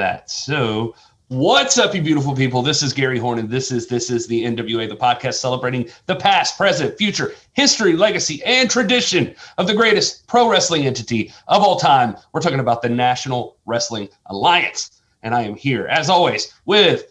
that. 0.00 0.30
So, 0.30 0.94
what's 1.28 1.76
up, 1.76 1.94
you 1.94 2.00
beautiful 2.00 2.34
people? 2.34 2.62
This 2.62 2.82
is 2.82 2.94
Gary 2.94 3.18
Horn, 3.18 3.38
and 3.38 3.50
this 3.50 3.70
is 3.70 3.86
this 3.86 4.10
is 4.10 4.26
the 4.26 4.44
NWA, 4.44 4.88
the 4.88 4.96
podcast 4.96 5.34
celebrating 5.34 5.88
the 6.06 6.16
past, 6.16 6.56
present, 6.56 6.96
future, 6.96 7.34
history, 7.52 7.92
legacy, 7.92 8.42
and 8.44 8.70
tradition 8.70 9.34
of 9.58 9.66
the 9.66 9.74
greatest 9.74 10.26
pro 10.26 10.48
wrestling 10.48 10.86
entity 10.86 11.32
of 11.48 11.62
all 11.62 11.78
time. 11.78 12.16
We're 12.32 12.40
talking 12.40 12.60
about 12.60 12.80
the 12.80 12.88
National 12.88 13.58
Wrestling 13.66 14.08
Alliance, 14.26 15.02
and 15.22 15.34
I 15.34 15.42
am 15.42 15.54
here, 15.54 15.86
as 15.86 16.08
always, 16.08 16.54
with 16.64 17.04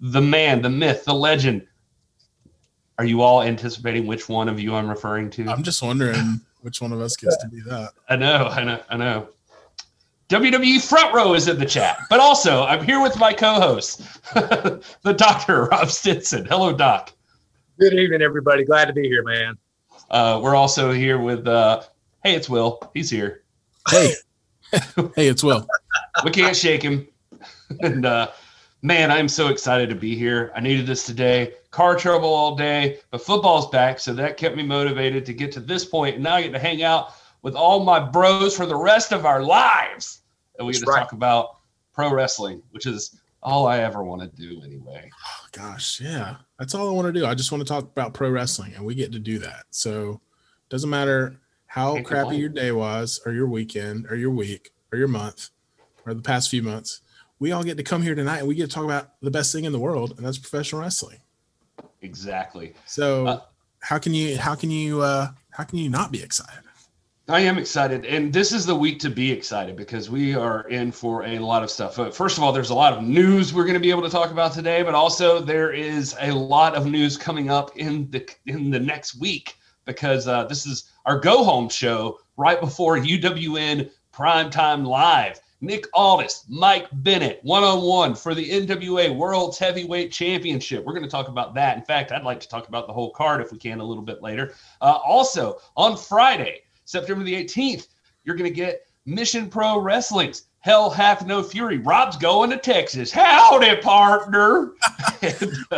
the 0.00 0.20
man, 0.20 0.60
the 0.60 0.70
myth, 0.70 1.04
the 1.06 1.14
legend. 1.14 1.66
Are 2.98 3.06
you 3.06 3.22
all 3.22 3.42
anticipating 3.42 4.06
which 4.06 4.28
one 4.28 4.50
of 4.50 4.60
you 4.60 4.74
I'm 4.74 4.90
referring 4.90 5.30
to? 5.30 5.48
I'm 5.48 5.62
just 5.62 5.82
wondering 5.82 6.40
which 6.60 6.82
one 6.82 6.92
of 6.92 7.00
us 7.00 7.16
gets 7.16 7.38
to 7.38 7.48
be 7.48 7.60
that. 7.62 7.92
I 8.10 8.16
know, 8.16 8.48
I 8.50 8.64
know, 8.64 8.82
I 8.90 8.96
know. 8.98 9.28
WWE 10.28 10.80
Front 10.80 11.14
Row 11.14 11.34
is 11.34 11.46
in 11.46 11.56
the 11.56 11.64
chat, 11.64 11.98
but 12.10 12.18
also 12.18 12.64
I'm 12.64 12.84
here 12.84 13.00
with 13.00 13.16
my 13.16 13.32
co-host, 13.32 14.00
the 14.34 15.14
Doctor 15.16 15.66
Rob 15.66 15.88
Stinson. 15.88 16.44
Hello, 16.46 16.72
Doc. 16.72 17.12
Good 17.78 17.94
evening, 17.94 18.22
everybody. 18.22 18.64
Glad 18.64 18.86
to 18.86 18.92
be 18.92 19.06
here, 19.06 19.22
man. 19.22 19.56
Uh, 20.10 20.40
we're 20.42 20.56
also 20.56 20.90
here 20.90 21.20
with, 21.20 21.46
uh, 21.46 21.82
hey, 22.24 22.34
it's 22.34 22.48
Will. 22.48 22.80
He's 22.92 23.08
here. 23.08 23.44
Hey, 23.88 24.14
hey, 25.14 25.28
it's 25.28 25.44
Will. 25.44 25.64
We 26.24 26.32
can't 26.32 26.56
shake 26.56 26.82
him. 26.82 27.06
and 27.78 28.04
uh, 28.04 28.32
man, 28.82 29.12
I'm 29.12 29.28
so 29.28 29.46
excited 29.46 29.88
to 29.90 29.96
be 29.96 30.16
here. 30.16 30.50
I 30.56 30.60
needed 30.60 30.88
this 30.88 31.06
today. 31.06 31.54
Car 31.70 31.94
trouble 31.94 32.34
all 32.34 32.56
day, 32.56 32.98
but 33.12 33.20
football's 33.20 33.68
back, 33.70 34.00
so 34.00 34.12
that 34.14 34.38
kept 34.38 34.56
me 34.56 34.64
motivated 34.64 35.24
to 35.26 35.32
get 35.32 35.52
to 35.52 35.60
this 35.60 35.84
point. 35.84 36.16
And 36.16 36.24
now 36.24 36.34
I 36.34 36.42
get 36.42 36.52
to 36.52 36.58
hang 36.58 36.82
out 36.82 37.12
with 37.46 37.54
all 37.54 37.84
my 37.84 38.00
bros 38.00 38.56
for 38.56 38.66
the 38.66 38.74
rest 38.74 39.12
of 39.12 39.24
our 39.24 39.40
lives. 39.40 40.22
And 40.58 40.66
we 40.66 40.72
get 40.72 40.80
to 40.80 40.86
right. 40.86 40.98
talk 40.98 41.12
about 41.12 41.58
pro 41.92 42.12
wrestling, 42.12 42.60
which 42.72 42.86
is 42.86 43.20
all 43.40 43.68
I 43.68 43.78
ever 43.78 44.02
want 44.02 44.20
to 44.20 44.26
do 44.26 44.60
anyway. 44.64 45.08
Oh, 45.14 45.46
gosh, 45.52 46.00
yeah. 46.00 46.38
That's 46.58 46.74
all 46.74 46.88
I 46.88 46.90
want 46.90 47.06
to 47.06 47.12
do. 47.12 47.24
I 47.24 47.36
just 47.36 47.52
want 47.52 47.64
to 47.64 47.68
talk 47.72 47.84
about 47.84 48.14
pro 48.14 48.30
wrestling 48.30 48.74
and 48.74 48.84
we 48.84 48.96
get 48.96 49.12
to 49.12 49.20
do 49.20 49.38
that. 49.38 49.66
So 49.70 50.10
it 50.10 50.70
doesn't 50.70 50.90
matter 50.90 51.36
how 51.66 51.94
Can't 51.94 52.04
crappy 52.04 52.22
complain. 52.22 52.40
your 52.40 52.48
day 52.48 52.72
was 52.72 53.20
or 53.24 53.30
your 53.30 53.46
weekend 53.46 54.08
or 54.10 54.16
your 54.16 54.30
week 54.30 54.72
or 54.90 54.98
your 54.98 55.06
month 55.06 55.50
or 56.04 56.14
the 56.14 56.22
past 56.22 56.50
few 56.50 56.64
months. 56.64 57.02
We 57.38 57.52
all 57.52 57.62
get 57.62 57.76
to 57.76 57.84
come 57.84 58.02
here 58.02 58.16
tonight 58.16 58.38
and 58.38 58.48
we 58.48 58.56
get 58.56 58.68
to 58.68 58.74
talk 58.74 58.86
about 58.86 59.12
the 59.20 59.30
best 59.30 59.52
thing 59.52 59.66
in 59.66 59.72
the 59.72 59.78
world, 59.78 60.14
and 60.16 60.26
that's 60.26 60.38
professional 60.38 60.80
wrestling. 60.80 61.20
Exactly. 62.02 62.74
So 62.86 63.26
uh, 63.28 63.40
how 63.82 63.98
can 63.98 64.14
you 64.14 64.36
how 64.36 64.56
can 64.56 64.72
you 64.72 65.02
uh 65.02 65.28
how 65.50 65.62
can 65.62 65.78
you 65.78 65.88
not 65.88 66.10
be 66.10 66.20
excited? 66.20 66.65
I 67.28 67.40
am 67.40 67.58
excited, 67.58 68.06
and 68.06 68.32
this 68.32 68.52
is 68.52 68.66
the 68.66 68.76
week 68.76 69.00
to 69.00 69.10
be 69.10 69.32
excited 69.32 69.74
because 69.74 70.08
we 70.08 70.36
are 70.36 70.60
in 70.68 70.92
for 70.92 71.24
a 71.24 71.40
lot 71.40 71.64
of 71.64 71.72
stuff. 71.72 71.96
First 72.14 72.38
of 72.38 72.44
all, 72.44 72.52
there's 72.52 72.70
a 72.70 72.74
lot 72.74 72.92
of 72.92 73.02
news 73.02 73.52
we're 73.52 73.64
going 73.64 73.74
to 73.74 73.80
be 73.80 73.90
able 73.90 74.02
to 74.02 74.08
talk 74.08 74.30
about 74.30 74.52
today, 74.52 74.84
but 74.84 74.94
also 74.94 75.40
there 75.40 75.72
is 75.72 76.14
a 76.20 76.30
lot 76.30 76.76
of 76.76 76.86
news 76.86 77.16
coming 77.16 77.50
up 77.50 77.76
in 77.76 78.08
the 78.12 78.24
in 78.46 78.70
the 78.70 78.78
next 78.78 79.18
week 79.18 79.56
because 79.86 80.28
uh, 80.28 80.44
this 80.44 80.66
is 80.66 80.92
our 81.04 81.18
go 81.18 81.42
home 81.42 81.68
show 81.68 82.20
right 82.36 82.60
before 82.60 82.96
UWN 82.96 83.90
Primetime 84.14 84.86
Live. 84.86 85.40
Nick 85.60 85.86
Aldis, 85.94 86.44
Mike 86.48 86.86
Bennett, 86.92 87.40
one 87.42 87.64
on 87.64 87.82
one 87.82 88.14
for 88.14 88.36
the 88.36 88.48
NWA 88.48 89.12
World's 89.16 89.58
Heavyweight 89.58 90.12
Championship. 90.12 90.84
We're 90.84 90.92
going 90.92 91.02
to 91.02 91.10
talk 91.10 91.26
about 91.26 91.54
that. 91.54 91.76
In 91.76 91.82
fact, 91.82 92.12
I'd 92.12 92.22
like 92.22 92.38
to 92.40 92.48
talk 92.48 92.68
about 92.68 92.86
the 92.86 92.92
whole 92.92 93.10
card 93.10 93.40
if 93.40 93.50
we 93.50 93.58
can 93.58 93.80
a 93.80 93.84
little 93.84 94.04
bit 94.04 94.22
later. 94.22 94.54
Uh, 94.80 94.98
also, 95.04 95.58
on 95.76 95.96
Friday, 95.96 96.60
September 96.86 97.24
the 97.24 97.44
18th, 97.44 97.88
you're 98.24 98.36
going 98.36 98.50
to 98.50 98.54
get 98.54 98.86
Mission 99.04 99.50
Pro 99.50 99.78
Wrestling's 99.78 100.44
Hell 100.60 100.88
Hath 100.88 101.26
No 101.26 101.42
Fury. 101.42 101.78
Rob's 101.78 102.16
going 102.16 102.50
to 102.50 102.56
Texas. 102.56 103.10
Howdy, 103.12 103.76
partner. 103.82 104.72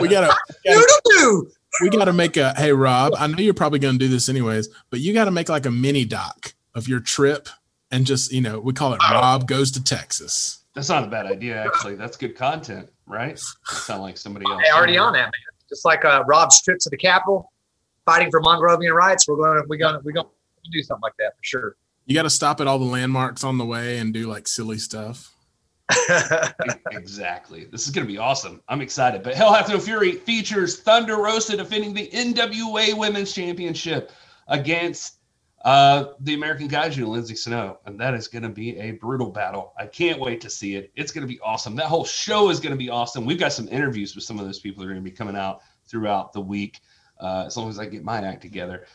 we 0.00 0.08
got 0.08 0.34
to. 0.64 1.50
We 1.82 1.90
got 1.90 2.06
to 2.06 2.12
make 2.12 2.36
a. 2.36 2.54
Hey, 2.54 2.72
Rob, 2.72 3.14
I 3.18 3.26
know 3.26 3.38
you're 3.38 3.54
probably 3.54 3.78
going 3.78 3.98
to 3.98 3.98
do 3.98 4.08
this 4.08 4.28
anyways, 4.28 4.68
but 4.90 5.00
you 5.00 5.12
got 5.12 5.24
to 5.24 5.30
make 5.30 5.48
like 5.48 5.66
a 5.66 5.70
mini 5.70 6.04
doc 6.04 6.54
of 6.74 6.88
your 6.88 7.00
trip 7.00 7.48
and 7.90 8.06
just, 8.06 8.32
you 8.32 8.40
know, 8.40 8.60
we 8.60 8.72
call 8.72 8.92
it 8.94 9.00
Rob 9.10 9.46
Goes 9.46 9.70
to 9.72 9.84
Texas. 9.84 10.64
That's 10.74 10.88
not 10.88 11.04
a 11.04 11.08
bad 11.08 11.26
idea, 11.26 11.62
actually. 11.64 11.96
That's 11.96 12.16
good 12.16 12.36
content, 12.36 12.88
right? 13.06 13.38
Sound 13.66 14.02
like 14.02 14.16
somebody 14.16 14.46
else. 14.50 14.62
Hey, 14.62 14.70
already 14.70 14.96
on 14.96 15.12
that, 15.14 15.22
man. 15.22 15.32
Just 15.68 15.84
like 15.84 16.04
uh, 16.04 16.24
Rob's 16.26 16.62
trip 16.62 16.78
to 16.80 16.90
the 16.90 16.96
Capitol, 16.96 17.50
fighting 18.06 18.30
for 18.30 18.40
Mongrovian 18.40 18.94
rights. 18.94 19.26
We're 19.28 19.36
going 19.36 19.62
to, 19.62 19.68
we're 19.68 19.76
going 19.76 19.94
to, 19.94 20.00
we're 20.04 20.12
going 20.12 20.26
to 20.70 20.78
do 20.78 20.82
something 20.82 21.02
like 21.02 21.16
that 21.18 21.36
for 21.36 21.42
sure. 21.42 21.76
You 22.06 22.14
got 22.14 22.22
to 22.22 22.30
stop 22.30 22.60
at 22.60 22.66
all 22.66 22.78
the 22.78 22.84
landmarks 22.84 23.44
on 23.44 23.58
the 23.58 23.66
way 23.66 23.98
and 23.98 24.14
do 24.14 24.26
like 24.26 24.48
silly 24.48 24.78
stuff. 24.78 25.34
exactly. 26.90 27.64
This 27.64 27.86
is 27.86 27.90
going 27.92 28.06
to 28.06 28.12
be 28.12 28.18
awesome. 28.18 28.62
I'm 28.68 28.80
excited. 28.80 29.22
But 29.22 29.34
Hell 29.34 29.52
Hath 29.52 29.68
No 29.68 29.78
Fury 29.78 30.12
features 30.12 30.80
Thunder 30.80 31.16
Rosa 31.16 31.56
defending 31.56 31.94
the 31.94 32.08
NWA 32.08 32.96
Women's 32.96 33.32
Championship 33.32 34.12
against 34.48 35.18
uh, 35.64 36.12
the 36.20 36.34
American 36.34 36.68
Kaiju, 36.68 37.06
Lindsay 37.06 37.34
Snow. 37.34 37.78
And 37.86 37.98
that 38.00 38.14
is 38.14 38.28
going 38.28 38.42
to 38.42 38.48
be 38.48 38.76
a 38.78 38.92
brutal 38.92 39.30
battle. 39.30 39.72
I 39.78 39.86
can't 39.86 40.20
wait 40.20 40.40
to 40.42 40.50
see 40.50 40.76
it. 40.76 40.92
It's 40.94 41.10
going 41.10 41.26
to 41.26 41.32
be 41.32 41.40
awesome. 41.40 41.74
That 41.76 41.86
whole 41.86 42.04
show 42.04 42.50
is 42.50 42.60
going 42.60 42.72
to 42.72 42.78
be 42.78 42.90
awesome. 42.90 43.24
We've 43.24 43.38
got 43.38 43.52
some 43.52 43.68
interviews 43.68 44.14
with 44.14 44.24
some 44.24 44.38
of 44.38 44.46
those 44.46 44.60
people 44.60 44.82
that 44.82 44.90
are 44.90 44.92
going 44.92 45.04
to 45.04 45.10
be 45.10 45.16
coming 45.16 45.36
out 45.36 45.62
throughout 45.86 46.32
the 46.32 46.40
week, 46.40 46.80
uh, 47.18 47.44
as 47.46 47.56
long 47.56 47.68
as 47.68 47.78
I 47.78 47.86
get 47.86 48.04
my 48.04 48.18
act 48.18 48.42
together. 48.42 48.86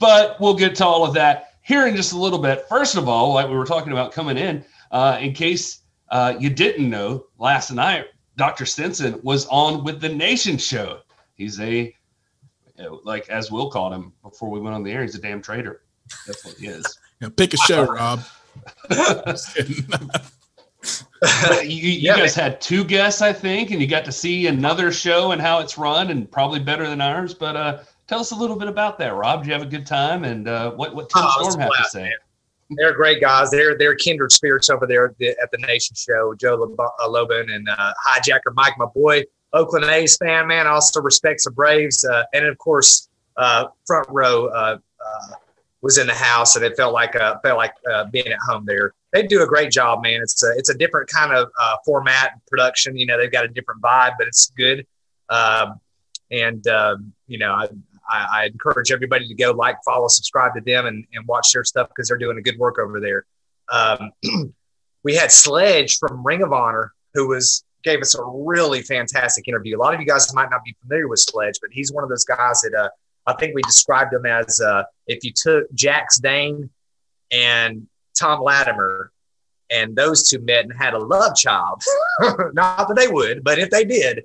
But 0.00 0.40
we'll 0.40 0.54
get 0.54 0.74
to 0.76 0.84
all 0.84 1.04
of 1.04 1.14
that 1.14 1.54
here 1.62 1.86
in 1.86 1.94
just 1.94 2.12
a 2.12 2.18
little 2.18 2.38
bit. 2.38 2.66
First 2.68 2.96
of 2.96 3.08
all, 3.08 3.34
like 3.34 3.48
we 3.48 3.56
were 3.56 3.66
talking 3.66 3.92
about 3.92 4.12
coming 4.12 4.38
in, 4.38 4.64
uh, 4.90 5.18
in 5.20 5.32
case 5.32 5.82
uh, 6.10 6.34
you 6.38 6.50
didn't 6.50 6.88
know, 6.88 7.26
last 7.38 7.70
night 7.70 8.06
Dr. 8.36 8.64
Stinson 8.64 9.20
was 9.22 9.46
on 9.46 9.84
with 9.84 10.00
the 10.00 10.08
Nation 10.08 10.56
show. 10.56 11.00
He's 11.34 11.60
a 11.60 11.94
like 13.04 13.28
as 13.28 13.50
Will 13.50 13.70
called 13.70 13.92
him 13.92 14.12
before 14.22 14.50
we 14.50 14.60
went 14.60 14.74
on 14.74 14.82
the 14.82 14.92
air. 14.92 15.02
He's 15.02 15.14
a 15.14 15.20
damn 15.20 15.42
traitor. 15.42 15.82
That's 16.26 16.44
what 16.44 16.54
he 16.54 16.68
is. 16.68 16.98
pick 17.36 17.52
a 17.54 17.56
show, 17.56 17.84
Rob. 17.84 18.20
you, 21.62 21.68
you 21.68 21.90
yeah, 21.90 22.16
guys 22.16 22.36
man. 22.36 22.50
had 22.52 22.60
two 22.60 22.84
guests, 22.84 23.20
I 23.20 23.32
think, 23.32 23.72
and 23.72 23.80
you 23.80 23.88
got 23.88 24.04
to 24.04 24.12
see 24.12 24.46
another 24.46 24.92
show 24.92 25.32
and 25.32 25.42
how 25.42 25.58
it's 25.58 25.76
run, 25.76 26.10
and 26.10 26.30
probably 26.30 26.60
better 26.60 26.88
than 26.88 27.00
ours. 27.00 27.34
But 27.34 27.56
uh, 27.56 27.78
Tell 28.08 28.20
us 28.20 28.30
a 28.30 28.34
little 28.34 28.56
bit 28.56 28.68
about 28.68 28.98
that, 28.98 29.14
Rob. 29.14 29.42
Did 29.42 29.48
you 29.48 29.52
have 29.52 29.62
a 29.62 29.66
good 29.66 29.86
time? 29.86 30.24
And 30.24 30.48
uh, 30.48 30.72
what 30.72 30.94
what 30.94 31.10
Tim 31.10 31.22
oh, 31.24 31.50
Storm 31.50 31.60
have 31.60 31.76
to 31.76 31.84
say? 31.90 32.12
They're 32.70 32.94
great 32.94 33.20
guys. 33.20 33.50
They're 33.50 33.76
they're 33.76 33.94
kindred 33.94 34.32
spirits 34.32 34.70
over 34.70 34.86
there 34.86 35.08
at 35.08 35.18
the, 35.18 35.28
at 35.42 35.50
the 35.50 35.58
Nation 35.58 35.94
Show. 35.94 36.34
Joe 36.34 36.74
uh, 36.78 37.08
Lobin 37.08 37.50
and 37.50 37.68
uh, 37.68 37.92
Hijacker 38.06 38.54
Mike, 38.54 38.74
my 38.78 38.86
boy, 38.86 39.24
Oakland 39.52 39.84
A's 39.86 40.16
fan, 40.16 40.46
man. 40.46 40.66
Also 40.66 41.00
respects 41.02 41.44
the 41.44 41.50
Braves, 41.50 42.04
uh, 42.04 42.24
and 42.32 42.46
of 42.46 42.56
course, 42.58 43.08
uh, 43.36 43.66
front 43.86 44.08
row 44.08 44.46
uh, 44.46 44.78
uh, 45.04 45.34
was 45.82 45.98
in 45.98 46.06
the 46.06 46.14
house, 46.14 46.56
and 46.56 46.64
it 46.64 46.76
felt 46.76 46.94
like 46.94 47.14
uh, 47.14 47.38
felt 47.40 47.58
like 47.58 47.74
uh, 47.90 48.04
being 48.04 48.28
at 48.28 48.38
home 48.48 48.64
there. 48.66 48.94
They 49.12 49.26
do 49.26 49.42
a 49.42 49.46
great 49.46 49.70
job, 49.70 50.02
man. 50.02 50.20
It's 50.22 50.42
a, 50.42 50.52
it's 50.56 50.68
a 50.68 50.74
different 50.74 51.08
kind 51.08 51.32
of 51.32 51.50
uh, 51.60 51.76
format 51.84 52.40
production. 52.46 52.96
You 52.96 53.06
know, 53.06 53.18
they've 53.18 53.32
got 53.32 53.44
a 53.44 53.48
different 53.48 53.80
vibe, 53.80 54.12
but 54.18 54.28
it's 54.28 54.50
good. 54.56 54.86
Um, 55.30 55.80
and 56.30 56.66
um, 56.68 57.12
you 57.26 57.38
know, 57.38 57.52
I, 57.52 57.68
I, 58.08 58.26
I, 58.32 58.44
encourage 58.46 58.90
everybody 58.90 59.28
to 59.28 59.34
go 59.34 59.52
like, 59.52 59.76
follow, 59.84 60.08
subscribe 60.08 60.54
to 60.54 60.60
them, 60.60 60.86
and, 60.86 61.04
and 61.12 61.26
watch 61.26 61.52
their 61.52 61.64
stuff 61.64 61.88
because 61.88 62.08
they're 62.08 62.18
doing 62.18 62.38
a 62.38 62.42
good 62.42 62.58
work 62.58 62.78
over 62.78 63.00
there. 63.00 63.26
Um, 63.70 64.12
we 65.02 65.14
had 65.14 65.30
Sledge 65.30 65.98
from 65.98 66.24
Ring 66.24 66.42
of 66.42 66.52
Honor, 66.52 66.92
who 67.14 67.28
was 67.28 67.64
gave 67.84 68.00
us 68.00 68.14
a 68.14 68.24
really 68.24 68.82
fantastic 68.82 69.46
interview. 69.48 69.76
A 69.76 69.80
lot 69.80 69.94
of 69.94 70.00
you 70.00 70.06
guys 70.06 70.32
might 70.34 70.50
not 70.50 70.64
be 70.64 70.76
familiar 70.82 71.08
with 71.08 71.20
Sledge, 71.20 71.58
but 71.60 71.70
he's 71.72 71.92
one 71.92 72.02
of 72.02 72.10
those 72.10 72.24
guys 72.24 72.60
that 72.62 72.74
uh, 72.74 72.88
I 73.26 73.34
think 73.34 73.54
we 73.54 73.62
described 73.62 74.12
him 74.12 74.26
as 74.26 74.60
uh, 74.60 74.82
if 75.06 75.22
you 75.22 75.32
took 75.34 75.72
Jax 75.74 76.18
Dane 76.18 76.70
and 77.30 77.86
Tom 78.18 78.42
Latimer 78.42 79.12
and 79.70 79.94
those 79.94 80.28
two 80.28 80.40
met 80.40 80.64
and 80.64 80.72
had 80.76 80.94
a 80.94 80.98
love 80.98 81.36
child, 81.36 81.82
not 82.52 82.88
that 82.88 82.94
they 82.96 83.08
would, 83.08 83.44
but 83.44 83.58
if 83.58 83.70
they 83.70 83.84
did, 83.84 84.24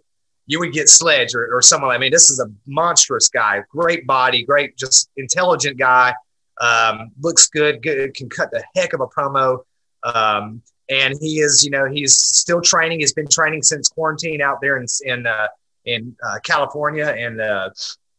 you 0.54 0.60
would 0.60 0.72
get 0.72 0.88
Sledge 0.88 1.34
or, 1.34 1.50
or 1.52 1.64
someone. 1.64 1.90
I 1.90 1.98
mean, 1.98 2.12
this 2.12 2.30
is 2.30 2.40
a 2.40 2.46
monstrous 2.68 3.28
guy, 3.28 3.64
great 3.70 4.06
body, 4.06 4.44
great, 4.44 4.78
just 4.78 5.10
intelligent 5.18 5.80
guy. 5.80 6.14
Um, 6.62 7.10
looks 7.20 7.48
good, 7.48 7.82
good, 7.82 8.14
can 8.14 8.30
cut 8.30 8.52
the 8.52 8.64
heck 8.76 8.94
of 8.94 9.02
a 9.02 9.08
promo. 9.08 9.64
Um, 10.04 10.62
and 10.92 11.16
he 11.20 11.40
is, 11.40 11.64
you 11.64 11.72
know, 11.72 11.90
he's 11.90 12.16
still 12.16 12.62
training. 12.62 13.00
He's 13.00 13.14
been 13.14 13.28
training 13.28 13.64
since 13.64 13.88
quarantine 13.88 14.42
out 14.44 14.60
there 14.62 14.78
in 14.78 14.86
in 15.06 15.26
uh, 15.26 15.48
in 15.86 16.16
uh, 16.24 16.38
California. 16.44 17.08
And 17.08 17.42
uh, 17.42 17.72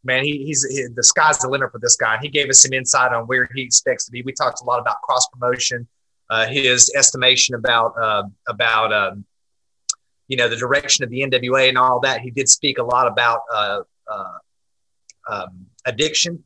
man, 0.03 0.25
he, 0.25 0.45
he's 0.45 0.67
he, 0.69 0.89
the 0.93 1.05
sky's 1.05 1.39
the 1.39 1.49
limit 1.49 1.71
for 1.71 1.79
this 1.79 1.95
guy. 1.95 2.19
He 2.21 2.29
gave 2.29 2.51
us 2.51 2.59
some 2.59 2.73
insight 2.73 3.13
on 3.13 3.29
where 3.29 3.49
he 3.55 3.63
expects 3.63 4.07
to 4.07 4.11
be. 4.11 4.23
We 4.23 4.33
talked 4.33 4.61
a 4.61 4.65
lot 4.65 4.81
about 4.81 5.03
cross 5.03 5.29
promotion, 5.29 5.87
uh, 6.31 6.47
his 6.47 6.91
estimation 6.97 7.55
about 7.55 7.95
uh, 7.97 8.25
about 8.49 8.93
um, 8.93 9.25
you 10.35 10.39
know 10.39 10.49
the 10.49 10.57
direction 10.57 11.05
of 11.05 11.11
the 11.11 11.21
NWA 11.21 11.69
and 11.69 11.79
all 11.79 12.01
that. 12.01 12.21
He 12.21 12.33
did 12.33 12.49
speak 12.49 12.79
a 12.79 12.83
lot 12.83 13.07
about 13.07 13.43
uh, 13.55 13.83
uh, 14.11 14.39
um, 15.31 15.67
addiction 15.85 16.43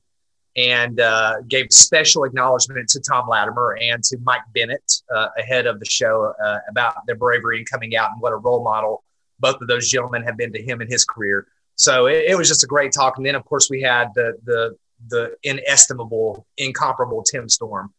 and 0.58 1.00
uh, 1.00 1.36
gave 1.48 1.68
special 1.70 2.24
acknowledgement 2.24 2.86
to 2.90 3.00
Tom 3.00 3.26
Latimer 3.30 3.78
and 3.80 4.04
to 4.04 4.18
Mike 4.18 4.42
Bennett 4.54 4.92
uh, 5.14 5.28
ahead 5.38 5.66
of 5.66 5.80
the 5.80 5.86
show 5.86 6.34
uh, 6.44 6.58
about 6.68 6.96
their 7.06 7.16
bravery 7.16 7.56
and 7.56 7.70
coming 7.70 7.96
out 7.96 8.10
and 8.12 8.20
what 8.20 8.34
a 8.34 8.36
role 8.36 8.62
model 8.62 9.04
both 9.40 9.58
of 9.62 9.68
those 9.68 9.88
gentlemen 9.88 10.22
have 10.22 10.36
been 10.36 10.52
to 10.52 10.62
him 10.62 10.82
in 10.82 10.88
his 10.88 11.06
career. 11.06 11.46
So 11.76 12.08
it, 12.08 12.24
it 12.28 12.36
was 12.36 12.46
just 12.46 12.62
a 12.64 12.66
great 12.66 12.92
talk. 12.92 13.16
And 13.16 13.24
then, 13.24 13.36
of 13.36 13.44
course, 13.46 13.70
we 13.70 13.80
had 13.80 14.08
the 14.14 14.34
the 14.44 14.76
the 15.08 15.34
inestimable, 15.44 16.46
incomparable 16.58 17.22
Tim 17.22 17.48
Storm, 17.48 17.94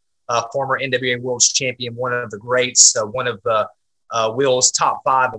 former 0.54 0.80
NWA 0.80 1.20
World 1.20 1.42
Champion, 1.42 1.96
one 1.96 2.14
of 2.14 2.30
the 2.30 2.38
greats, 2.38 2.96
uh, 2.96 3.08
one 3.08 3.26
of 3.26 3.42
uh, 4.12 4.32
Will's 4.36 4.72
top 4.72 5.02
five 5.04 5.32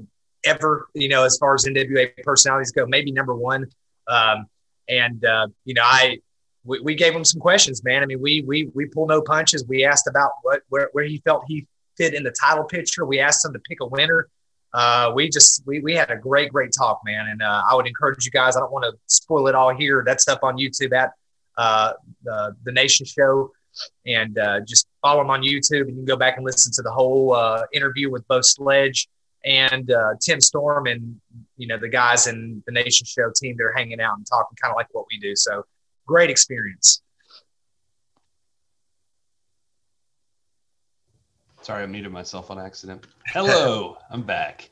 ever. 0.44 0.88
You 0.94 1.08
know, 1.08 1.25
as 1.25 1.37
far 1.38 1.54
as 1.54 1.64
NWA 1.64 2.10
personalities 2.22 2.72
go, 2.72 2.87
maybe 2.87 3.12
number 3.12 3.34
one. 3.34 3.66
Um, 4.08 4.46
and 4.88 5.25
uh, 5.25 5.48
you 5.64 5.75
know, 5.75 5.82
I 5.84 6.19
we, 6.64 6.81
we 6.81 6.94
gave 6.94 7.14
him 7.14 7.25
some 7.25 7.40
questions, 7.40 7.82
man. 7.84 8.02
I 8.02 8.06
mean, 8.06 8.20
we 8.20 8.42
we 8.46 8.70
we 8.75 8.87
pull 8.87 9.06
no 9.06 9.22
punches. 9.22 9.64
We 9.66 9.84
asked 9.84 10.06
about 10.06 10.32
what 10.42 10.62
where, 10.69 10.90
where 10.92 11.04
he 11.04 11.19
felt 11.25 11.44
he 11.48 11.66
fit 11.96 12.14
in 12.14 12.22
the 12.22 12.34
title 12.40 12.64
picture. 12.64 13.04
We 13.04 13.20
asked 13.20 13.44
him 13.44 13.52
to 13.52 13.60
pick 13.60 13.78
a 13.81 13.87
winner. 13.87 14.28
Uh, 14.72 15.10
we 15.14 15.28
just 15.28 15.62
we, 15.66 15.81
we 15.81 15.94
had 15.94 16.10
a 16.10 16.16
great 16.16 16.52
great 16.52 16.72
talk, 16.76 17.00
man. 17.04 17.28
And 17.28 17.42
uh, 17.42 17.62
I 17.70 17.75
would 17.75 17.87
encourage 17.87 18.25
you 18.25 18.31
guys. 18.31 18.56
I 18.56 18.60
don't 18.60 18.72
want 18.72 18.84
to 18.84 18.98
spoil 19.06 19.46
it 19.48 19.54
all 19.54 19.75
here. 19.75 20.02
That's 20.04 20.28
up 20.28 20.42
on 20.42 20.56
YouTube 20.56 20.92
at 20.92 21.12
uh, 21.56 21.92
the 22.22 22.56
the 22.64 22.72
Nation 22.72 23.06
Show, 23.06 23.52
and 24.06 24.38
uh, 24.38 24.60
just 24.60 24.87
follow 25.02 25.22
him 25.22 25.31
on 25.31 25.42
YouTube, 25.42 25.82
and 25.82 25.90
you 25.90 25.96
can 25.96 26.04
go 26.04 26.16
back 26.16 26.37
and 26.37 26.44
listen 26.44 26.72
to 26.72 26.82
the 26.82 26.90
whole 26.90 27.32
uh, 27.32 27.62
interview 27.72 28.10
with 28.10 28.26
both 28.28 28.44
Sledge 28.44 29.08
and 29.44 29.90
uh, 29.90 30.14
Tim 30.20 30.40
Storm, 30.40 30.87
and 30.87 31.20
you 31.56 31.66
know 31.66 31.78
the 31.78 31.88
guys 31.88 32.26
in 32.26 32.62
the 32.66 32.72
Nation 32.72 33.06
Show 33.06 33.31
team. 33.34 33.56
They're 33.56 33.72
hanging 33.72 34.00
out 34.00 34.16
and 34.16 34.26
talking, 34.26 34.56
kind 34.60 34.72
of 34.72 34.76
like 34.76 34.88
what 34.92 35.06
we 35.10 35.19
do. 35.19 35.34
So 35.37 35.64
great 36.06 36.31
experience. 36.31 37.02
Sorry, 41.62 41.82
I 41.82 41.87
muted 41.87 42.12
myself 42.12 42.50
on 42.50 42.58
accident. 42.58 43.06
Hello, 43.26 43.98
I'm 44.10 44.22
back. 44.22 44.70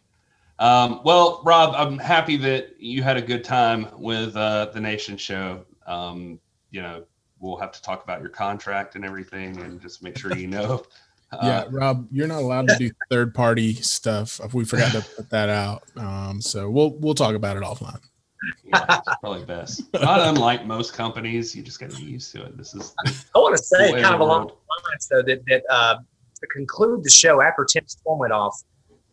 Um, 0.58 1.00
well, 1.04 1.42
Rob, 1.44 1.74
I'm 1.76 1.98
happy 1.98 2.36
that 2.38 2.80
you 2.80 3.02
had 3.02 3.16
a 3.16 3.22
good 3.22 3.44
time 3.44 3.88
with 3.96 4.36
uh, 4.36 4.66
the 4.66 4.80
Nation 4.80 5.16
Show. 5.16 5.64
Um, 5.86 6.40
you 6.70 6.82
know, 6.82 7.04
we'll 7.38 7.56
have 7.58 7.72
to 7.72 7.82
talk 7.82 8.02
about 8.02 8.20
your 8.20 8.30
contract 8.30 8.96
and 8.96 9.04
everything, 9.04 9.58
and 9.60 9.80
just 9.80 10.02
make 10.02 10.18
sure 10.18 10.36
you 10.36 10.48
know. 10.48 10.82
Uh, 11.30 11.38
yeah, 11.42 11.64
Rob, 11.70 12.08
you're 12.10 12.26
not 12.26 12.42
allowed 12.42 12.68
to 12.68 12.76
do 12.78 12.90
third 13.10 13.34
party 13.34 13.74
stuff. 13.74 14.40
We 14.54 14.64
forgot 14.64 14.92
to 14.92 15.04
put 15.16 15.30
that 15.30 15.50
out. 15.50 15.82
Um, 15.96 16.40
so 16.40 16.70
we'll 16.70 16.94
we'll 16.98 17.14
talk 17.14 17.34
about 17.34 17.56
it 17.56 17.62
offline 17.62 18.00
yeah, 18.64 19.00
probably 19.20 19.44
best. 19.44 19.82
Not 19.94 20.20
unlike 20.20 20.66
most 20.66 20.92
companies, 20.92 21.54
you 21.54 21.62
just 21.62 21.80
got 21.80 21.90
to 21.90 21.96
be 21.96 22.04
used 22.04 22.32
to 22.32 22.44
it. 22.44 22.56
This 22.56 22.74
is. 22.74 22.94
I 23.06 23.38
want 23.38 23.56
to 23.56 23.62
say, 23.62 23.92
kind 24.00 24.14
of 24.14 24.20
along 24.20 24.48
the 24.48 24.52
lines, 24.52 25.08
though, 25.10 25.22
that, 25.22 25.44
that 25.46 25.62
uh, 25.70 25.96
to 26.40 26.46
conclude 26.48 27.04
the 27.04 27.10
show 27.10 27.40
after 27.40 27.64
Tim's 27.64 27.92
Storm 27.92 28.18
went 28.18 28.32
off, 28.32 28.62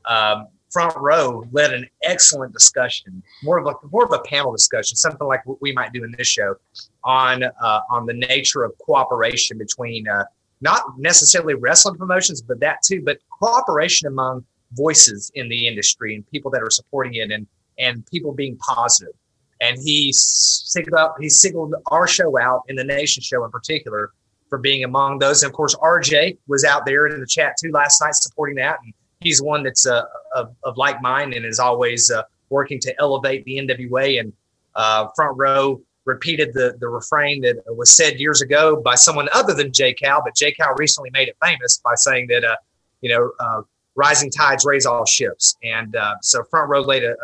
um, 0.05 0.47
front 0.71 0.95
row 0.97 1.45
led 1.51 1.73
an 1.73 1.87
excellent 2.03 2.53
discussion, 2.53 3.23
more 3.43 3.57
of 3.57 3.67
a 3.67 3.73
more 3.91 4.05
of 4.05 4.11
a 4.11 4.19
panel 4.19 4.51
discussion, 4.51 4.95
something 4.95 5.27
like 5.27 5.45
what 5.45 5.61
we 5.61 5.71
might 5.71 5.93
do 5.93 6.03
in 6.03 6.13
this 6.17 6.27
show, 6.27 6.55
on 7.03 7.43
uh, 7.43 7.79
on 7.89 8.05
the 8.05 8.13
nature 8.13 8.63
of 8.63 8.73
cooperation 8.79 9.57
between 9.57 10.07
uh, 10.07 10.25
not 10.61 10.83
necessarily 10.97 11.53
wrestling 11.53 11.95
promotions, 11.95 12.41
but 12.41 12.59
that 12.59 12.77
too, 12.83 13.01
but 13.03 13.19
cooperation 13.39 14.07
among 14.07 14.45
voices 14.73 15.31
in 15.35 15.47
the 15.49 15.67
industry 15.67 16.15
and 16.15 16.29
people 16.31 16.51
that 16.51 16.61
are 16.61 16.69
supporting 16.69 17.15
it 17.15 17.31
and 17.31 17.47
and 17.77 18.05
people 18.07 18.31
being 18.31 18.57
positive. 18.57 19.13
And 19.61 19.77
he 19.81 20.11
singled 20.13 20.97
out, 20.97 21.15
he 21.19 21.29
singled 21.29 21.75
our 21.87 22.07
show 22.07 22.37
out 22.39 22.63
in 22.67 22.75
the 22.75 22.83
Nation 22.83 23.21
show 23.21 23.43
in 23.43 23.51
particular 23.51 24.11
for 24.49 24.57
being 24.57 24.83
among 24.83 25.19
those. 25.19 25.43
And 25.43 25.49
of 25.49 25.55
course, 25.55 25.75
RJ 25.75 26.37
was 26.47 26.63
out 26.63 26.85
there 26.85 27.07
in 27.07 27.19
the 27.19 27.27
chat 27.27 27.55
too 27.61 27.71
last 27.71 28.01
night 28.01 28.15
supporting 28.15 28.55
that. 28.57 28.79
And 28.83 28.93
he's 29.21 29.41
one 29.41 29.63
that's 29.63 29.85
uh, 29.85 30.03
of, 30.33 30.55
of 30.63 30.77
like 30.77 31.01
mind 31.01 31.33
and 31.33 31.45
is 31.45 31.59
always 31.59 32.11
uh, 32.11 32.23
working 32.49 32.79
to 32.81 32.93
elevate 32.99 33.43
the 33.45 33.57
NWA. 33.57 34.19
And 34.19 34.33
uh, 34.75 35.07
front 35.15 35.37
row 35.37 35.81
repeated 36.05 36.53
the, 36.53 36.75
the 36.79 36.87
refrain 36.87 37.41
that 37.41 37.57
was 37.67 37.91
said 37.91 38.19
years 38.19 38.41
ago 38.41 38.75
by 38.75 38.95
someone 38.95 39.27
other 39.33 39.53
than 39.53 39.71
J 39.71 39.93
Cal, 39.93 40.21
but 40.23 40.35
J 40.35 40.51
Cal 40.53 40.73
recently 40.77 41.09
made 41.11 41.27
it 41.27 41.37
famous 41.43 41.81
by 41.83 41.95
saying 41.95 42.27
that, 42.27 42.43
uh, 42.43 42.55
you 43.01 43.09
know, 43.09 43.31
uh, 43.39 43.61
rising 43.95 44.29
tides 44.29 44.65
raise 44.65 44.85
all 44.85 45.05
ships. 45.05 45.55
And 45.63 45.95
uh, 45.95 46.15
so 46.21 46.43
Front 46.43 46.69
Row 46.69 46.81
laid, 46.81 47.03
a, 47.03 47.15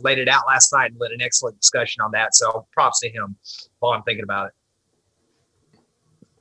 laid 0.00 0.18
it 0.18 0.28
out 0.28 0.42
last 0.46 0.72
night 0.72 0.90
and 0.90 1.00
led 1.00 1.12
an 1.12 1.22
excellent 1.22 1.58
discussion 1.60 2.02
on 2.02 2.10
that. 2.12 2.34
So 2.34 2.66
props 2.72 3.00
to 3.00 3.08
him 3.08 3.36
while 3.78 3.92
I'm 3.92 4.02
thinking 4.02 4.24
about 4.24 4.48
it. 4.48 4.52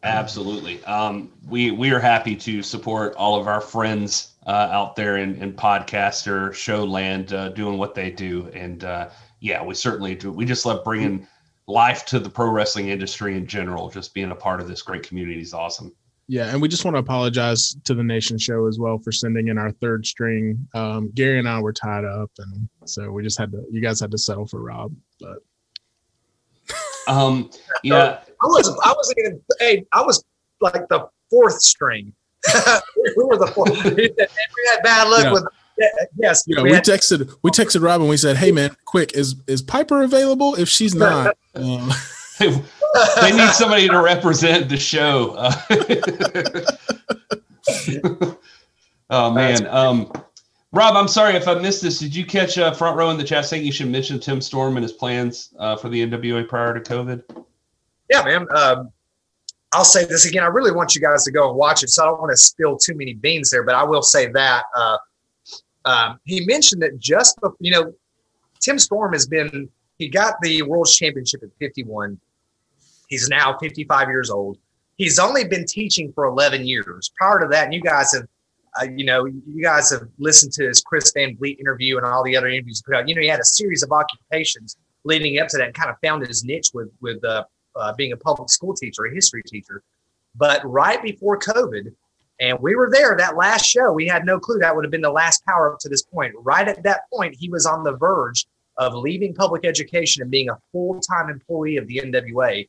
Absolutely. 0.03 0.83
Um, 0.85 1.31
we 1.47 1.71
we 1.71 1.89
are 1.91 1.99
happy 1.99 2.35
to 2.35 2.61
support 2.61 3.15
all 3.15 3.39
of 3.39 3.47
our 3.47 3.59
friends 3.59 4.35
uh, 4.45 4.69
out 4.71 4.95
there 4.95 5.17
in, 5.17 5.35
in 5.41 5.53
podcaster 5.53 6.53
show 6.53 6.83
land 6.83 7.33
uh, 7.33 7.49
doing 7.49 7.79
what 7.79 7.95
they 7.95 8.11
do. 8.11 8.47
And 8.53 8.83
uh, 8.83 9.09
yeah, 9.39 9.63
we 9.63 9.73
certainly 9.73 10.13
do. 10.13 10.31
We 10.31 10.45
just 10.45 10.63
love 10.63 10.83
bringing 10.83 11.27
life 11.67 12.05
to 12.05 12.19
the 12.19 12.29
pro 12.29 12.49
wrestling 12.49 12.89
industry 12.89 13.37
in 13.37 13.47
general. 13.47 13.89
Just 13.89 14.13
being 14.13 14.31
a 14.31 14.35
part 14.35 14.61
of 14.61 14.67
this 14.67 14.81
great 14.81 15.03
community 15.03 15.41
is 15.41 15.53
awesome. 15.53 15.93
Yeah, 16.27 16.47
and 16.47 16.59
we 16.59 16.67
just 16.67 16.83
want 16.83 16.95
to 16.95 16.99
apologize 16.99 17.75
to 17.83 17.93
the 17.93 18.03
Nation 18.03 18.37
Show 18.39 18.65
as 18.67 18.79
well 18.79 18.97
for 18.97 19.11
sending 19.11 19.49
in 19.49 19.59
our 19.59 19.71
third 19.71 20.07
string. 20.07 20.67
Um, 20.73 21.11
Gary 21.13 21.37
and 21.37 21.47
I 21.47 21.59
were 21.59 21.73
tied 21.73 22.03
up, 22.03 22.31
and 22.39 22.67
so 22.85 23.11
we 23.11 23.21
just 23.21 23.37
had 23.37 23.51
to. 23.51 23.63
You 23.71 23.79
guys 23.79 23.99
had 23.99 24.11
to 24.11 24.17
settle 24.17 24.47
for 24.47 24.61
Rob, 24.61 24.93
but. 25.19 25.37
Um. 27.07 27.51
Yeah. 27.83 28.19
I 28.41 28.47
was. 28.47 28.67
I 28.83 28.91
was 28.91 29.13
even. 29.19 29.39
Hey, 29.59 29.85
I 29.91 30.01
was 30.01 30.23
like 30.59 30.87
the 30.89 31.07
fourth 31.29 31.61
string. 31.61 32.11
we 32.55 33.23
were 33.23 33.37
the 33.37 33.51
fourth. 33.53 33.83
we 33.83 34.09
had 34.17 34.83
bad 34.83 35.07
luck 35.07 35.25
yeah. 35.25 35.33
with. 35.33 35.45
Yes. 35.77 36.43
Yeah, 36.47 36.61
we, 36.61 36.69
we 36.69 36.75
had, 36.75 36.83
texted. 36.83 37.33
We 37.41 37.51
texted 37.51 37.81
Rob 37.81 38.01
and 38.01 38.09
we 38.09 38.17
said, 38.17 38.37
"Hey, 38.37 38.51
man, 38.51 38.75
quick! 38.85 39.13
Is 39.13 39.35
is 39.47 39.61
Piper 39.61 40.03
available? 40.03 40.55
If 40.55 40.69
she's 40.69 40.95
not." 40.95 41.37
um, 41.55 41.91
they 42.39 43.31
need 43.31 43.51
somebody 43.51 43.87
to 43.87 44.01
represent 44.01 44.69
the 44.69 44.77
show. 44.77 45.35
oh 49.09 49.31
man, 49.31 49.67
um, 49.67 50.11
Rob, 50.71 50.95
I'm 50.95 51.07
sorry 51.07 51.35
if 51.35 51.47
I 51.47 51.55
missed 51.55 51.81
this. 51.81 51.99
Did 51.99 52.15
you 52.15 52.25
catch 52.25 52.57
uh, 52.57 52.73
front 52.73 52.97
row 52.97 53.09
in 53.09 53.17
the 53.17 53.23
chat 53.23 53.45
saying 53.45 53.65
you 53.65 53.71
should 53.71 53.87
mention 53.87 54.19
Tim 54.19 54.41
Storm 54.41 54.77
and 54.77 54.83
his 54.83 54.91
plans 54.91 55.53
uh, 55.59 55.75
for 55.77 55.89
the 55.89 56.05
NWA 56.05 56.47
prior 56.47 56.77
to 56.77 56.79
COVID? 56.79 57.45
Yeah, 58.09 58.23
man. 58.23 58.47
Um, 58.55 58.91
I'll 59.73 59.85
say 59.85 60.05
this 60.05 60.25
again. 60.25 60.43
I 60.43 60.47
really 60.47 60.71
want 60.71 60.95
you 60.95 61.01
guys 61.01 61.23
to 61.25 61.31
go 61.31 61.49
and 61.49 61.57
watch 61.57 61.83
it, 61.83 61.89
so 61.89 62.03
I 62.03 62.07
don't 62.07 62.19
want 62.19 62.31
to 62.31 62.37
spill 62.37 62.77
too 62.77 62.95
many 62.95 63.13
beans 63.13 63.49
there. 63.49 63.63
But 63.63 63.75
I 63.75 63.83
will 63.83 64.01
say 64.01 64.31
that 64.31 64.63
uh, 64.75 64.97
um, 65.85 66.19
he 66.25 66.45
mentioned 66.45 66.81
that 66.81 66.99
just 66.99 67.39
you 67.59 67.71
know, 67.71 67.93
Tim 68.59 68.79
Storm 68.79 69.13
has 69.13 69.27
been 69.27 69.69
he 69.97 70.09
got 70.09 70.35
the 70.41 70.61
World 70.63 70.87
Championship 70.87 71.41
at 71.43 71.49
51. 71.59 72.19
He's 73.07 73.29
now 73.29 73.57
55 73.59 74.09
years 74.09 74.29
old. 74.29 74.57
He's 74.97 75.19
only 75.19 75.45
been 75.45 75.65
teaching 75.65 76.11
for 76.13 76.25
11 76.25 76.65
years. 76.65 77.11
Prior 77.17 77.39
to 77.39 77.47
that, 77.47 77.65
and 77.65 77.73
you 77.73 77.81
guys 77.81 78.13
have, 78.13 78.27
uh, 78.81 78.87
you 78.95 79.05
know, 79.05 79.25
you 79.25 79.61
guys 79.61 79.91
have 79.91 80.07
listened 80.17 80.53
to 80.53 80.67
his 80.67 80.81
Chris 80.81 81.11
Van 81.13 81.37
Vliet 81.37 81.59
interview 81.59 81.97
and 81.97 82.05
all 82.05 82.23
the 82.23 82.35
other 82.35 82.47
interviews. 82.47 82.81
put 82.85 82.95
out. 82.95 83.07
You 83.07 83.15
know, 83.15 83.21
he 83.21 83.27
had 83.27 83.39
a 83.39 83.45
series 83.45 83.83
of 83.83 83.91
occupations 83.91 84.77
leading 85.03 85.39
up 85.39 85.47
to 85.49 85.57
that 85.57 85.67
and 85.67 85.73
kind 85.73 85.89
of 85.89 85.97
found 86.03 86.25
his 86.25 86.43
niche 86.43 86.71
with 86.73 86.89
with 87.01 87.23
uh, 87.23 87.43
uh, 87.75 87.93
being 87.93 88.11
a 88.11 88.17
public 88.17 88.49
school 88.49 88.73
teacher, 88.73 89.05
a 89.05 89.13
history 89.13 89.43
teacher. 89.45 89.83
But 90.35 90.61
right 90.65 91.01
before 91.01 91.39
COVID, 91.39 91.93
and 92.39 92.59
we 92.59 92.75
were 92.75 92.89
there 92.91 93.15
that 93.17 93.37
last 93.37 93.65
show, 93.65 93.91
we 93.91 94.07
had 94.07 94.25
no 94.25 94.39
clue 94.39 94.59
that 94.59 94.75
would 94.75 94.83
have 94.83 94.91
been 94.91 95.01
the 95.01 95.09
last 95.09 95.45
power 95.45 95.73
up 95.73 95.79
to 95.79 95.89
this 95.89 96.03
point. 96.03 96.33
Right 96.37 96.67
at 96.67 96.83
that 96.83 97.01
point, 97.13 97.35
he 97.37 97.49
was 97.49 97.65
on 97.65 97.83
the 97.83 97.93
verge 97.93 98.45
of 98.77 98.93
leaving 98.93 99.33
public 99.33 99.65
education 99.65 100.21
and 100.21 100.29
being 100.29 100.49
a 100.49 100.57
full 100.71 100.99
time 100.99 101.29
employee 101.29 101.77
of 101.77 101.87
the 101.87 102.01
NWA 102.03 102.67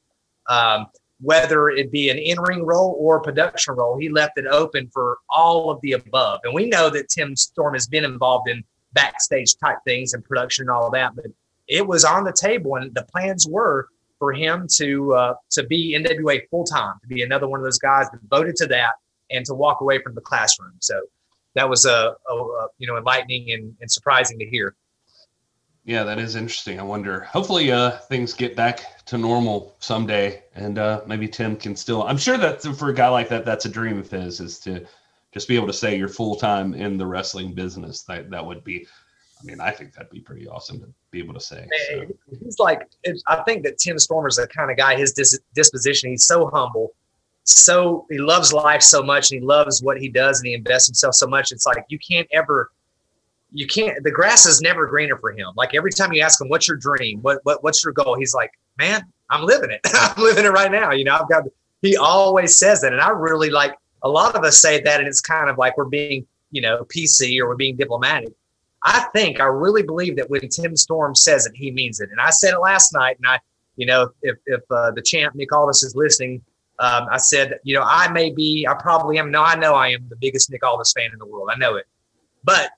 um, 0.48 0.86
whether 1.20 1.70
it 1.70 1.90
be 1.90 2.10
an 2.10 2.18
in-ring 2.18 2.64
role 2.64 2.96
or 2.98 3.16
a 3.16 3.22
production 3.22 3.74
role, 3.74 3.98
he 3.98 4.08
left 4.08 4.36
it 4.36 4.46
open 4.46 4.88
for 4.92 5.18
all 5.30 5.70
of 5.70 5.80
the 5.80 5.92
above. 5.92 6.40
And 6.44 6.54
we 6.54 6.66
know 6.66 6.90
that 6.90 7.08
Tim 7.08 7.34
Storm 7.36 7.74
has 7.74 7.86
been 7.86 8.04
involved 8.04 8.48
in 8.48 8.62
backstage 8.92 9.54
type 9.56 9.78
things 9.84 10.12
and 10.12 10.24
production 10.24 10.64
and 10.64 10.70
all 10.70 10.90
that, 10.90 11.16
but 11.16 11.26
it 11.68 11.86
was 11.86 12.04
on 12.04 12.24
the 12.24 12.32
table, 12.32 12.76
and 12.76 12.94
the 12.94 13.04
plans 13.04 13.46
were 13.48 13.88
for 14.18 14.32
him 14.32 14.66
to 14.76 15.14
uh, 15.14 15.34
to 15.50 15.64
be 15.64 15.98
NWA 15.98 16.48
full 16.50 16.64
time, 16.64 16.94
to 17.02 17.08
be 17.08 17.22
another 17.22 17.48
one 17.48 17.60
of 17.60 17.64
those 17.64 17.78
guys 17.78 18.06
devoted 18.10 18.56
to 18.56 18.66
that, 18.66 18.92
and 19.30 19.44
to 19.46 19.54
walk 19.54 19.80
away 19.80 20.00
from 20.02 20.14
the 20.14 20.20
classroom. 20.20 20.74
So 20.80 21.00
that 21.54 21.68
was 21.68 21.84
a, 21.84 22.14
a, 22.30 22.34
a 22.34 22.68
you 22.78 22.86
know 22.86 22.96
enlightening 22.96 23.52
and, 23.52 23.74
and 23.80 23.90
surprising 23.90 24.38
to 24.38 24.46
hear. 24.46 24.74
Yeah, 25.84 26.02
that 26.02 26.18
is 26.18 26.34
interesting. 26.34 26.80
I 26.80 26.82
wonder. 26.82 27.20
Hopefully, 27.20 27.70
uh, 27.70 27.92
things 28.08 28.32
get 28.32 28.56
back 28.56 29.04
to 29.06 29.18
normal 29.18 29.76
someday, 29.78 30.42
and 30.54 30.78
uh, 30.78 31.02
maybe 31.06 31.28
Tim 31.28 31.56
can 31.56 31.76
still. 31.76 32.02
I'm 32.02 32.18
sure 32.18 32.36
that 32.38 32.62
for 32.62 32.90
a 32.90 32.94
guy 32.94 33.08
like 33.08 33.28
that, 33.28 33.44
that's 33.44 33.66
a 33.66 33.68
dream 33.68 33.98
of 33.98 34.10
his, 34.10 34.40
is 34.40 34.58
to 34.60 34.84
just 35.32 35.46
be 35.48 35.54
able 35.54 35.68
to 35.68 35.72
say 35.72 35.96
you're 35.96 36.08
full 36.08 36.34
time 36.34 36.74
in 36.74 36.96
the 36.96 37.06
wrestling 37.06 37.54
business. 37.54 38.02
That 38.02 38.30
that 38.30 38.44
would 38.44 38.64
be 38.64 38.86
I 39.40 39.44
mean, 39.44 39.60
I 39.60 39.70
think 39.70 39.92
that'd 39.92 40.10
be 40.10 40.20
pretty 40.20 40.48
awesome 40.48 40.80
to 40.80 40.88
be 41.10 41.18
able 41.18 41.34
to 41.34 41.40
say. 41.40 41.68
So. 41.88 42.06
He's 42.42 42.58
like, 42.58 42.88
I 43.26 43.42
think 43.42 43.64
that 43.64 43.78
Tim 43.78 43.98
Stormer's 43.98 44.36
the 44.36 44.46
kind 44.46 44.70
of 44.70 44.76
guy. 44.76 44.96
His 44.96 45.12
dis- 45.12 45.38
disposition, 45.54 46.10
he's 46.10 46.24
so 46.24 46.48
humble, 46.52 46.94
so 47.46 48.06
he 48.10 48.18
loves 48.18 48.52
life 48.52 48.82
so 48.82 49.02
much, 49.02 49.30
and 49.30 49.40
he 49.40 49.46
loves 49.46 49.82
what 49.82 49.98
he 49.98 50.08
does, 50.08 50.40
and 50.40 50.48
he 50.48 50.54
invests 50.54 50.88
himself 50.88 51.14
so 51.14 51.26
much. 51.26 51.52
It's 51.52 51.66
like 51.66 51.84
you 51.88 51.98
can't 51.98 52.28
ever, 52.32 52.70
you 53.52 53.66
can't. 53.66 54.02
The 54.02 54.10
grass 54.10 54.46
is 54.46 54.60
never 54.60 54.86
greener 54.86 55.16
for 55.16 55.32
him. 55.32 55.48
Like 55.56 55.74
every 55.74 55.92
time 55.92 56.12
you 56.12 56.22
ask 56.22 56.40
him, 56.40 56.48
"What's 56.48 56.68
your 56.68 56.76
dream? 56.76 57.20
What 57.22 57.40
what 57.44 57.62
what's 57.62 57.84
your 57.84 57.92
goal?" 57.92 58.16
He's 58.18 58.34
like, 58.34 58.50
"Man, 58.78 59.02
I'm 59.30 59.44
living 59.44 59.70
it. 59.70 59.80
I'm 59.94 60.22
living 60.22 60.44
it 60.44 60.52
right 60.52 60.70
now." 60.70 60.92
You 60.92 61.04
know, 61.04 61.16
I've 61.16 61.28
got. 61.28 61.44
He 61.82 61.96
always 61.96 62.58
says 62.58 62.80
that, 62.82 62.92
and 62.92 63.00
I 63.00 63.10
really 63.10 63.50
like. 63.50 63.74
A 64.02 64.08
lot 64.08 64.36
of 64.36 64.44
us 64.44 64.60
say 64.60 64.80
that, 64.82 65.00
and 65.00 65.08
it's 65.08 65.20
kind 65.20 65.48
of 65.50 65.58
like 65.58 65.76
we're 65.76 65.86
being, 65.86 66.26
you 66.52 66.60
know, 66.60 66.84
PC 66.84 67.40
or 67.40 67.48
we're 67.48 67.56
being 67.56 67.76
diplomatic 67.76 68.32
I 68.86 69.00
think, 69.12 69.40
I 69.40 69.46
really 69.46 69.82
believe 69.82 70.16
that 70.16 70.30
when 70.30 70.48
Tim 70.48 70.76
Storm 70.76 71.16
says 71.16 71.44
it, 71.44 71.56
he 71.56 71.72
means 71.72 71.98
it. 71.98 72.08
And 72.10 72.20
I 72.20 72.30
said 72.30 72.54
it 72.54 72.60
last 72.60 72.92
night, 72.92 73.16
and 73.16 73.26
I, 73.26 73.40
you 73.74 73.84
know, 73.84 74.10
if, 74.22 74.36
if 74.46 74.60
uh, 74.70 74.92
the 74.92 75.02
champ 75.02 75.34
Nick 75.34 75.52
Aldis 75.52 75.82
is 75.82 75.96
listening, 75.96 76.40
um, 76.78 77.06
I 77.10 77.16
said, 77.16 77.58
you 77.62 77.74
know, 77.74 77.84
I 77.84 78.08
may 78.12 78.30
be, 78.30 78.66
I 78.68 78.74
probably 78.74 79.18
am. 79.18 79.30
No, 79.30 79.42
I 79.42 79.56
know 79.56 79.74
I 79.74 79.88
am 79.88 80.06
the 80.08 80.16
biggest 80.16 80.50
Nick 80.50 80.64
Aldis 80.64 80.92
fan 80.92 81.10
in 81.12 81.18
the 81.18 81.26
world. 81.26 81.48
I 81.52 81.56
know 81.56 81.76
it. 81.76 81.86
But 82.44 82.70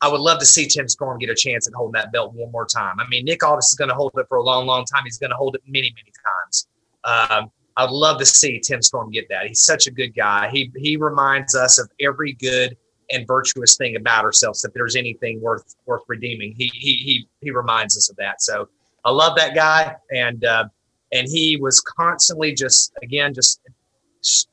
I 0.00 0.08
would 0.08 0.20
love 0.20 0.38
to 0.40 0.46
see 0.46 0.68
Tim 0.68 0.88
Storm 0.88 1.18
get 1.18 1.30
a 1.30 1.34
chance 1.34 1.66
at 1.66 1.74
holding 1.74 2.00
that 2.00 2.12
belt 2.12 2.34
one 2.34 2.52
more 2.52 2.66
time. 2.66 3.00
I 3.00 3.08
mean, 3.08 3.24
Nick 3.24 3.42
Aldis 3.42 3.68
is 3.68 3.74
going 3.74 3.88
to 3.88 3.94
hold 3.94 4.12
it 4.16 4.26
for 4.28 4.38
a 4.38 4.42
long, 4.42 4.66
long 4.66 4.84
time. 4.84 5.02
He's 5.04 5.18
going 5.18 5.30
to 5.30 5.36
hold 5.36 5.54
it 5.56 5.62
many, 5.66 5.92
many 5.96 6.12
times. 6.24 6.68
Um, 7.04 7.50
I'd 7.76 7.90
love 7.90 8.18
to 8.18 8.26
see 8.26 8.60
Tim 8.60 8.82
Storm 8.82 9.10
get 9.10 9.28
that. 9.30 9.46
He's 9.46 9.62
such 9.62 9.86
a 9.86 9.90
good 9.90 10.14
guy. 10.14 10.50
He 10.50 10.72
he 10.76 10.96
reminds 10.96 11.54
us 11.54 11.78
of 11.78 11.88
every 12.00 12.32
good 12.34 12.76
and 13.10 13.26
virtuous 13.26 13.76
thing 13.76 13.96
about 13.96 14.24
ourselves. 14.24 14.64
If 14.64 14.72
there's 14.74 14.96
anything 14.96 15.40
worth 15.40 15.76
worth 15.86 16.02
redeeming, 16.08 16.54
he 16.56 16.70
he 16.74 16.94
he 16.94 17.28
he 17.40 17.50
reminds 17.52 17.96
us 17.96 18.10
of 18.10 18.16
that. 18.16 18.42
So 18.42 18.68
I 19.04 19.10
love 19.10 19.36
that 19.36 19.54
guy, 19.54 19.94
and 20.12 20.44
uh, 20.44 20.64
and 21.12 21.28
he 21.28 21.56
was 21.60 21.80
constantly 21.80 22.52
just 22.52 22.92
again 23.02 23.34
just 23.34 23.60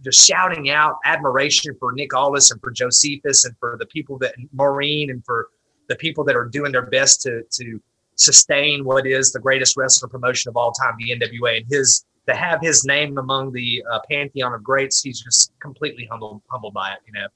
just 0.04 0.26
shouting 0.26 0.70
out 0.70 0.98
admiration 1.06 1.76
for 1.80 1.92
Nick 1.92 2.14
Aldis 2.14 2.52
and 2.52 2.62
for 2.62 2.72
Josephus 2.72 3.46
and 3.46 3.56
for 3.60 3.78
the 3.80 3.86
people 3.88 4.18
that 4.20 4.36
Maureen 4.54 5.10
and 5.10 5.26
for 5.26 5.50
the 5.90 5.96
people 5.96 6.24
that 6.24 6.36
are 6.36 6.46
doing 6.46 6.72
their 6.72 6.86
best 6.86 7.22
to 7.24 7.44
to 7.52 7.82
sustain 8.16 8.86
what 8.86 9.06
is 9.06 9.32
the 9.32 9.40
greatest 9.40 9.76
wrestling 9.78 10.10
promotion 10.10 10.50
of 10.50 10.56
all 10.56 10.72
time, 10.72 10.96
the 10.98 11.12
NWA, 11.20 11.58
and 11.58 11.66
his 11.70 12.06
to 12.28 12.36
have 12.36 12.60
his 12.62 12.86
name 12.86 13.18
among 13.18 13.52
the 13.52 13.84
uh, 13.92 14.00
pantheon 14.10 14.54
of 14.54 14.64
greats, 14.64 15.02
he's 15.02 15.22
just 15.22 15.52
completely 15.60 16.08
humbled 16.10 16.42
humbled 16.50 16.74
by 16.74 16.94
it, 16.94 17.00
you 17.06 17.14
know. 17.14 17.28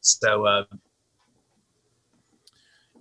So, 0.00 0.46
uh, 0.46 0.64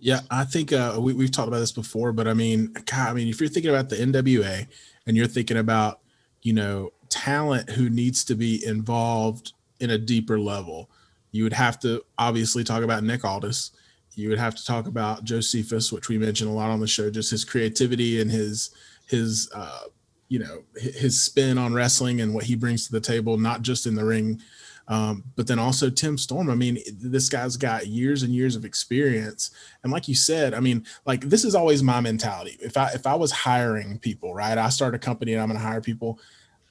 yeah, 0.01 0.21
I 0.31 0.45
think 0.45 0.73
uh, 0.73 0.97
we, 0.99 1.13
we've 1.13 1.31
talked 1.31 1.47
about 1.47 1.59
this 1.59 1.71
before, 1.71 2.11
but 2.11 2.27
I 2.27 2.33
mean, 2.33 2.73
God, 2.73 3.09
I 3.09 3.13
mean, 3.13 3.27
if 3.27 3.39
you're 3.39 3.49
thinking 3.49 3.69
about 3.69 3.89
the 3.89 3.97
NWA 3.97 4.67
and 5.05 5.15
you're 5.15 5.27
thinking 5.27 5.57
about, 5.57 5.99
you 6.41 6.53
know, 6.53 6.91
talent 7.09 7.69
who 7.69 7.87
needs 7.87 8.25
to 8.25 8.35
be 8.35 8.65
involved 8.65 9.53
in 9.79 9.91
a 9.91 9.99
deeper 9.99 10.39
level, 10.39 10.89
you 11.31 11.43
would 11.43 11.53
have 11.53 11.79
to 11.81 12.03
obviously 12.17 12.63
talk 12.63 12.83
about 12.83 13.03
Nick 13.03 13.23
Aldis. 13.23 13.71
You 14.15 14.29
would 14.29 14.39
have 14.39 14.55
to 14.55 14.65
talk 14.65 14.87
about 14.87 15.23
Josephus, 15.23 15.91
which 15.91 16.09
we 16.09 16.17
mentioned 16.17 16.49
a 16.49 16.53
lot 16.53 16.71
on 16.71 16.79
the 16.79 16.87
show, 16.87 17.11
just 17.11 17.29
his 17.29 17.45
creativity 17.45 18.19
and 18.19 18.31
his 18.31 18.71
his 19.07 19.49
uh, 19.53 19.83
you 20.29 20.39
know 20.39 20.63
his 20.75 21.21
spin 21.21 21.59
on 21.59 21.73
wrestling 21.73 22.21
and 22.21 22.33
what 22.33 22.45
he 22.45 22.55
brings 22.55 22.87
to 22.87 22.91
the 22.91 22.99
table, 22.99 23.37
not 23.37 23.61
just 23.61 23.85
in 23.85 23.93
the 23.93 24.03
ring, 24.03 24.41
um, 24.87 25.23
but 25.35 25.47
then 25.47 25.59
also 25.59 25.89
Tim 25.89 26.17
Storm. 26.17 26.49
I 26.49 26.55
mean, 26.55 26.79
this 26.91 27.29
guy's 27.29 27.57
got 27.57 27.87
years 27.87 28.23
and 28.23 28.33
years 28.33 28.55
of 28.55 28.65
experience. 28.65 29.51
And 29.83 29.91
like 29.91 30.07
you 30.07 30.15
said, 30.15 30.53
I 30.53 30.59
mean, 30.59 30.85
like 31.05 31.21
this 31.21 31.45
is 31.45 31.55
always 31.55 31.83
my 31.83 32.01
mentality. 32.01 32.57
If 32.61 32.77
I 32.77 32.89
if 32.89 33.07
I 33.07 33.15
was 33.15 33.31
hiring 33.31 33.99
people, 33.99 34.33
right? 34.33 34.57
I 34.57 34.69
start 34.69 34.95
a 34.95 34.99
company 34.99 35.33
and 35.33 35.41
I'm 35.41 35.47
going 35.47 35.59
to 35.59 35.65
hire 35.65 35.81
people. 35.81 36.19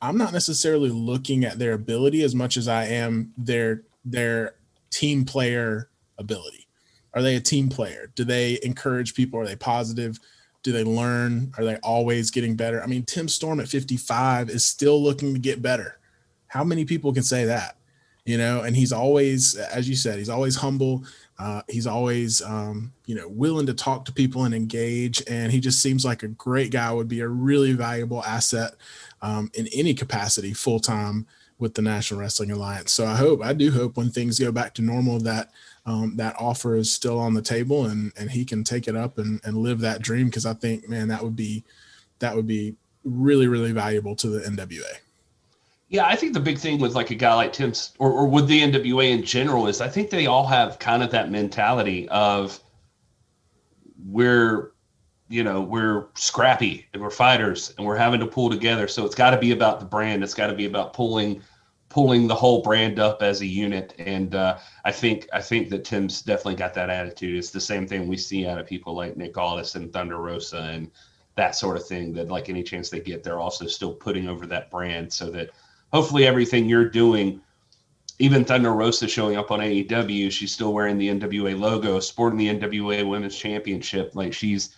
I'm 0.02 0.17
not 0.17 0.33
necessarily 0.33 0.90
looking 0.90 1.45
at 1.45 1.59
their 1.59 1.75
ability 1.75 2.23
as 2.23 2.35
much 2.35 2.57
as 2.57 2.69
I 2.69 2.85
am 2.87 3.33
their 3.37 3.83
their 4.05 4.55
team 4.90 5.25
player 5.25 5.88
ability. 6.19 6.67
Are 7.14 7.23
they 7.23 7.37
a 7.37 7.40
team 7.40 7.69
player? 7.69 8.12
Do 8.14 8.25
they 8.25 8.59
encourage 8.62 9.14
people? 9.14 9.40
Are 9.40 9.47
they 9.47 9.57
positive? 9.57 10.19
Do 10.62 10.73
they 10.73 10.85
learn? 10.85 11.52
Are 11.59 11.64
they 11.64 11.76
always 11.76 12.31
getting 12.31 12.55
better? 12.55 12.83
I 12.83 12.87
mean, 12.87 13.05
Tim 13.05 13.29
Storm 13.29 13.61
at 13.61 13.69
55 13.69 14.50
is 14.50 14.64
still 14.64 15.02
looking 15.02 15.33
to 15.33 15.40
get 15.40 15.62
better. 15.62 15.99
How 16.49 16.64
many 16.64 16.85
people 16.85 17.12
can 17.12 17.23
say 17.23 17.47
that? 17.47 17.76
You 18.25 18.39
know, 18.39 18.62
and 18.62 18.77
he's 18.77 18.93
always, 18.93 19.57
as 19.57 19.89
you 19.89 19.97
said, 19.97 20.19
he's 20.19 20.29
always 20.29 20.57
humble. 20.57 21.05
Uh, 21.39 21.62
he's 21.69 21.87
always, 21.87 22.43
um, 22.43 22.93
you 23.07 23.15
know, 23.15 23.27
willing 23.29 23.67
to 23.67 23.75
talk 23.75 24.05
to 24.05 24.12
people 24.12 24.45
and 24.45 24.55
engage. 24.55 25.23
And 25.27 25.50
he 25.50 25.59
just 25.59 25.81
seems 25.81 26.05
like 26.05 26.23
a 26.23 26.29
great 26.29 26.71
guy, 26.71 26.93
would 26.93 27.09
be 27.09 27.21
a 27.21 27.29
really 27.29 27.73
valuable 27.73 28.23
asset 28.25 28.73
um, 29.23 29.50
in 29.55 29.67
any 29.75 29.95
capacity 29.95 30.53
full 30.53 30.81
time 30.81 31.27
with 31.59 31.75
the 31.75 31.83
National 31.83 32.21
Wrestling 32.21 32.50
Alliance. 32.50 32.93
So 32.93 33.07
I 33.07 33.17
hope, 33.17 33.43
I 33.43 33.53
do 33.53 33.71
hope 33.71 33.97
when 33.97 34.11
things 34.11 34.39
go 34.39 34.53
back 34.53 34.75
to 34.75 34.83
normal 34.83 35.19
that 35.21 35.50
um, 35.87 36.15
that 36.17 36.37
offer 36.39 36.77
is 36.77 36.93
still 36.93 37.19
on 37.19 37.33
the 37.33 37.43
table 37.43 37.87
and, 37.87 38.12
and 38.17 38.31
he 38.31 38.45
can 38.45 38.62
take 38.62 38.87
it 38.87 38.95
up 38.95 39.17
and, 39.17 39.41
and 39.45 39.57
live 39.57 39.81
that 39.81 40.03
dream. 40.03 40.31
Cause 40.31 40.45
I 40.45 40.53
think, 40.53 40.89
man, 40.89 41.09
that 41.09 41.23
would 41.23 41.37
be, 41.37 41.65
that 42.19 42.37
would 42.37 42.47
be 42.47 42.77
really, 43.03 43.49
really 43.49 43.73
valuable 43.73 44.15
to 44.17 44.29
the 44.29 44.41
NWA. 44.41 44.99
Yeah, 45.91 46.07
I 46.07 46.15
think 46.15 46.35
the 46.35 46.41
big 46.41 46.57
thing 46.57 46.79
with 46.79 46.95
like 46.95 47.11
a 47.11 47.17
guy 47.17 47.35
like 47.35 47.53
Tim 47.53 47.73
or, 47.99 48.13
or 48.13 48.27
with 48.29 48.47
the 48.47 48.61
NWA 48.61 49.11
in 49.11 49.25
general 49.25 49.67
is 49.67 49.81
I 49.81 49.89
think 49.89 50.09
they 50.09 50.27
all 50.27 50.47
have 50.47 50.79
kind 50.79 51.03
of 51.03 51.11
that 51.11 51.33
mentality 51.33 52.09
of 52.11 52.61
we're 54.07 54.71
you 55.29 55.43
know 55.43 55.61
we're 55.61 56.07
scrappy 56.15 56.87
and 56.93 57.03
we're 57.03 57.11
fighters 57.11 57.75
and 57.77 57.85
we're 57.85 57.97
having 57.97 58.21
to 58.21 58.27
pull 58.27 58.51
together. 58.51 58.87
So 58.87 59.05
it's 59.05 59.17
got 59.17 59.31
to 59.31 59.39
be 59.39 59.51
about 59.51 59.81
the 59.81 59.87
brand. 59.87 60.23
It's 60.23 60.33
got 60.33 60.47
to 60.47 60.55
be 60.55 60.67
about 60.67 60.93
pulling 60.93 61.43
pulling 61.89 62.29
the 62.29 62.37
whole 62.37 62.63
brand 62.63 63.01
up 63.01 63.21
as 63.21 63.41
a 63.41 63.47
unit. 63.47 63.93
And 63.99 64.33
uh, 64.37 64.59
i 64.85 64.93
think 64.93 65.29
i 65.33 65.43
think 65.43 65.71
that 65.71 65.85
tim's 65.85 66.23
definitely 66.23 66.55
got 66.55 66.73
that 66.75 66.91
attitude. 66.91 67.37
It's 67.37 67.51
the 67.51 67.61
same 67.61 67.89
thing 67.89 68.07
we 68.07 68.17
see 68.17 68.47
out 68.47 68.59
of 68.61 68.67
people 68.67 68.95
like 68.95 69.17
nick 69.17 69.37
aldis 69.37 69.75
and 69.75 69.93
thunder 69.93 70.19
rosa 70.19 70.63
and 70.73 70.89
that 71.35 71.57
sort 71.57 71.77
of 71.77 71.85
thing 71.85 72.13
that 72.13 72.29
like 72.29 72.49
any 72.49 72.63
chance 72.63 72.91
they 72.91 73.01
get 73.01 73.25
they're 73.25 73.41
also 73.41 73.67
still 73.67 73.93
putting 73.93 74.29
over 74.29 74.47
that 74.47 74.71
brand 74.71 75.13
so 75.13 75.31
that 75.33 75.51
hopefully 75.93 76.27
everything 76.27 76.69
you're 76.69 76.89
doing, 76.89 77.41
even 78.19 78.45
Thunder 78.45 78.73
Rosa 78.73 79.09
showing 79.09 79.37
up 79.37 79.51
on 79.51 79.61
AEW, 79.61 80.31
she's 80.31 80.53
still 80.53 80.73
wearing 80.73 80.99
the 80.99 81.09
NWA 81.09 81.59
logo, 81.59 82.01
sporting 82.01 82.39
the 82.39 82.49
NWA 82.49 83.09
Women's 83.09 83.37
Championship. 83.37 84.15
Like 84.15 84.33
she's 84.33 84.77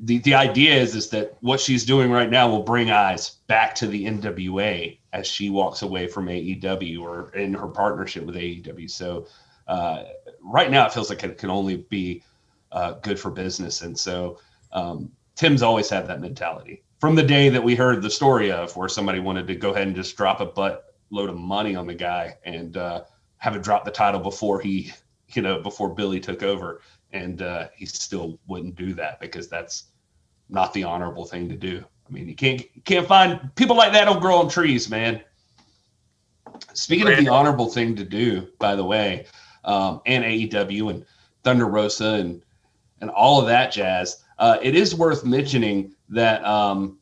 the 0.00 0.18
the 0.18 0.34
idea 0.34 0.74
is 0.74 0.94
is 0.94 1.08
that 1.10 1.36
what 1.40 1.60
she's 1.60 1.84
doing 1.84 2.10
right 2.10 2.30
now 2.30 2.48
will 2.48 2.62
bring 2.62 2.90
eyes 2.90 3.36
back 3.46 3.74
to 3.76 3.86
the 3.86 4.04
NWA 4.04 4.98
as 5.12 5.26
she 5.26 5.50
walks 5.50 5.82
away 5.82 6.06
from 6.06 6.26
AEW 6.26 7.00
or 7.00 7.30
in 7.34 7.54
her 7.54 7.66
partnership 7.66 8.24
with 8.24 8.36
AEW. 8.36 8.90
So 8.90 9.26
uh, 9.66 10.04
right 10.42 10.70
now 10.70 10.86
it 10.86 10.92
feels 10.92 11.08
like 11.08 11.24
it 11.24 11.38
can 11.38 11.50
only 11.50 11.78
be 11.88 12.22
uh, 12.72 12.92
good 13.02 13.18
for 13.18 13.30
business, 13.30 13.82
and 13.82 13.98
so 13.98 14.38
um, 14.72 15.10
Tim's 15.34 15.62
always 15.62 15.88
had 15.88 16.06
that 16.06 16.20
mentality 16.20 16.82
from 17.00 17.14
the 17.14 17.22
day 17.22 17.48
that 17.48 17.62
we 17.62 17.74
heard 17.74 18.02
the 18.02 18.10
story 18.10 18.52
of 18.52 18.76
where 18.76 18.88
somebody 18.88 19.18
wanted 19.18 19.46
to 19.46 19.56
go 19.56 19.70
ahead 19.70 19.86
and 19.86 19.96
just 19.96 20.16
drop 20.16 20.40
a 20.40 20.46
butt 20.46 20.94
load 21.08 21.30
of 21.30 21.36
money 21.36 21.74
on 21.74 21.86
the 21.86 21.94
guy 21.94 22.36
and 22.44 22.76
uh, 22.76 23.02
have 23.38 23.56
it 23.56 23.62
drop 23.62 23.84
the 23.84 23.90
title 23.90 24.20
before 24.20 24.60
he, 24.60 24.92
you 25.28 25.40
know, 25.42 25.60
before 25.60 25.94
Billy 25.94 26.20
took 26.20 26.42
over. 26.42 26.82
And 27.12 27.42
uh, 27.42 27.68
he 27.74 27.86
still 27.86 28.38
wouldn't 28.46 28.76
do 28.76 28.92
that 28.94 29.18
because 29.18 29.48
that's 29.48 29.86
not 30.48 30.72
the 30.74 30.84
honorable 30.84 31.24
thing 31.24 31.48
to 31.48 31.56
do. 31.56 31.82
I 32.06 32.12
mean, 32.12 32.28
you 32.28 32.34
can't 32.34 32.62
can't 32.84 33.06
find 33.06 33.50
people 33.56 33.76
like 33.76 33.92
that 33.92 34.04
don't 34.04 34.20
grow 34.20 34.38
on 34.38 34.48
trees, 34.48 34.90
man. 34.90 35.22
Speaking 36.74 37.08
of 37.08 37.18
the 37.18 37.28
honorable 37.28 37.68
thing 37.68 37.96
to 37.96 38.04
do, 38.04 38.48
by 38.58 38.76
the 38.76 38.84
way, 38.84 39.26
um, 39.64 40.02
and 40.06 40.24
AEW 40.24 40.90
and 40.90 41.06
Thunder 41.44 41.66
Rosa 41.66 42.14
and 42.14 42.42
and 43.00 43.10
all 43.10 43.40
of 43.40 43.46
that 43.46 43.72
jazz, 43.72 44.22
uh, 44.40 44.58
it 44.62 44.74
is 44.74 44.94
worth 44.94 45.24
mentioning 45.24 45.94
that 46.08 46.44
um, 46.44 46.98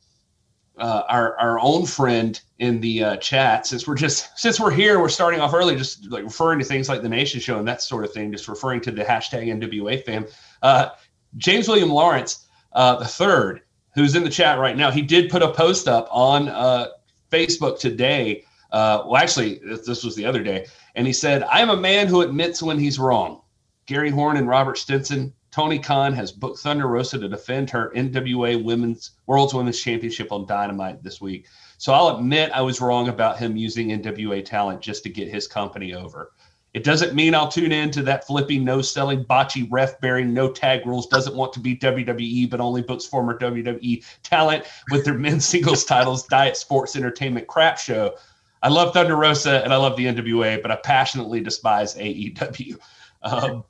uh, 0.77 1.05
our 1.09 1.39
our 1.39 1.59
own 1.61 1.87
friend 1.87 2.41
in 2.59 2.81
the 2.81 3.03
uh, 3.03 3.17
chat, 3.17 3.67
since 3.67 3.87
we're 3.87 3.95
just 3.95 4.29
since 4.39 4.61
we're 4.61 4.73
here, 4.73 5.01
we're 5.01 5.09
starting 5.09 5.41
off 5.41 5.55
early, 5.55 5.77
just 5.77 6.11
like 6.11 6.25
referring 6.25 6.59
to 6.59 6.65
things 6.65 6.89
like 6.89 7.01
the 7.01 7.09
Nation 7.09 7.41
Show 7.41 7.59
and 7.59 7.67
that 7.67 7.81
sort 7.81 8.05
of 8.05 8.13
thing, 8.13 8.31
just 8.33 8.49
referring 8.49 8.81
to 8.83 8.91
the 8.91 9.05
hashtag 9.05 9.47
NWA 9.47 10.05
fam. 10.05 10.27
Uh, 10.63 10.91
James 11.37 11.69
William 11.69 11.91
Lawrence 11.91 12.47
uh, 12.73 12.97
the 12.97 13.05
third, 13.05 13.63
who's 13.95 14.15
in 14.15 14.25
the 14.25 14.31
chat 14.31 14.59
right 14.59 14.77
now, 14.77 14.91
he 14.91 15.03
did 15.03 15.31
put 15.31 15.43
a 15.43 15.53
post 15.53 15.89
up 15.89 16.09
on 16.11 16.49
uh, 16.49 16.89
Facebook 17.31 17.79
today. 17.79 18.45
Uh, 18.71 19.03
well, 19.07 19.17
actually, 19.17 19.61
this 19.65 20.05
was 20.05 20.15
the 20.15 20.27
other 20.27 20.43
day, 20.43 20.67
and 20.95 21.07
he 21.07 21.13
said, 21.13 21.43
"I 21.45 21.61
am 21.61 21.71
a 21.71 21.77
man 21.77 22.07
who 22.07 22.21
admits 22.21 22.63
when 22.63 22.79
he's 22.79 22.99
wrong." 22.99 23.43
Gary 23.87 24.11
Horn 24.11 24.37
and 24.37 24.47
Robert 24.47 24.77
Stinson 24.77 25.33
Tony 25.51 25.79
Khan 25.79 26.13
has 26.13 26.31
booked 26.31 26.59
Thunder 26.59 26.87
Rosa 26.87 27.19
to 27.19 27.29
defend 27.29 27.71
her 27.71 27.91
NWA 27.95 28.63
Women's 28.63 29.13
World's 29.27 29.55
Women's 29.55 29.81
Championship 29.81 30.31
on 30.31 30.47
Dynamite 30.47 31.03
this 31.03 31.21
week. 31.21 31.47
So 31.79 31.93
I'll 31.93 32.17
admit 32.17 32.51
I 32.53 32.61
was 32.61 32.81
wrong 32.81 33.09
about 33.09 33.39
him 33.39 33.57
using 33.57 33.89
NWA 33.89 34.45
talent 34.45 34.81
just 34.81 35.03
to 35.05 35.09
get 35.09 35.29
his 35.29 35.47
company 35.47 35.95
over. 35.95 36.33
It 36.75 36.85
doesn't 36.85 37.15
mean 37.15 37.35
I'll 37.35 37.49
tune 37.49 37.73
in 37.73 37.91
to 37.93 38.03
that 38.03 38.27
flipping, 38.27 38.63
no 38.63 38.83
selling, 38.83 39.25
botchy, 39.25 39.67
ref 39.71 39.99
bearing, 40.01 40.35
no 40.35 40.53
tag 40.53 40.87
rules, 40.87 41.07
doesn't 41.07 41.35
want 41.35 41.53
to 41.55 41.61
be 41.61 41.75
WWE, 41.77 42.51
but 42.51 42.61
only 42.61 42.83
books 42.83 43.07
former 43.07 43.39
WWE 43.39 44.05
talent 44.23 44.65
with 44.91 45.05
their 45.05 45.15
men's 45.19 45.47
singles 45.47 45.85
titles, 45.85 46.27
diet 46.27 46.57
sports 46.57 46.95
entertainment 46.95 47.47
crap 47.47 47.79
show. 47.79 48.15
I 48.63 48.69
love 48.69 48.93
Thunder 48.93 49.17
Rosa 49.17 49.63
and 49.65 49.73
I 49.73 49.77
love 49.77 49.97
the 49.97 50.07
NWA, 50.07 50.61
but 50.61 50.71
I 50.71 50.77
passionately 50.77 51.41
despise 51.41 51.95
AEW. 51.95 52.77
Um, 53.23 53.65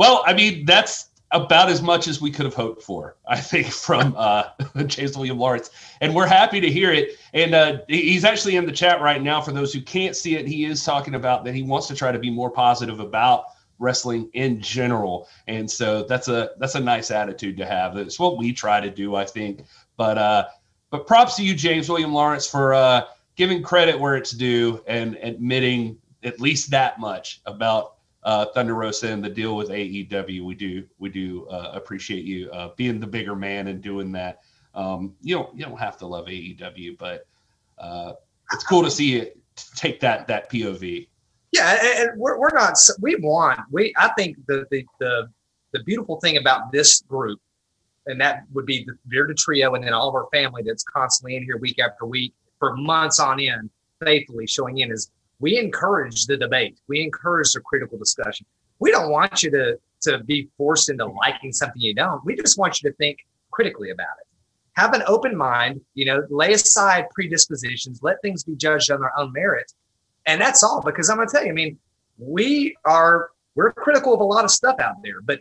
well, 0.00 0.22
I 0.26 0.32
mean, 0.32 0.64
that's 0.64 1.10
about 1.30 1.68
as 1.68 1.82
much 1.82 2.08
as 2.08 2.22
we 2.22 2.30
could 2.30 2.46
have 2.46 2.54
hoped 2.54 2.82
for, 2.82 3.16
I 3.28 3.38
think, 3.38 3.66
from 3.66 4.14
uh, 4.16 4.44
James 4.86 5.14
William 5.14 5.38
Lawrence. 5.38 5.68
And 6.00 6.14
we're 6.14 6.26
happy 6.26 6.58
to 6.58 6.70
hear 6.70 6.90
it. 6.90 7.18
And 7.34 7.54
uh, 7.54 7.80
he's 7.86 8.24
actually 8.24 8.56
in 8.56 8.64
the 8.64 8.72
chat 8.72 9.02
right 9.02 9.22
now. 9.22 9.42
For 9.42 9.52
those 9.52 9.74
who 9.74 9.82
can't 9.82 10.16
see 10.16 10.36
it, 10.36 10.48
he 10.48 10.64
is 10.64 10.82
talking 10.82 11.16
about 11.16 11.44
that 11.44 11.54
he 11.54 11.62
wants 11.62 11.86
to 11.88 11.94
try 11.94 12.12
to 12.12 12.18
be 12.18 12.30
more 12.30 12.50
positive 12.50 12.98
about 12.98 13.44
wrestling 13.78 14.30
in 14.32 14.58
general. 14.62 15.28
And 15.48 15.70
so 15.70 16.04
that's 16.04 16.28
a 16.28 16.52
that's 16.56 16.76
a 16.76 16.80
nice 16.80 17.10
attitude 17.10 17.58
to 17.58 17.66
have. 17.66 17.98
It's 17.98 18.18
what 18.18 18.38
we 18.38 18.54
try 18.54 18.80
to 18.80 18.88
do, 18.88 19.16
I 19.16 19.26
think. 19.26 19.66
But 19.98 20.16
uh, 20.16 20.46
but 20.88 21.06
props 21.06 21.36
to 21.36 21.44
you, 21.44 21.54
James 21.54 21.90
William 21.90 22.14
Lawrence, 22.14 22.46
for 22.46 22.72
uh, 22.72 23.02
giving 23.36 23.62
credit 23.62 24.00
where 24.00 24.16
it's 24.16 24.30
due 24.30 24.82
and 24.86 25.18
admitting 25.20 25.98
at 26.22 26.40
least 26.40 26.70
that 26.70 26.98
much 26.98 27.42
about 27.44 27.96
uh, 28.22 28.46
Thunder 28.54 28.74
Rosa 28.74 29.08
and 29.08 29.24
the 29.24 29.30
deal 29.30 29.56
with 29.56 29.68
AEW. 29.68 30.44
We 30.44 30.54
do 30.54 30.84
we 30.98 31.08
do 31.08 31.46
uh, 31.46 31.72
appreciate 31.74 32.24
you 32.24 32.50
uh, 32.50 32.70
being 32.76 33.00
the 33.00 33.06
bigger 33.06 33.34
man 33.34 33.68
and 33.68 33.80
doing 33.80 34.12
that. 34.12 34.40
Um, 34.74 35.14
you 35.22 35.36
don't 35.36 35.56
you 35.56 35.64
don't 35.64 35.78
have 35.78 35.96
to 35.98 36.06
love 36.06 36.26
AEW, 36.26 36.98
but 36.98 37.26
uh, 37.78 38.12
it's 38.52 38.64
cool 38.64 38.82
to 38.82 38.90
see 38.90 39.16
it 39.16 39.38
take 39.74 40.00
that 40.00 40.26
that 40.28 40.50
POV. 40.50 41.08
Yeah, 41.52 41.78
and 41.82 42.10
we're, 42.18 42.38
we're 42.38 42.54
not 42.54 42.78
we 43.00 43.16
want 43.16 43.60
we 43.70 43.92
I 43.96 44.10
think 44.16 44.36
the 44.46 44.66
the 44.70 44.84
the 44.98 45.28
the 45.72 45.82
beautiful 45.84 46.20
thing 46.20 46.36
about 46.36 46.72
this 46.72 47.00
group, 47.02 47.40
and 48.06 48.20
that 48.20 48.44
would 48.52 48.66
be 48.66 48.84
the 48.84 48.96
Bearded 49.08 49.38
Trio, 49.38 49.74
and 49.74 49.84
then 49.84 49.92
all 49.92 50.08
of 50.08 50.14
our 50.14 50.28
family 50.32 50.62
that's 50.62 50.84
constantly 50.84 51.36
in 51.36 51.44
here 51.44 51.56
week 51.56 51.78
after 51.78 52.06
week 52.06 52.34
for 52.58 52.76
months 52.76 53.18
on 53.18 53.40
end, 53.40 53.70
faithfully 54.04 54.46
showing 54.46 54.78
in 54.78 54.92
is 54.92 55.10
we 55.40 55.58
encourage 55.58 56.26
the 56.26 56.36
debate. 56.36 56.78
We 56.86 57.02
encourage 57.02 57.52
the 57.52 57.60
critical 57.60 57.98
discussion. 57.98 58.46
We 58.78 58.90
don't 58.90 59.10
want 59.10 59.42
you 59.42 59.50
to, 59.50 59.78
to 60.02 60.22
be 60.24 60.48
forced 60.56 60.90
into 60.90 61.06
liking 61.06 61.52
something 61.52 61.80
you 61.80 61.94
don't. 61.94 62.24
We 62.24 62.36
just 62.36 62.58
want 62.58 62.80
you 62.82 62.90
to 62.90 62.96
think 62.96 63.18
critically 63.50 63.90
about 63.90 64.16
it. 64.20 64.26
Have 64.74 64.94
an 64.94 65.02
open 65.06 65.36
mind, 65.36 65.80
you 65.94 66.04
know, 66.04 66.22
lay 66.30 66.52
aside 66.52 67.06
predispositions, 67.14 68.00
let 68.02 68.16
things 68.22 68.44
be 68.44 68.54
judged 68.54 68.90
on 68.90 69.00
their 69.00 69.18
own 69.18 69.32
merit. 69.32 69.72
And 70.26 70.40
that's 70.40 70.62
all 70.62 70.80
because 70.80 71.10
I'm 71.10 71.16
going 71.16 71.28
to 71.28 71.34
tell 71.34 71.44
you, 71.44 71.50
I 71.50 71.54
mean, 71.54 71.78
we 72.18 72.76
are, 72.84 73.30
we're 73.54 73.72
critical 73.72 74.14
of 74.14 74.20
a 74.20 74.24
lot 74.24 74.44
of 74.44 74.50
stuff 74.50 74.78
out 74.78 74.96
there, 75.02 75.20
but 75.22 75.40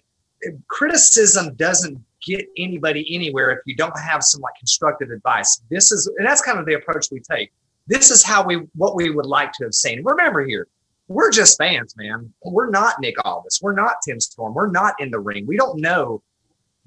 criticism 0.67 1.53
doesn't 1.55 1.99
get 2.25 2.45
anybody 2.57 3.05
anywhere 3.13 3.51
if 3.51 3.59
you 3.65 3.75
don't 3.75 3.97
have 3.99 4.23
some 4.23 4.41
like 4.41 4.55
constructive 4.57 5.09
advice. 5.11 5.61
This 5.69 5.91
is, 5.91 6.11
and 6.17 6.25
that's 6.25 6.41
kind 6.41 6.59
of 6.59 6.65
the 6.65 6.73
approach 6.73 7.07
we 7.11 7.19
take 7.19 7.51
this 7.89 8.11
is 8.11 8.23
how 8.23 8.45
we 8.45 8.55
what 8.75 8.95
we 8.95 9.09
would 9.09 9.25
like 9.25 9.51
to 9.53 9.65
have 9.65 9.73
seen. 9.73 10.03
Remember 10.03 10.45
here, 10.45 10.67
we're 11.09 11.31
just 11.31 11.57
fans, 11.57 11.95
man. 11.97 12.31
We're 12.43 12.69
not 12.69 13.01
Nick 13.01 13.15
Aldis. 13.25 13.59
We're 13.61 13.73
not 13.73 13.95
Tim 14.05 14.19
Storm. 14.19 14.53
We're 14.53 14.71
not 14.71 14.93
in 14.99 15.11
the 15.11 15.19
ring. 15.19 15.45
We 15.45 15.57
don't 15.57 15.81
know 15.81 16.21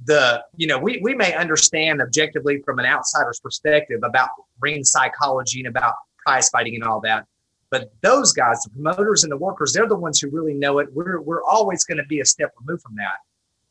the, 0.05 0.45
you 0.57 0.67
know, 0.67 0.79
we, 0.79 1.01
we 1.03 1.15
may 1.15 1.35
understand 1.35 2.01
objectively 2.01 2.63
from 2.65 2.79
an 2.79 2.87
outsider's 2.87 3.41
perspective 3.41 4.01
about 4.03 4.29
ring 4.61 4.85
psychology 4.85 5.61
and 5.61 5.69
about 5.69 5.95
prize 6.25 6.49
fighting 6.49 6.77
and 6.77 6.85
all 6.85 7.01
that. 7.01 7.27
But 7.71 7.93
those 8.01 8.33
guys, 8.33 8.63
the 8.63 8.71
promoters 8.71 9.25
and 9.25 9.33
the 9.33 9.37
workers, 9.37 9.73
they're 9.73 9.89
the 9.89 9.97
ones 9.97 10.21
who 10.21 10.31
really 10.31 10.55
know 10.55 10.79
it. 10.79 10.89
We're, 10.93 11.21
we're 11.21 11.45
always 11.45 11.85
going 11.85 11.99
to 11.99 12.05
be 12.05 12.21
a 12.21 12.25
step 12.25 12.53
removed 12.61 12.83
from 12.83 12.95
that. 12.97 13.17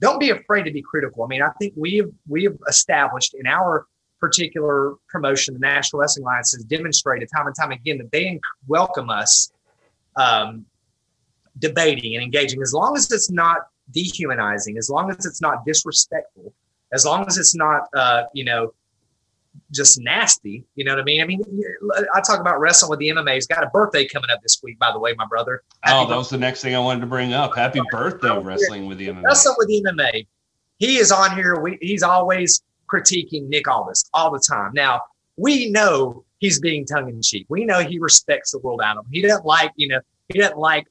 Don't 0.02 0.20
be 0.20 0.32
afraid 0.32 0.64
to 0.64 0.72
be 0.72 0.82
critical. 0.82 1.24
I 1.24 1.28
mean, 1.28 1.44
I 1.44 1.50
think 1.60 1.74
we've 1.78 2.10
we've 2.28 2.58
established 2.68 3.36
in 3.36 3.46
our 3.46 3.86
particular 4.22 4.94
promotion, 5.10 5.54
the 5.56 5.60
National 5.60 6.00
Wrestling 6.00 6.24
Alliance, 6.24 6.54
has 6.54 6.64
demonstrated 6.64 7.28
time 7.36 7.48
and 7.48 7.56
time 7.60 7.72
again 7.72 7.98
that 7.98 8.12
they 8.12 8.40
welcome 8.68 9.10
us 9.10 9.52
um, 10.16 10.66
debating 11.60 12.16
and 12.16 12.24
engaging 12.24 12.62
as 12.62 12.74
long 12.74 12.96
as 12.96 13.12
it's 13.12 13.30
not 13.30 13.58
dehumanizing, 13.92 14.78
as 14.78 14.90
long 14.90 15.10
as 15.10 15.26
it's 15.26 15.42
not 15.42 15.66
disrespectful, 15.66 16.54
as 16.94 17.06
long 17.06 17.26
as 17.28 17.38
it's 17.38 17.56
not, 17.56 17.88
uh, 17.94 18.24
you 18.34 18.46
know, 18.46 18.74
just 19.72 20.00
nasty. 20.00 20.64
You 20.76 20.86
know 20.86 20.94
what 20.94 21.02
I 21.02 21.04
mean? 21.04 21.22
I 21.22 21.26
mean, 21.26 21.44
I 22.14 22.22
talk 22.22 22.40
about 22.40 22.60
wrestling 22.60 22.92
with 22.92 23.00
the 23.00 23.10
MMA. 23.10 23.34
He's 23.34 23.48
got 23.48 23.64
a 23.64 23.70
birthday 23.70 24.08
coming 24.08 24.30
up 24.30 24.42
this 24.42 24.62
week, 24.64 24.80
by 24.80 24.92
the 24.94 25.00
way, 25.00 25.14
my 25.18 25.26
brother. 25.26 25.64
Happy 25.82 25.98
oh, 25.98 26.08
that 26.08 26.16
was 26.16 26.30
the 26.30 26.38
next 26.38 26.62
thing 26.62 26.76
I 26.76 26.80
wanted 26.80 27.02
to 27.02 27.08
bring 27.08 27.34
up. 27.34 27.56
Happy 27.56 27.82
birthday, 27.92 28.38
wrestling 28.38 28.86
with 28.86 28.98
the 28.98 29.08
MMA. 29.08 29.24
Wrestling 29.24 29.56
with 29.58 29.68
the 29.68 29.84
MMA. 29.90 30.28
He 30.78 30.98
is 30.98 31.12
on 31.12 31.36
here. 31.36 31.60
We, 31.60 31.78
he's 31.82 32.04
always 32.04 32.62
critiquing 32.92 33.48
Nick 33.48 33.68
Aldis 33.68 34.10
all 34.14 34.32
the 34.32 34.40
time. 34.40 34.72
Now, 34.74 35.02
we 35.38 35.70
know 35.70 36.24
he's 36.40 36.60
being 36.60 36.86
tongue 36.86 37.10
in 37.10 37.22
cheek. 37.22 37.46
We 37.50 37.66
know 37.66 37.80
he 37.80 38.00
respects 38.00 38.52
the 38.52 38.60
world 38.60 38.82
out 38.84 38.98
of 38.98 39.06
him. 39.06 39.12
He 39.12 39.22
doesn't 39.22 39.46
like, 39.46 39.72
you 39.76 39.88
know, 39.88 40.02
he 40.28 40.40
doesn't 40.40 40.58
like 40.58 40.88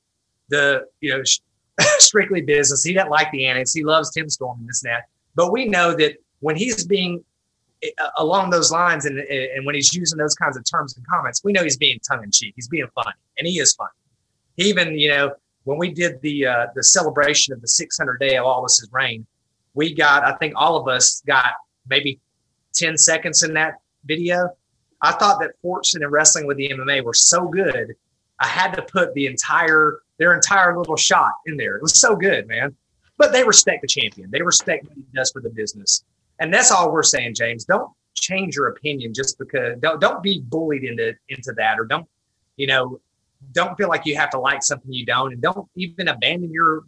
the, 0.48 0.86
you 1.00 1.10
know, 1.10 1.22
strictly 1.98 2.40
business. 2.40 2.82
He 2.82 2.92
doesn't 2.92 3.10
like 3.10 3.30
the 3.32 3.46
annex. 3.46 3.72
He 3.72 3.84
loves 3.84 4.10
Tim 4.10 4.28
Storm 4.28 4.58
and 4.60 4.68
this 4.68 4.82
and 4.82 4.92
that. 4.92 5.04
But 5.34 5.52
we 5.52 5.66
know 5.66 5.94
that 5.96 6.16
when 6.40 6.56
he's 6.56 6.84
being 6.84 7.22
uh, 7.84 8.10
along 8.18 8.50
those 8.50 8.70
lines 8.72 9.06
and, 9.06 9.18
and 9.18 9.64
when 9.66 9.74
he's 9.74 9.92
using 9.94 10.18
those 10.18 10.34
kinds 10.34 10.56
of 10.56 10.64
terms 10.70 10.96
and 10.96 11.06
comments, 11.06 11.42
we 11.44 11.52
know 11.52 11.62
he's 11.62 11.76
being 11.76 11.98
tongue 12.08 12.24
in 12.24 12.30
cheek. 12.30 12.54
He's 12.56 12.68
being 12.68 12.88
funny 12.94 13.14
and 13.38 13.46
he 13.46 13.58
is 13.58 13.74
funny. 13.74 13.90
He 14.56 14.68
even, 14.68 14.98
you 14.98 15.10
know, 15.10 15.32
when 15.64 15.78
we 15.78 15.92
did 15.92 16.20
the 16.22 16.46
uh, 16.46 16.66
the 16.74 16.82
celebration 16.82 17.52
of 17.52 17.60
the 17.60 17.68
600 17.68 18.18
day 18.18 18.36
of 18.36 18.46
Aldis's 18.46 18.88
reign, 18.92 19.26
we 19.74 19.94
got, 19.94 20.24
I 20.24 20.36
think 20.36 20.54
all 20.56 20.76
of 20.76 20.88
us 20.88 21.22
got 21.26 21.52
maybe 21.90 22.20
10 22.74 22.96
seconds 22.96 23.42
in 23.42 23.53
that 23.55 23.74
video. 24.05 24.48
I 25.03 25.12
thought 25.12 25.40
that 25.40 25.53
Fortune 25.61 26.03
and 26.03 26.12
Wrestling 26.12 26.46
with 26.46 26.57
the 26.57 26.70
MMA 26.70 27.03
were 27.03 27.14
so 27.14 27.48
good. 27.48 27.94
I 28.38 28.46
had 28.46 28.72
to 28.74 28.83
put 28.83 29.12
the 29.14 29.26
entire 29.26 30.00
their 30.18 30.35
entire 30.35 30.76
little 30.76 30.96
shot 30.96 31.33
in 31.46 31.57
there. 31.57 31.76
It 31.76 31.83
was 31.83 31.98
so 31.98 32.14
good, 32.14 32.46
man. 32.46 32.76
But 33.16 33.33
they 33.33 33.42
respect 33.42 33.83
the 33.83 33.88
champion. 33.88 34.31
They 34.31 34.42
respect 34.42 34.85
what 34.85 34.94
he 34.94 35.05
does 35.14 35.31
for 35.31 35.40
the 35.40 35.50
business. 35.50 36.05
And 36.38 36.53
that's 36.53 36.70
all 36.70 36.92
we're 36.92 37.03
saying, 37.03 37.35
James. 37.35 37.64
Don't 37.64 37.90
change 38.14 38.57
your 38.57 38.68
opinion 38.68 39.14
just 39.14 39.38
because 39.38 39.79
don't 39.81 40.00
don't 40.00 40.22
be 40.22 40.40
bullied 40.40 40.85
into 40.85 41.14
into 41.29 41.53
that 41.57 41.79
or 41.79 41.85
don't, 41.85 42.07
you 42.57 42.66
know, 42.66 43.00
don't 43.53 43.76
feel 43.76 43.88
like 43.88 44.07
you 44.07 44.16
have 44.16 44.31
to 44.31 44.38
like 44.38 44.62
something 44.62 44.92
you 44.92 45.07
don't 45.07 45.33
and 45.33 45.42
don't 45.42 45.68
even 45.76 46.09
abandon 46.09 46.50
your 46.53 46.85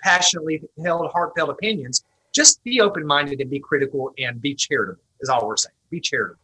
passionately 0.00 0.62
held 0.82 1.10
heartfelt 1.12 1.50
opinions 1.50 2.04
just 2.32 2.62
be 2.64 2.80
open 2.80 3.06
minded 3.06 3.40
and 3.40 3.50
be 3.50 3.60
critical 3.60 4.12
and 4.18 4.40
be 4.40 4.54
charitable 4.54 5.02
is 5.20 5.28
all 5.28 5.46
we're 5.46 5.56
saying. 5.56 5.74
Be 5.90 6.00
charitable. 6.00 6.38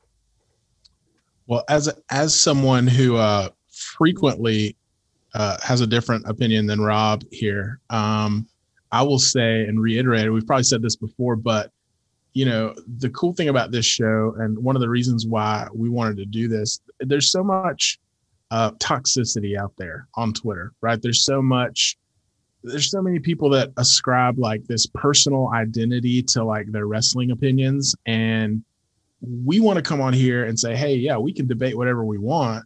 Well, 1.46 1.64
as 1.68 1.88
as 2.10 2.38
someone 2.38 2.86
who 2.86 3.16
uh, 3.16 3.48
frequently 3.70 4.76
uh, 5.34 5.56
has 5.62 5.80
a 5.80 5.86
different 5.86 6.26
opinion 6.28 6.66
than 6.66 6.80
Rob 6.80 7.24
here, 7.30 7.80
um, 7.90 8.46
I 8.92 9.02
will 9.02 9.18
say 9.18 9.62
and 9.62 9.80
reiterate. 9.80 10.32
We've 10.32 10.46
probably 10.46 10.64
said 10.64 10.82
this 10.82 10.96
before, 10.96 11.36
but 11.36 11.70
you 12.34 12.44
know 12.44 12.74
the 12.98 13.08
cool 13.10 13.32
thing 13.32 13.48
about 13.48 13.72
this 13.72 13.86
show, 13.86 14.34
and 14.38 14.58
one 14.58 14.76
of 14.76 14.80
the 14.80 14.88
reasons 14.88 15.26
why 15.26 15.66
we 15.74 15.88
wanted 15.88 16.18
to 16.18 16.26
do 16.26 16.48
this, 16.48 16.80
there's 17.00 17.30
so 17.32 17.42
much 17.42 17.98
uh, 18.50 18.72
toxicity 18.72 19.56
out 19.58 19.72
there 19.78 20.06
on 20.14 20.34
Twitter, 20.34 20.72
right? 20.82 21.00
There's 21.00 21.24
so 21.24 21.40
much 21.40 21.96
there's 22.62 22.90
so 22.90 23.00
many 23.00 23.18
people 23.18 23.48
that 23.50 23.70
ascribe 23.76 24.38
like 24.38 24.64
this 24.66 24.86
personal 24.86 25.48
identity 25.54 26.22
to 26.22 26.44
like 26.44 26.66
their 26.70 26.86
wrestling 26.86 27.30
opinions 27.30 27.94
and 28.06 28.62
we 29.44 29.60
want 29.60 29.76
to 29.76 29.82
come 29.82 30.00
on 30.00 30.12
here 30.12 30.44
and 30.44 30.58
say 30.58 30.76
hey 30.76 30.94
yeah 30.94 31.16
we 31.16 31.32
can 31.32 31.46
debate 31.46 31.76
whatever 31.76 32.04
we 32.04 32.18
want 32.18 32.64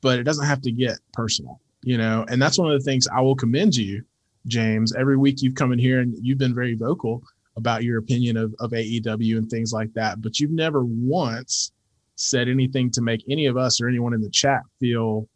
but 0.00 0.18
it 0.18 0.24
doesn't 0.24 0.46
have 0.46 0.60
to 0.62 0.72
get 0.72 0.98
personal 1.12 1.60
you 1.82 1.96
know? 1.96 2.26
And 2.28 2.42
that's 2.42 2.58
one 2.58 2.70
of 2.70 2.78
the 2.78 2.84
things 2.84 3.06
i 3.08 3.20
will 3.20 3.36
commend 3.36 3.76
you 3.76 4.02
james. 4.46 4.94
Every 4.94 5.16
week 5.16 5.42
you've 5.42 5.54
come 5.54 5.72
in 5.72 5.78
here 5.78 6.00
and 6.00 6.14
you've 6.22 6.38
been 6.38 6.54
very 6.54 6.74
vocal 6.74 7.22
about 7.56 7.82
your 7.82 7.98
opinion 7.98 8.36
of, 8.36 8.54
of 8.60 8.70
aew 8.70 9.36
and 9.36 9.50
things 9.50 9.72
like 9.72 9.92
that 9.94 10.22
but 10.22 10.38
you've 10.38 10.52
never 10.52 10.84
once 10.84 11.72
said 12.14 12.48
anything 12.48 12.90
to 12.90 13.02
make 13.02 13.22
any 13.28 13.46
of 13.46 13.56
us 13.56 13.80
or 13.80 13.88
anyone 13.88 14.14
in 14.14 14.20
the 14.20 14.30
chat 14.30 14.62
feel 14.80 15.28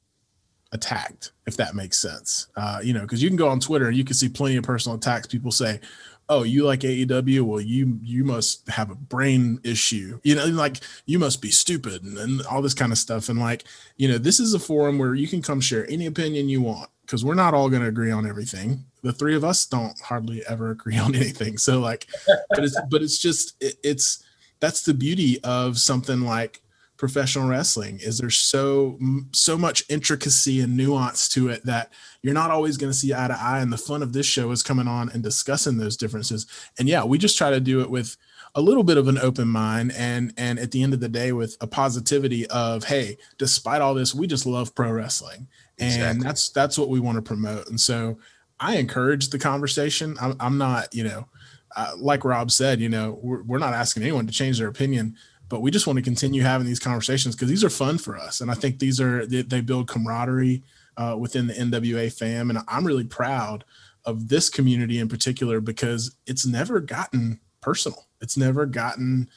attacked, 0.72 1.32
if 1.46 1.56
that 1.56 1.74
makes 1.74 1.98
sense. 1.98 2.48
Uh, 2.56 2.80
you 2.82 2.92
know, 2.92 3.02
because 3.02 3.22
you 3.22 3.28
can 3.28 3.36
go 3.36 3.48
on 3.48 3.60
Twitter 3.60 3.88
and 3.88 3.96
you 3.96 4.04
can 4.04 4.14
see 4.14 4.28
plenty 4.28 4.56
of 4.56 4.64
personal 4.64 4.96
attacks. 4.96 5.26
People 5.26 5.52
say, 5.52 5.80
"Oh, 6.28 6.42
you 6.42 6.64
like 6.64 6.80
AEW? 6.80 7.42
Well, 7.42 7.60
you 7.60 7.98
you 8.02 8.24
must 8.24 8.68
have 8.68 8.90
a 8.90 8.94
brain 8.94 9.60
issue. 9.62 10.18
You 10.24 10.34
know, 10.34 10.46
like 10.46 10.78
you 11.06 11.18
must 11.18 11.40
be 11.42 11.50
stupid 11.50 12.02
and, 12.02 12.18
and 12.18 12.46
all 12.46 12.62
this 12.62 12.74
kind 12.74 12.92
of 12.92 12.98
stuff." 12.98 13.28
And 13.28 13.38
like, 13.38 13.64
you 13.96 14.08
know, 14.08 14.18
this 14.18 14.40
is 14.40 14.54
a 14.54 14.58
forum 14.58 14.98
where 14.98 15.14
you 15.14 15.28
can 15.28 15.42
come 15.42 15.60
share 15.60 15.88
any 15.90 16.06
opinion 16.06 16.48
you 16.48 16.62
want 16.62 16.90
because 17.02 17.24
we're 17.24 17.34
not 17.34 17.54
all 17.54 17.68
going 17.68 17.82
to 17.82 17.88
agree 17.88 18.10
on 18.10 18.26
everything. 18.26 18.84
The 19.02 19.12
three 19.12 19.36
of 19.36 19.44
us 19.44 19.66
don't 19.66 19.98
hardly 20.00 20.42
ever 20.48 20.70
agree 20.70 20.96
on 20.98 21.14
anything. 21.14 21.58
So 21.58 21.80
like, 21.80 22.08
but 22.50 22.64
it's 22.64 22.80
but 22.90 23.02
it's 23.02 23.18
just 23.18 23.62
it, 23.62 23.74
it's 23.84 24.24
that's 24.60 24.82
the 24.82 24.94
beauty 24.94 25.42
of 25.42 25.78
something 25.78 26.20
like 26.20 26.61
professional 27.02 27.48
wrestling 27.48 27.98
is 28.00 28.18
there's 28.18 28.36
so 28.36 28.96
so 29.32 29.58
much 29.58 29.82
intricacy 29.88 30.60
and 30.60 30.76
nuance 30.76 31.28
to 31.28 31.48
it 31.48 31.66
that 31.66 31.92
you're 32.22 32.32
not 32.32 32.52
always 32.52 32.76
going 32.76 32.92
to 32.92 32.96
see 32.96 33.12
eye 33.12 33.26
to 33.26 33.36
eye 33.36 33.58
and 33.58 33.72
the 33.72 33.76
fun 33.76 34.04
of 34.04 34.12
this 34.12 34.24
show 34.24 34.52
is 34.52 34.62
coming 34.62 34.86
on 34.86 35.08
and 35.08 35.20
discussing 35.20 35.78
those 35.78 35.96
differences. 35.96 36.46
And 36.78 36.88
yeah 36.88 37.02
we 37.02 37.18
just 37.18 37.36
try 37.36 37.50
to 37.50 37.58
do 37.58 37.80
it 37.80 37.90
with 37.90 38.16
a 38.54 38.60
little 38.60 38.84
bit 38.84 38.98
of 38.98 39.08
an 39.08 39.18
open 39.18 39.48
mind 39.48 39.90
and 39.96 40.32
and 40.36 40.60
at 40.60 40.70
the 40.70 40.80
end 40.80 40.94
of 40.94 41.00
the 41.00 41.08
day 41.08 41.32
with 41.32 41.56
a 41.60 41.66
positivity 41.66 42.46
of 42.46 42.84
hey 42.84 43.18
despite 43.36 43.82
all 43.82 43.94
this 43.94 44.14
we 44.14 44.28
just 44.28 44.46
love 44.46 44.72
pro 44.72 44.92
wrestling. 44.92 45.48
And 45.80 45.88
exactly. 45.88 46.22
that's 46.22 46.48
that's 46.50 46.78
what 46.78 46.88
we 46.88 47.00
want 47.00 47.16
to 47.16 47.22
promote. 47.22 47.66
And 47.66 47.80
so 47.80 48.20
i 48.60 48.76
encourage 48.76 49.30
the 49.30 49.40
conversation. 49.40 50.16
I'm, 50.20 50.36
I'm 50.38 50.56
not 50.56 50.94
you 50.94 51.02
know 51.02 51.26
uh, 51.74 51.94
like 51.96 52.24
rob 52.24 52.52
said 52.52 52.80
you 52.80 52.88
know 52.88 53.18
we're, 53.22 53.42
we're 53.42 53.58
not 53.58 53.74
asking 53.74 54.04
anyone 54.04 54.28
to 54.28 54.32
change 54.32 54.58
their 54.58 54.68
opinion 54.68 55.16
but 55.52 55.60
we 55.60 55.70
just 55.70 55.86
want 55.86 55.98
to 55.98 56.02
continue 56.02 56.40
having 56.40 56.66
these 56.66 56.78
conversations 56.78 57.36
because 57.36 57.50
these 57.50 57.62
are 57.62 57.68
fun 57.68 57.98
for 57.98 58.16
us. 58.16 58.40
And 58.40 58.50
i 58.50 58.54
think 58.54 58.78
these 58.78 58.98
are 58.98 59.26
they, 59.26 59.42
they 59.42 59.60
build 59.60 59.86
camaraderie 59.86 60.62
uh, 60.96 61.14
within 61.18 61.46
the 61.46 61.52
nwa 61.52 62.10
fam. 62.10 62.48
And 62.48 62.60
i'm 62.68 62.86
really 62.86 63.04
proud 63.04 63.62
of 64.06 64.28
this 64.28 64.48
community 64.48 64.98
in 64.98 65.08
particular 65.08 65.60
because 65.60 66.16
it's 66.26 66.46
never 66.46 66.80
gotten 66.80 67.38
personal. 67.60 68.08
It's 68.22 68.36
never 68.36 68.64
gotten 68.64 69.28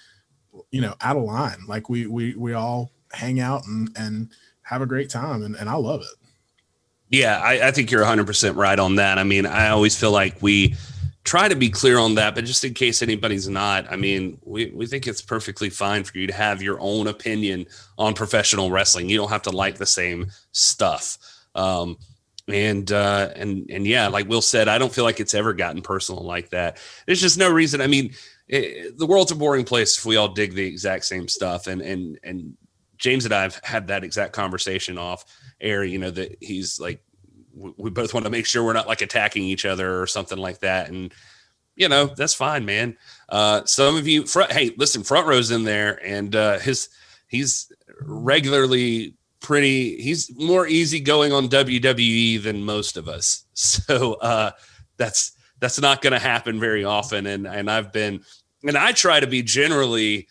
you 0.72 0.80
know 0.80 0.96
out 1.02 1.18
of 1.18 1.24
line. 1.24 1.66
Like 1.68 1.90
we 1.90 2.08
we 2.08 2.34
we 2.36 2.54
all 2.54 2.92
hang 3.12 3.42
out 3.42 3.68
and 3.68 3.90
and 3.98 4.30
have 4.62 4.82
a 4.82 4.86
great 4.86 5.10
time 5.10 5.44
and, 5.44 5.54
and 5.58 5.70
i 5.70 5.76
love 5.76 6.00
it. 6.00 6.18
Yeah 7.10 7.42
I, 7.44 7.68
I 7.68 7.72
think 7.72 7.92
you're 7.92 8.06
100% 8.06 8.56
right 8.56 8.80
on 8.80 8.96
that. 8.96 9.18
I 9.18 9.26
mean 9.26 9.46
i 9.46 9.68
always 9.68 10.00
feel 10.00 10.12
like 10.12 10.42
we 10.42 10.76
try 11.26 11.50
to 11.50 11.56
be 11.56 11.70
clear 11.70 11.98
on 11.98 12.16
that, 12.16 12.36
but 12.36 12.46
just 12.46 12.64
in 12.64 12.74
case 12.74 13.02
anybody's 13.02 13.50
not, 13.50 13.92
I 13.92 13.96
mean, 13.96 14.38
we, 14.44 14.68
we 14.68 14.86
think 14.86 15.08
it's 15.08 15.24
perfectly 15.24 15.72
fine 15.72 16.04
for 16.04 16.18
you 16.18 16.28
to 16.28 16.34
have 16.34 16.62
your 16.62 16.80
own 16.80 17.08
opinion 17.08 17.66
on 17.98 18.14
professional 18.14 18.70
wrestling. 18.70 19.10
You 19.10 19.18
don't 19.18 19.32
have 19.32 19.42
to 19.44 19.50
like 19.50 19.78
the 19.78 19.88
same 19.88 20.28
stuff. 20.52 21.18
Um, 21.56 21.98
and 22.48 22.92
uh, 22.92 23.32
and 23.36 23.68
and 23.72 23.88
yeah, 23.88 24.08
like 24.08 24.30
Will 24.30 24.42
said, 24.42 24.68
I 24.68 24.78
don't 24.78 24.94
feel 24.94 25.04
like 25.04 25.20
it's 25.20 25.34
ever 25.34 25.52
gotten 25.52 25.82
personal 25.82 26.24
like 26.24 26.52
that. 26.52 26.78
There's 27.08 27.22
just 27.22 27.40
no 27.40 27.52
reason. 27.52 27.82
I 27.82 27.88
mean, 27.88 28.14
it, 28.48 28.98
the 29.00 29.08
world's 29.08 29.32
a 29.32 29.36
boring 29.36 29.66
place 29.66 29.98
if 29.98 30.06
we 30.06 30.16
all 30.16 30.28
dig 30.28 30.54
the 30.54 30.66
exact 30.66 31.06
same 31.06 31.28
stuff. 31.28 31.66
And 31.66 31.82
and 31.82 32.20
and 32.24 32.56
James 32.98 33.26
and 33.26 33.34
I 33.34 33.42
have 33.42 33.60
had 33.64 33.88
that 33.88 34.04
exact 34.04 34.34
conversation 34.34 35.00
off 35.00 35.26
air. 35.60 35.84
You 35.84 35.98
know 35.98 36.12
that 36.12 36.38
he's 36.40 36.80
like, 36.80 37.02
we 37.56 37.90
both 37.90 38.14
want 38.14 38.26
to 38.26 38.30
make 38.30 38.46
sure 38.46 38.64
we're 38.64 38.74
not 38.74 38.88
like 38.88 39.02
attacking 39.02 39.44
each 39.44 39.66
other 39.66 40.02
or 40.02 40.08
something 40.08 40.38
like 40.38 40.60
that. 40.60 40.90
And 40.90 41.14
you 41.76 41.90
know, 41.90 42.06
that's 42.06 42.34
fine, 42.34 42.66
man. 42.66 42.98
Uh, 43.30 43.64
some 43.66 43.98
of 43.98 44.08
you 44.08 44.26
front, 44.26 44.52
hey, 44.52 44.74
listen, 44.78 45.04
front 45.04 45.28
row's 45.28 45.52
in 45.52 45.64
there 45.64 46.04
and 46.06 46.36
uh, 46.36 46.60
his, 46.60 46.90
he's 47.28 47.72
regularly 48.02 49.16
pretty, 49.42 50.02
he's 50.02 50.34
more 50.38 50.68
easygoing 50.68 51.34
on 51.34 51.50
WWE 51.50 52.42
than 52.42 52.64
most 52.64 52.98
of 52.98 53.08
us. 53.08 53.44
So 53.58 54.16
uh, 54.16 54.52
that's, 54.98 55.32
that's 55.60 55.80
not 55.80 56.02
going 56.02 56.12
to 56.12 56.20
happen 56.20 56.60
very 56.60 56.84
often. 56.84 57.26
And, 57.26 57.48
and 57.48 57.72
I've 57.72 57.94
been, 57.94 58.22
and 58.64 58.78
I 58.78 58.92
try 58.92 59.22
to 59.22 59.28
be 59.28 59.42
generally 59.44 60.28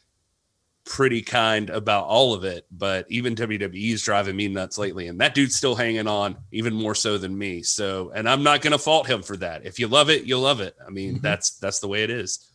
pretty 0.84 1.22
kind 1.22 1.70
about 1.70 2.04
all 2.04 2.34
of 2.34 2.44
it, 2.44 2.66
but 2.70 3.06
even 3.08 3.34
WWE's 3.34 4.02
driving 4.02 4.36
me 4.36 4.48
nuts 4.48 4.76
lately. 4.76 5.08
And 5.08 5.18
that 5.20 5.34
dude's 5.34 5.56
still 5.56 5.74
hanging 5.74 6.06
on 6.06 6.36
even 6.52 6.74
more 6.74 6.94
so 6.94 7.16
than 7.16 7.36
me. 7.36 7.62
So, 7.62 8.12
and 8.14 8.28
I'm 8.28 8.42
not 8.42 8.60
going 8.60 8.72
to 8.72 8.78
fault 8.78 9.06
him 9.06 9.22
for 9.22 9.36
that. 9.38 9.64
If 9.64 9.78
you 9.78 9.88
love 9.88 10.10
it, 10.10 10.24
you'll 10.24 10.42
love 10.42 10.60
it. 10.60 10.76
I 10.86 10.90
mean, 10.90 11.14
mm-hmm. 11.14 11.22
that's, 11.22 11.50
that's 11.58 11.80
the 11.80 11.88
way 11.88 12.02
it 12.02 12.10
is. 12.10 12.50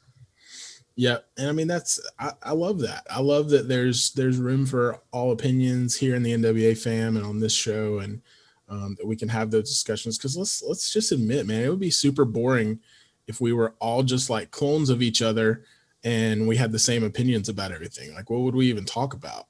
Yeah. 0.95 1.17
And 1.37 1.47
I 1.47 1.51
mean, 1.53 1.67
that's, 1.67 1.99
I, 2.19 2.33
I 2.43 2.51
love 2.51 2.79
that. 2.79 3.07
I 3.09 3.21
love 3.21 3.49
that 3.49 3.67
there's, 3.67 4.11
there's 4.11 4.37
room 4.37 4.65
for 4.65 4.99
all 5.11 5.31
opinions 5.31 5.95
here 5.95 6.15
in 6.15 6.23
the 6.23 6.33
NWA 6.33 6.77
fam 6.77 7.15
and 7.17 7.25
on 7.25 7.39
this 7.39 7.53
show. 7.53 7.99
And, 7.99 8.21
um, 8.67 8.95
that 8.99 9.07
we 9.07 9.15
can 9.15 9.29
have 9.29 9.49
those 9.49 9.67
discussions. 9.67 10.19
Cause 10.19 10.37
let's, 10.37 10.61
let's 10.61 10.93
just 10.93 11.11
admit, 11.11 11.47
man, 11.47 11.63
it 11.63 11.69
would 11.69 11.79
be 11.79 11.89
super 11.89 12.25
boring 12.25 12.79
if 13.25 13.41
we 13.41 13.53
were 13.53 13.73
all 13.79 14.03
just 14.03 14.29
like 14.29 14.51
clones 14.51 14.91
of 14.91 15.01
each 15.01 15.23
other 15.23 15.63
and 16.03 16.47
we 16.47 16.55
had 16.57 16.71
the 16.71 16.79
same 16.79 17.03
opinions 17.03 17.49
about 17.49 17.71
everything. 17.71 18.13
Like, 18.13 18.29
what 18.29 18.41
would 18.41 18.55
we 18.55 18.67
even 18.67 18.85
talk 18.85 19.13
about? 19.13 19.47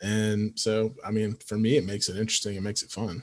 And 0.00 0.58
so, 0.58 0.94
I 1.04 1.10
mean, 1.10 1.36
for 1.44 1.58
me, 1.58 1.76
it 1.76 1.84
makes 1.84 2.08
it 2.08 2.16
interesting. 2.16 2.56
It 2.56 2.62
makes 2.62 2.82
it 2.82 2.90
fun. 2.90 3.22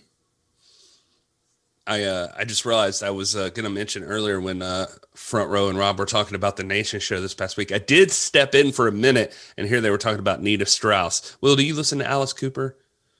I 1.87 2.03
uh, 2.03 2.31
I 2.35 2.45
just 2.45 2.65
realized 2.65 3.03
I 3.03 3.11
was 3.11 3.35
uh, 3.35 3.49
going 3.49 3.63
to 3.63 3.69
mention 3.69 4.03
earlier 4.03 4.41
when 4.41 4.61
uh, 4.61 4.87
Front 5.13 5.51
Row 5.51 5.69
and 5.69 5.77
Rob 5.77 5.99
were 5.99 6.05
talking 6.05 6.35
about 6.35 6.57
the 6.57 6.63
Nation 6.63 6.99
show 6.99 7.21
this 7.21 7.35
past 7.35 7.57
week. 7.57 7.71
I 7.71 7.77
did 7.77 8.11
step 8.11 8.55
in 8.55 8.71
for 8.71 8.87
a 8.87 8.91
minute 8.91 9.37
and 9.55 9.67
here 9.67 9.81
they 9.81 9.91
were 9.91 9.99
talking 9.99 10.19
about 10.19 10.41
Nita 10.41 10.65
Strauss. 10.65 11.37
Will, 11.41 11.55
do 11.55 11.63
you 11.63 11.75
listen 11.75 11.99
to 11.99 12.07
Alice 12.07 12.33
Cooper? 12.33 12.77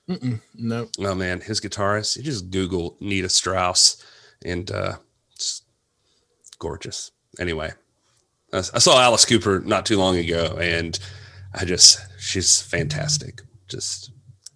Mm-mm, 0.08 0.40
no. 0.54 0.88
Oh 0.98 1.14
man, 1.14 1.40
his 1.40 1.60
guitarist. 1.60 2.16
You 2.16 2.24
just 2.24 2.50
Google 2.50 2.96
Nita 3.00 3.28
Strauss 3.28 4.04
and 4.44 4.68
uh, 4.70 4.96
it's 5.32 5.62
gorgeous. 6.58 7.12
Anyway, 7.38 7.72
I 8.56 8.78
saw 8.78 9.00
Alice 9.00 9.24
Cooper 9.24 9.60
not 9.60 9.86
too 9.86 9.98
long 9.98 10.16
ago, 10.16 10.56
and 10.60 10.98
I 11.54 11.64
just 11.64 11.98
she's 12.18 12.60
fantastic. 12.62 13.42
Just 13.68 14.12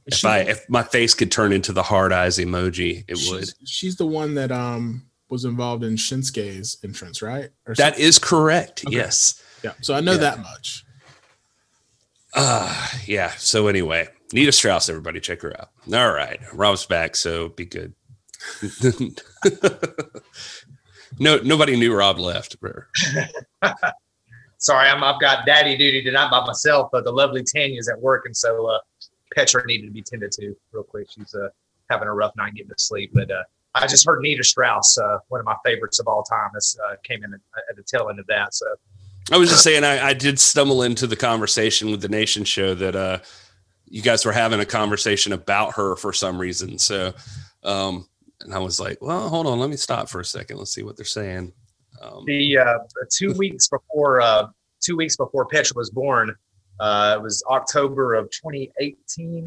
if 0.07 0.15
she, 0.15 0.29
I 0.29 0.39
if 0.41 0.69
my 0.69 0.83
face 0.83 1.15
could 1.15 1.31
turn 1.31 1.53
into 1.53 1.73
the 1.73 1.83
hard 1.83 2.13
eyes 2.13 2.39
emoji, 2.39 3.05
it 3.09 3.19
she's, 3.19 3.31
would. 3.31 3.69
She's 3.69 3.97
the 3.97 4.07
one 4.07 4.35
that 4.35 4.53
um 4.53 5.07
was 5.29 5.45
involved 5.45 5.85
in 5.85 5.95
Shinsuke's 5.95 6.79
entrance, 6.85 7.23
right? 7.23 7.51
Or 7.67 7.75
that 7.75 7.99
is 7.99 8.19
correct. 8.19 8.85
Okay. 8.87 8.97
Yes. 8.97 9.43
Yeah. 9.63 9.73
So 9.81 9.95
I 9.95 10.01
know 10.01 10.13
yeah. 10.13 10.19
that 10.19 10.39
much. 10.41 10.85
Uh 12.35 12.89
yeah. 13.07 13.31
So 13.37 13.69
anyway, 13.69 14.09
Nita 14.33 14.53
Strauss, 14.53 14.89
everybody 14.89 15.21
check 15.21 15.43
her 15.43 15.55
out. 15.59 15.71
All 15.93 16.13
right. 16.13 16.41
Rob's 16.53 16.87
back, 16.87 17.17
so 17.17 17.49
be 17.51 17.65
good. 17.65 17.95
no, 21.19 21.39
nobody 21.39 21.77
knew 21.77 21.95
Rob 21.95 22.19
left. 22.19 22.57
Sorry, 24.59 24.89
I'm, 24.89 25.03
I've 25.03 25.21
got 25.21 25.47
daddy 25.47 25.77
duty 25.77 26.03
tonight 26.03 26.31
by 26.31 26.45
myself, 26.45 26.91
but 26.93 27.05
the 27.05 27.13
lovely 27.13 27.43
Tanya's 27.43 27.89
at 27.89 28.01
work, 28.01 28.27
and 28.27 28.37
so 28.37 28.67
uh, 28.67 28.79
Petra 29.35 29.67
needed 29.67 29.87
to 29.87 29.93
be 29.93 30.03
tended 30.03 30.33
to 30.33 30.55
real 30.73 30.83
quick. 30.83 31.09
She's 31.11 31.35
uh, 31.35 31.49
having 31.89 32.09
a 32.09 32.15
rough 32.15 32.37
night 32.37 32.55
getting 32.55 32.69
to 32.69 32.75
sleep, 32.79 33.11
but 33.15 33.31
uh, 33.31 33.43
I 33.75 33.87
just 33.87 34.05
heard 34.05 34.21
Nita 34.21 34.45
Strauss, 34.45 34.99
uh, 34.99 35.19
one 35.29 35.41
of 35.41 35.47
my 35.47 35.57
favorites 35.65 35.99
of 36.01 36.09
all 36.09 36.23
time, 36.23 36.51
this 36.55 36.77
uh, 36.89 36.97
came 37.05 37.25
in 37.25 37.33
at, 37.33 37.41
at 37.71 37.77
the 37.77 37.83
tail 37.83 38.09
end 38.11 38.19
of 38.19 38.27
that. 38.27 38.55
So 38.55 38.67
I 39.33 39.39
was 39.39 39.49
just 39.49 39.63
saying, 39.63 39.85
I, 39.85 40.09
I, 40.09 40.13
did 40.13 40.41
stumble 40.41 40.83
into 40.83 41.07
the 41.07 41.17
conversation 41.17 41.91
with 41.91 42.01
the 42.01 42.09
Nation 42.09 42.45
show 42.45 42.75
that 42.75 42.97
uh, 42.97 43.19
you 43.87 44.03
guys 44.03 44.25
were 44.25 44.33
having 44.33 44.59
a 44.61 44.67
conversation 44.67 45.33
about 45.33 45.75
her 45.75 45.95
for 45.97 46.13
some 46.13 46.39
reason. 46.39 46.79
So 46.79 47.15
um, 47.63 48.09
and 48.43 48.55
I 48.55 48.59
was 48.59 48.81
like, 48.81 48.99
well, 49.01 49.29
hold 49.29 49.47
on, 49.47 49.59
let 49.59 49.71
me 49.71 49.77
stop 49.77 50.09
for 50.09 50.21
a 50.21 50.25
second. 50.25 50.59
Let's 50.59 50.73
see 50.73 50.83
what 50.83 50.97
they're 50.97 51.05
saying. 51.05 51.53
Um, 52.01 52.25
the 52.27 52.59
uh, 52.59 52.79
two 53.11 53.33
weeks 53.39 53.69
before 53.69 54.21
uh, 54.21 54.49
two 54.81 54.97
weeks 54.97 55.17
before 55.17 55.47
Petra 55.47 55.75
was 55.77 55.91
born, 55.91 56.35
uh, 56.81 57.17
it 57.19 57.23
was 57.23 57.43
October 57.51 58.15
of 58.15 58.31
2018. 58.31 59.47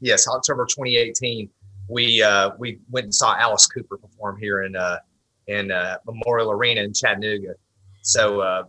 Yes, 0.00 0.28
October 0.28 0.66
2018. 0.66 1.48
We 1.88 2.22
uh, 2.22 2.50
we 2.58 2.80
went 2.90 3.04
and 3.04 3.14
saw 3.14 3.36
Alice 3.36 3.66
Cooper 3.66 3.96
perform 3.96 4.38
here 4.38 4.62
in 4.62 4.74
uh, 4.74 4.98
in 5.46 5.70
uh, 5.70 5.98
Memorial 6.06 6.50
Arena 6.50 6.82
in 6.82 6.92
Chattanooga. 6.92 7.54
So 8.02 8.40
uh, 8.40 8.64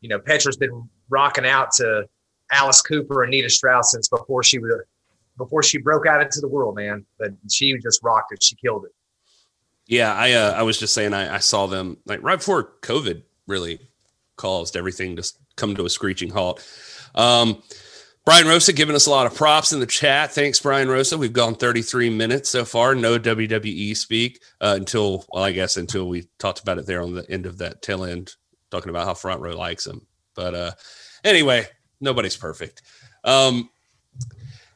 you 0.00 0.08
know, 0.08 0.18
Petra's 0.18 0.56
been 0.56 0.88
rocking 1.08 1.46
out 1.46 1.72
to 1.72 2.06
Alice 2.52 2.82
Cooper 2.82 3.22
and 3.22 3.30
Nita 3.30 3.50
Strauss 3.50 3.92
since 3.92 4.08
before 4.08 4.42
she 4.42 4.58
was 4.58 4.72
before 5.36 5.62
she 5.62 5.78
broke 5.78 6.06
out 6.06 6.22
into 6.22 6.40
the 6.40 6.48
world, 6.48 6.76
man. 6.76 7.04
But 7.18 7.30
she 7.50 7.76
just 7.78 8.02
rocked 8.02 8.32
it. 8.32 8.42
She 8.42 8.56
killed 8.56 8.84
it. 8.84 8.92
Yeah, 9.86 10.14
I 10.14 10.32
uh, 10.32 10.52
I 10.52 10.62
was 10.62 10.78
just 10.78 10.94
saying 10.94 11.12
I, 11.12 11.36
I 11.36 11.38
saw 11.38 11.66
them 11.66 11.98
like 12.06 12.22
right 12.22 12.38
before 12.38 12.72
COVID 12.82 13.22
really 13.46 13.80
caused 14.36 14.76
everything 14.76 15.16
to 15.16 15.32
come 15.56 15.74
to 15.76 15.84
a 15.84 15.90
screeching 15.90 16.30
halt. 16.30 16.66
Um, 17.14 17.62
Brian 18.24 18.46
Rosa 18.46 18.72
giving 18.72 18.96
us 18.96 19.06
a 19.06 19.10
lot 19.10 19.26
of 19.26 19.34
props 19.34 19.72
in 19.72 19.80
the 19.80 19.86
chat. 19.86 20.32
Thanks, 20.32 20.58
Brian 20.58 20.88
Rosa. 20.88 21.18
We've 21.18 21.32
gone 21.32 21.54
33 21.54 22.08
minutes 22.08 22.48
so 22.48 22.64
far. 22.64 22.94
No 22.94 23.18
WWE 23.18 23.94
speak 23.94 24.40
uh, 24.62 24.74
until, 24.78 25.26
well, 25.30 25.44
I 25.44 25.52
guess 25.52 25.76
until 25.76 26.08
we 26.08 26.26
talked 26.38 26.60
about 26.60 26.78
it 26.78 26.86
there 26.86 27.02
on 27.02 27.12
the 27.12 27.30
end 27.30 27.44
of 27.44 27.58
that 27.58 27.82
tail 27.82 28.02
end, 28.02 28.34
talking 28.70 28.88
about 28.88 29.06
how 29.06 29.12
front 29.12 29.42
row 29.42 29.54
likes 29.54 29.86
him. 29.86 30.06
But 30.34 30.54
uh, 30.54 30.70
anyway, 31.22 31.66
nobody's 32.00 32.36
perfect. 32.36 32.80
Um, 33.24 33.68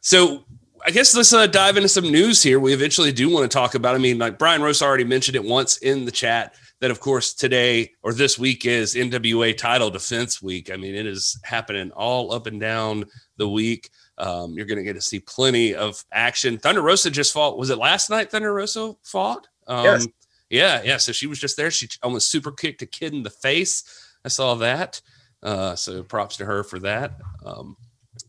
so 0.08 0.42
I 0.86 0.90
guess 0.90 1.14
let's 1.14 1.34
uh, 1.34 1.46
dive 1.46 1.76
into 1.76 1.90
some 1.90 2.10
news 2.10 2.42
here. 2.42 2.58
We 2.58 2.72
eventually 2.72 3.12
do 3.12 3.28
want 3.28 3.44
to 3.44 3.54
talk 3.54 3.74
about. 3.74 3.94
I 3.94 3.98
mean, 3.98 4.16
like 4.16 4.38
Brian 4.38 4.62
Rosa 4.62 4.86
already 4.86 5.04
mentioned 5.04 5.36
it 5.36 5.44
once 5.44 5.76
in 5.76 6.06
the 6.06 6.10
chat 6.10 6.54
that, 6.80 6.90
of 6.90 6.98
course, 6.98 7.34
today 7.34 7.92
or 8.02 8.14
this 8.14 8.38
week 8.38 8.64
is 8.64 8.94
NWA 8.94 9.54
Title 9.54 9.90
Defense 9.90 10.40
Week. 10.40 10.70
I 10.72 10.76
mean, 10.76 10.94
it 10.94 11.04
is 11.04 11.38
happening 11.44 11.90
all 11.90 12.32
up 12.32 12.46
and 12.46 12.58
down 12.58 13.04
the 13.36 13.46
week. 13.46 13.90
Um, 14.16 14.54
you're 14.54 14.64
going 14.64 14.78
to 14.78 14.82
get 14.82 14.94
to 14.94 15.02
see 15.02 15.20
plenty 15.20 15.74
of 15.74 16.02
action. 16.10 16.56
Thunder 16.56 16.80
Rosa 16.80 17.10
just 17.10 17.34
fought. 17.34 17.58
Was 17.58 17.68
it 17.68 17.76
last 17.76 18.08
night? 18.08 18.30
Thunder 18.30 18.54
Rosa 18.54 18.94
fought. 19.02 19.46
Um, 19.66 19.84
yes. 19.84 20.08
Yeah, 20.48 20.80
yeah. 20.84 20.96
So 20.96 21.12
she 21.12 21.26
was 21.26 21.38
just 21.38 21.58
there. 21.58 21.70
She 21.70 21.86
almost 22.02 22.30
super 22.30 22.50
kicked 22.50 22.80
a 22.80 22.86
kid 22.86 23.12
in 23.12 23.24
the 23.24 23.28
face. 23.28 23.84
I 24.24 24.28
saw 24.28 24.54
that. 24.54 25.02
Uh, 25.42 25.76
so 25.76 26.02
props 26.02 26.38
to 26.38 26.46
her 26.46 26.64
for 26.64 26.78
that. 26.78 27.12
Um, 27.44 27.76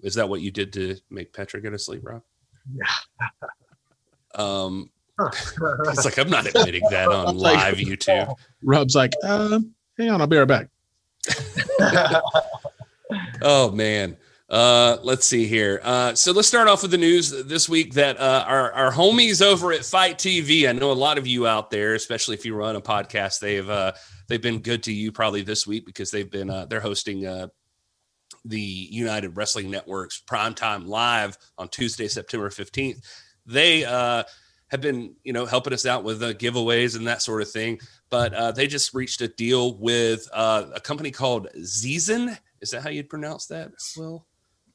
Is 0.02 0.16
that 0.16 0.28
what 0.28 0.42
you 0.42 0.52
did 0.52 0.74
to 0.74 0.98
make 1.10 1.34
Petra 1.34 1.62
go 1.62 1.70
to 1.70 1.80
sleep, 1.80 2.02
Rob? 2.04 2.22
Yeah. 2.74 3.30
um, 4.36 4.90
it's 5.20 6.06
like 6.06 6.18
I'm 6.18 6.30
not 6.30 6.48
admitting 6.48 6.84
that 6.92 7.10
on 7.10 7.38
live 7.38 7.76
YouTube. 7.76 8.34
Rob's 8.64 8.96
like, 8.96 9.14
uh, 9.24 9.60
hang 9.98 10.10
on, 10.10 10.22
I'll 10.22 10.28
be 10.28 10.38
right 10.38 10.48
back. 10.48 10.70
oh 13.42 13.72
man. 13.72 14.18
Uh, 14.50 14.98
let's 15.04 15.28
see 15.28 15.46
here. 15.46 15.80
Uh, 15.84 16.16
so 16.16 16.32
let's 16.32 16.48
start 16.48 16.68
off 16.68 16.82
with 16.82 16.90
the 16.90 16.98
news 16.98 17.30
this 17.46 17.70
week 17.70 17.94
that 17.94 18.20
uh, 18.20 18.44
our 18.48 18.72
our 18.72 18.92
homies 18.92 19.46
over 19.46 19.72
at 19.72 19.86
FITE 19.86 20.18
TV. 20.18 20.68
I 20.68 20.72
know 20.72 20.92
a 20.92 20.94
lot 20.94 21.20
of 21.20 21.28
you 21.28 21.46
out 21.46 21.70
there, 21.70 21.94
especially 21.94 22.34
if 22.34 22.46
you 22.46 22.56
run 22.56 22.76
a 22.76 22.82
podcast, 22.82 23.40
they've 23.42 23.70
uh, 23.70 23.92
they've 24.28 24.42
been 24.42 24.60
good 24.60 24.82
to 24.84 24.92
you 24.92 25.12
probably 25.12 25.44
this 25.44 25.68
week 25.68 25.86
because 25.86 26.10
they've 26.10 26.30
been 26.30 26.50
uh, 26.50 26.66
they're 26.66 26.80
hosting 26.80 27.28
uh, 27.28 27.50
the 28.46 28.60
United 28.60 29.36
Wrestling 29.38 29.70
Network's 29.70 30.22
primetime 30.26 30.88
live 30.88 31.38
on 31.58 31.70
Tuesday, 31.70 32.08
September 32.08 32.50
fifteenth. 32.50 33.06
They 33.46 33.86
uh, 33.86 34.24
have 34.70 34.82
been 34.82 35.16
you 35.24 35.34
know 35.34 35.46
helping 35.46 35.74
us 35.74 35.86
out 35.86 36.04
with 36.04 36.22
uh, 36.24 36.34
giveaways 36.34 36.96
and 36.96 37.08
that 37.08 37.22
sort 37.22 37.42
of 37.42 37.52
thing. 37.52 37.80
But 38.10 38.34
uh, 38.34 38.52
they 38.52 38.68
just 38.68 38.94
reached 38.94 39.22
a 39.22 39.28
deal 39.28 39.78
with 39.78 40.28
uh, 40.34 40.66
a 40.74 40.80
company 40.80 41.12
called 41.12 41.48
Zezen. 41.58 42.38
Is 42.62 42.72
that 42.72 42.82
how 42.82 42.90
you'd 42.90 43.10
pronounce 43.10 43.46
that? 43.48 43.72
Well, 43.98 44.26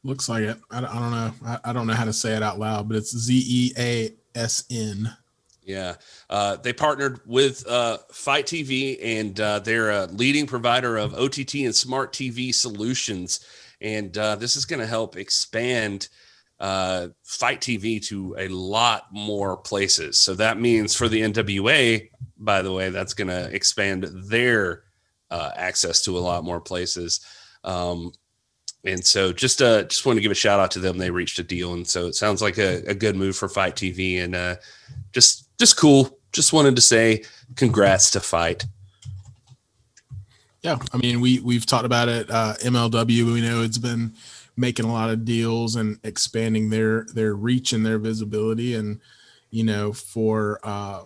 looks 0.04 0.28
like 0.28 0.44
it. 0.44 0.58
I, 0.70 0.78
I 0.78 0.80
don't 0.80 1.10
know. 1.10 1.32
I, 1.44 1.58
I, 1.64 1.72
don't 1.72 1.86
know 1.86 1.94
how 1.94 2.04
to 2.04 2.12
say 2.12 2.36
it 2.36 2.42
out 2.42 2.58
loud, 2.58 2.88
but 2.88 2.96
it's 2.96 3.16
Z 3.16 3.42
E 3.46 3.72
A 3.78 4.10
S 4.34 4.64
N. 4.70 5.14
Yeah, 5.64 5.94
uh, 6.28 6.56
they 6.56 6.74
partnered 6.74 7.20
with 7.24 7.66
uh, 7.66 7.98
FITE 8.12 8.46
TV, 8.46 8.98
and 9.02 9.38
uh, 9.40 9.60
they're 9.60 9.90
a 9.90 10.06
leading 10.06 10.46
provider 10.46 10.98
of 10.98 11.14
OTT 11.14 11.54
and 11.54 11.74
smart 11.74 12.12
TV 12.12 12.54
solutions. 12.54 13.40
And 13.80 14.16
uh, 14.16 14.36
this 14.36 14.56
is 14.56 14.66
going 14.66 14.80
to 14.80 14.86
help 14.86 15.16
expand 15.16 16.08
uh, 16.60 17.08
FITE 17.24 17.60
TV 17.60 18.06
to 18.08 18.36
a 18.38 18.48
lot 18.48 19.04
more 19.10 19.56
places. 19.56 20.18
So 20.18 20.34
that 20.34 20.60
means 20.60 20.94
for 20.94 21.08
the 21.08 21.22
NWA, 21.22 22.10
by 22.38 22.60
the 22.60 22.72
way, 22.72 22.90
that's 22.90 23.14
going 23.14 23.28
to 23.28 23.54
expand 23.54 24.04
their 24.28 24.82
uh, 25.30 25.50
access 25.56 26.02
to 26.02 26.18
a 26.18 26.20
lot 26.20 26.44
more 26.44 26.60
places. 26.60 27.20
Um, 27.64 28.12
and 28.84 29.04
so 29.04 29.32
just 29.32 29.62
uh 29.62 29.84
just 29.84 30.04
want 30.04 30.18
to 30.18 30.20
give 30.20 30.30
a 30.30 30.34
shout 30.34 30.60
out 30.60 30.70
to 30.72 30.78
them. 30.78 30.98
They 30.98 31.10
reached 31.10 31.38
a 31.38 31.42
deal, 31.42 31.72
and 31.72 31.86
so 31.86 32.06
it 32.06 32.14
sounds 32.14 32.42
like 32.42 32.58
a, 32.58 32.82
a 32.86 32.94
good 32.94 33.16
move 33.16 33.34
for 33.34 33.48
FITE 33.48 33.74
TV, 33.74 34.22
and 34.22 34.34
uh, 34.34 34.56
just 35.12 35.43
just 35.58 35.76
cool. 35.76 36.18
Just 36.32 36.52
wanted 36.52 36.76
to 36.76 36.82
say 36.82 37.24
congrats 37.56 38.10
to 38.12 38.20
FITE. 38.20 38.64
Yeah, 40.62 40.78
I 40.92 40.96
mean 40.96 41.20
we 41.20 41.40
we've 41.40 41.66
talked 41.66 41.84
about 41.84 42.08
it. 42.08 42.30
Uh, 42.30 42.54
MLW, 42.62 43.32
we 43.32 43.40
know 43.40 43.62
it's 43.62 43.78
been 43.78 44.14
making 44.56 44.86
a 44.86 44.92
lot 44.92 45.10
of 45.10 45.24
deals 45.24 45.76
and 45.76 45.98
expanding 46.04 46.70
their 46.70 47.06
their 47.14 47.34
reach 47.34 47.72
and 47.72 47.84
their 47.84 47.98
visibility 47.98 48.74
and 48.74 49.00
you 49.50 49.64
know 49.64 49.92
for 49.92 50.60
uh 50.62 51.02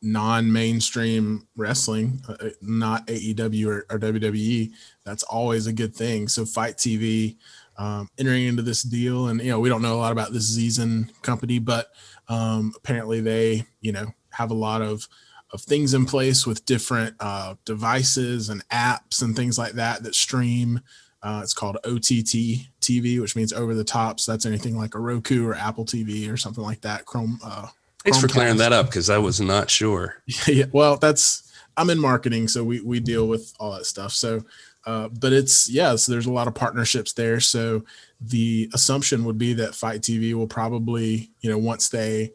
non-mainstream 0.00 1.46
wrestling 1.56 2.22
uh, 2.28 2.50
not 2.62 3.04
aew 3.08 3.66
or, 3.66 3.84
or, 3.90 3.98
wwe 3.98 4.70
that's 5.04 5.24
always 5.24 5.66
a 5.66 5.72
good 5.72 5.94
thing 5.94 6.28
so 6.28 6.44
FITE 6.44 6.76
tv 6.76 7.36
um, 7.78 8.08
entering 8.18 8.46
into 8.46 8.62
this 8.62 8.82
deal 8.82 9.28
and 9.28 9.40
you 9.40 9.50
know 9.50 9.60
we 9.60 9.68
don't 9.68 9.82
know 9.82 9.94
a 9.94 9.96
lot 9.96 10.12
about 10.12 10.32
this 10.32 10.56
Zezen 10.56 11.10
company 11.22 11.58
but 11.58 11.88
um, 12.28 12.72
apparently 12.76 13.20
they 13.20 13.64
you 13.80 13.92
know 13.92 14.12
have 14.30 14.50
a 14.50 14.54
lot 14.54 14.82
of 14.82 15.08
of 15.52 15.62
things 15.62 15.94
in 15.94 16.04
place 16.04 16.46
with 16.46 16.66
different 16.66 17.14
uh, 17.20 17.54
devices 17.64 18.50
and 18.50 18.66
apps 18.68 19.22
and 19.22 19.34
things 19.34 19.56
like 19.56 19.72
that 19.72 20.02
that 20.02 20.14
stream 20.14 20.80
uh, 21.22 21.40
it's 21.42 21.54
called 21.54 21.76
OTT 21.84 22.68
TV, 22.80 23.20
which 23.20 23.34
means 23.34 23.52
over 23.52 23.74
the 23.74 23.84
top. 23.84 24.20
So 24.20 24.32
that's 24.32 24.46
anything 24.46 24.76
like 24.76 24.94
a 24.94 25.00
Roku 25.00 25.46
or 25.46 25.54
Apple 25.54 25.84
TV 25.84 26.32
or 26.32 26.36
something 26.36 26.62
like 26.62 26.80
that. 26.82 27.06
Chrome. 27.06 27.40
Uh, 27.42 27.68
Thanks 28.04 28.20
for 28.20 28.28
clearing 28.28 28.58
that 28.58 28.72
up 28.72 28.86
because 28.86 29.10
I 29.10 29.18
was 29.18 29.40
not 29.40 29.68
sure. 29.68 30.22
yeah, 30.46 30.66
well, 30.72 30.96
that's 30.96 31.52
I'm 31.76 31.90
in 31.90 31.98
marketing, 31.98 32.48
so 32.48 32.62
we 32.62 32.80
we 32.80 33.00
deal 33.00 33.26
with 33.26 33.52
all 33.58 33.72
that 33.72 33.86
stuff. 33.86 34.12
So, 34.12 34.44
uh, 34.88 35.06
but 35.20 35.34
it's 35.34 35.68
yeah, 35.68 35.94
so 35.96 36.10
there's 36.10 36.24
a 36.24 36.32
lot 36.32 36.48
of 36.48 36.54
partnerships 36.54 37.12
there. 37.12 37.40
So 37.40 37.84
the 38.22 38.70
assumption 38.72 39.22
would 39.26 39.36
be 39.36 39.52
that 39.52 39.74
FITE 39.74 40.00
TV 40.00 40.32
will 40.32 40.46
probably 40.46 41.30
you 41.42 41.50
know 41.50 41.58
once 41.58 41.90
they 41.90 42.32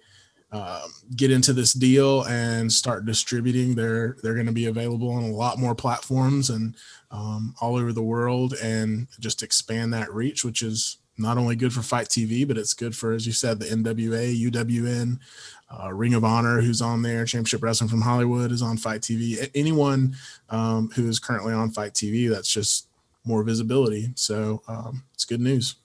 um, 0.52 0.94
get 1.16 1.32
into 1.32 1.52
this 1.52 1.74
deal 1.74 2.26
and 2.26 2.72
start 2.72 3.08
distributing, 3.08 3.74
they're 3.74 4.18
they're 4.22 4.36
going 4.36 4.46
to 4.46 4.52
be 4.52 4.68
available 4.68 5.10
on 5.10 5.24
a 5.24 5.32
lot 5.32 5.58
more 5.58 5.74
platforms 5.74 6.52
and 6.52 6.76
um, 7.10 7.56
all 7.60 7.76
over 7.76 7.92
the 7.92 8.04
world 8.04 8.54
and 8.62 9.08
just 9.20 9.42
expand 9.42 9.92
that 9.94 10.14
reach, 10.14 10.46
which 10.46 10.62
is 10.62 11.00
not 11.18 11.40
only 11.40 11.56
good 11.56 11.74
for 11.74 11.82
FITE 11.82 12.10
TV, 12.10 12.48
but 12.48 12.58
it's 12.58 12.76
good 12.76 12.96
for, 12.96 13.14
as 13.14 13.26
you 13.26 13.34
said, 13.34 13.60
the 13.60 13.66
NWA, 13.66 14.52
UWN, 14.52 15.20
uh, 15.82 15.92
Ring 15.94 16.14
of 16.14 16.24
Honor, 16.24 16.62
who's 16.62 16.82
on 16.82 17.02
there, 17.02 17.26
Championship 17.26 17.64
Wrestling 17.64 17.90
from 17.90 18.02
Hollywood 18.02 18.52
is 18.52 18.62
on 18.62 18.78
FITE 18.78 19.02
TV. 19.02 19.50
Anyone 19.56 20.16
um, 20.50 20.90
who 20.96 21.08
is 21.08 21.20
currently 21.20 21.54
on 21.54 21.72
FITE 21.72 21.94
TV, 21.94 22.30
that's 22.30 22.52
just 22.52 22.88
more 23.26 23.44
visibility. 23.44 24.10
So 24.16 24.62
um, 24.68 25.04
it's 25.14 25.26
good 25.26 25.42
news. 25.42 25.76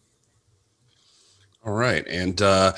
All 1.64 1.74
right. 1.74 2.07
And, 2.07 2.40
uh, 2.42 2.72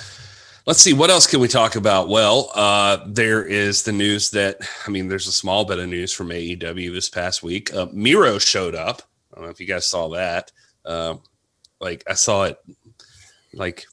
Let's 0.67 0.83
see 0.83 0.93
what 0.93 1.11
else 1.11 1.27
can 1.27 1.41
we 1.41 1.49
talk 1.49 1.75
about. 1.75 2.09
Well, 2.09 2.51
uh, 2.55 2.99
there 3.07 3.43
is 3.45 3.83
the 3.83 3.93
news 3.93 4.31
that 4.31 4.59
I 4.87 4.91
mean, 4.91 5.09
there's 5.09 5.27
a 5.27 5.33
small 5.33 5.65
bit 5.65 5.79
of 5.79 5.89
news 5.89 6.13
from 6.13 6.29
AEW 6.29 6.93
this 6.93 7.09
past 7.09 7.43
week. 7.43 7.75
Uh, 7.75 7.87
Miro 7.93 8.39
showed 8.39 8.75
up. 8.75 9.03
I 9.33 9.37
don't 9.37 9.45
know 9.47 9.51
if 9.51 9.59
you 9.59 9.67
guys 9.67 9.89
saw 9.89 10.11
that. 10.11 10.53
Uh, 10.85 11.17
like 11.81 12.05
I 12.09 12.15
saw 12.15 12.45
it, 12.45 12.59
like 13.55 13.87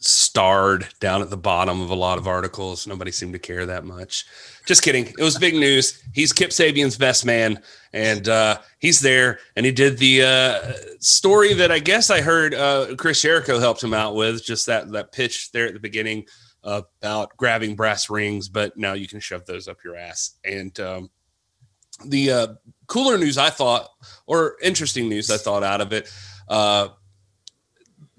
starred 0.00 0.88
down 0.98 1.20
at 1.20 1.28
the 1.28 1.36
bottom 1.36 1.80
of 1.80 1.90
a 1.90 1.94
lot 1.94 2.18
of 2.18 2.26
articles. 2.26 2.86
Nobody 2.86 3.12
seemed 3.12 3.34
to 3.34 3.38
care 3.38 3.66
that 3.66 3.84
much. 3.84 4.24
Just 4.66 4.82
kidding. 4.82 5.06
It 5.06 5.22
was 5.22 5.38
big 5.38 5.54
news. 5.54 6.02
He's 6.14 6.32
Kip 6.32 6.50
Sabian's 6.50 6.96
best 6.96 7.26
man, 7.26 7.62
and 7.92 8.28
uh, 8.28 8.58
he's 8.78 9.00
there. 9.00 9.40
And 9.56 9.66
he 9.66 9.72
did 9.72 9.98
the 9.98 10.22
uh, 10.22 10.72
story 11.00 11.52
that 11.54 11.70
I 11.70 11.78
guess 11.78 12.10
I 12.10 12.22
heard 12.22 12.54
uh, 12.54 12.94
Chris 12.96 13.20
Jericho 13.20 13.58
helped 13.58 13.82
him 13.82 13.94
out 13.94 14.14
with. 14.14 14.44
Just 14.44 14.66
that 14.66 14.90
that 14.92 15.12
pitch 15.12 15.52
there 15.52 15.66
at 15.66 15.74
the 15.74 15.80
beginning 15.80 16.26
about 16.62 17.36
grabbing 17.36 17.76
brass 17.76 18.10
rings, 18.10 18.48
but 18.48 18.76
now 18.76 18.94
you 18.94 19.08
can 19.08 19.20
shove 19.20 19.44
those 19.46 19.68
up 19.68 19.78
your 19.84 19.96
ass. 19.96 20.36
And 20.44 20.78
um, 20.80 21.10
the 22.04 22.30
uh, 22.30 22.46
cooler 22.86 23.18
news 23.18 23.38
I 23.38 23.50
thought, 23.50 23.88
or 24.26 24.56
interesting 24.62 25.08
news 25.08 25.30
I 25.30 25.36
thought 25.36 25.62
out 25.62 25.80
of 25.80 25.92
it 25.92 26.12
uh, 26.48 26.88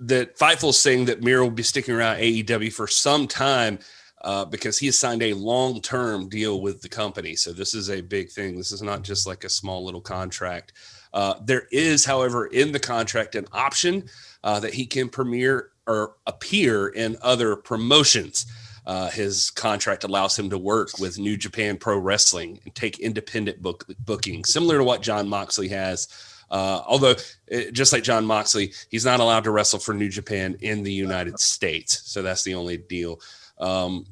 that 0.01 0.37
Fightful 0.37 0.73
saying 0.73 1.05
that 1.05 1.23
Miro 1.23 1.43
will 1.43 1.51
be 1.51 1.63
sticking 1.63 1.95
around 1.95 2.17
AEW 2.17 2.73
for 2.73 2.87
some 2.87 3.27
time 3.27 3.79
uh, 4.23 4.45
because 4.45 4.77
he 4.77 4.87
has 4.87 4.97
signed 4.97 5.23
a 5.23 5.33
long 5.33 5.81
term 5.81 6.27
deal 6.27 6.61
with 6.61 6.81
the 6.81 6.89
company. 6.89 7.35
So 7.35 7.53
this 7.53 7.73
is 7.73 7.89
a 7.89 8.01
big 8.01 8.29
thing. 8.29 8.57
This 8.57 8.71
is 8.71 8.81
not 8.81 9.03
just 9.03 9.27
like 9.27 9.43
a 9.43 9.49
small 9.49 9.85
little 9.85 10.01
contract. 10.01 10.73
Uh, 11.13 11.35
there 11.43 11.67
is, 11.71 12.05
however, 12.05 12.47
in 12.47 12.71
the 12.71 12.79
contract 12.79 13.35
an 13.35 13.47
option 13.51 14.03
uh, 14.43 14.59
that 14.59 14.73
he 14.73 14.85
can 14.85 15.09
premiere 15.09 15.71
or 15.87 16.15
appear 16.25 16.87
in 16.89 17.17
other 17.21 17.55
promotions. 17.55 18.45
Uh, 18.85 19.09
his 19.09 19.51
contract 19.51 20.03
allows 20.03 20.37
him 20.37 20.49
to 20.49 20.57
work 20.57 20.97
with 20.99 21.19
New 21.19 21.37
Japan 21.37 21.77
Pro 21.77 21.97
Wrestling 21.97 22.59
and 22.65 22.73
take 22.73 22.99
independent 22.99 23.61
book 23.61 23.85
booking, 23.99 24.43
similar 24.45 24.79
to 24.79 24.83
what 24.83 25.01
Jon 25.01 25.27
Moxley 25.27 25.67
has. 25.67 26.07
Uh, 26.51 26.83
although, 26.85 27.15
it, 27.47 27.71
just 27.71 27.93
like 27.93 28.03
Jon 28.03 28.25
Moxley, 28.25 28.73
he's 28.89 29.05
not 29.05 29.21
allowed 29.21 29.45
to 29.45 29.51
wrestle 29.51 29.79
for 29.79 29.93
New 29.93 30.09
Japan 30.09 30.57
in 30.59 30.83
the 30.83 30.93
United 30.93 31.39
States. 31.39 32.01
So 32.05 32.21
that's 32.21 32.43
the 32.43 32.53
only 32.53 32.77
deal. 32.77 33.21
Um, 33.57 34.05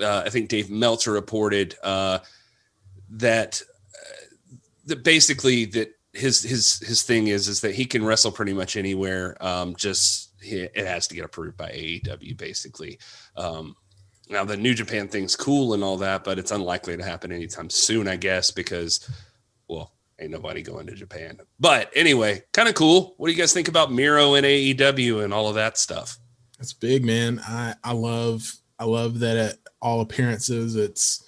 uh, 0.00 0.22
I 0.26 0.28
think 0.28 0.50
Dave 0.50 0.70
Meltzer 0.70 1.12
reported 1.12 1.74
uh, 1.82 2.18
that 3.10 3.62
uh, 3.94 4.26
that 4.84 5.02
basically 5.02 5.64
that 5.66 5.88
his 6.12 6.42
his 6.42 6.80
his 6.80 7.02
thing 7.02 7.28
is 7.28 7.48
is 7.48 7.62
that 7.62 7.74
he 7.74 7.86
can 7.86 8.04
wrestle 8.04 8.32
pretty 8.32 8.52
much 8.52 8.76
anywhere. 8.76 9.36
Um, 9.40 9.74
just 9.76 10.32
it 10.40 10.76
has 10.76 11.08
to 11.08 11.14
get 11.14 11.24
approved 11.24 11.56
by 11.56 11.70
AEW 11.70 12.36
basically. 12.36 12.98
Um, 13.36 13.74
now 14.28 14.44
the 14.44 14.56
New 14.56 14.74
Japan 14.74 15.08
thing's 15.08 15.36
cool 15.36 15.74
and 15.74 15.82
all 15.82 15.96
that, 15.98 16.24
but 16.24 16.38
it's 16.38 16.50
unlikely 16.50 16.96
to 16.96 17.04
happen 17.04 17.32
anytime 17.32 17.70
soon, 17.70 18.08
I 18.08 18.16
guess, 18.16 18.50
because 18.50 19.08
ain't 20.20 20.30
nobody 20.30 20.62
going 20.62 20.86
to 20.86 20.94
Japan. 20.94 21.38
But 21.60 21.90
anyway, 21.94 22.42
kind 22.52 22.68
of 22.68 22.74
cool. 22.74 23.14
What 23.16 23.28
do 23.28 23.32
you 23.32 23.38
guys 23.38 23.52
think 23.52 23.68
about 23.68 23.92
Miro 23.92 24.34
and 24.34 24.46
AEW 24.46 25.24
and 25.24 25.32
all 25.32 25.48
of 25.48 25.54
that 25.56 25.78
stuff? 25.78 26.18
That's 26.58 26.72
big, 26.72 27.04
man. 27.04 27.40
I 27.46 27.74
I 27.84 27.92
love 27.92 28.50
I 28.78 28.84
love 28.84 29.18
that 29.20 29.36
at 29.36 29.58
all 29.80 30.00
appearances 30.00 30.76
it's 30.76 31.22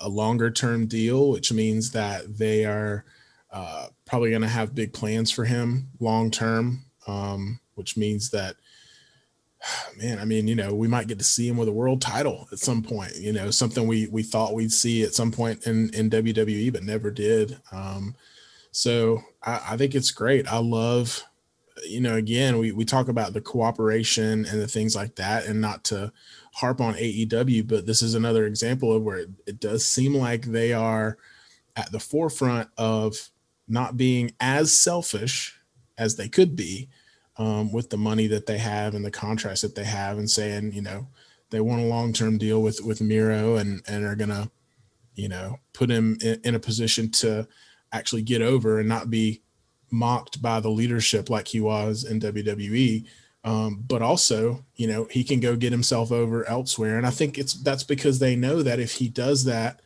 a 0.00 0.08
longer 0.08 0.50
term 0.50 0.86
deal, 0.86 1.30
which 1.30 1.52
means 1.52 1.90
that 1.92 2.36
they 2.38 2.64
are 2.64 3.04
uh, 3.50 3.86
probably 4.04 4.30
going 4.30 4.42
to 4.42 4.48
have 4.48 4.74
big 4.74 4.92
plans 4.92 5.30
for 5.30 5.44
him 5.44 5.88
long 6.00 6.30
term, 6.30 6.84
um, 7.06 7.58
which 7.74 7.96
means 7.96 8.30
that, 8.30 8.56
man, 9.96 10.18
I 10.18 10.24
mean, 10.24 10.48
you 10.48 10.54
know, 10.54 10.74
we 10.74 10.88
might 10.88 11.08
get 11.08 11.18
to 11.18 11.24
see 11.24 11.48
him 11.48 11.56
with 11.56 11.68
a 11.68 11.72
world 11.72 12.00
title 12.00 12.48
at 12.52 12.58
some 12.58 12.82
point. 12.82 13.16
You 13.16 13.32
know, 13.32 13.50
something 13.50 13.86
we 13.86 14.08
we 14.08 14.22
thought 14.22 14.54
we'd 14.54 14.72
see 14.72 15.02
at 15.02 15.14
some 15.14 15.32
point 15.32 15.66
in 15.66 15.92
in 15.94 16.10
WWE, 16.10 16.72
but 16.72 16.82
never 16.82 17.10
did. 17.10 17.60
Um, 17.72 18.14
so 18.70 19.22
I, 19.42 19.60
I 19.70 19.76
think 19.76 19.94
it's 19.94 20.10
great. 20.10 20.46
I 20.46 20.58
love 20.58 21.24
you 21.86 22.00
know, 22.00 22.14
again, 22.14 22.58
we, 22.58 22.72
we 22.72 22.84
talk 22.84 23.08
about 23.08 23.32
the 23.32 23.40
cooperation 23.40 24.44
and 24.46 24.60
the 24.60 24.66
things 24.66 24.96
like 24.96 25.14
that, 25.16 25.46
and 25.46 25.60
not 25.60 25.84
to 25.84 26.12
harp 26.54 26.80
on 26.80 26.94
AEW, 26.94 27.66
but 27.66 27.86
this 27.86 28.02
is 28.02 28.14
another 28.14 28.46
example 28.46 28.94
of 28.94 29.02
where 29.02 29.18
it, 29.18 29.28
it 29.46 29.60
does 29.60 29.84
seem 29.84 30.14
like 30.14 30.42
they 30.42 30.72
are 30.72 31.18
at 31.76 31.92
the 31.92 32.00
forefront 32.00 32.68
of 32.76 33.30
not 33.68 33.96
being 33.96 34.32
as 34.40 34.72
selfish 34.72 35.58
as 35.96 36.16
they 36.16 36.28
could 36.28 36.56
be 36.56 36.88
um, 37.38 37.72
with 37.72 37.90
the 37.90 37.96
money 37.96 38.26
that 38.26 38.46
they 38.46 38.58
have 38.58 38.94
and 38.94 39.04
the 39.04 39.10
contracts 39.10 39.62
that 39.62 39.74
they 39.74 39.84
have, 39.84 40.18
and 40.18 40.30
saying, 40.30 40.72
you 40.72 40.82
know, 40.82 41.08
they 41.50 41.60
want 41.60 41.80
a 41.82 41.86
long 41.86 42.12
term 42.12 42.38
deal 42.38 42.62
with 42.62 42.80
with 42.82 43.00
Miro 43.00 43.56
and 43.56 43.82
and 43.86 44.04
are 44.04 44.16
gonna, 44.16 44.50
you 45.14 45.28
know, 45.28 45.58
put 45.72 45.90
him 45.90 46.18
in, 46.22 46.40
in 46.44 46.54
a 46.54 46.60
position 46.60 47.10
to 47.12 47.46
actually 47.92 48.22
get 48.22 48.42
over 48.42 48.78
and 48.78 48.88
not 48.88 49.10
be 49.10 49.42
mocked 49.90 50.42
by 50.42 50.60
the 50.60 50.70
leadership 50.70 51.30
like 51.30 51.48
he 51.48 51.60
was 51.60 52.04
in 52.04 52.20
WWE. 52.20 53.06
Um, 53.44 53.84
but 53.86 54.02
also, 54.02 54.64
you 54.76 54.86
know, 54.86 55.06
he 55.10 55.24
can 55.24 55.40
go 55.40 55.56
get 55.56 55.72
himself 55.72 56.12
over 56.12 56.46
elsewhere. 56.48 56.98
And 56.98 57.06
I 57.06 57.10
think 57.10 57.38
it's 57.38 57.54
that's 57.54 57.84
because 57.84 58.18
they 58.18 58.36
know 58.36 58.62
that 58.62 58.80
if 58.80 58.92
he 58.92 59.08
does 59.08 59.44
that, 59.44 59.80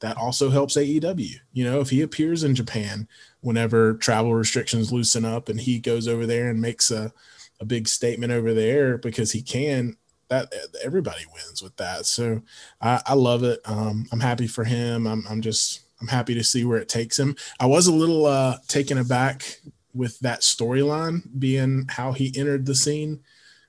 that 0.00 0.16
also 0.16 0.50
helps 0.50 0.76
AEW. 0.76 1.36
You 1.52 1.64
know, 1.64 1.80
if 1.80 1.90
he 1.90 2.02
appears 2.02 2.44
in 2.44 2.54
Japan 2.54 3.08
whenever 3.40 3.94
travel 3.94 4.34
restrictions 4.34 4.92
loosen 4.92 5.24
up 5.24 5.48
and 5.48 5.60
he 5.60 5.78
goes 5.78 6.08
over 6.08 6.26
there 6.26 6.50
and 6.50 6.60
makes 6.60 6.90
a, 6.90 7.12
a 7.60 7.64
big 7.64 7.88
statement 7.88 8.32
over 8.32 8.52
there 8.52 8.98
because 8.98 9.32
he 9.32 9.40
can, 9.40 9.96
that 10.28 10.52
everybody 10.82 11.24
wins 11.32 11.62
with 11.62 11.76
that. 11.76 12.04
So 12.06 12.42
I, 12.80 13.00
I 13.06 13.14
love 13.14 13.42
it. 13.44 13.60
Um, 13.64 14.06
I'm 14.12 14.20
happy 14.20 14.46
for 14.46 14.64
him. 14.64 15.06
I'm, 15.06 15.24
I'm 15.28 15.40
just 15.40 15.82
I'm 16.00 16.08
happy 16.08 16.34
to 16.34 16.44
see 16.44 16.64
where 16.64 16.78
it 16.78 16.88
takes 16.88 17.18
him. 17.18 17.36
I 17.58 17.66
was 17.66 17.86
a 17.86 17.92
little 17.92 18.26
uh, 18.26 18.58
taken 18.68 18.98
aback 18.98 19.60
with 19.94 20.18
that 20.20 20.40
storyline 20.40 21.22
being 21.38 21.86
how 21.88 22.12
he 22.12 22.32
entered 22.36 22.66
the 22.66 22.74
scene 22.74 23.20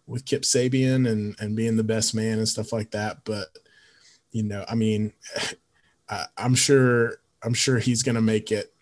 with 0.07 0.25
Kip 0.25 0.41
Sabian 0.41 1.09
and 1.09 1.35
and 1.39 1.55
being 1.55 1.77
the 1.77 1.83
best 1.83 2.13
man 2.13 2.37
and 2.39 2.47
stuff 2.47 2.73
like 2.73 2.91
that. 2.91 3.23
But 3.23 3.47
you 4.31 4.43
know, 4.43 4.65
I 4.67 4.75
mean, 4.75 5.13
I, 6.09 6.25
I'm 6.37 6.55
sure 6.55 7.17
I'm 7.43 7.53
sure 7.53 7.79
he's 7.79 8.03
gonna 8.03 8.21
make 8.21 8.51
it 8.51 8.73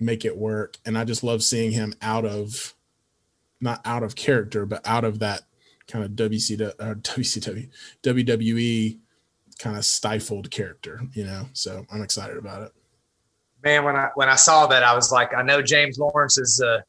make 0.00 0.24
it 0.24 0.36
work. 0.36 0.78
And 0.84 0.96
I 0.96 1.04
just 1.04 1.24
love 1.24 1.42
seeing 1.42 1.72
him 1.72 1.94
out 2.02 2.24
of 2.24 2.74
not 3.60 3.80
out 3.84 4.02
of 4.02 4.14
character, 4.14 4.66
but 4.66 4.86
out 4.86 5.04
of 5.04 5.18
that 5.20 5.42
kind 5.88 6.04
of 6.04 6.12
WCW, 6.12 6.72
uh, 6.78 6.94
WCW 6.94 7.68
WWE 8.02 8.98
kind 9.58 9.76
of 9.76 9.84
stifled 9.84 10.50
character, 10.50 11.00
you 11.12 11.24
know. 11.24 11.46
So 11.52 11.86
I'm 11.90 12.02
excited 12.02 12.36
about 12.36 12.62
it. 12.62 12.72
Man, 13.62 13.84
when 13.84 13.96
I 13.96 14.10
when 14.14 14.28
I 14.28 14.34
saw 14.34 14.66
that, 14.66 14.82
I 14.82 14.94
was 14.94 15.10
like, 15.10 15.34
I 15.34 15.42
know 15.42 15.62
James 15.62 15.98
Lawrence 15.98 16.38
is 16.38 16.60
uh 16.60 16.80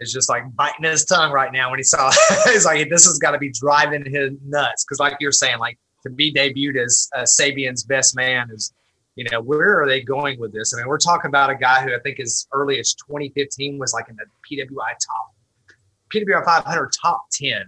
is 0.00 0.12
just 0.12 0.28
like 0.28 0.42
biting 0.56 0.84
his 0.84 1.04
tongue 1.04 1.32
right 1.32 1.52
now 1.52 1.70
when 1.70 1.78
he 1.78 1.84
saw 1.84 2.10
it. 2.10 2.16
He's 2.52 2.64
like, 2.64 2.88
this 2.90 3.06
has 3.06 3.18
got 3.18 3.30
to 3.30 3.38
be 3.38 3.50
driving 3.50 4.04
his 4.04 4.32
nuts. 4.44 4.84
Cause 4.84 4.98
like 4.98 5.16
you're 5.20 5.32
saying, 5.32 5.58
like 5.58 5.78
to 6.02 6.10
be 6.10 6.32
debuted 6.32 6.82
as 6.82 7.08
uh, 7.14 7.22
Sabian's 7.22 7.84
best 7.84 8.16
man 8.16 8.48
is, 8.50 8.72
you 9.16 9.24
know, 9.30 9.40
where 9.40 9.80
are 9.80 9.86
they 9.86 10.00
going 10.00 10.40
with 10.40 10.52
this? 10.52 10.74
I 10.74 10.78
mean, 10.78 10.88
we're 10.88 10.98
talking 10.98 11.28
about 11.28 11.50
a 11.50 11.54
guy 11.54 11.82
who 11.82 11.94
I 11.94 11.98
think 12.00 12.18
as 12.20 12.46
early 12.52 12.78
as 12.80 12.94
2015 12.94 13.78
was 13.78 13.92
like 13.92 14.08
in 14.08 14.16
the 14.16 14.24
PWI 14.48 14.66
top, 15.06 15.34
PWI 16.12 16.44
500 16.44 16.92
top 17.00 17.22
10. 17.32 17.64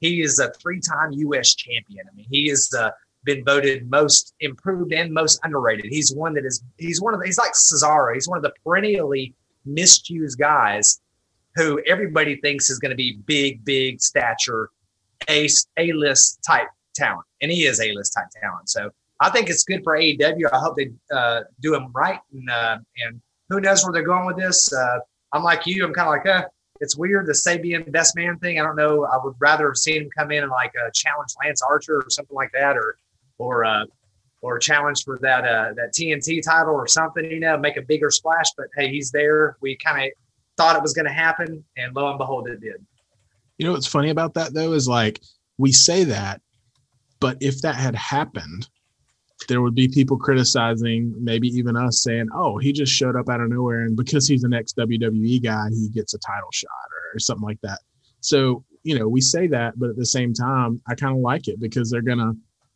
He 0.00 0.22
is 0.22 0.38
a 0.38 0.50
three-time 0.52 1.12
U.S. 1.12 1.54
champion. 1.54 2.04
I 2.10 2.14
mean, 2.14 2.26
he 2.30 2.50
is 2.50 2.72
uh, 2.76 2.90
been 3.24 3.44
voted 3.44 3.90
most 3.90 4.34
improved 4.40 4.92
and 4.92 5.12
most 5.12 5.40
underrated. 5.42 5.86
He's 5.90 6.12
one 6.12 6.34
that 6.34 6.44
is 6.44 6.62
he's 6.78 7.00
one 7.00 7.14
of 7.14 7.20
the, 7.20 7.26
he's 7.26 7.38
like 7.38 7.52
Cesaro. 7.52 8.14
He's 8.14 8.28
one 8.28 8.38
of 8.38 8.42
the 8.42 8.52
perennially 8.64 9.34
misused 9.64 10.38
guys 10.38 11.00
who 11.54 11.80
everybody 11.86 12.36
thinks 12.36 12.70
is 12.70 12.78
going 12.78 12.90
to 12.90 12.96
be 12.96 13.18
big, 13.26 13.64
big 13.64 14.00
stature, 14.00 14.70
a 15.28 15.48
list 15.92 16.40
type 16.46 16.68
talent, 16.94 17.26
and 17.42 17.50
he 17.50 17.64
is 17.64 17.80
a 17.80 17.92
list 17.92 18.14
type 18.16 18.28
talent. 18.40 18.68
So 18.68 18.90
I 19.20 19.30
think 19.30 19.50
it's 19.50 19.64
good 19.64 19.82
for 19.82 19.96
AEW. 19.96 20.48
I 20.52 20.58
hope 20.58 20.76
they 20.76 20.90
uh, 21.12 21.42
do 21.60 21.72
them 21.72 21.90
right, 21.92 22.20
and 22.32 22.48
uh, 22.48 22.78
and 23.04 23.20
who 23.48 23.60
knows 23.60 23.84
where 23.84 23.92
they're 23.92 24.02
going 24.02 24.26
with 24.26 24.36
this. 24.36 24.72
Uh, 24.72 24.98
I'm 25.32 25.42
like 25.42 25.66
you. 25.66 25.84
I'm 25.84 25.92
kind 25.92 26.08
of 26.08 26.12
like, 26.12 26.26
uh, 26.26 26.46
it's 26.80 26.96
weird 26.96 27.26
the 27.26 27.32
Sabian 27.32 27.90
best 27.90 28.14
man 28.16 28.38
thing. 28.38 28.60
I 28.60 28.62
don't 28.62 28.76
know. 28.76 29.04
I 29.04 29.18
would 29.22 29.34
rather 29.40 29.66
have 29.66 29.76
seen 29.76 30.02
him 30.02 30.10
come 30.16 30.30
in 30.30 30.42
and 30.42 30.52
like 30.52 30.72
uh, 30.80 30.90
challenge 30.94 31.30
Lance 31.42 31.62
Archer 31.62 31.96
or 31.96 32.10
something 32.10 32.36
like 32.36 32.52
that, 32.52 32.76
or 32.76 32.96
or 33.38 33.64
uh, 33.64 33.84
or 34.40 34.58
challenge 34.58 35.04
for 35.04 35.18
that 35.18 35.44
uh, 35.44 35.72
that 35.74 35.92
TNT 35.94 36.42
title 36.42 36.74
or 36.74 36.86
something, 36.86 37.24
you 37.24 37.40
know, 37.40 37.58
make 37.58 37.76
a 37.76 37.82
bigger 37.82 38.10
splash. 38.10 38.46
But 38.56 38.66
hey, 38.76 38.88
he's 38.88 39.10
there. 39.10 39.56
We 39.60 39.76
kind 39.76 40.06
of 40.06 40.12
thought 40.56 40.76
it 40.76 40.82
was 40.82 40.94
going 40.94 41.06
to 41.06 41.12
happen, 41.12 41.64
and 41.76 41.94
lo 41.94 42.08
and 42.08 42.18
behold, 42.18 42.48
it 42.48 42.60
did. 42.60 42.84
You 43.58 43.66
know 43.66 43.72
what's 43.72 43.86
funny 43.86 44.10
about 44.10 44.34
that 44.34 44.54
though 44.54 44.72
is 44.72 44.86
like 44.86 45.20
we 45.58 45.72
say 45.72 46.04
that, 46.04 46.40
but 47.18 47.38
if 47.40 47.60
that 47.62 47.74
had 47.74 47.96
happened, 47.96 48.68
there 49.46 49.62
would 49.62 49.74
be 49.74 49.88
people 49.88 50.16
criticizing, 50.16 51.14
maybe 51.18 51.48
even 51.48 51.76
us 51.76 52.02
saying, 52.02 52.28
"Oh, 52.34 52.58
he 52.58 52.72
just 52.72 52.92
showed 52.92 53.16
up 53.16 53.28
out 53.28 53.40
of 53.40 53.50
nowhere, 53.50 53.82
and 53.82 53.96
because 53.96 54.26
he's 54.26 54.44
an 54.44 54.52
ex 54.52 54.72
WWE 54.72 55.42
guy, 55.42 55.68
he 55.70 55.88
gets 55.88 56.14
a 56.14 56.18
title 56.18 56.50
shot 56.52 56.70
or, 56.90 57.16
or 57.16 57.18
something 57.18 57.46
like 57.46 57.60
that." 57.62 57.78
So 58.20 58.64
you 58.82 58.98
know, 58.98 59.08
we 59.08 59.20
say 59.20 59.46
that, 59.48 59.78
but 59.78 59.90
at 59.90 59.96
the 59.96 60.06
same 60.06 60.32
time, 60.32 60.80
I 60.88 60.94
kind 60.94 61.14
of 61.14 61.20
like 61.20 61.48
it 61.48 61.60
because 61.60 61.90
they're 61.90 62.02
gonna 62.02 62.32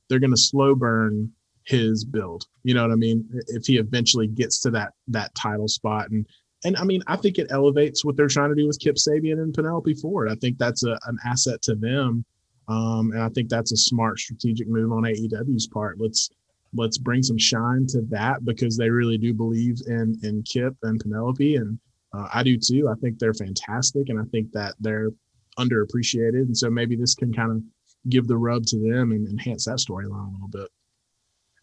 they're 0.08 0.18
going 0.18 0.30
to 0.30 0.36
slow 0.36 0.74
burn 0.74 1.32
his 1.64 2.04
build. 2.04 2.44
You 2.64 2.74
know 2.74 2.82
what 2.82 2.92
I 2.92 2.96
mean? 2.96 3.26
If 3.48 3.66
he 3.66 3.78
eventually 3.78 4.26
gets 4.26 4.60
to 4.60 4.70
that 4.72 4.92
that 5.08 5.34
title 5.34 5.68
spot 5.68 6.10
and 6.10 6.26
and 6.64 6.76
I 6.76 6.84
mean, 6.84 7.02
I 7.08 7.16
think 7.16 7.38
it 7.38 7.48
elevates 7.50 8.04
what 8.04 8.16
they're 8.16 8.28
trying 8.28 8.50
to 8.50 8.54
do 8.54 8.66
with 8.66 8.78
Kip 8.78 8.94
Sabian 8.94 9.42
and 9.42 9.52
Penelope 9.52 9.94
Ford. 9.94 10.30
I 10.30 10.36
think 10.36 10.58
that's 10.58 10.84
a, 10.84 10.96
an 11.06 11.18
asset 11.26 11.60
to 11.62 11.74
them, 11.74 12.24
um, 12.68 13.10
and 13.12 13.20
I 13.20 13.28
think 13.30 13.48
that's 13.48 13.72
a 13.72 13.76
smart 13.76 14.20
strategic 14.20 14.68
move 14.68 14.92
on 14.92 15.02
AEW's 15.02 15.66
part. 15.66 15.98
Let's 15.98 16.30
let's 16.74 16.98
bring 16.98 17.22
some 17.22 17.38
shine 17.38 17.86
to 17.88 18.02
that 18.08 18.44
because 18.44 18.76
they 18.76 18.90
really 18.90 19.18
do 19.18 19.32
believe 19.32 19.80
in 19.86 20.18
in 20.22 20.42
Kip 20.42 20.74
and 20.82 21.00
Penelope, 21.00 21.56
and 21.56 21.78
uh, 22.14 22.28
I 22.32 22.42
do 22.42 22.56
too. 22.58 22.88
I 22.88 22.94
think 23.00 23.18
they're 23.18 23.34
fantastic, 23.34 24.08
and 24.08 24.18
I 24.18 24.24
think 24.30 24.52
that 24.52 24.74
they're 24.80 25.10
underappreciated, 25.58 26.42
and 26.42 26.56
so 26.56 26.70
maybe 26.70 26.96
this 26.96 27.14
can 27.14 27.32
kind 27.32 27.50
of 27.50 27.62
give 28.08 28.26
the 28.26 28.36
rub 28.36 28.66
to 28.66 28.78
them 28.78 29.12
and 29.12 29.28
enhance 29.28 29.66
that 29.66 29.78
storyline 29.78 30.28
a 30.28 30.32
little 30.32 30.48
bit. 30.48 30.68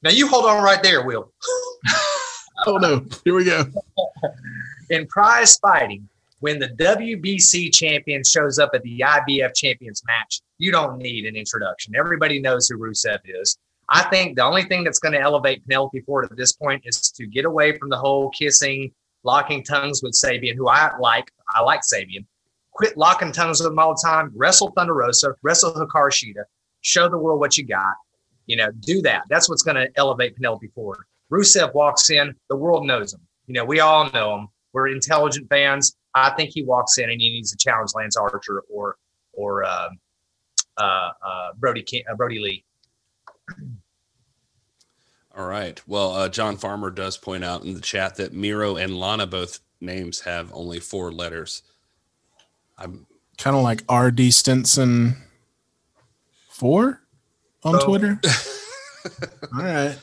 Now 0.02 0.12
you 0.12 0.28
hold 0.28 0.46
on 0.46 0.64
right 0.64 0.82
there, 0.82 1.06
Will. 1.06 1.34
oh 2.68 2.78
no, 2.78 3.06
here 3.24 3.36
we 3.36 3.46
go. 3.46 3.66
In 4.90 5.06
prize 5.08 5.58
fighting, 5.58 6.08
when 6.40 6.58
the 6.58 6.70
WBC 6.70 7.74
champion 7.74 8.24
shows 8.24 8.60
up 8.60 8.72
at 8.74 8.82
the 8.84 9.00
IBF 9.00 9.54
champions 9.56 10.02
match, 10.08 10.42
you 10.58 10.72
don't 10.72 10.98
need 10.98 11.26
an 11.26 11.36
introduction. 11.36 11.96
Everybody 11.96 12.40
knows 12.40 12.68
who 12.68 12.78
Rusev 12.78 13.20
is. 13.26 13.58
I 13.92 14.04
think 14.04 14.36
the 14.36 14.44
only 14.44 14.64
thing 14.64 14.84
that's 14.84 15.00
going 15.00 15.14
to 15.14 15.20
elevate 15.20 15.64
Penelope 15.66 16.00
Ford 16.02 16.26
at 16.30 16.38
this 16.38 16.54
point 16.54 16.84
is 16.86 17.12
to 17.12 17.26
get 17.26 17.46
away 17.46 17.78
from 17.78 17.90
the 17.90 17.98
whole 17.98 18.30
kissing, 18.30 18.92
locking 19.24 19.64
tongues 19.64 20.04
with 20.04 20.14
Sabian, 20.14 20.56
who 20.56 20.68
I 20.68 20.96
like. 21.00 21.32
I 21.56 21.62
like 21.62 21.82
Sabian, 21.82 22.26
Quit 22.80 22.98
locking 22.98 23.34
tongues 23.34 23.60
with 23.60 23.72
him 23.72 23.78
all 23.78 23.94
the 23.94 24.02
time. 24.02 24.32
Wrestle 24.36 24.72
Thunder 24.72 24.94
Rosa, 24.94 25.36
wrestle 25.42 25.74
Hikaru 25.74 26.12
Shida, 26.12 26.44
show 26.80 27.10
the 27.10 27.18
world 27.18 27.42
what 27.42 27.58
you 27.58 27.66
got. 27.66 27.96
You 28.46 28.56
know, 28.56 28.72
do 28.72 29.02
that. 29.02 29.24
That's 29.30 29.50
what's 29.50 29.64
going 29.64 29.76
to 29.76 29.90
elevate 29.98 30.36
Penelope 30.36 30.68
Ford. 30.74 31.00
Rusev 31.30 31.74
walks 31.74 32.10
in, 32.10 32.34
the 32.48 32.56
world 32.56 32.86
knows 32.86 33.14
him. 33.14 33.20
You 33.48 33.56
know, 33.56 33.66
we 33.66 33.82
all 33.82 34.10
know 34.12 34.38
him. 34.38 34.48
We're 34.72 34.88
intelligent 34.88 35.50
fans. 35.50 35.98
I 36.16 36.30
think 36.32 36.52
he 36.54 36.64
walks 36.64 36.98
in 36.98 37.10
and 37.10 37.20
he 37.20 37.30
needs 37.30 37.52
to 37.52 37.58
challenge 37.58 37.92
Lance 37.96 38.16
Archer 38.16 38.64
or 38.72 38.96
or 39.34 39.66
uh, 39.66 39.90
uh, 40.78 41.12
uh, 41.22 41.50
Brody 41.58 41.84
uh, 42.10 42.16
Brodie 42.16 42.40
Lee. 42.40 42.64
All 45.40 45.48
right. 45.48 45.82
Well, 45.88 46.12
uh, 46.12 46.28
John 46.28 46.58
Farmer 46.58 46.90
does 46.90 47.16
point 47.16 47.46
out 47.46 47.64
in 47.64 47.74
the 47.74 47.80
chat 47.80 48.18
that 48.18 48.34
Miro 48.34 48.76
and 48.76 49.00
Lana 49.00 49.26
both 49.26 49.62
names 49.80 50.20
have 50.20 50.52
only 50.54 50.82
four 50.82 51.14
letters. 51.14 51.64
I'm 52.78 53.08
kind 53.38 53.56
of 53.56 53.64
like 53.64 53.90
RD 53.90 54.34
Stinson 54.34 55.16
four 56.50 57.02
on 57.64 57.76
oh. 57.78 57.86
Twitter. 57.86 58.20
All 59.56 59.64
right. 59.64 59.98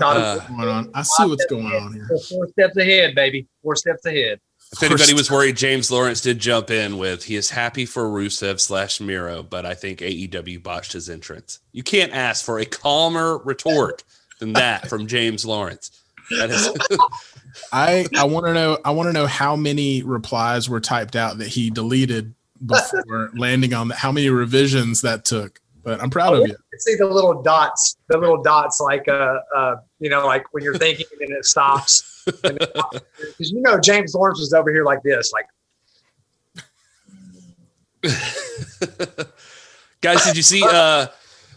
Uh. 0.00 0.84
I 0.94 1.02
see 1.02 1.26
what's 1.26 1.44
going 1.44 1.66
on 1.66 1.92
here. 1.92 2.08
Four 2.26 2.48
steps 2.48 2.78
ahead, 2.78 3.14
baby. 3.14 3.46
Four 3.62 3.76
steps 3.76 4.06
ahead. 4.06 4.40
If 4.72 4.82
anybody 4.82 5.12
was 5.12 5.30
worried, 5.30 5.58
James 5.58 5.90
Lawrence 5.90 6.22
did 6.22 6.38
jump 6.38 6.70
in 6.70 6.96
with 6.96 7.24
he 7.24 7.36
is 7.36 7.50
happy 7.50 7.84
for 7.84 8.04
Rusev 8.04 8.58
slash 8.58 9.02
Miro, 9.02 9.42
but 9.42 9.66
I 9.66 9.74
think 9.74 9.98
AEW 9.98 10.62
botched 10.62 10.94
his 10.94 11.10
entrance. 11.10 11.58
You 11.72 11.82
can't 11.82 12.12
ask 12.12 12.42
for 12.42 12.58
a 12.58 12.64
calmer 12.64 13.36
retort 13.36 14.02
than 14.38 14.52
that 14.54 14.88
from 14.88 15.06
James 15.06 15.44
Lawrence. 15.44 15.90
That 16.30 16.50
is 16.50 16.70
I 17.72 18.06
I 18.16 18.24
want 18.24 18.46
to 18.46 18.54
know 18.54 18.78
I 18.84 18.90
want 18.90 19.08
to 19.08 19.12
know 19.12 19.26
how 19.26 19.56
many 19.56 20.02
replies 20.02 20.68
were 20.68 20.80
typed 20.80 21.16
out 21.16 21.38
that 21.38 21.48
he 21.48 21.70
deleted 21.70 22.34
before 22.64 23.30
landing 23.36 23.74
on 23.74 23.88
that. 23.88 23.98
How 23.98 24.12
many 24.12 24.28
revisions 24.28 25.02
that 25.02 25.24
took? 25.24 25.60
But 25.82 26.02
I'm 26.02 26.10
proud 26.10 26.34
oh, 26.34 26.42
of 26.42 26.48
you. 26.48 26.56
See 26.78 26.96
the 26.96 27.06
little 27.06 27.42
dots, 27.42 27.96
the 28.08 28.18
little 28.18 28.42
dots, 28.42 28.80
like 28.80 29.08
uh, 29.08 29.38
uh, 29.56 29.76
you 30.00 30.10
know, 30.10 30.26
like 30.26 30.44
when 30.52 30.62
you're 30.62 30.76
thinking 30.76 31.06
and 31.20 31.30
it 31.30 31.44
stops. 31.44 32.04
Because 32.28 33.50
you 33.50 33.62
know, 33.62 33.80
James 33.80 34.14
Lawrence 34.14 34.38
was 34.38 34.52
over 34.52 34.70
here 34.70 34.84
like 34.84 35.02
this, 35.02 35.32
like 35.32 35.46
Guys, 40.00 40.24
did 40.24 40.36
you 40.36 40.42
see 40.42 40.62
uh, 40.62 41.06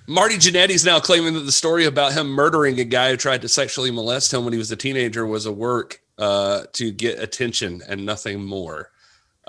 Marty 0.08 0.36
Jannetty's 0.36 0.86
now 0.86 0.99
claiming 0.99 1.34
that 1.36 1.41
the 1.41 1.52
story 1.52 1.86
about 1.86 2.14
him 2.14 2.28
murdering 2.28 2.80
a 2.80 2.84
guy 2.84 3.12
who 3.12 3.18
tried 3.18 3.41
to 3.43 3.47
sexually 3.47 3.91
molest 3.91 4.34
him 4.34 4.43
when 4.43 4.54
he 4.54 4.60
was 4.60 4.72
a 4.72 4.76
teenager 4.76 5.26
was 5.26 5.45
a 5.45 5.52
work 5.52 6.02
uh, 6.18 6.64
to 6.74 6.91
get 6.91 7.20
attention 7.20 7.82
and 7.88 8.06
nothing 8.06 8.43
more. 8.43 8.89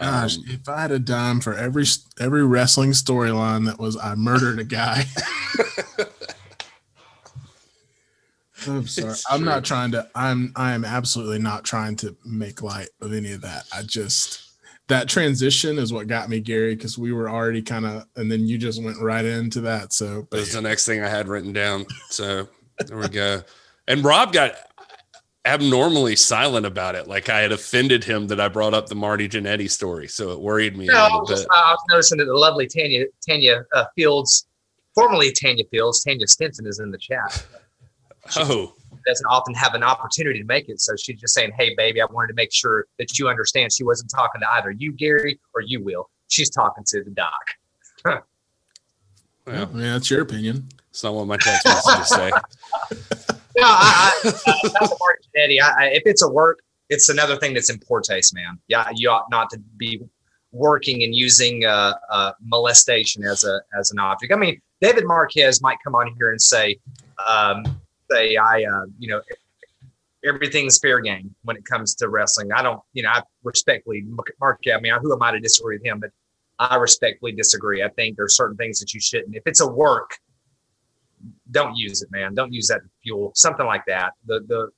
Gosh, 0.01 0.37
um, 0.39 0.45
if 0.49 0.69
I 0.69 0.81
had 0.83 0.91
a 0.91 0.99
dime 0.99 1.41
for 1.41 1.55
every 1.55 1.85
every 2.19 2.45
wrestling 2.45 2.91
storyline 2.91 3.67
that 3.67 3.79
was 3.79 3.97
I 3.97 4.15
murdered 4.15 4.59
a 4.59 4.65
guy. 4.65 5.05
I'm 8.67 8.87
sorry. 8.87 9.15
I'm 9.31 9.45
not 9.45 9.65
trying 9.65 9.93
to. 9.93 10.09
I'm. 10.15 10.53
I 10.57 10.73
am 10.73 10.85
absolutely 10.85 11.39
not 11.39 11.65
trying 11.65 11.97
to 11.97 12.17
make 12.25 12.63
light 12.63 12.89
of 13.01 13.13
any 13.13 13.33
of 13.33 13.43
that. 13.43 13.65
I 13.75 13.83
just 13.83 14.42
that 14.93 15.09
transition 15.09 15.79
is 15.79 15.93
what 15.93 16.07
got 16.07 16.29
me, 16.29 16.39
Gary, 16.39 16.75
because 16.75 16.99
we 16.99 17.13
were 17.13 17.29
already 17.29 17.63
kind 17.63 17.87
of, 17.87 18.05
and 18.17 18.31
then 18.31 18.47
you 18.47 18.59
just 18.59 18.83
went 18.83 19.01
right 19.01 19.25
into 19.25 19.63
that. 19.63 19.93
So 19.95 20.29
that 20.31 20.37
was 20.37 20.55
yeah. 20.55 20.61
the 20.61 20.69
next 20.69 20.85
thing 20.85 21.03
I 21.03 21.09
had 21.09 21.29
written 21.29 21.53
down. 21.53 21.87
So 22.11 22.47
there 22.87 22.99
we 22.99 23.09
go. 23.09 23.43
And 23.89 24.05
Rob 24.05 24.33
got 24.33 24.55
abnormally 25.47 26.15
silent 26.15 26.67
about 26.67 26.95
it, 26.95 27.09
like 27.09 27.31
I 27.31 27.41
had 27.41 27.53
offended 27.53 28.05
him 28.05 28.27
that 28.29 28.39
I 28.39 28.49
brought 28.49 28.75
up 28.75 28.87
the 28.87 28.95
Marty 28.95 29.29
Jannetty 29.29 29.71
story. 29.71 30.09
So 30.09 30.31
it 30.31 30.41
worried 30.41 30.77
me. 30.77 30.87
No, 30.87 30.95
I 30.95 31.17
was, 31.17 31.47
I 31.51 31.73
was, 31.73 31.81
noticing 31.89 32.19
that 32.19 32.27
the 32.27 32.35
lovely 32.35 32.67
Tanya 32.67 33.07
Tanya 33.27 33.65
uh, 33.73 33.87
Fields, 33.97 34.47
formerly 34.95 35.33
Tanya 35.33 35.65
Fields, 35.71 36.05
Tanya 36.05 36.27
Stinson 36.27 36.67
is 36.67 36.81
in 36.81 36.91
the 36.91 36.99
chat. 36.99 37.45
oh, 38.37 38.75
doesn't 39.07 39.27
often 39.27 39.55
have 39.55 39.75
an 39.75 39.83
opportunity 39.83 40.41
to 40.41 40.45
make 40.45 40.69
it. 40.69 40.81
So 40.81 40.95
she's 40.97 41.21
just 41.21 41.35
saying, 41.35 41.53
Hey, 41.59 41.75
baby, 41.77 42.01
I 42.01 42.07
wanted 42.07 42.29
to 42.29 42.35
make 42.35 42.53
sure 42.53 42.87
that 42.99 43.19
you 43.19 43.29
understand 43.29 43.73
she 43.73 43.85
wasn't 43.85 44.11
talking 44.11 44.41
to 44.41 44.51
either 44.53 44.71
you, 44.71 44.93
Gary, 44.93 45.41
or 45.55 45.61
you, 45.61 45.83
Will. 45.83 46.09
She's 46.29 46.51
talking 46.51 46.85
to 46.89 47.05
the 47.05 47.11
doc. 47.11 47.33
well, 48.05 48.25
yeah, 49.47 49.67
that's 49.75 50.11
your 50.11 50.23
opinion. 50.23 50.69
It's 50.91 51.03
not 51.03 51.15
what 51.15 51.27
my 51.27 51.37
text 51.37 51.65
messages 51.65 52.09
say. 52.09 52.31
no, 53.57 53.65
I, 53.65 54.13
I, 54.25 54.71
uh, 54.81 54.89
Eddie. 55.37 55.61
I, 55.61 55.87
if 55.87 56.03
it's 56.05 56.23
a 56.23 56.29
work, 56.29 56.61
it's 56.91 57.09
another 57.09 57.37
thing 57.37 57.55
that's 57.55 57.71
in 57.71 57.79
poor 57.79 58.01
taste, 58.01 58.35
man. 58.35 58.59
Yeah, 58.69 58.89
you 58.95 59.09
ought 59.09 59.31
not 59.31 59.49
to 59.51 59.59
be 59.77 60.03
working 60.53 61.03
and 61.03 61.15
using 61.15 61.65
uh, 61.65 61.95
uh, 62.11 62.33
molestation 62.43 63.25
as 63.25 63.45
a 63.45 63.61
as 63.79 63.91
an 63.91 63.99
object. 63.99 64.33
I 64.33 64.37
mean, 64.37 64.61
David 64.81 65.07
Marquez 65.07 65.63
might 65.63 65.79
come 65.83 65.95
on 65.95 66.15
here 66.19 66.31
and 66.31 66.41
say, 66.41 66.79
um, 67.27 67.65
say 68.13 68.37
I, 68.37 68.65
uh, 68.65 68.87
you 68.99 69.09
know, 69.09 69.21
everything's 70.25 70.79
fair 70.79 71.01
game 71.01 71.35
when 71.43 71.57
it 71.57 71.65
comes 71.65 71.95
to 71.97 72.09
wrestling. 72.09 72.53
I 72.53 72.63
don't, 72.63 72.81
you 72.93 73.03
know, 73.03 73.11
I 73.11 73.23
respectfully, 73.43 74.05
Mark, 74.41 74.61
I 74.73 74.81
mean, 74.81 74.93
who 75.01 75.13
am 75.13 75.23
I 75.23 75.33
to 75.33 75.41
disagree 75.41 75.77
with 75.77 75.85
him? 75.85 76.01
But 76.01 76.11
I 76.59 76.77
respectfully 76.77 77.33
disagree. 77.33 77.83
I 77.83 77.89
think 77.91 78.17
there's 78.17 78.37
certain 78.37 78.57
things 78.57 78.79
that 78.81 78.95
you 78.95 79.01
shouldn't. 79.01 79.35
If 79.35 79.43
it's 79.47 79.61
a 79.61 79.69
work, 79.69 80.17
don't 81.51 81.77
use 81.77 82.03
it, 82.03 82.11
man. 82.11 82.35
Don't 82.35 82.53
use 82.53 82.69
that 82.69 82.81
fuel 83.03 83.33
something 83.35 83.67
like 83.67 83.85
that. 83.87 84.13
The 84.27 84.41
the 84.49 84.71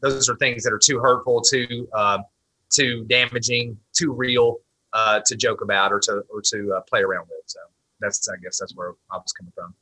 those 0.00 0.28
are 0.28 0.36
things 0.36 0.62
that 0.64 0.72
are 0.72 0.78
too 0.78 0.98
hurtful, 0.98 1.40
too 1.42 1.88
uh, 1.94 2.18
too 2.70 3.04
damaging, 3.04 3.78
too 3.92 4.12
real 4.12 4.58
uh, 4.92 5.20
to 5.26 5.36
joke 5.36 5.62
about 5.62 5.92
or 5.92 6.00
to 6.00 6.22
or 6.28 6.42
to 6.42 6.74
uh, 6.74 6.80
play 6.82 7.00
around 7.00 7.26
with. 7.28 7.42
So 7.46 7.60
that's 8.00 8.28
I 8.28 8.36
guess 8.42 8.58
that's 8.58 8.74
where 8.74 8.92
I 9.10 9.16
was 9.16 9.32
coming 9.32 9.52
from. 9.54 9.74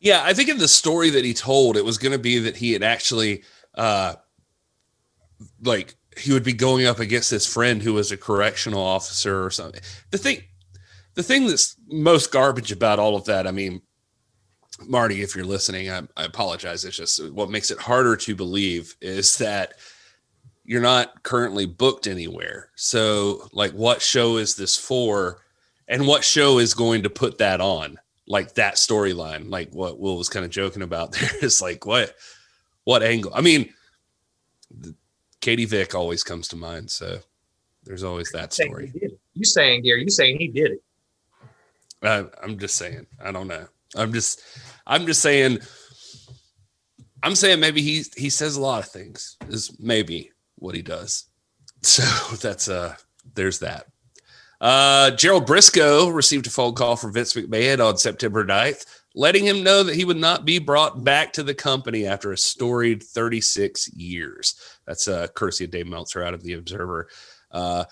Yeah, 0.00 0.22
I 0.24 0.34
think 0.34 0.48
in 0.48 0.58
the 0.58 0.68
story 0.68 1.10
that 1.10 1.24
he 1.24 1.34
told, 1.34 1.76
it 1.76 1.84
was 1.84 1.98
going 1.98 2.12
to 2.12 2.18
be 2.18 2.38
that 2.40 2.56
he 2.56 2.72
had 2.72 2.82
actually, 2.82 3.44
uh, 3.74 4.14
like, 5.62 5.96
he 6.16 6.32
would 6.32 6.44
be 6.44 6.52
going 6.52 6.86
up 6.86 6.98
against 6.98 7.30
his 7.30 7.46
friend 7.46 7.82
who 7.82 7.92
was 7.92 8.10
a 8.10 8.16
correctional 8.16 8.82
officer 8.82 9.44
or 9.44 9.50
something. 9.50 9.80
The 10.10 10.18
thing, 10.18 10.42
the 11.14 11.22
thing 11.22 11.46
that's 11.46 11.76
most 11.88 12.32
garbage 12.32 12.72
about 12.72 12.98
all 12.98 13.16
of 13.16 13.24
that, 13.26 13.46
I 13.46 13.50
mean, 13.50 13.82
Marty, 14.86 15.22
if 15.22 15.34
you're 15.34 15.44
listening, 15.44 15.90
I, 15.90 16.02
I 16.16 16.24
apologize. 16.24 16.84
It's 16.84 16.96
just 16.96 17.30
what 17.32 17.50
makes 17.50 17.70
it 17.70 17.78
harder 17.78 18.16
to 18.16 18.34
believe 18.34 18.94
is 19.00 19.38
that 19.38 19.74
you're 20.64 20.82
not 20.82 21.22
currently 21.22 21.64
booked 21.64 22.06
anywhere. 22.06 22.70
So, 22.76 23.48
like, 23.52 23.72
what 23.72 24.02
show 24.02 24.36
is 24.36 24.56
this 24.56 24.76
for? 24.76 25.42
And 25.88 26.06
what 26.06 26.24
show 26.24 26.58
is 26.58 26.74
going 26.74 27.04
to 27.04 27.10
put 27.10 27.38
that 27.38 27.60
on? 27.60 27.98
Like 28.26 28.54
that 28.54 28.74
storyline, 28.74 29.50
like 29.50 29.70
what 29.72 29.98
Will 29.98 30.16
was 30.16 30.28
kind 30.28 30.44
of 30.44 30.50
joking 30.50 30.82
about 30.82 31.12
there 31.12 31.30
is 31.42 31.60
like 31.62 31.86
what 31.86 32.14
what 32.84 33.02
angle? 33.02 33.32
I 33.34 33.40
mean, 33.40 33.72
Katie 35.40 35.64
Vick 35.64 35.94
always 35.94 36.22
comes 36.22 36.48
to 36.48 36.56
mind, 36.56 36.90
so 36.90 37.18
there's 37.84 38.04
always 38.04 38.30
that 38.32 38.52
story. 38.52 38.92
You 39.34 39.44
saying, 39.44 39.82
Gary? 39.82 40.02
You 40.02 40.10
saying 40.10 40.38
he 40.38 40.48
did 40.48 40.72
it? 40.72 40.82
Uh, 42.02 42.24
I'm 42.42 42.58
just 42.58 42.76
saying. 42.76 43.06
I 43.22 43.32
don't 43.32 43.48
know. 43.48 43.66
I'm 43.94 44.12
just 44.12 44.42
I'm 44.86 45.06
just 45.06 45.22
saying. 45.22 45.58
I'm 47.22 47.34
saying 47.34 47.60
maybe 47.60 47.82
he 47.82 48.04
he 48.16 48.30
says 48.30 48.56
a 48.56 48.60
lot 48.60 48.84
of 48.84 48.90
things. 48.90 49.36
Is 49.48 49.76
maybe 49.80 50.32
what 50.56 50.74
he 50.74 50.82
does. 50.82 51.24
So 51.82 52.02
that's 52.36 52.68
uh 52.68 52.96
there's 53.34 53.60
that. 53.60 53.86
Uh, 54.60 55.10
Gerald 55.12 55.46
Brisco 55.46 56.12
received 56.12 56.46
a 56.46 56.50
phone 56.50 56.74
call 56.74 56.96
from 56.96 57.12
Vince 57.12 57.34
McMahon 57.34 57.84
on 57.86 57.98
September 57.98 58.44
9th, 58.44 58.86
letting 59.14 59.44
him 59.44 59.62
know 59.62 59.82
that 59.82 59.96
he 59.96 60.04
would 60.04 60.16
not 60.16 60.44
be 60.44 60.58
brought 60.58 61.04
back 61.04 61.32
to 61.34 61.42
the 61.42 61.54
company 61.54 62.06
after 62.06 62.32
a 62.32 62.38
storied 62.38 63.02
36 63.02 63.92
years. 63.94 64.54
That's 64.86 65.08
uh, 65.08 65.26
courtesy 65.34 65.64
of 65.64 65.70
Dave 65.70 65.86
Meltzer 65.86 66.22
out 66.22 66.34
of 66.34 66.42
The 66.42 66.54
Observer. 66.54 67.08
Uh, 67.50 67.84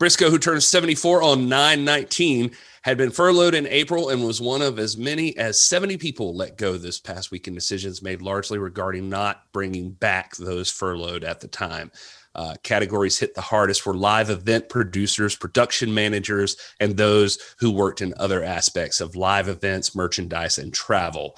Brisco, 0.00 0.28
who 0.28 0.38
turned 0.38 0.62
74 0.62 1.22
on 1.22 1.48
9 1.48 1.84
19, 1.84 2.50
had 2.82 2.98
been 2.98 3.10
furloughed 3.10 3.54
in 3.54 3.66
April 3.68 4.10
and 4.10 4.24
was 4.24 4.40
one 4.40 4.60
of 4.60 4.78
as 4.78 4.96
many 4.96 5.36
as 5.38 5.62
70 5.62 5.96
people 5.98 6.34
let 6.34 6.58
go 6.58 6.76
this 6.76 6.98
past 6.98 7.30
week 7.30 7.46
in 7.46 7.54
decisions 7.54 8.02
made 8.02 8.20
largely 8.20 8.58
regarding 8.58 9.08
not 9.08 9.44
bringing 9.52 9.92
back 9.92 10.36
those 10.36 10.70
furloughed 10.70 11.24
at 11.24 11.40
the 11.40 11.48
time. 11.48 11.90
Uh, 12.34 12.54
categories 12.62 13.18
hit 13.18 13.34
the 13.34 13.40
hardest 13.40 13.86
were 13.86 13.94
live 13.94 14.28
event 14.28 14.68
producers, 14.68 15.36
production 15.36 15.94
managers, 15.94 16.56
and 16.80 16.96
those 16.96 17.38
who 17.58 17.70
worked 17.70 18.00
in 18.00 18.12
other 18.16 18.42
aspects 18.42 19.00
of 19.00 19.14
live 19.14 19.48
events, 19.48 19.94
merchandise, 19.94 20.58
and 20.58 20.74
travel. 20.74 21.36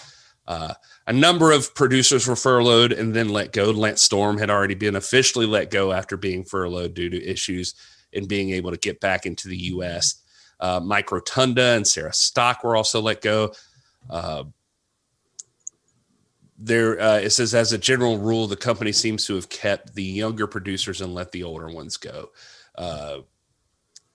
Uh, 0.49 0.73
a 1.07 1.13
number 1.13 1.53
of 1.53 1.75
producers 1.75 2.27
were 2.27 2.37
furloughed 2.37 2.93
and 2.93 3.15
then 3.15 3.29
let 3.29 3.53
go. 3.53 3.71
Lance 3.71 4.03
Storm 4.03 4.39
had 4.39 4.49
already 4.49 4.75
been 4.75 4.97
officially 4.97 5.47
let 5.47 5.71
go 5.71 5.93
after 5.93 6.17
being 6.17 6.45
furloughed 6.45 6.95
due 6.95 7.11
to 7.11 7.25
issues 7.25 7.75
in 8.13 8.27
being 8.27 8.51
able 8.51 8.71
to 8.71 8.77
get 8.77 9.01
back 9.01 9.27
into 9.27 9.49
the 9.49 9.57
U.S. 9.57 10.23
Uh, 10.61 10.81
Mike 10.83 11.11
Rotunda 11.13 11.75
and 11.77 11.87
Sarah 11.87 12.13
Stock 12.13 12.65
were 12.65 12.77
also 12.77 13.01
let 13.01 13.21
go. 13.21 13.53
Uh, 14.09 14.45
there 16.59 17.01
uh, 17.01 17.19
it 17.19 17.31
says 17.31 17.55
as 17.55 17.73
a 17.73 17.79
general 17.79 18.19
rule 18.19 18.47
the 18.47 18.57
company 18.57 18.93
seems 18.93 19.27
to 19.27 19.35
have 19.35 19.49
kept 19.49 19.95
the 19.95 20.03
younger 20.03 20.47
producers 20.47 21.01
and 21.01 21.15
let 21.15 21.33
the 21.33 21.43
older 21.43 21.69
ones 21.69 21.97
go. 21.97 22.31
Uh, 22.75 23.19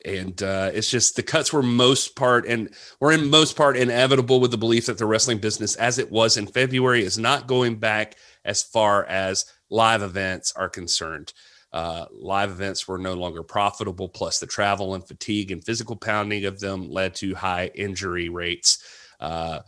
and 0.03 0.41
uh, 0.41 0.71
it's 0.73 0.89
just 0.89 1.15
the 1.15 1.21
cuts 1.21 1.53
were 1.53 1.61
most 1.61 2.15
part 2.15 2.47
and 2.47 2.73
were 2.99 3.11
in 3.11 3.29
most 3.29 3.55
part 3.55 3.77
inevitable 3.77 4.39
with 4.39 4.49
the 4.49 4.57
belief 4.57 4.87
that 4.87 4.97
the 4.97 5.05
wrestling 5.05 5.37
business 5.37 5.75
as 5.75 5.99
it 5.99 6.11
was 6.11 6.37
in 6.37 6.47
february 6.47 7.03
is 7.03 7.19
not 7.19 7.45
going 7.45 7.75
back 7.75 8.15
as 8.43 8.63
far 8.63 9.05
as 9.05 9.45
live 9.69 10.01
events 10.01 10.53
are 10.55 10.69
concerned. 10.69 11.33
Uh, 11.73 12.05
live 12.11 12.51
events 12.51 12.87
were 12.87 12.97
no 12.97 13.13
longer 13.13 13.43
profitable 13.43 14.09
plus 14.09 14.39
the 14.39 14.45
travel 14.45 14.93
and 14.93 15.07
fatigue 15.07 15.51
and 15.51 15.63
physical 15.63 15.95
pounding 15.95 16.45
of 16.45 16.59
them 16.59 16.89
led 16.89 17.15
to 17.15 17.33
high 17.33 17.71
injury 17.73 18.27
rates. 18.27 18.83
Uh, 19.19 19.59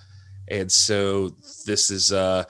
and 0.49 0.71
so 0.71 1.29
this 1.65 1.89
is 1.89 2.11
uh 2.11 2.43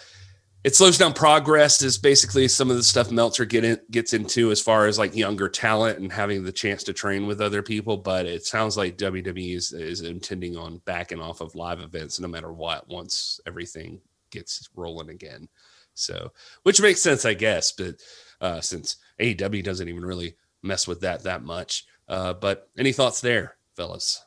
it 0.63 0.75
slows 0.75 0.97
down 0.97 1.13
progress 1.13 1.81
is 1.81 1.97
basically 1.97 2.47
some 2.47 2.71
of 2.71 2.77
the 2.77 2.83
stuff 2.83 3.11
Meltzer 3.11 3.43
get 3.43 3.65
in, 3.65 3.79
gets 3.91 4.13
into 4.13 4.49
as 4.49 4.61
far 4.61 4.87
as 4.87 4.97
like 4.97 5.13
younger 5.13 5.49
talent 5.49 5.99
and 5.99 6.11
having 6.11 6.43
the 6.43 6.53
chance 6.53 6.83
to 6.83 6.93
train 6.93 7.27
with 7.27 7.41
other 7.41 7.61
people. 7.61 7.97
But 7.97 8.25
it 8.25 8.45
sounds 8.45 8.77
like 8.77 8.97
WWE 8.97 9.55
is, 9.55 9.73
is 9.73 10.01
intending 10.01 10.55
on 10.55 10.81
backing 10.85 11.19
off 11.19 11.41
of 11.41 11.55
live 11.55 11.81
events 11.81 12.19
no 12.19 12.29
matter 12.29 12.53
what 12.53 12.87
once 12.87 13.41
everything 13.45 13.99
gets 14.31 14.69
rolling 14.73 15.09
again. 15.09 15.49
So, 15.95 16.31
which 16.63 16.81
makes 16.81 17.01
sense, 17.01 17.25
I 17.25 17.33
guess. 17.33 17.73
But 17.73 17.95
uh, 18.39 18.61
since 18.61 18.97
AEW 19.19 19.63
doesn't 19.65 19.89
even 19.89 20.05
really 20.05 20.37
mess 20.61 20.87
with 20.87 21.01
that 21.01 21.23
that 21.23 21.43
much. 21.43 21.85
Uh, 22.07 22.33
but 22.33 22.69
any 22.77 22.93
thoughts 22.93 23.19
there, 23.19 23.57
fellas? 23.75 24.23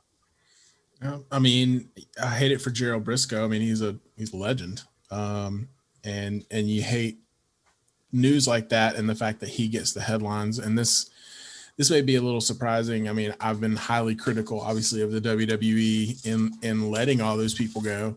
I 1.30 1.38
mean, 1.38 1.90
I 2.22 2.28
hate 2.28 2.52
it 2.52 2.60
for 2.60 2.70
Gerald 2.70 3.04
Brisco. 3.04 3.44
I 3.44 3.48
mean, 3.48 3.60
he's 3.60 3.82
a 3.82 3.96
he's 4.16 4.32
a 4.32 4.36
legend, 4.36 4.82
um, 5.10 5.68
and 6.04 6.44
and 6.50 6.68
you 6.68 6.82
hate 6.82 7.18
news 8.12 8.48
like 8.48 8.70
that 8.70 8.96
and 8.96 9.08
the 9.08 9.14
fact 9.14 9.40
that 9.40 9.50
he 9.50 9.68
gets 9.68 9.92
the 9.92 10.00
headlines. 10.00 10.58
And 10.58 10.78
this 10.78 11.10
this 11.76 11.90
may 11.90 12.00
be 12.00 12.16
a 12.16 12.22
little 12.22 12.40
surprising. 12.40 13.08
I 13.08 13.12
mean, 13.12 13.34
I've 13.40 13.60
been 13.60 13.76
highly 13.76 14.14
critical, 14.14 14.60
obviously, 14.60 15.02
of 15.02 15.12
the 15.12 15.20
WWE 15.20 16.26
in 16.26 16.52
in 16.62 16.90
letting 16.90 17.20
all 17.20 17.36
those 17.36 17.54
people 17.54 17.82
go. 17.82 18.16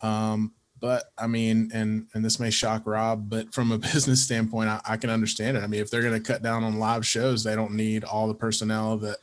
Um, 0.00 0.52
but 0.80 1.12
I 1.18 1.26
mean, 1.26 1.70
and 1.74 2.06
and 2.14 2.24
this 2.24 2.38
may 2.38 2.50
shock 2.50 2.86
Rob, 2.86 3.28
but 3.28 3.52
from 3.52 3.72
a 3.72 3.78
business 3.92 4.22
standpoint, 4.22 4.70
I, 4.70 4.80
I 4.84 4.96
can 4.96 5.10
understand 5.10 5.56
it. 5.56 5.64
I 5.64 5.66
mean, 5.66 5.80
if 5.80 5.90
they're 5.90 6.02
going 6.02 6.20
to 6.20 6.32
cut 6.32 6.42
down 6.42 6.64
on 6.64 6.78
live 6.78 7.04
shows, 7.04 7.42
they 7.42 7.56
don't 7.56 7.74
need 7.74 8.04
all 8.04 8.28
the 8.28 8.34
personnel 8.34 8.96
that 8.98 9.18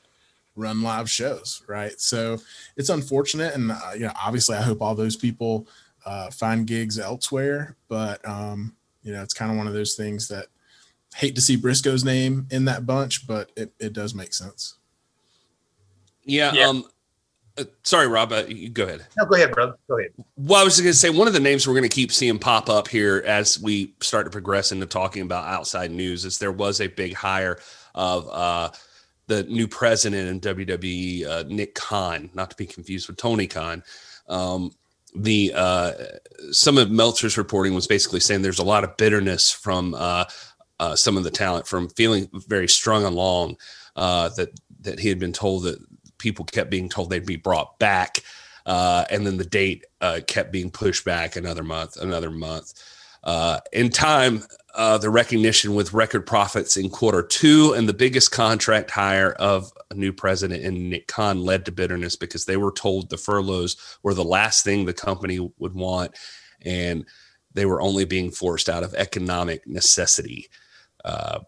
run 0.58 0.82
live 0.82 1.10
shows, 1.10 1.64
right? 1.68 2.00
So 2.00 2.40
it's 2.76 2.90
unfortunate, 2.90 3.54
and 3.54 3.72
uh, 3.72 3.92
you 3.94 4.02
know, 4.02 4.14
obviously, 4.22 4.58
I 4.58 4.62
hope 4.62 4.82
all 4.82 4.96
those 4.96 5.16
people 5.16 5.68
uh, 6.06 6.30
find 6.32 6.68
gigs 6.68 7.00
elsewhere. 7.00 7.76
But 7.88 8.28
um, 8.28 8.76
you 9.04 9.14
know, 9.14 9.24
it's 9.24 9.34
kind 9.34 9.52
of 9.52 9.58
one 9.58 9.68
of 9.68 9.74
those 9.74 9.96
things 9.96 10.28
that 10.28 10.48
hate 11.16 11.36
to 11.36 11.42
see 11.42 11.56
Brisco's 11.56 12.04
name 12.04 12.48
in 12.52 12.66
that 12.66 12.86
bunch, 12.86 13.26
but 13.26 13.52
it, 13.56 13.72
it 13.80 13.94
does 13.94 14.14
make 14.14 14.34
sense. 14.34 14.76
Yeah. 16.24 16.54
yeah. 16.54 16.68
Um, 16.68 16.86
uh, 17.58 17.64
sorry, 17.84 18.08
Rob. 18.08 18.32
Uh, 18.32 18.44
you 18.48 18.70
go 18.70 18.84
ahead. 18.84 19.06
No, 19.18 19.26
go 19.26 19.36
ahead, 19.36 19.52
bro. 19.52 19.74
Go 19.88 19.98
ahead. 19.98 20.12
Well, 20.36 20.62
I 20.62 20.64
was 20.64 20.80
going 20.80 20.92
to 20.92 20.98
say 20.98 21.10
one 21.10 21.28
of 21.28 21.34
the 21.34 21.40
names 21.40 21.68
we're 21.68 21.74
going 21.74 21.84
to 21.84 21.90
keep 21.90 22.12
seeing 22.12 22.38
pop 22.38 22.70
up 22.70 22.88
here 22.88 23.24
as 23.26 23.60
we 23.60 23.94
start 24.02 24.26
to 24.26 24.30
progress 24.30 24.72
into 24.72 24.86
talking 24.86 25.24
about 25.24 25.46
outside 25.46 25.90
news 25.90 26.26
is 26.26 26.38
there 26.38 26.52
was 26.52 26.82
a 26.82 26.88
big 26.88 27.14
hire 27.14 27.60
of 27.96 28.30
uh, 28.30 28.70
the 29.28 29.44
new 29.44 29.68
president 29.68 30.30
in 30.30 30.56
WWE, 30.56 31.26
uh, 31.26 31.44
Nick 31.48 31.76
Khan, 31.76 32.30
not 32.34 32.50
to 32.50 32.56
be 32.56 32.66
confused 32.66 33.08
with 33.08 33.18
Tony 33.18 33.48
Khan. 33.48 33.84
Um, 34.28 34.72
the 35.16 35.54
uh, 35.56 35.94
some 36.52 36.78
of 36.78 36.92
Meltzer's 36.92 37.38
reporting 37.38 37.74
was 37.74 37.88
basically 37.88 38.20
saying 38.20 38.42
there's 38.42 38.60
a 38.60 38.64
lot 38.64 38.84
of 38.84 38.98
bitterness 38.98 39.52
from 39.52 39.94
uh, 39.96 40.26
uh, 40.80 40.96
some 40.96 41.18
of 41.18 41.24
the 41.24 41.32
talent 41.32 41.68
from 41.68 41.90
feeling 41.90 42.30
very 42.48 42.68
strung 42.68 43.04
along 43.04 43.58
uh, 43.96 44.30
that 44.30 44.50
that 44.82 45.00
he 45.00 45.10
had 45.10 45.20
been 45.20 45.34
told 45.34 45.64
that 45.64 45.80
people 46.18 46.46
kept 46.46 46.70
being 46.70 46.90
told 46.90 47.10
they'd 47.10 47.26
be 47.26 47.36
brought 47.36 47.80
back, 47.80 48.20
uh, 48.66 49.06
and 49.10 49.26
then 49.26 49.38
the 49.38 49.46
date 49.46 49.86
kept 50.28 50.52
being 50.52 50.72
pushed 50.72 51.04
back 51.04 51.36
another 51.36 51.64
month, 51.64 51.98
another 51.98 52.32
month. 52.32 52.74
In 53.74 53.90
time, 53.90 54.44
uh, 54.78 54.98
the 54.98 55.10
recognition 55.10 55.74
with 55.74 55.92
record 55.92 56.26
profits 56.26 56.78
in 56.78 56.90
quarter 56.90 57.24
two 57.24 57.74
and 57.74 57.90
the 57.90 57.94
biggest 57.94 58.32
contract 58.32 58.92
hire 58.92 59.32
of 59.34 59.72
a 59.90 59.96
new 59.96 60.14
president 60.14 60.64
in 60.64 60.90
Nick 60.90 61.08
Khan 61.08 61.42
led 61.42 61.66
to 61.66 61.72
bitterness 61.72 62.16
because 62.16 62.46
they 62.46 62.58
were 62.58 62.72
told 62.72 63.10
the 63.10 63.18
furloughs 63.18 63.76
were 64.04 64.14
the 64.14 64.24
last 64.24 64.64
thing 64.64 64.86
the 64.86 64.94
company 64.94 65.40
would 65.58 65.74
want, 65.74 66.16
and 66.62 67.06
they 67.56 67.66
were 67.66 67.82
only 67.82 68.06
being 68.06 68.30
forced 68.30 68.70
out 68.70 68.84
of 68.84 68.94
economic 68.94 69.66
necessity. 69.68 70.48
Uh, 71.04 71.40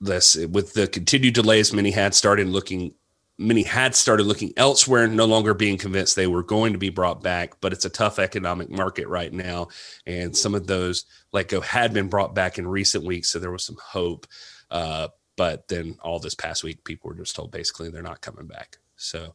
this 0.00 0.34
with 0.34 0.72
the 0.72 0.88
continued 0.88 1.34
delays, 1.34 1.72
many 1.72 1.92
had 1.92 2.12
started 2.12 2.48
looking 2.48 2.92
many 3.38 3.62
had 3.62 3.94
started 3.94 4.24
looking 4.24 4.52
elsewhere, 4.56 5.08
no 5.08 5.24
longer 5.24 5.54
being 5.54 5.78
convinced 5.78 6.16
they 6.16 6.26
were 6.26 6.42
going 6.42 6.72
to 6.72 6.78
be 6.78 6.90
brought 6.90 7.22
back. 7.22 7.60
But 7.60 7.72
it's 7.72 7.84
a 7.84 7.90
tough 7.90 8.18
economic 8.18 8.70
market 8.70 9.08
right 9.08 9.32
now. 9.32 9.68
And 10.06 10.36
some 10.36 10.54
of 10.54 10.66
those 10.66 11.04
let 11.32 11.48
go 11.48 11.60
had 11.60 11.92
been 11.92 12.08
brought 12.08 12.34
back 12.34 12.58
in 12.58 12.66
recent 12.66 13.04
weeks. 13.04 13.30
So 13.30 13.38
there 13.38 13.50
was 13.50 13.64
some 13.64 13.78
hope. 13.82 14.26
Uh, 14.70 15.08
but 15.36 15.66
then 15.68 15.96
all 16.02 16.18
this 16.18 16.34
past 16.34 16.62
week, 16.62 16.84
people 16.84 17.08
were 17.08 17.16
just 17.16 17.34
told 17.34 17.50
basically 17.50 17.90
they're 17.90 18.02
not 18.02 18.20
coming 18.20 18.46
back. 18.46 18.78
So 18.96 19.34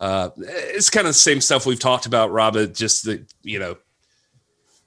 uh, 0.00 0.30
it's 0.38 0.90
kind 0.90 1.06
of 1.06 1.14
the 1.14 1.18
same 1.18 1.40
stuff 1.40 1.66
we've 1.66 1.80
talked 1.80 2.06
about, 2.06 2.30
Robert. 2.30 2.74
Just 2.74 3.04
that, 3.06 3.32
you 3.42 3.58
know, 3.58 3.76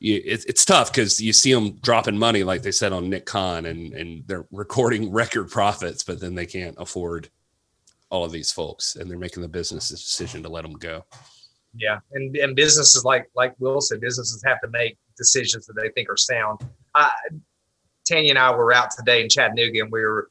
it's 0.03 0.65
tough 0.65 0.91
because 0.91 1.21
you 1.21 1.31
see 1.31 1.53
them 1.53 1.77
dropping 1.81 2.17
money, 2.17 2.43
like 2.43 2.63
they 2.63 2.71
said 2.71 2.91
on 2.91 3.09
Nick 3.09 3.25
Khan, 3.25 3.65
and, 3.65 3.93
and 3.93 4.23
they're 4.27 4.47
recording 4.51 5.11
record 5.13 5.51
profits, 5.51 6.03
but 6.03 6.19
then 6.19 6.33
they 6.33 6.45
can't 6.45 6.75
afford 6.79 7.29
all 8.11 8.23
of 8.23 8.31
these 8.31 8.51
folks 8.51 8.95
and 8.95 9.09
they're 9.09 9.17
making 9.17 9.41
the 9.41 9.47
business 9.47 9.89
decision 9.89 10.43
to 10.43 10.49
let 10.49 10.61
them 10.63 10.73
go. 10.73 11.03
Yeah 11.73 11.99
and 12.11 12.35
and 12.35 12.55
businesses 12.55 13.03
like 13.05 13.29
like 13.35 13.55
will 13.59 13.81
said 13.81 14.01
businesses 14.01 14.43
have 14.45 14.59
to 14.61 14.69
make 14.69 14.97
decisions 15.17 15.65
that 15.65 15.73
they 15.81 15.89
think 15.89 16.09
are 16.09 16.17
sound. 16.17 16.59
Uh, 16.93 17.09
tanya 18.05 18.31
and 18.31 18.39
i 18.39 18.51
were 18.51 18.73
out 18.73 18.89
today 18.91 19.21
in 19.21 19.29
chattanooga 19.29 19.79
and 19.79 19.91
we 19.91 20.01
were 20.01 20.29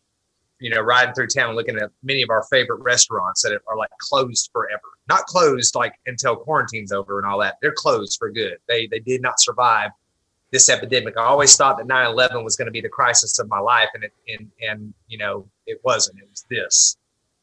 you 0.61 0.71
know 0.71 0.81
riding 0.81 1.15
through 1.15 1.27
town 1.27 1.57
looking 1.57 1.77
at 1.77 1.91
many 2.03 2.23
of 2.23 2.31
our 2.31 2.45
favorite 2.45 2.81
restaurants 2.83 3.43
that 3.43 3.59
are 3.67 3.77
like 3.77 3.91
closed 3.99 4.51
forever. 4.53 4.83
Not 5.09 5.25
closed 5.25 5.75
like 5.75 5.95
until 6.07 6.37
quarantine's 6.37 6.93
over 6.93 7.19
and 7.19 7.27
all 7.27 7.39
that. 7.41 7.57
They're 7.61 7.75
closed 7.75 8.17
for 8.19 8.31
good. 8.31 8.59
They 8.69 8.87
they 8.87 9.01
did 9.01 9.23
not 9.23 9.41
survive 9.41 9.91
this 10.53 10.69
epidemic. 10.69 11.17
I 11.17 11.25
always 11.25 11.57
thought 11.57 11.79
that 11.79 11.87
9-11 11.87 12.43
was 12.43 12.57
going 12.57 12.67
to 12.67 12.73
be 12.73 12.81
the 12.81 12.89
crisis 12.89 13.39
of 13.39 13.49
my 13.49 13.61
life 13.61 13.89
and 13.95 14.05
it 14.05 14.13
and 14.29 14.51
and 14.61 14.95
you 15.09 15.19
know 15.19 15.49
it 15.67 15.81
wasn't. 15.83 16.19
It 16.19 16.29
was 16.29 16.45
this 16.51 16.97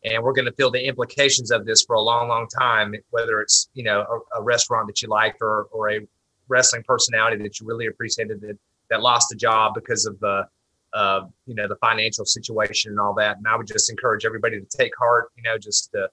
and 0.03 0.23
we're 0.23 0.33
going 0.33 0.45
to 0.45 0.51
feel 0.53 0.71
the 0.71 0.85
implications 0.85 1.51
of 1.51 1.65
this 1.65 1.83
for 1.83 1.95
a 1.95 2.01
long, 2.01 2.29
long 2.29 2.47
time. 2.47 2.93
Whether 3.09 3.41
it's 3.41 3.69
you 3.73 3.83
know 3.83 4.01
a, 4.01 4.39
a 4.39 4.43
restaurant 4.43 4.87
that 4.87 5.01
you 5.01 5.07
liked 5.07 5.37
or 5.41 5.67
or 5.71 5.91
a 5.91 5.99
wrestling 6.47 6.83
personality 6.87 7.41
that 7.43 7.59
you 7.59 7.67
really 7.67 7.87
appreciated 7.87 8.41
that 8.41 8.57
that 8.89 9.01
lost 9.01 9.31
a 9.31 9.35
job 9.35 9.73
because 9.73 10.05
of 10.05 10.19
the 10.19 10.47
uh, 10.93 11.21
you 11.45 11.55
know 11.55 11.67
the 11.67 11.75
financial 11.77 12.25
situation 12.25 12.91
and 12.91 12.99
all 12.99 13.13
that. 13.15 13.37
And 13.37 13.47
I 13.47 13.55
would 13.55 13.67
just 13.67 13.89
encourage 13.89 14.25
everybody 14.25 14.59
to 14.59 14.77
take 14.77 14.91
heart. 14.97 15.31
You 15.35 15.43
know, 15.43 15.57
just 15.57 15.91
to 15.91 16.09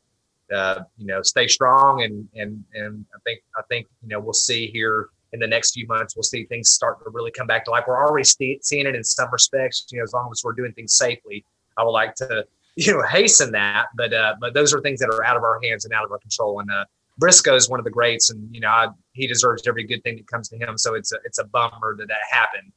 uh, 0.55 0.83
you 0.97 1.07
know 1.07 1.23
stay 1.23 1.47
strong 1.47 2.03
and 2.03 2.29
and 2.35 2.65
and 2.75 3.05
I 3.15 3.19
think 3.25 3.41
I 3.57 3.63
think 3.69 3.87
you 4.03 4.09
know 4.09 4.21
we'll 4.21 4.33
see 4.33 4.69
here 4.69 5.09
in 5.33 5.41
the 5.41 5.47
next 5.47 5.73
few 5.73 5.87
months 5.89 6.15
we'll 6.15 6.23
see 6.23 6.45
things 6.45 6.71
start 6.71 7.03
to 7.03 7.11
really 7.11 7.31
come 7.31 7.47
back 7.47 7.65
to 7.65 7.71
life. 7.71 7.85
We're 7.87 8.03
already 8.03 8.25
see, 8.25 8.59
seeing 8.63 8.87
it 8.87 8.95
in 8.95 9.03
some 9.03 9.29
respects. 9.33 9.87
You 9.91 9.99
know, 9.99 10.05
as 10.05 10.13
long 10.13 10.29
as 10.33 10.43
we're 10.45 10.53
doing 10.53 10.73
things 10.73 10.95
safely, 10.95 11.45
I 11.77 11.85
would 11.85 11.91
like 11.91 12.15
to 12.17 12.47
you 12.77 12.93
know 12.93 13.03
hasten 13.03 13.53
that. 13.53 13.87
But 13.97 14.13
uh, 14.13 14.35
but 14.41 14.55
those 14.55 14.75
are 14.75 14.81
things 14.81 15.01
that 15.01 15.09
are 15.09 15.25
out 15.25 15.37
of 15.37 15.43
our 15.43 15.61
hands 15.63 15.85
and 15.85 15.95
out 15.95 16.05
of 16.05 16.13
our 16.13 16.19
control. 16.19 16.61
And 16.61 16.71
uh, 16.71 16.85
Brisco 17.21 17.55
is 17.55 17.69
one 17.69 17.79
of 17.79 17.85
the 17.85 17.91
greats, 17.91 18.31
and 18.31 18.53
you 18.55 18.61
know 18.61 18.69
I, 18.69 18.89
he 19.13 19.27
deserves 19.27 19.67
every 19.67 19.85
good 19.85 20.03
thing 20.03 20.17
that 20.17 20.27
comes 20.27 20.49
to 20.51 20.57
him. 20.57 20.77
So 20.79 20.95
it's 20.95 21.13
a, 21.13 21.17
it's 21.25 21.39
a 21.39 21.45
bummer 21.45 21.97
that 21.97 22.09
that 22.09 22.17
happened. 22.31 22.73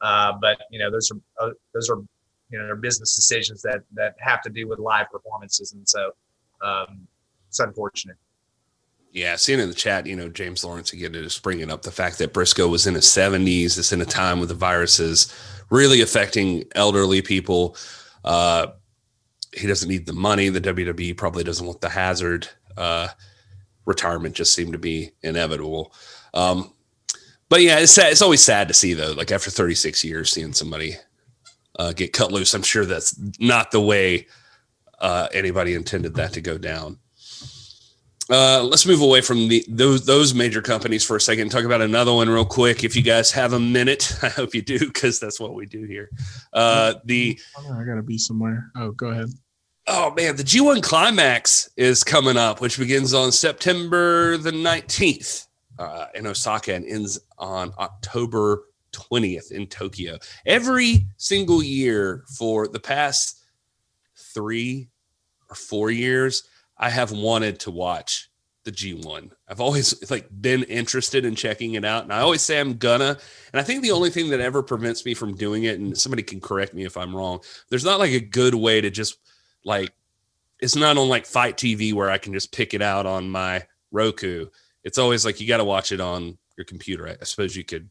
Uh, 0.00 0.32
but 0.40 0.60
you 0.70 0.78
know 0.78 0.90
those 0.90 1.10
are 1.10 1.46
uh, 1.46 1.52
those 1.74 1.90
are 1.90 1.98
you 2.50 2.58
know 2.58 2.74
business 2.76 3.14
decisions 3.16 3.62
that 3.62 3.82
that 3.94 4.16
have 4.20 4.42
to 4.42 4.50
do 4.50 4.68
with 4.68 4.78
live 4.78 5.10
performances, 5.10 5.72
and 5.72 5.88
so 5.88 6.12
um, 6.62 7.06
it's 7.48 7.60
unfortunate. 7.60 8.16
Yeah, 9.12 9.34
seeing 9.34 9.58
in 9.58 9.68
the 9.68 9.74
chat, 9.74 10.06
you 10.06 10.14
know, 10.14 10.28
James 10.28 10.64
Lawrence 10.64 10.92
again 10.92 11.16
is 11.16 11.36
bringing 11.36 11.68
up 11.68 11.82
the 11.82 11.90
fact 11.90 12.18
that 12.18 12.32
Brisco 12.32 12.70
was 12.70 12.86
in 12.86 12.94
his 12.94 13.06
70s. 13.06 13.76
It's 13.76 13.92
in 13.92 14.00
a 14.00 14.04
time 14.04 14.38
with 14.38 14.50
the 14.50 14.54
viruses 14.54 15.34
really 15.68 16.00
affecting 16.00 16.64
elderly 16.76 17.20
people. 17.20 17.76
Uh, 18.24 18.68
he 19.52 19.66
doesn't 19.66 19.88
need 19.88 20.06
the 20.06 20.12
money. 20.12 20.48
The 20.48 20.60
WWE 20.60 21.16
probably 21.16 21.44
doesn't 21.44 21.66
want 21.66 21.80
the 21.80 21.88
hazard. 21.88 22.48
Uh, 22.76 23.08
retirement 23.84 24.34
just 24.34 24.54
seemed 24.54 24.72
to 24.72 24.78
be 24.78 25.10
inevitable. 25.22 25.92
Um, 26.34 26.72
but 27.48 27.62
yeah, 27.62 27.78
it's 27.78 27.92
sad. 27.92 28.12
It's 28.12 28.22
always 28.22 28.42
sad 28.42 28.68
to 28.68 28.74
see 28.74 28.94
though. 28.94 29.12
Like 29.12 29.32
after 29.32 29.50
36 29.50 30.04
years, 30.04 30.30
seeing 30.30 30.52
somebody 30.52 30.96
uh, 31.78 31.92
get 31.92 32.12
cut 32.12 32.30
loose. 32.32 32.54
I'm 32.54 32.62
sure 32.62 32.84
that's 32.84 33.18
not 33.38 33.70
the 33.70 33.80
way 33.80 34.26
uh, 35.00 35.28
anybody 35.32 35.74
intended 35.74 36.14
that 36.14 36.32
to 36.34 36.40
go 36.40 36.58
down. 36.58 36.98
Uh, 38.30 38.62
let's 38.62 38.86
move 38.86 39.00
away 39.00 39.20
from 39.20 39.48
the 39.48 39.64
those 39.68 40.06
those 40.06 40.34
major 40.34 40.62
companies 40.62 41.04
for 41.04 41.16
a 41.16 41.20
second 41.20 41.42
and 41.42 41.50
talk 41.50 41.64
about 41.64 41.80
another 41.82 42.12
one 42.12 42.28
real 42.28 42.44
quick. 42.44 42.84
If 42.84 42.94
you 42.94 43.02
guys 43.02 43.32
have 43.32 43.52
a 43.52 43.60
minute, 43.60 44.16
I 44.22 44.28
hope 44.28 44.54
you 44.54 44.62
do 44.62 44.78
because 44.78 45.18
that's 45.18 45.40
what 45.40 45.54
we 45.54 45.66
do 45.66 45.84
here. 45.84 46.10
Uh, 46.52 46.94
the 47.04 47.38
I 47.58 47.84
gotta 47.84 48.02
be 48.02 48.18
somewhere. 48.18 48.70
Oh, 48.76 48.92
go 48.92 49.08
ahead. 49.08 49.30
Oh 49.88 50.14
man, 50.14 50.36
the 50.36 50.44
G1 50.44 50.82
Climax 50.82 51.70
is 51.76 52.04
coming 52.04 52.36
up, 52.36 52.60
which 52.60 52.78
begins 52.78 53.12
on 53.12 53.32
September 53.32 54.36
the 54.36 54.52
19th 54.52 55.48
uh, 55.80 56.06
in 56.14 56.26
Osaka 56.26 56.74
and 56.74 56.86
ends 56.86 57.18
on 57.38 57.72
October 57.78 58.66
20th 58.92 59.50
in 59.50 59.66
Tokyo. 59.66 60.18
Every 60.46 61.06
single 61.16 61.62
year 61.62 62.24
for 62.38 62.68
the 62.68 62.78
past 62.78 63.42
three 64.16 64.88
or 65.48 65.56
four 65.56 65.90
years, 65.90 66.44
I 66.80 66.88
have 66.90 67.12
wanted 67.12 67.60
to 67.60 67.70
watch 67.70 68.30
the 68.64 68.72
G1. 68.72 69.30
I've 69.48 69.60
always 69.60 70.10
like 70.10 70.28
been 70.40 70.64
interested 70.64 71.24
in 71.24 71.34
checking 71.34 71.74
it 71.74 71.84
out, 71.84 72.04
and 72.04 72.12
I 72.12 72.20
always 72.20 72.42
say 72.42 72.58
I'm 72.58 72.78
gonna. 72.78 73.18
And 73.52 73.60
I 73.60 73.62
think 73.62 73.82
the 73.82 73.92
only 73.92 74.10
thing 74.10 74.30
that 74.30 74.40
ever 74.40 74.62
prevents 74.62 75.04
me 75.04 75.14
from 75.14 75.36
doing 75.36 75.64
it, 75.64 75.78
and 75.78 75.96
somebody 75.96 76.22
can 76.22 76.40
correct 76.40 76.74
me 76.74 76.84
if 76.84 76.96
I'm 76.96 77.14
wrong, 77.14 77.40
there's 77.68 77.84
not 77.84 77.98
like 77.98 78.12
a 78.12 78.20
good 78.20 78.54
way 78.54 78.80
to 78.80 78.90
just 78.90 79.18
like 79.64 79.92
it's 80.60 80.76
not 80.76 80.98
on 80.98 81.08
like 81.08 81.26
FITE 81.26 81.56
TV 81.56 81.92
where 81.92 82.10
I 82.10 82.18
can 82.18 82.32
just 82.32 82.52
pick 82.52 82.74
it 82.74 82.82
out 82.82 83.06
on 83.06 83.30
my 83.30 83.62
Roku. 83.90 84.46
It's 84.84 84.98
always 84.98 85.24
like 85.24 85.40
you 85.40 85.48
got 85.48 85.58
to 85.58 85.64
watch 85.64 85.92
it 85.92 86.00
on 86.00 86.38
your 86.56 86.64
computer. 86.64 87.06
I 87.08 87.24
suppose 87.24 87.56
you 87.56 87.64
could, 87.64 87.88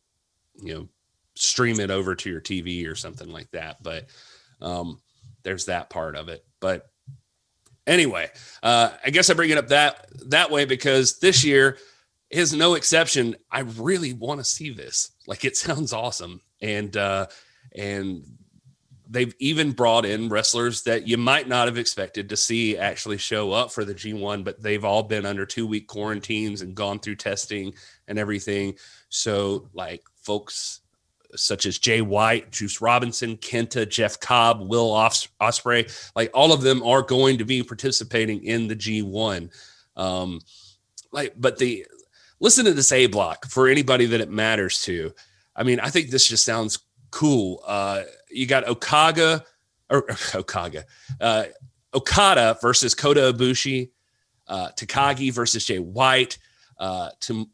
you 0.61 0.73
know, 0.73 0.87
stream 1.35 1.79
it 1.79 1.91
over 1.91 2.15
to 2.15 2.29
your 2.29 2.41
TV 2.41 2.89
or 2.89 2.95
something 2.95 3.29
like 3.29 3.49
that. 3.51 3.81
But 3.81 4.07
um, 4.61 4.99
there's 5.43 5.65
that 5.65 5.89
part 5.89 6.15
of 6.15 6.29
it. 6.29 6.45
But 6.59 6.88
Anyway, 7.89 8.29
uh, 8.61 8.91
I 9.03 9.09
guess 9.09 9.31
I 9.31 9.33
bring 9.33 9.49
it 9.49 9.57
up 9.57 9.69
that 9.69 10.05
that 10.27 10.51
way 10.51 10.65
because 10.65 11.17
this 11.17 11.43
year 11.43 11.79
is 12.29 12.53
no 12.53 12.75
exception. 12.75 13.35
I 13.51 13.61
really 13.61 14.13
want 14.13 14.39
to 14.39 14.43
see 14.43 14.69
this. 14.69 15.11
Like 15.25 15.43
it 15.43 15.57
sounds 15.65 15.91
awesome, 15.91 16.39
and 16.61 16.95
uh, 16.95 17.25
and 17.75 18.23
they've 19.09 19.33
even 19.39 19.71
brought 19.71 20.05
in 20.05 20.29
wrestlers 20.29 20.83
that 20.83 21.07
you 21.07 21.17
might 21.17 21.47
not 21.47 21.67
have 21.67 21.79
expected 21.79 22.29
to 22.29 22.37
see 22.37 22.77
actually 22.77 23.17
show 23.17 23.51
up 23.51 23.71
for 23.71 23.83
the 23.83 23.95
G1, 23.95 24.43
but 24.43 24.61
they've 24.61 24.85
all 24.85 25.01
been 25.01 25.25
under 25.25 25.47
two 25.47 25.65
week 25.65 25.87
quarantines 25.87 26.61
and 26.61 26.75
gone 26.75 26.99
through 26.99 27.15
testing 27.15 27.73
and 28.07 28.19
everything. 28.19 28.75
So, 29.09 29.67
like, 29.73 30.03
folks 30.15 30.78
such 31.35 31.65
as 31.65 31.77
Jay 31.77 32.01
White, 32.01 32.51
Juice 32.51 32.81
Robinson, 32.81 33.37
Kenta, 33.37 33.87
Jeff 33.87 34.19
Cobb, 34.19 34.67
Will 34.67 34.89
Ospreay. 34.91 36.11
Like 36.15 36.31
all 36.33 36.51
of 36.51 36.61
them 36.61 36.81
are 36.83 37.01
going 37.01 37.37
to 37.37 37.45
be 37.45 37.63
participating 37.63 38.43
in 38.43 38.67
the 38.67 38.75
G1. 38.75 39.51
Um, 39.95 40.41
like, 41.11 41.33
but 41.37 41.57
the 41.57 41.85
listen 42.39 42.65
to 42.65 42.73
this 42.73 42.91
A 42.91 43.07
block 43.07 43.45
for 43.47 43.67
anybody 43.67 44.05
that 44.07 44.21
it 44.21 44.29
matters 44.29 44.81
to. 44.83 45.13
I 45.55 45.63
mean, 45.63 45.79
I 45.79 45.89
think 45.89 46.09
this 46.09 46.27
just 46.27 46.45
sounds 46.45 46.79
cool. 47.11 47.63
Uh, 47.65 48.03
you 48.29 48.45
got 48.45 48.67
Okaga 48.67 49.43
or 49.89 50.05
Okaga, 50.35 50.85
uh, 51.19 51.45
Okada 51.93 52.57
versus 52.61 52.93
Kota 52.93 53.33
Ibushi, 53.33 53.89
uh, 54.47 54.69
Takagi 54.75 55.33
versus 55.33 55.65
Jay 55.65 55.79
White, 55.79 56.37
uh, 56.77 57.09
to 57.21 57.49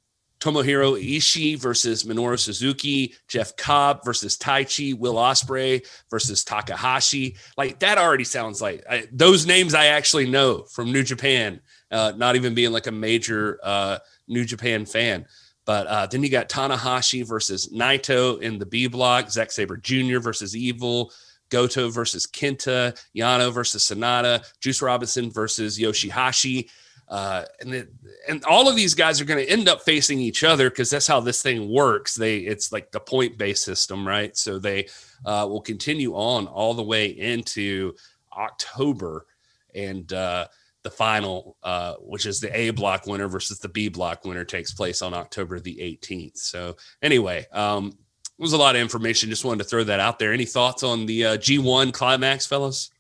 Tomohiro 0.46 1.02
Ishii 1.02 1.58
versus 1.58 2.04
Minoru 2.04 2.38
Suzuki, 2.38 3.16
Jeff 3.28 3.56
Cobb 3.56 4.06
versus 4.06 4.38
Taichi, 4.38 4.98
Will 4.98 5.16
Ospreay 5.16 5.84
versus 6.12 6.44
Takahashi. 6.44 7.36
Like 7.58 7.80
that 7.80 7.98
already 7.98 8.26
sounds 8.26 8.62
like 8.62 8.84
I, 8.88 9.08
those 9.12 9.48
names 9.48 9.74
I 9.74 9.88
actually 9.88 10.30
know 10.30 10.64
from 10.64 10.92
New 10.92 11.04
Japan. 11.04 11.62
Uh, 11.90 12.14
not 12.16 12.36
even 12.36 12.54
being 12.54 12.72
like 12.72 12.88
a 12.88 12.92
major 12.92 13.60
uh, 13.64 13.98
New 14.28 14.46
Japan 14.46 14.86
fan. 14.86 15.26
But 15.66 15.88
uh, 15.88 16.06
then 16.06 16.22
you 16.22 16.30
got 16.30 16.50
Tanahashi 16.50 17.26
versus 17.26 17.70
Naito 17.74 18.40
in 18.40 18.60
the 18.60 18.66
B 18.68 18.86
block, 18.86 19.32
Zack 19.32 19.52
Sabre 19.52 19.78
Jr. 19.78 20.20
versus 20.20 20.56
Evil, 20.56 21.12
Goto 21.50 21.90
versus 21.90 22.28
Kenta, 22.28 23.00
Yano 23.18 23.52
versus 23.52 23.84
Sanada, 23.84 24.46
Juice 24.60 24.82
Robinson 24.84 25.32
versus 25.32 25.80
Yoshihashi. 25.80 26.70
Uh, 27.08 27.44
and 27.62 27.74
it, 27.74 27.94
and 28.28 28.44
all 28.46 28.68
of 28.68 28.76
these 28.76 28.96
guys 28.96 29.22
are 29.22 29.26
going 29.26 29.44
to 29.44 29.52
end 29.52 29.70
up 29.70 29.82
facing 29.82 30.20
each 30.20 30.44
other 30.44 30.70
because 30.70 30.90
that's 30.90 31.06
how 31.06 31.20
this 31.20 31.42
thing 31.42 31.70
works. 31.70 32.16
They 32.16 32.40
it's 32.40 32.72
like 32.72 32.92
the 32.92 33.00
point 33.00 33.38
based 33.38 33.64
system, 33.64 34.08
right? 34.08 34.36
So 34.36 34.58
they 34.58 34.88
uh, 35.26 35.46
will 35.48 35.62
continue 35.62 36.14
on 36.14 36.48
all 36.48 36.74
the 36.74 36.84
way 36.84 37.08
into 37.08 37.94
October, 38.36 39.28
and 39.76 40.12
uh, 40.12 40.48
the 40.82 40.90
final, 40.90 41.58
uh, 41.64 41.96
which 42.00 42.26
is 42.26 42.40
the 42.40 42.56
A 42.58 42.72
block 42.72 43.06
winner 43.06 43.28
versus 43.28 43.60
the 43.60 43.70
B 43.70 43.88
block 43.88 44.26
winner, 44.26 44.46
takes 44.46 44.74
place 44.74 45.02
on 45.02 45.14
October 45.14 45.60
the 45.60 45.76
18th. 45.76 46.38
So, 46.38 46.76
anyway, 47.02 47.46
um, 47.52 47.88
it 47.88 48.42
was 48.42 48.54
a 48.54 48.58
lot 48.58 48.76
of 48.76 48.82
information. 48.82 49.30
Just 49.30 49.46
wanted 49.46 49.64
to 49.64 49.70
throw 49.70 49.84
that 49.84 50.00
out 50.00 50.20
there. 50.20 50.34
Any 50.34 50.46
thoughts 50.46 50.84
on 50.84 51.06
the 51.06 51.26
uh, 51.26 51.38
G1 51.38 51.94
climax, 51.94 52.46
fellas? 52.46 52.92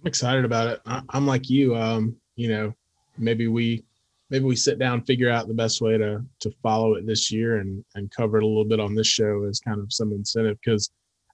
I'm 0.00 0.06
excited 0.06 0.44
about 0.44 0.68
it. 0.68 0.80
I, 0.86 1.02
am 1.12 1.26
like 1.26 1.48
you. 1.48 1.76
Um, 1.76 2.16
you 2.36 2.48
know, 2.48 2.74
maybe 3.18 3.48
we 3.48 3.84
maybe 4.30 4.44
we 4.44 4.56
sit 4.56 4.78
down, 4.78 5.02
figure 5.02 5.30
out 5.30 5.48
the 5.48 5.54
best 5.54 5.80
way 5.80 5.98
to 5.98 6.24
to 6.40 6.50
follow 6.62 6.94
it 6.94 7.06
this 7.06 7.30
year, 7.30 7.58
and 7.58 7.84
and 7.94 8.10
cover 8.10 8.38
it 8.38 8.44
a 8.44 8.46
little 8.46 8.64
bit 8.64 8.80
on 8.80 8.94
this 8.94 9.06
show 9.06 9.44
as 9.44 9.60
kind 9.60 9.80
of 9.80 9.92
some 9.92 10.12
incentive 10.12 10.58
because 10.64 10.90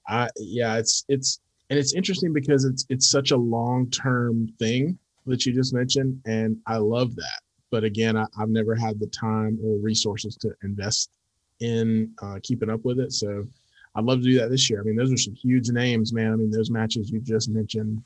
I 0.08 0.28
yeah, 0.36 0.76
it's 0.76 1.04
it's 1.08 1.40
and 1.70 1.78
it's 1.78 1.94
interesting 1.94 2.32
because 2.32 2.64
it's 2.64 2.84
it's 2.88 3.10
such 3.10 3.30
a 3.30 3.36
long 3.36 3.90
term 3.90 4.48
thing 4.58 4.98
that 5.26 5.46
you 5.46 5.52
just 5.52 5.74
mentioned, 5.74 6.20
and 6.26 6.56
I 6.66 6.78
love 6.78 7.14
that. 7.16 7.40
But 7.70 7.84
again, 7.84 8.16
I, 8.16 8.26
have 8.36 8.48
never 8.48 8.74
had 8.74 8.98
the 8.98 9.06
time 9.06 9.58
or 9.62 9.78
resources 9.78 10.36
to 10.38 10.52
invest 10.64 11.10
in 11.60 12.12
uh, 12.20 12.40
keeping 12.42 12.70
up 12.70 12.84
with 12.84 12.98
it. 12.98 13.12
So 13.12 13.46
I'd 13.94 14.04
love 14.04 14.18
to 14.18 14.24
do 14.24 14.38
that 14.38 14.50
this 14.50 14.68
year. 14.68 14.80
I 14.80 14.82
mean, 14.82 14.96
those 14.96 15.12
are 15.12 15.16
some 15.16 15.34
huge 15.34 15.68
names, 15.68 16.12
man. 16.12 16.32
I 16.32 16.36
mean, 16.36 16.50
those 16.50 16.70
matches 16.70 17.10
you 17.10 17.20
just 17.20 17.48
mentioned. 17.48 18.02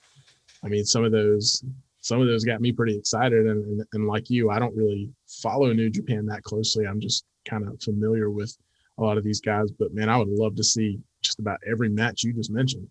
I 0.63 0.69
mean, 0.69 0.85
some 0.85 1.05
of 1.05 1.13
those 1.13 1.65
some 2.05 2.21
of 2.21 2.27
those 2.27 2.45
got 2.45 2.61
me 2.61 2.71
pretty 2.71 2.99
excited. 2.99 3.47
And, 3.47 3.65
and, 3.65 3.83
and 3.95 4.07
like 4.07 4.29
you, 4.29 4.51
I 4.51 4.59
don't 4.59 4.77
really 4.77 5.11
follow 5.27 5.73
New 5.73 5.89
Japan 5.89 6.27
that 6.27 6.43
closely. 6.43 6.87
I'm 6.87 7.01
just 7.01 7.25
kind 7.49 7.67
of 7.67 7.81
familiar 7.81 8.29
with 8.29 8.55
a 8.99 9.03
lot 9.03 9.17
of 9.17 9.25
these 9.25 9.41
guys. 9.41 9.71
But 9.71 9.95
man, 9.95 10.11
I 10.11 10.19
would 10.19 10.29
love 10.29 10.55
to 10.57 10.65
see 10.65 11.01
just 11.23 11.39
about 11.39 11.61
every 11.67 11.89
match 11.89 12.23
you 12.23 12.35
just 12.35 12.51
mentioned. 12.51 12.87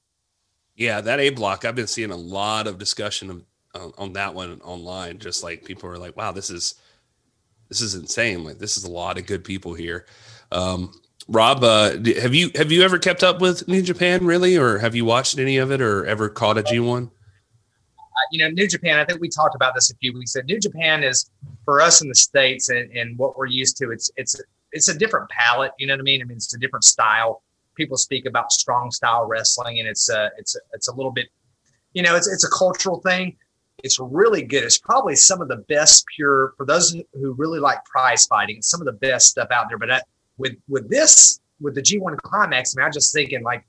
Yeah, 0.75 0.99
that 0.99 1.19
A 1.19 1.29
block, 1.29 1.63
I've 1.63 1.75
been 1.75 1.85
seeing 1.85 2.09
a 2.09 2.15
lot 2.17 2.65
of 2.65 2.79
discussion 2.79 3.29
of 3.29 3.43
on, 3.75 3.93
on 3.99 4.13
that 4.13 4.33
one 4.33 4.59
online. 4.61 5.19
Just 5.19 5.43
like 5.43 5.63
people 5.63 5.91
are 5.91 5.99
like, 5.99 6.17
wow, 6.17 6.31
this 6.31 6.49
is 6.49 6.73
this 7.69 7.81
is 7.81 7.93
insane. 7.93 8.43
Like 8.43 8.57
this 8.57 8.77
is 8.77 8.83
a 8.83 8.91
lot 8.91 9.19
of 9.19 9.27
good 9.27 9.43
people 9.43 9.75
here. 9.75 10.07
Um, 10.51 10.91
Rob, 11.27 11.63
uh, 11.63 11.91
have 12.19 12.33
you 12.33 12.49
have 12.55 12.71
you 12.71 12.81
ever 12.81 12.97
kept 12.97 13.23
up 13.23 13.41
with 13.41 13.67
New 13.67 13.83
Japan 13.83 14.25
really, 14.25 14.57
or 14.57 14.79
have 14.79 14.95
you 14.95 15.05
watched 15.05 15.37
any 15.37 15.57
of 15.57 15.71
it, 15.71 15.81
or 15.81 16.03
ever 16.03 16.29
caught 16.29 16.57
a 16.57 16.63
G 16.63 16.79
one? 16.79 17.11
Uh, 18.15 18.27
you 18.31 18.43
know, 18.43 18.49
New 18.49 18.67
Japan. 18.67 18.99
I 18.99 19.05
think 19.05 19.21
we 19.21 19.29
talked 19.29 19.55
about 19.55 19.73
this 19.73 19.91
a 19.91 19.95
few 19.95 20.13
weeks 20.13 20.35
ago. 20.35 20.45
New 20.47 20.59
Japan 20.59 21.03
is 21.03 21.29
for 21.65 21.81
us 21.81 22.01
in 22.01 22.09
the 22.09 22.15
states 22.15 22.69
and, 22.69 22.91
and 22.91 23.17
what 23.17 23.37
we're 23.37 23.47
used 23.47 23.77
to. 23.77 23.91
It's 23.91 24.11
it's 24.17 24.39
it's 24.71 24.87
a 24.87 24.97
different 24.97 25.29
palette. 25.29 25.71
You 25.79 25.87
know 25.87 25.93
what 25.93 26.01
I 26.01 26.03
mean? 26.03 26.21
I 26.21 26.25
mean, 26.25 26.37
it's 26.37 26.53
a 26.53 26.59
different 26.59 26.83
style. 26.83 27.41
People 27.75 27.97
speak 27.97 28.25
about 28.25 28.51
strong 28.51 28.91
style 28.91 29.25
wrestling, 29.25 29.79
and 29.79 29.87
it's 29.87 30.09
a 30.09 30.29
it's 30.37 30.55
a, 30.55 30.59
it's 30.73 30.87
a 30.87 30.93
little 30.93 31.11
bit, 31.11 31.27
you 31.93 32.03
know, 32.03 32.15
it's 32.15 32.27
it's 32.27 32.45
a 32.45 32.49
cultural 32.49 32.99
thing. 33.01 33.35
It's 33.83 33.99
really 33.99 34.43
good. 34.43 34.63
It's 34.63 34.77
probably 34.77 35.15
some 35.15 35.41
of 35.41 35.47
the 35.47 35.57
best 35.67 36.05
pure 36.15 36.53
for 36.55 36.65
those 36.65 36.95
who 37.13 37.33
really 37.33 37.59
like 37.59 37.83
prize 37.85 38.25
fighting. 38.27 38.61
Some 38.61 38.79
of 38.79 38.85
the 38.85 38.93
best 38.93 39.29
stuff 39.29 39.49
out 39.51 39.67
there. 39.69 39.77
But 39.77 39.89
uh, 39.89 39.99
with 40.37 40.53
with 40.67 40.89
this 40.89 41.39
with 41.59 41.75
the 41.75 41.81
G1 41.81 42.17
climax, 42.17 42.75
I 42.75 42.79
mean, 42.79 42.85
I'm 42.85 42.91
just 42.91 43.13
thinking 43.13 43.43
like 43.43 43.65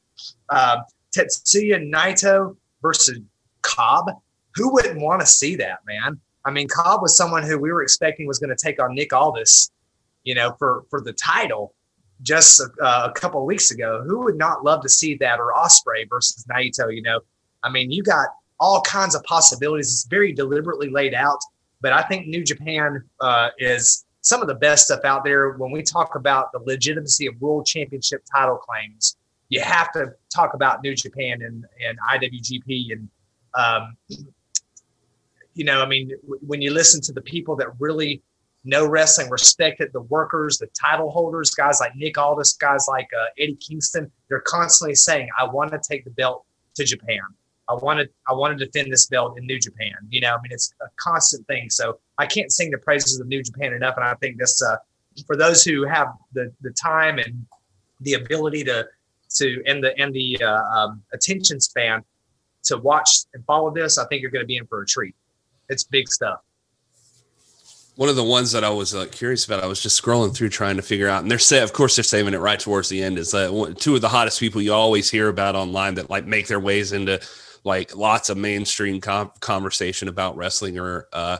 uh, 0.50 0.78
Tetsuya 1.16 1.90
Naito 1.90 2.56
versus 2.82 3.20
Cobb. 3.62 4.10
Who 4.56 4.72
wouldn't 4.72 5.00
want 5.00 5.20
to 5.20 5.26
see 5.26 5.56
that, 5.56 5.80
man? 5.86 6.20
I 6.44 6.50
mean, 6.50 6.68
Cobb 6.68 7.02
was 7.02 7.16
someone 7.16 7.42
who 7.42 7.58
we 7.58 7.72
were 7.72 7.82
expecting 7.82 8.26
was 8.26 8.38
going 8.38 8.54
to 8.54 8.62
take 8.62 8.80
on 8.80 8.94
Nick 8.94 9.12
Aldis, 9.12 9.70
you 10.24 10.34
know, 10.34 10.54
for 10.58 10.84
for 10.90 11.00
the 11.00 11.12
title 11.12 11.74
just 12.22 12.60
a, 12.60 12.82
uh, 12.82 13.08
a 13.10 13.12
couple 13.12 13.40
of 13.40 13.46
weeks 13.46 13.70
ago. 13.70 14.02
Who 14.06 14.24
would 14.24 14.36
not 14.36 14.64
love 14.64 14.82
to 14.82 14.88
see 14.88 15.16
that? 15.16 15.38
Or 15.40 15.52
Ospreay 15.52 16.08
versus 16.08 16.44
Naito, 16.44 16.94
you 16.94 17.02
know? 17.02 17.20
I 17.62 17.70
mean, 17.70 17.90
you 17.90 18.02
got 18.02 18.28
all 18.60 18.80
kinds 18.82 19.14
of 19.14 19.22
possibilities. 19.24 19.92
It's 19.92 20.06
very 20.06 20.32
deliberately 20.32 20.90
laid 20.90 21.14
out. 21.14 21.38
But 21.80 21.92
I 21.92 22.02
think 22.02 22.26
New 22.26 22.44
Japan 22.44 23.02
uh, 23.20 23.50
is 23.58 24.04
some 24.20 24.40
of 24.40 24.48
the 24.48 24.54
best 24.54 24.86
stuff 24.86 25.04
out 25.04 25.24
there. 25.24 25.52
When 25.52 25.70
we 25.70 25.82
talk 25.82 26.14
about 26.14 26.50
the 26.52 26.60
legitimacy 26.60 27.26
of 27.26 27.38
world 27.40 27.66
championship 27.66 28.22
title 28.32 28.56
claims, 28.56 29.16
you 29.50 29.60
have 29.60 29.92
to 29.92 30.14
talk 30.34 30.54
about 30.54 30.82
New 30.82 30.94
Japan 30.94 31.42
and, 31.42 31.64
and 31.86 31.98
IWGP. 32.10 32.92
And, 32.92 33.08
um, 33.54 33.96
you 35.54 35.64
know, 35.64 35.80
I 35.80 35.86
mean, 35.86 36.10
when 36.24 36.60
you 36.60 36.72
listen 36.72 37.00
to 37.02 37.12
the 37.12 37.22
people 37.22 37.56
that 37.56 37.68
really 37.78 38.22
know 38.64 38.86
wrestling, 38.86 39.30
respect 39.30 39.80
it, 39.80 39.92
the 39.92 40.00
workers, 40.02 40.58
the 40.58 40.68
title 40.68 41.10
holders, 41.10 41.50
guys 41.50 41.80
like 41.80 41.94
Nick 41.96 42.18
Aldis, 42.18 42.54
guys 42.54 42.86
like 42.88 43.08
uh, 43.18 43.26
Eddie 43.38 43.56
Kingston, 43.56 44.10
they're 44.28 44.40
constantly 44.40 44.94
saying, 44.94 45.28
I 45.38 45.44
want 45.44 45.70
to 45.72 45.80
take 45.86 46.04
the 46.04 46.10
belt 46.10 46.44
to 46.76 46.84
Japan. 46.84 47.20
I 47.68 47.74
wanted 47.74 48.10
I 48.28 48.34
want 48.34 48.58
to 48.58 48.64
defend 48.64 48.92
this 48.92 49.06
belt 49.06 49.38
in 49.38 49.46
New 49.46 49.58
Japan. 49.58 49.94
You 50.10 50.20
know, 50.20 50.34
I 50.34 50.36
mean, 50.42 50.52
it's 50.52 50.74
a 50.82 50.86
constant 50.96 51.46
thing. 51.46 51.70
So 51.70 51.98
I 52.18 52.26
can't 52.26 52.52
sing 52.52 52.70
the 52.70 52.78
praises 52.78 53.18
of 53.20 53.26
New 53.26 53.42
Japan 53.42 53.72
enough. 53.72 53.94
And 53.96 54.04
I 54.04 54.14
think 54.14 54.38
this, 54.38 54.62
uh, 54.62 54.76
for 55.26 55.36
those 55.36 55.64
who 55.64 55.86
have 55.86 56.08
the 56.32 56.52
the 56.60 56.72
time 56.72 57.18
and 57.18 57.46
the 58.00 58.14
ability 58.14 58.64
to 58.64 58.86
to 59.36 59.62
and 59.66 59.82
the 59.82 59.98
and 59.98 60.12
the 60.12 60.38
uh, 60.42 60.62
um, 60.62 61.02
attention 61.14 61.58
span 61.58 62.02
to 62.64 62.76
watch 62.76 63.08
and 63.32 63.44
follow 63.46 63.72
this, 63.72 63.96
I 63.96 64.06
think 64.08 64.20
you're 64.20 64.30
going 64.30 64.42
to 64.42 64.46
be 64.46 64.56
in 64.56 64.66
for 64.66 64.82
a 64.82 64.86
treat. 64.86 65.14
It's 65.68 65.84
big 65.84 66.08
stuff. 66.08 66.40
One 67.96 68.08
of 68.08 68.16
the 68.16 68.24
ones 68.24 68.50
that 68.52 68.64
I 68.64 68.70
was 68.70 68.92
uh, 68.92 69.06
curious 69.12 69.44
about, 69.46 69.62
I 69.62 69.66
was 69.66 69.80
just 69.80 70.02
scrolling 70.02 70.34
through 70.34 70.48
trying 70.48 70.76
to 70.76 70.82
figure 70.82 71.08
out, 71.08 71.22
and 71.22 71.30
they're 71.30 71.38
say, 71.38 71.62
of 71.62 71.72
course, 71.72 71.94
they're 71.94 72.02
saving 72.02 72.34
it 72.34 72.38
right 72.38 72.58
towards 72.58 72.88
the 72.88 73.00
end. 73.00 73.18
Is 73.18 73.30
that 73.30 73.76
two 73.78 73.94
of 73.94 74.00
the 74.00 74.08
hottest 74.08 74.40
people 74.40 74.60
you 74.60 74.72
always 74.72 75.08
hear 75.08 75.28
about 75.28 75.54
online 75.54 75.94
that 75.94 76.10
like 76.10 76.26
make 76.26 76.48
their 76.48 76.58
ways 76.58 76.92
into 76.92 77.20
like 77.62 77.94
lots 77.96 78.30
of 78.30 78.36
mainstream 78.36 79.00
com- 79.00 79.30
conversation 79.38 80.08
about 80.08 80.36
wrestling 80.36 80.76
or 80.78 81.06
uh, 81.12 81.38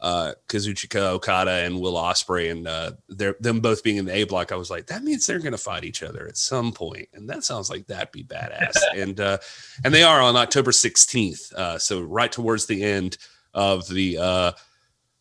uh, 0.00 0.32
Kazuchika 0.48 1.12
Okada 1.12 1.64
and 1.64 1.80
Will 1.80 1.94
Ospreay, 1.94 2.50
and 2.50 2.66
uh, 2.66 2.92
they're 3.08 3.36
them 3.38 3.60
both 3.60 3.84
being 3.84 3.96
in 3.96 4.04
the 4.04 4.14
A 4.14 4.24
block. 4.24 4.50
I 4.50 4.56
was 4.56 4.70
like, 4.70 4.88
that 4.88 5.04
means 5.04 5.26
they're 5.26 5.38
going 5.38 5.52
to 5.52 5.58
fight 5.58 5.84
each 5.84 6.02
other 6.02 6.26
at 6.26 6.36
some 6.36 6.72
point, 6.72 7.08
and 7.14 7.30
that 7.30 7.44
sounds 7.44 7.70
like 7.70 7.86
that'd 7.86 8.10
be 8.10 8.24
badass. 8.24 8.74
and 8.96 9.20
uh, 9.20 9.38
and 9.84 9.94
they 9.94 10.02
are 10.02 10.20
on 10.20 10.34
October 10.34 10.72
sixteenth, 10.72 11.52
uh, 11.52 11.78
so 11.78 12.02
right 12.02 12.32
towards 12.32 12.66
the 12.66 12.82
end 12.82 13.16
of 13.54 13.88
the 13.88 14.18
uh, 14.18 14.52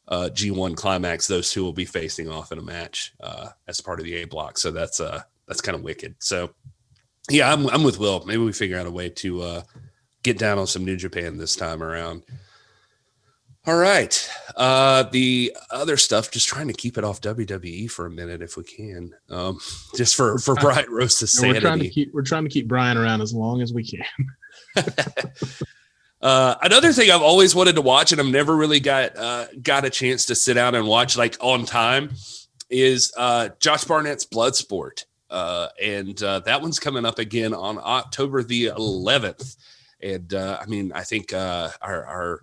uh, 0.07 0.29
G1 0.33 0.75
climax, 0.75 1.27
those 1.27 1.51
two 1.51 1.63
will 1.63 1.73
be 1.73 1.85
facing 1.85 2.29
off 2.29 2.51
in 2.51 2.59
a 2.59 2.63
match 2.63 3.13
uh, 3.21 3.49
as 3.67 3.81
part 3.81 3.99
of 3.99 4.05
the 4.05 4.15
A 4.17 4.25
block. 4.25 4.57
So 4.57 4.71
that's 4.71 4.99
uh, 4.99 5.21
that's 5.47 5.61
kind 5.61 5.75
of 5.75 5.83
wicked. 5.83 6.15
So 6.19 6.51
yeah, 7.29 7.51
I'm 7.51 7.67
I'm 7.69 7.83
with 7.83 7.99
Will. 7.99 8.23
Maybe 8.25 8.43
we 8.43 8.53
figure 8.53 8.77
out 8.77 8.87
a 8.87 8.91
way 8.91 9.09
to 9.09 9.41
uh, 9.41 9.61
get 10.23 10.37
down 10.37 10.57
on 10.57 10.67
some 10.67 10.85
New 10.85 10.97
Japan 10.97 11.37
this 11.37 11.55
time 11.55 11.81
around. 11.81 12.23
All 13.65 13.77
right. 13.77 14.29
Uh, 14.57 15.03
the 15.03 15.55
other 15.71 15.95
stuff, 15.95 16.29
just 16.29 16.49
trying 16.49 16.67
to 16.67 16.73
keep 16.73 16.97
it 16.97 17.05
off 17.05 17.21
WWE 17.21 17.89
for 17.89 18.05
a 18.05 18.09
minute 18.09 18.41
if 18.41 18.57
we 18.57 18.63
can. 18.65 19.13
Um, 19.29 19.57
just 19.95 20.15
for 20.15 20.37
for 20.37 20.55
Brian 20.55 20.91
Rosa's 20.91 21.31
sanity. 21.31 21.59
We're 21.59 21.61
trying 21.61 21.79
to 21.79 21.89
keep 21.89 22.13
we're 22.13 22.23
trying 22.23 22.43
to 22.43 22.49
keep 22.49 22.67
Brian 22.67 22.97
around 22.97 23.21
as 23.21 23.33
long 23.33 23.61
as 23.61 23.73
we 23.73 23.85
can. 23.85 24.05
uh, 26.23 26.55
another 26.61 26.93
thing 26.93 27.11
I've 27.11 27.21
always 27.21 27.53
wanted 27.53 27.75
to 27.75 27.81
watch, 27.81 28.13
and 28.13 28.21
I've 28.21 28.27
never 28.27 28.55
really 28.55 28.79
got 28.79 29.17
uh, 29.17 29.47
got 29.61 29.83
a 29.83 29.89
chance 29.89 30.25
to 30.27 30.35
sit 30.35 30.53
down 30.53 30.73
and 30.73 30.87
watch 30.87 31.17
like 31.17 31.35
on 31.41 31.65
time, 31.65 32.11
is 32.69 33.11
uh, 33.17 33.49
Josh 33.59 33.83
Barnett's 33.83 34.25
Bloodsport. 34.25 35.03
uh, 35.29 35.67
and 35.81 36.21
uh, 36.23 36.39
that 36.41 36.61
one's 36.61 36.79
coming 36.79 37.05
up 37.05 37.19
again 37.19 37.53
on 37.53 37.77
October 37.77 38.41
the 38.41 38.67
11th. 38.67 39.57
And 40.01 40.33
uh, 40.33 40.59
I 40.61 40.65
mean, 40.67 40.91
I 40.93 41.01
think 41.03 41.33
uh, 41.33 41.69
our, 41.81 42.05
our 42.05 42.41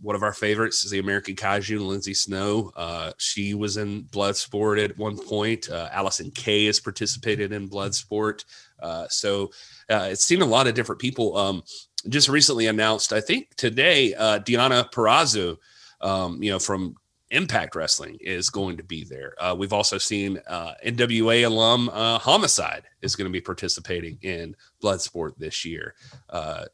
one 0.00 0.16
of 0.16 0.24
our 0.24 0.32
favorites 0.32 0.84
is 0.84 0.90
the 0.90 0.98
American 0.98 1.36
Kaiju, 1.36 1.86
Lindsay 1.86 2.14
Snow. 2.14 2.72
She 3.18 3.54
was 3.54 3.76
in 3.76 4.02
Bloodsport 4.04 4.82
at 4.82 4.98
one 4.98 5.16
point. 5.16 5.68
Allysin 5.70 6.34
Kay 6.34 6.66
has 6.66 6.80
participated 6.80 7.52
in 7.52 7.68
Bloodsport. 7.68 8.44
Uh, 8.82 9.06
so 9.08 9.50
uh, 9.88 10.08
it's 10.10 10.24
seen 10.24 10.42
a 10.42 10.46
lot 10.46 10.66
of 10.66 10.74
different 10.74 11.00
people. 11.00 11.36
Um, 11.36 11.62
just 12.08 12.28
recently 12.28 12.66
announced, 12.66 13.12
I 13.12 13.20
think 13.20 13.54
today, 13.56 14.14
uh, 14.14 14.38
Deonna 14.40 14.90
Purrazzo, 14.92 15.56
um, 16.00 16.42
you 16.42 16.50
know, 16.50 16.58
from 16.58 16.96
Impact 17.30 17.74
Wrestling 17.74 18.18
is 18.20 18.50
going 18.50 18.76
to 18.76 18.82
be 18.82 19.04
there. 19.04 19.34
Uh, 19.38 19.54
we've 19.58 19.72
also 19.72 19.98
seen 19.98 20.38
uh, 20.46 20.74
NWA 20.84 21.46
alum 21.46 21.88
uh, 21.88 22.18
Homicide 22.18 22.84
is 23.00 23.16
going 23.16 23.26
to 23.26 23.32
be 23.32 23.40
participating 23.40 24.18
in 24.22 24.54
Bloodsport 24.82 25.36
this 25.38 25.64
year. 25.64 25.94
Uh, 26.28 26.64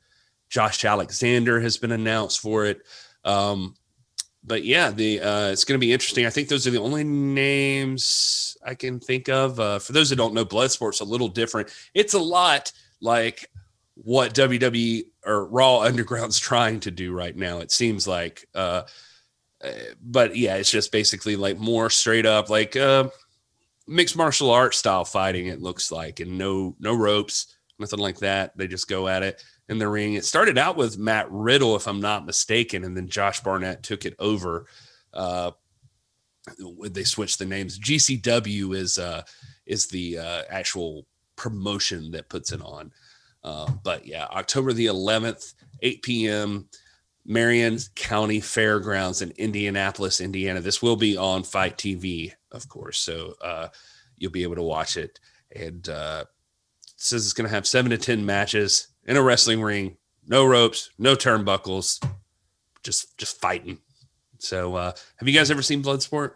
Josh 0.48 0.84
Alexander 0.84 1.60
has 1.60 1.76
been 1.76 1.92
announced 1.92 2.40
for 2.40 2.64
it. 2.64 2.82
Um, 3.24 3.74
but 4.44 4.64
yeah, 4.64 4.90
the 4.90 5.20
uh, 5.20 5.50
it's 5.50 5.64
going 5.64 5.78
to 5.78 5.84
be 5.84 5.92
interesting. 5.92 6.26
I 6.26 6.30
think 6.30 6.48
those 6.48 6.66
are 6.66 6.70
the 6.70 6.80
only 6.80 7.04
names 7.04 8.56
I 8.64 8.74
can 8.74 8.98
think 8.98 9.28
of. 9.28 9.60
Uh, 9.60 9.78
for 9.78 9.92
those 9.92 10.10
that 10.10 10.16
don't 10.16 10.34
know, 10.34 10.44
Bloodsport's 10.44 11.00
a 11.00 11.04
little 11.04 11.28
different. 11.28 11.70
It's 11.94 12.14
a 12.14 12.18
lot 12.18 12.72
like 13.00 13.50
what 14.04 14.34
WWE 14.34 15.04
or 15.26 15.46
Raw 15.46 15.80
Underground's 15.80 16.38
trying 16.38 16.80
to 16.80 16.90
do 16.90 17.12
right 17.12 17.36
now. 17.36 17.58
It 17.58 17.72
seems 17.72 18.06
like, 18.06 18.46
uh, 18.54 18.82
uh, 19.62 19.70
but 20.00 20.36
yeah, 20.36 20.56
it's 20.56 20.70
just 20.70 20.92
basically 20.92 21.36
like 21.36 21.58
more 21.58 21.90
straight 21.90 22.26
up 22.26 22.48
like 22.48 22.76
uh, 22.76 23.08
mixed 23.88 24.16
martial 24.16 24.50
arts 24.50 24.78
style 24.78 25.04
fighting. 25.04 25.46
It 25.46 25.60
looks 25.60 25.90
like, 25.90 26.20
and 26.20 26.38
no 26.38 26.76
no 26.78 26.94
ropes, 26.94 27.56
nothing 27.78 27.98
like 27.98 28.18
that. 28.18 28.56
They 28.56 28.68
just 28.68 28.88
go 28.88 29.08
at 29.08 29.24
it 29.24 29.42
in 29.68 29.78
the 29.78 29.88
ring. 29.88 30.14
It 30.14 30.24
started 30.24 30.58
out 30.58 30.76
with 30.76 30.98
Matt 30.98 31.26
Riddle, 31.30 31.74
if 31.74 31.88
I'm 31.88 32.00
not 32.00 32.24
mistaken, 32.24 32.84
and 32.84 32.96
then 32.96 33.08
Josh 33.08 33.40
Barnett 33.40 33.82
took 33.82 34.04
it 34.04 34.14
over. 34.20 34.66
Uh, 35.12 35.50
they 36.88 37.04
switched 37.04 37.40
the 37.40 37.44
names. 37.44 37.78
GCW 37.80 38.76
is 38.76 38.96
uh, 38.96 39.22
is 39.66 39.88
the 39.88 40.18
uh, 40.18 40.42
actual 40.48 41.04
promotion 41.34 42.12
that 42.12 42.28
puts 42.28 42.52
it 42.52 42.62
on. 42.62 42.92
Uh, 43.44 43.70
but 43.82 44.06
yeah, 44.06 44.24
October 44.26 44.72
the 44.72 44.86
11th, 44.86 45.54
8 45.82 46.02
p.m. 46.02 46.68
Marion 47.24 47.78
County 47.94 48.40
Fairgrounds 48.40 49.22
in 49.22 49.32
Indianapolis, 49.36 50.20
Indiana. 50.20 50.60
This 50.60 50.82
will 50.82 50.96
be 50.96 51.16
on 51.16 51.42
FITE 51.42 51.76
TV, 51.76 52.32
of 52.52 52.68
course, 52.68 52.98
so 52.98 53.34
uh, 53.42 53.68
you'll 54.16 54.32
be 54.32 54.42
able 54.42 54.56
to 54.56 54.62
watch 54.62 54.96
it. 54.96 55.20
And 55.54 55.86
uh, 55.88 56.24
it 56.86 56.92
says 56.96 57.24
it's 57.24 57.34
going 57.34 57.48
to 57.48 57.54
have 57.54 57.66
seven 57.66 57.90
to 57.90 57.98
ten 57.98 58.24
matches 58.24 58.88
in 59.04 59.16
a 59.16 59.22
wrestling 59.22 59.62
ring, 59.62 59.98
no 60.26 60.44
ropes, 60.46 60.90
no 60.98 61.14
turnbuckles, 61.14 62.04
just 62.82 63.16
just 63.18 63.40
fighting. 63.40 63.78
So, 64.38 64.76
uh, 64.76 64.92
have 65.16 65.28
you 65.28 65.34
guys 65.34 65.50
ever 65.50 65.62
seen 65.62 65.82
Bloodsport? 65.82 66.32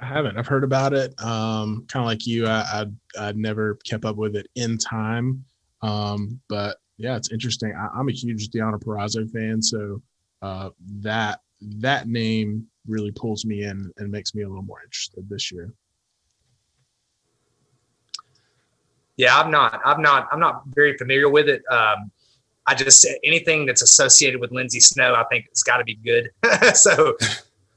I 0.00 0.06
haven't. 0.06 0.38
I've 0.38 0.46
heard 0.46 0.64
about 0.64 0.92
it. 0.92 1.12
Um, 1.22 1.84
kind 1.88 2.02
of 2.02 2.06
like 2.06 2.26
you, 2.26 2.46
I, 2.46 2.86
I 3.18 3.28
I 3.28 3.32
never 3.32 3.74
kept 3.84 4.04
up 4.04 4.16
with 4.16 4.36
it 4.36 4.48
in 4.54 4.78
time. 4.78 5.44
Um, 5.82 6.40
but 6.48 6.78
yeah, 6.96 7.16
it's 7.16 7.30
interesting. 7.30 7.74
I, 7.74 7.98
am 7.98 8.08
a 8.08 8.12
huge 8.12 8.48
Deonna 8.50 8.82
Purrazzo 8.82 9.30
fan, 9.30 9.62
so 9.62 10.02
uh, 10.42 10.70
that 11.00 11.40
that 11.60 12.08
name 12.08 12.66
really 12.86 13.10
pulls 13.10 13.44
me 13.44 13.64
in 13.64 13.92
and 13.98 14.10
makes 14.10 14.34
me 14.34 14.42
a 14.42 14.48
little 14.48 14.62
more 14.62 14.82
interested 14.82 15.28
this 15.28 15.52
year. 15.52 15.72
Yeah, 19.16 19.36
I'm 19.38 19.50
not. 19.50 19.80
I'm 19.84 20.00
not. 20.00 20.28
I'm 20.32 20.40
not 20.40 20.62
very 20.66 20.96
familiar 20.96 21.28
with 21.28 21.48
it. 21.48 21.62
Um, 21.70 22.10
I 22.66 22.74
just 22.74 23.06
anything 23.24 23.66
that's 23.66 23.82
associated 23.82 24.40
with 24.40 24.52
Lindsay 24.52 24.78
Snow, 24.78 25.14
I 25.14 25.24
think 25.24 25.46
it's 25.50 25.62
got 25.62 25.78
to 25.78 25.84
be 25.84 25.96
good. 25.96 26.30
so, 26.74 27.16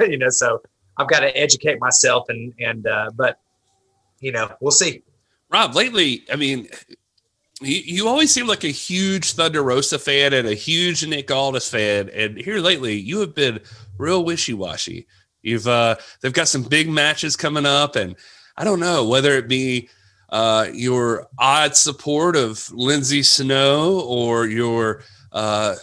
you 0.00 0.18
know, 0.18 0.30
so 0.30 0.62
I've 0.96 1.08
got 1.08 1.20
to 1.20 1.36
educate 1.36 1.80
myself, 1.80 2.28
and 2.28 2.54
and 2.58 2.86
uh, 2.86 3.10
but 3.14 3.38
you 4.20 4.32
know, 4.32 4.50
we'll 4.60 4.70
see. 4.70 5.02
Rob, 5.52 5.74
lately, 5.74 6.24
I 6.32 6.36
mean, 6.36 6.68
you, 7.60 7.76
you 7.84 8.08
always 8.08 8.32
seem 8.32 8.46
like 8.46 8.64
a 8.64 8.68
huge 8.68 9.32
Thunder 9.32 9.62
Rosa 9.62 9.98
fan 9.98 10.32
and 10.32 10.48
a 10.48 10.54
huge 10.54 11.06
Nick 11.06 11.30
Aldis 11.30 11.68
fan, 11.68 12.08
and 12.14 12.38
here 12.38 12.58
lately, 12.58 12.94
you 12.94 13.20
have 13.20 13.34
been 13.34 13.60
real 13.98 14.24
wishy 14.24 14.54
washy. 14.54 15.06
You've 15.42 15.68
uh, 15.68 15.96
they've 16.20 16.32
got 16.32 16.48
some 16.48 16.62
big 16.62 16.88
matches 16.88 17.36
coming 17.36 17.66
up, 17.66 17.96
and 17.96 18.16
I 18.56 18.64
don't 18.64 18.80
know 18.80 19.06
whether 19.06 19.32
it 19.32 19.48
be 19.48 19.88
uh, 20.30 20.68
your 20.72 21.28
odd 21.38 21.76
support 21.76 22.36
of 22.36 22.70
Lindsay 22.72 23.22
Snow 23.22 24.00
or 24.06 24.46
your 24.46 25.02
uh, 25.32 25.74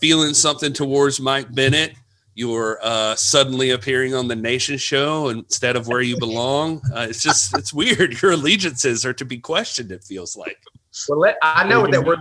feeling 0.00 0.34
something 0.34 0.72
towards 0.72 1.20
Mike 1.20 1.54
Bennett, 1.54 1.94
you're 2.34 2.78
uh, 2.82 3.14
suddenly 3.14 3.70
appearing 3.70 4.14
on 4.14 4.28
the 4.28 4.36
Nation 4.36 4.76
show 4.76 5.28
instead 5.28 5.76
of 5.76 5.86
where 5.86 6.00
you 6.00 6.18
belong. 6.18 6.82
Uh, 6.94 7.06
it's 7.08 7.22
just, 7.22 7.56
it's 7.56 7.72
weird. 7.72 8.20
Your 8.22 8.32
allegiances 8.32 9.04
are 9.06 9.12
to 9.14 9.24
be 9.24 9.38
questioned, 9.38 9.92
it 9.92 10.02
feels 10.02 10.36
like. 10.36 10.58
Well, 11.08 11.20
let, 11.20 11.36
I 11.42 11.66
know 11.66 11.86
that 11.86 12.04
we're 12.04 12.16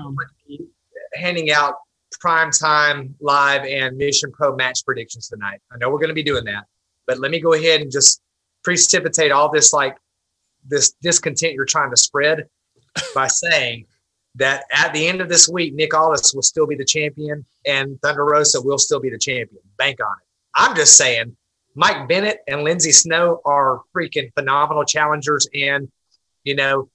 handing 1.14 1.52
out 1.52 1.76
prime 2.20 2.52
time 2.52 3.16
live 3.20 3.66
and 3.66 3.98
Mission 3.98 4.32
Pro 4.32 4.56
match 4.56 4.86
predictions 4.86 5.28
tonight. 5.28 5.60
I 5.72 5.78
know 5.78 5.90
we're 5.90 6.00
going 6.00 6.10
to 6.10 6.16
be 6.16 6.24
doing 6.24 6.46
that, 6.46 6.66
but 7.08 7.20
let 7.20 7.32
me 7.32 7.40
go 7.40 7.54
ahead 7.54 7.82
and 7.82 7.92
just 7.92 8.22
precipitate 8.64 9.32
all 9.32 9.52
this 9.52 9.74
like 9.74 9.98
this 10.66 10.94
discontent 11.02 11.54
you're 11.54 11.66
trying 11.66 11.90
to 11.90 11.98
spread 11.98 12.48
by 13.14 13.28
saying 13.28 13.86
that 14.36 14.66
at 14.72 14.94
the 14.94 15.08
end 15.08 15.22
of 15.22 15.30
this 15.30 15.48
week, 15.48 15.74
Nick 15.74 15.94
Aldis 15.94 16.34
will 16.34 16.42
still 16.42 16.66
be 16.66 16.76
the 16.76 16.86
champion 16.86 17.46
and 17.66 18.02
Thunder 18.02 18.26
Rosa 18.26 18.62
will 18.62 18.80
still 18.80 19.00
be 19.00 19.10
the 19.10 19.18
champion. 19.18 19.62
Bank 19.78 20.00
on 20.00 20.14
it. 20.22 20.28
I'm 20.56 20.76
just 20.76 20.98
saying 20.98 21.36
Mike 21.76 22.08
Bennett 22.08 22.40
and 22.48 22.64
Lindsay 22.64 22.92
Snow 22.92 23.42
are 23.46 23.82
freaking 23.96 24.34
phenomenal 24.34 24.84
challengers. 24.86 25.48
And, 25.54 25.92
you 26.44 26.56
know, 26.56 26.90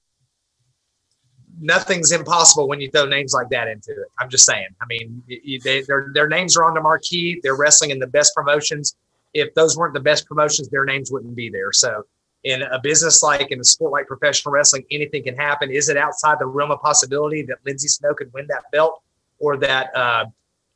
nothing's 1.61 2.13
impossible 2.13 2.69
when 2.69 2.81
you 2.81 2.91
throw 2.91 3.07
names 3.07 3.33
like 3.33 3.49
that 3.51 3.69
into 3.69 3.93
it. 3.93 4.09
I'm 4.19 4.29
just 4.29 4.45
saying. 4.45 4.69
I 4.81 4.87
mean, 4.87 5.23
they, 5.65 5.83
their, 5.83 6.11
their 6.15 6.29
names 6.29 6.57
are 6.57 6.65
on 6.65 6.75
the 6.75 6.81
marquee. 6.81 7.41
They're 7.43 7.57
wrestling 7.57 7.91
in 7.91 7.99
the 7.99 8.07
best 8.07 8.35
promotions. 8.35 8.97
If 9.35 9.55
those 9.55 9.77
weren't 9.77 9.95
the 9.95 10.01
best 10.01 10.27
promotions, 10.27 10.69
their 10.69 10.85
names 10.85 11.11
wouldn't 11.11 11.35
be 11.35 11.51
there. 11.51 11.73
So, 11.73 12.05
in 12.45 12.63
a 12.63 12.79
business 12.81 13.23
like 13.23 13.51
in 13.51 13.61
a 13.61 13.65
sport 13.65 13.93
like 13.93 14.07
professional 14.07 14.53
wrestling, 14.53 14.85
anything 14.91 15.25
can 15.25 15.37
happen. 15.37 15.71
Is 15.71 15.89
it 15.89 15.97
outside 15.97 16.39
the 16.39 16.47
realm 16.47 16.71
of 16.71 16.81
possibility 16.81 17.43
that 17.43 17.59
Lindsay 17.67 17.89
Snow 17.89 18.15
could 18.15 18.33
win 18.33 18.47
that 18.49 18.65
belt 18.73 19.03
or 19.39 19.57
that 19.59 19.95
uh, 19.97 20.27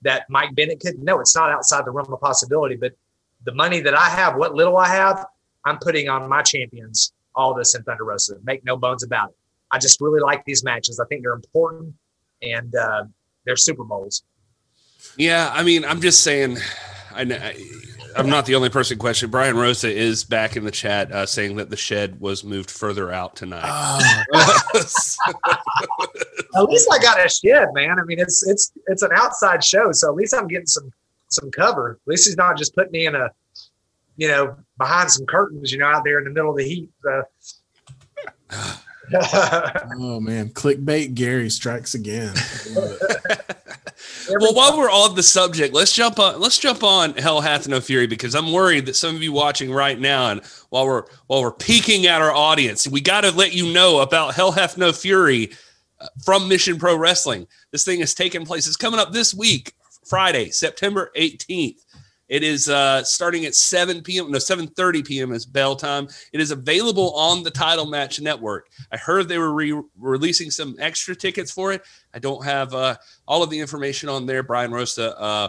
that 0.03 0.29
Mike 0.29 0.55
Bennett 0.55 0.81
could? 0.81 1.03
No, 1.03 1.21
it's 1.21 1.37
not 1.37 1.51
outside 1.51 1.85
the 1.85 1.91
realm 1.91 2.13
of 2.13 2.21
possibility. 2.21 2.77
But 2.77 2.93
the 3.45 3.55
money 3.55 3.81
that 3.81 3.95
I 3.95 4.09
have, 4.09 4.37
what 4.37 4.55
little 4.55 4.77
I 4.77 4.89
have, 4.89 5.27
I'm 5.65 5.79
putting 5.79 6.09
on 6.09 6.29
my 6.29 6.43
champions, 6.43 7.13
Aldis 7.37 7.75
and 7.75 7.85
Thunder 7.85 8.05
Rosa. 8.05 8.37
Make 8.43 8.65
no 8.65 8.77
bones 8.77 9.05
about 9.05 9.31
it. 9.31 9.37
I 9.71 9.79
just 9.79 10.01
really 10.01 10.21
like 10.21 10.45
these 10.45 10.65
matches. 10.65 11.01
I 11.01 11.07
think 11.07 11.23
they're 11.23 11.33
important 11.33 11.95
and 12.43 12.75
uh, 12.75 13.05
they're 13.47 13.57
Super 13.57 13.85
Bowls. 13.85 14.25
Yeah, 15.17 15.51
I 15.53 15.63
mean, 15.63 15.85
I'm 15.85 16.01
just 16.01 16.23
saying. 16.23 16.59
I, 17.15 17.23
I 17.23 17.57
I'm 18.17 18.29
not 18.29 18.47
the 18.47 18.55
only 18.55 18.69
person 18.69 18.99
question. 18.99 19.31
Brian 19.31 19.57
Rosa 19.57 19.91
is 19.91 20.25
back 20.25 20.57
in 20.57 20.65
the 20.65 20.71
chat 20.71 21.11
uh, 21.13 21.27
saying 21.27 21.57
that 21.57 21.71
the 21.71 21.77
shed 21.77 22.21
was 22.21 22.45
moved 22.45 22.71
further 22.71 23.11
out 23.11 23.37
tonight. 23.37 23.63
Oh. 23.65 24.23
at 26.55 26.63
least 26.65 26.89
I 26.93 26.99
got 26.99 27.25
a 27.25 27.29
shed, 27.29 27.69
man. 27.73 27.99
I 27.99 28.05
mean, 28.05 28.19
it's 28.19 28.47
it's 28.47 28.73
it's 28.89 29.03
an 29.03 29.11
outside 29.15 29.65
show, 29.65 29.93
so 29.93 30.09
at 30.09 30.15
least 30.15 30.35
I'm 30.35 30.47
getting 30.47 30.67
some 30.67 30.91
some 31.29 31.51
cover. 31.51 31.99
At 32.07 32.11
least 32.11 32.27
he's 32.27 32.37
not 32.37 32.57
just 32.57 32.75
putting 32.75 32.93
me 32.93 33.07
in 33.07 33.15
a, 33.15 33.31
you 34.17 34.29
know, 34.29 34.57
behind 34.79 35.11
some 35.11 35.27
curtains, 35.27 35.73
you 35.73 35.79
know, 35.79 35.87
out 35.87 36.05
there 36.05 36.19
in 36.19 36.25
the 36.25 36.31
middle 36.31 36.51
of 36.51 36.57
the 36.57 36.65
heat. 36.65 36.91
Uh, 37.09 37.23
oh 39.99 40.21
man, 40.21 40.49
clickbait 40.51 41.15
Gary 41.15 41.51
strikes 41.51 41.95
again. 41.95 42.35
well, 44.29 44.55
while 44.55 44.79
we're 44.79 44.91
on 44.91 45.15
the 45.15 45.23
subject, 45.23 45.75
let's 45.75 45.93
jump 45.93 46.19
on. 46.19 46.41
Let's 46.41 46.59
jump 46.59 46.83
on 46.83 47.15
Hell 47.15 47.41
Hath 47.41 47.69
No 47.69 47.81
Fury 47.81 48.07
because 48.07 48.35
I'm 48.35 48.53
worried 48.53 48.87
that 48.87 48.97
some 48.97 49.15
of 49.15 49.23
you 49.23 49.33
watching 49.33 49.73
right 49.73 49.99
now, 49.99 50.31
and 50.31 50.43
while 50.71 50.87
we're 50.87 51.05
while 51.27 51.43
we're 51.43 51.53
peeking 51.53 52.07
at 52.07 52.23
our 52.23 52.33
audience, 52.33 52.89
we 52.89 53.01
got 53.01 53.23
to 53.23 53.31
let 53.33 53.53
you 53.53 53.73
know 53.73 54.01
about 54.01 54.35
Hell 54.35 54.53
Hath 54.53 54.79
No 54.79 54.93
Fury 54.93 55.51
uh, 56.01 56.07
from 56.25 56.49
Mission 56.49 56.79
Pro 56.79 56.97
Wrestling. 56.97 57.47
This 57.71 57.85
thing 57.85 58.01
is 58.01 58.15
taking 58.15 58.45
place. 58.45 58.67
It's 58.67 58.77
coming 58.77 59.01
up 59.01 59.13
this 59.13 59.35
week, 59.35 59.75
Friday, 60.05 60.51
September 60.51 61.11
18th. 61.17 61.77
It 62.29 62.43
is 62.43 62.69
uh, 62.69 63.05
starting 63.05 63.45
at 63.45 63.55
7 63.55 64.03
p.m. 64.03 64.31
No, 64.31 64.39
7:30 64.39 65.07
p.m. 65.07 65.33
is 65.33 65.45
bell 65.45 65.77
time. 65.77 66.09
It 66.33 66.41
is 66.41 66.51
available 66.51 67.15
on 67.15 67.43
the 67.43 67.51
Title 67.51 67.87
Match 67.87 68.21
Network. 68.21 68.69
I 68.91 68.97
heard 68.97 69.29
they 69.29 69.39
were 69.39 69.53
re- 69.53 69.83
releasing 69.99 70.51
some 70.51 70.77
extra 70.79 71.15
tickets 71.15 71.51
for 71.51 71.73
it. 71.73 71.83
I 72.15 72.19
don't 72.19 72.45
have 72.45 72.73
uh, 72.75 72.97
all 73.27 73.43
of 73.43 73.51
the 73.51 73.59
information 73.59 74.09
on 74.09 74.27
there. 74.27 74.43
Brian 74.43 74.71
Rosa 74.71 75.19
uh, 75.19 75.49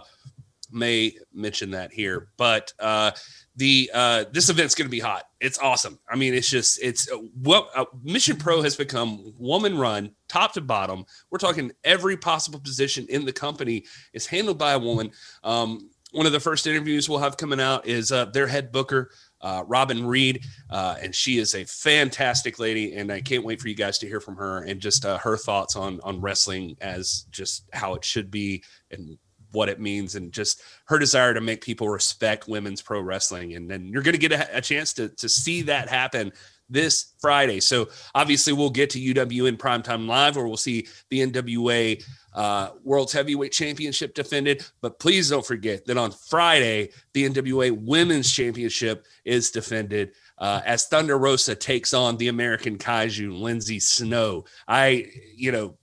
may 0.72 1.16
mention 1.34 1.72
that 1.72 1.94
here, 1.94 2.30
but 2.38 2.74
uh, 2.80 3.12
the 3.56 3.90
uh, 3.94 4.26
this 4.32 4.50
event's 4.50 4.76
going 4.76 4.88
to 4.88 4.92
be 4.92 5.00
hot. 5.00 5.26
It's 5.40 5.60
awesome. 5.60 6.00
I 6.10 6.16
mean, 6.16 6.34
it's 6.34 6.50
just 6.50 6.82
it's 6.82 7.10
uh, 7.12 7.18
what 7.42 7.70
Mission 8.04 8.36
Pro 8.38 8.62
has 8.62 8.76
become 8.76 9.34
woman 9.38 9.78
run 9.78 10.12
top 10.28 10.54
to 10.54 10.62
bottom. 10.62 11.06
We're 11.30 11.38
talking 11.38 11.72
every 11.84 12.18
possible 12.18 12.60
position 12.60 13.06
in 13.10 13.26
the 13.26 13.34
company 13.34 13.86
is 14.14 14.26
handled 14.26 14.58
by 14.58 14.74
a 14.74 14.80
woman. 14.80 15.12
Um, 15.44 15.92
one 16.14 16.26
of 16.26 16.32
the 16.32 16.39
first 16.39 16.68
interviews 16.68 17.09
we'll 17.09 17.20
have 17.20 17.38
coming 17.38 17.59
out 17.59 17.88
is 17.88 18.11
uh, 18.11 18.26
their 18.26 18.47
head 18.47 18.72
booker. 18.72 19.11
Uh, 19.41 19.64
Robin 19.68 20.05
Reed, 20.05 20.45
uh, 20.70 20.95
and 21.01 21.14
she 21.14 21.38
is 21.38 21.53
a 21.53 21.66
fantastic 21.66 22.59
lady, 22.59 22.95
and 22.95 23.11
I 23.11 23.20
can't 23.20 23.43
wait 23.43 23.59
for 23.59 23.68
you 23.68 23.76
guys 23.76 23.97
to 23.97 24.07
hear 24.07 24.22
from 24.22 24.38
her 24.38 24.64
and 24.64 24.80
just 24.80 25.05
uh, 25.05 25.18
her 25.18 25.36
thoughts 25.36 25.76
on 25.76 25.99
on 26.01 26.22
wrestling 26.22 26.78
as 26.80 27.26
just 27.30 27.68
how 27.74 27.95
it 27.95 28.05
should 28.05 28.32
be 28.32 28.64
and 28.89 29.18
what 29.53 29.70
it 29.70 29.80
means 29.80 30.16
and 30.16 30.32
just 30.32 30.61
her 30.86 30.99
desire 30.99 31.34
to 31.34 31.41
make 31.41 31.61
people 31.61 31.89
respect 31.89 32.47
women's 32.47 32.82
pro 32.82 32.99
wrestling. 32.99 33.55
And 33.55 33.70
then 33.70 33.88
you're 33.88 34.01
going 34.01 34.14
to 34.14 34.20
get 34.20 34.32
a, 34.32 34.57
a, 34.57 34.61
chance 34.61 34.93
to, 34.93 35.09
to 35.09 35.30
see 35.30 35.61
that 35.64 35.89
happen 35.89 36.34
this 36.70 37.14
Friday. 37.20 37.59
So 37.59 37.89
obviously 38.16 38.53
we'll 38.53 38.70
get 38.70 38.89
to 38.91 38.99
UWN 38.99 39.57
Primetime 39.57 40.07
Live 40.07 40.36
where 40.36 40.47
we'll 40.47 40.57
see 40.57 40.88
the 41.09 41.20
NWA 41.20 42.03
uh, 42.34 42.70
World's 42.84 43.14
Heavyweight 43.14 43.51
Championship 43.51 44.16
defended. 44.16 44.66
But 44.82 44.99
please 44.99 45.30
don't 45.30 45.45
forget 45.45 45.86
that 45.86 45.97
on 45.97 46.11
Friday, 46.11 46.89
the 47.14 47.30
NWA 47.30 47.72
Women's 47.72 48.32
Championship 48.32 49.05
is 49.24 49.51
defended. 49.51 50.14
Uh, 50.38 50.61
as 50.66 50.88
Thunder 50.88 51.18
Rosa 51.18 51.55
takes 51.55 51.93
on 51.93 52.18
the 52.18 52.28
American 52.28 52.78
Kaiju, 52.78 53.39
Lindsay 53.39 53.80
Snow. 53.80 54.45
I, 54.68 55.07
you 55.36 55.51
know, 55.51 55.78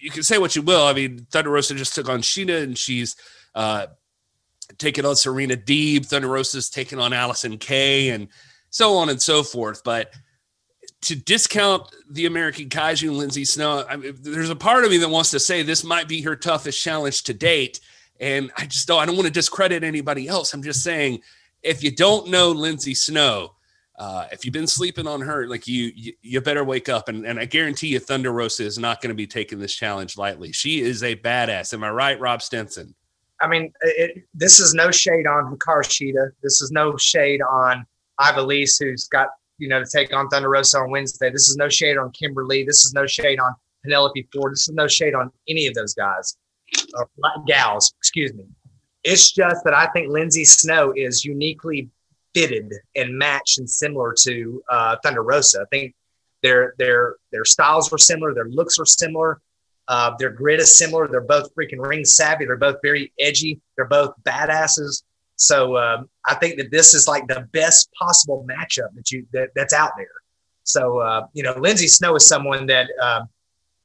you 0.00 0.10
can 0.10 0.22
say 0.22 0.38
what 0.38 0.54
you 0.54 0.62
will. 0.62 0.86
I 0.86 0.92
mean, 0.92 1.26
Thunder 1.30 1.50
Rosa 1.50 1.74
just 1.74 1.94
took 1.94 2.08
on 2.08 2.20
Sheena, 2.20 2.62
and 2.62 2.78
she's 2.78 3.16
uh, 3.54 3.88
taking 4.78 5.04
on 5.04 5.16
Serena 5.16 5.56
Deeb. 5.56 6.06
Thunder 6.06 6.28
Rosa's 6.28 6.70
taking 6.70 7.00
on 7.00 7.10
Allysin 7.10 7.58
Kay, 7.58 8.10
and 8.10 8.28
so 8.70 8.96
on 8.96 9.08
and 9.08 9.20
so 9.20 9.42
forth. 9.42 9.82
But 9.84 10.12
to 11.02 11.14
discount 11.14 11.84
the 12.10 12.26
American 12.26 12.68
Kaiju 12.68 13.16
Lindsay 13.16 13.44
Snow, 13.44 13.84
I 13.88 13.96
mean, 13.96 14.14
there's 14.20 14.50
a 14.50 14.56
part 14.56 14.84
of 14.84 14.90
me 14.90 14.98
that 14.98 15.08
wants 15.08 15.30
to 15.30 15.40
say 15.40 15.62
this 15.62 15.84
might 15.84 16.08
be 16.08 16.22
her 16.22 16.36
toughest 16.36 16.82
challenge 16.82 17.22
to 17.24 17.34
date. 17.34 17.80
And 18.20 18.50
I 18.56 18.66
just 18.66 18.88
don't, 18.88 19.00
I 19.00 19.06
don't 19.06 19.14
want 19.14 19.26
to 19.26 19.32
discredit 19.32 19.84
anybody 19.84 20.26
else. 20.26 20.52
I'm 20.52 20.62
just 20.62 20.82
saying, 20.82 21.20
if 21.62 21.82
you 21.82 21.94
don't 21.94 22.28
know 22.28 22.50
Lindsay 22.50 22.94
Snow, 22.94 23.54
uh, 23.98 24.26
if 24.30 24.44
you've 24.44 24.54
been 24.54 24.66
sleeping 24.66 25.06
on 25.06 25.20
her, 25.20 25.48
like 25.48 25.66
you, 25.66 25.90
you, 25.94 26.12
you 26.22 26.40
better 26.40 26.64
wake 26.64 26.88
up. 26.88 27.08
And, 27.08 27.26
and 27.26 27.38
I 27.38 27.44
guarantee 27.44 27.88
you, 27.88 27.98
Thunder 27.98 28.32
Rosa 28.32 28.64
is 28.64 28.78
not 28.78 29.00
going 29.00 29.10
to 29.10 29.14
be 29.14 29.26
taking 29.26 29.58
this 29.58 29.74
challenge 29.74 30.16
lightly. 30.16 30.52
She 30.52 30.80
is 30.80 31.02
a 31.02 31.16
badass. 31.16 31.74
Am 31.74 31.82
I 31.82 31.90
right, 31.90 32.18
Rob 32.18 32.40
Stinson? 32.42 32.94
I 33.40 33.48
mean, 33.48 33.72
it, 33.82 34.24
this 34.34 34.60
is 34.60 34.74
no 34.74 34.90
shade 34.90 35.26
on 35.26 35.56
Hikaru 35.56 35.84
Shida. 35.84 36.30
This 36.42 36.60
is 36.60 36.70
no 36.70 36.96
shade 36.96 37.40
on 37.42 37.86
Ivelisse, 38.20 38.82
who's 38.82 39.08
got 39.08 39.28
you 39.58 39.68
know 39.68 39.82
to 39.82 39.90
take 39.90 40.14
on 40.14 40.28
Thunder 40.28 40.50
Rosa 40.50 40.78
on 40.78 40.90
Wednesday. 40.90 41.30
This 41.30 41.48
is 41.48 41.56
no 41.56 41.68
shade 41.68 41.96
on 41.96 42.10
Kimberly. 42.12 42.64
This 42.64 42.84
is 42.84 42.92
no 42.92 43.06
shade 43.06 43.40
on 43.40 43.54
Penelope 43.84 44.28
Ford. 44.32 44.52
This 44.52 44.68
is 44.68 44.74
no 44.74 44.88
shade 44.88 45.14
on 45.14 45.30
any 45.48 45.66
of 45.66 45.74
those 45.74 45.94
guys 45.94 46.36
or 46.94 47.08
gals. 47.46 47.92
Excuse 47.98 48.34
me. 48.34 48.44
It's 49.04 49.32
just 49.32 49.64
that 49.64 49.74
I 49.74 49.86
think 49.88 50.08
Lindsay 50.08 50.44
Snow 50.44 50.92
is 50.94 51.24
uniquely 51.24 51.88
fitted 52.34 52.72
and 52.94 53.16
matched 53.16 53.58
and 53.58 53.68
similar 53.68 54.14
to 54.22 54.62
uh, 54.70 54.96
Thunder 55.02 55.22
Rosa. 55.22 55.62
I 55.62 55.64
think 55.70 55.94
their 56.42 56.74
their 56.78 57.16
their 57.32 57.44
styles 57.44 57.92
are 57.92 57.98
similar, 57.98 58.34
their 58.34 58.48
looks 58.48 58.78
are 58.78 58.86
similar, 58.86 59.40
uh, 59.88 60.14
their 60.18 60.30
grit 60.30 60.60
is 60.60 60.76
similar. 60.76 61.08
They're 61.08 61.22
both 61.22 61.54
freaking 61.54 61.84
ring 61.84 62.04
savvy. 62.04 62.44
They're 62.44 62.56
both 62.56 62.76
very 62.82 63.12
edgy. 63.18 63.60
They're 63.76 63.86
both 63.86 64.12
badasses. 64.22 65.02
So 65.38 65.76
um, 65.76 66.08
I 66.26 66.34
think 66.34 66.58
that 66.58 66.70
this 66.70 66.94
is 66.94 67.06
like 67.06 67.26
the 67.28 67.48
best 67.52 67.88
possible 67.98 68.44
matchup 68.48 68.94
that 68.96 69.10
you 69.10 69.24
that, 69.32 69.50
that's 69.54 69.72
out 69.72 69.92
there. 69.96 70.06
So 70.64 70.98
uh, 70.98 71.26
you 71.32 71.42
know, 71.42 71.54
Lindsay 71.56 71.86
Snow 71.86 72.16
is 72.16 72.26
someone 72.26 72.66
that 72.66 72.88
uh, 73.00 73.22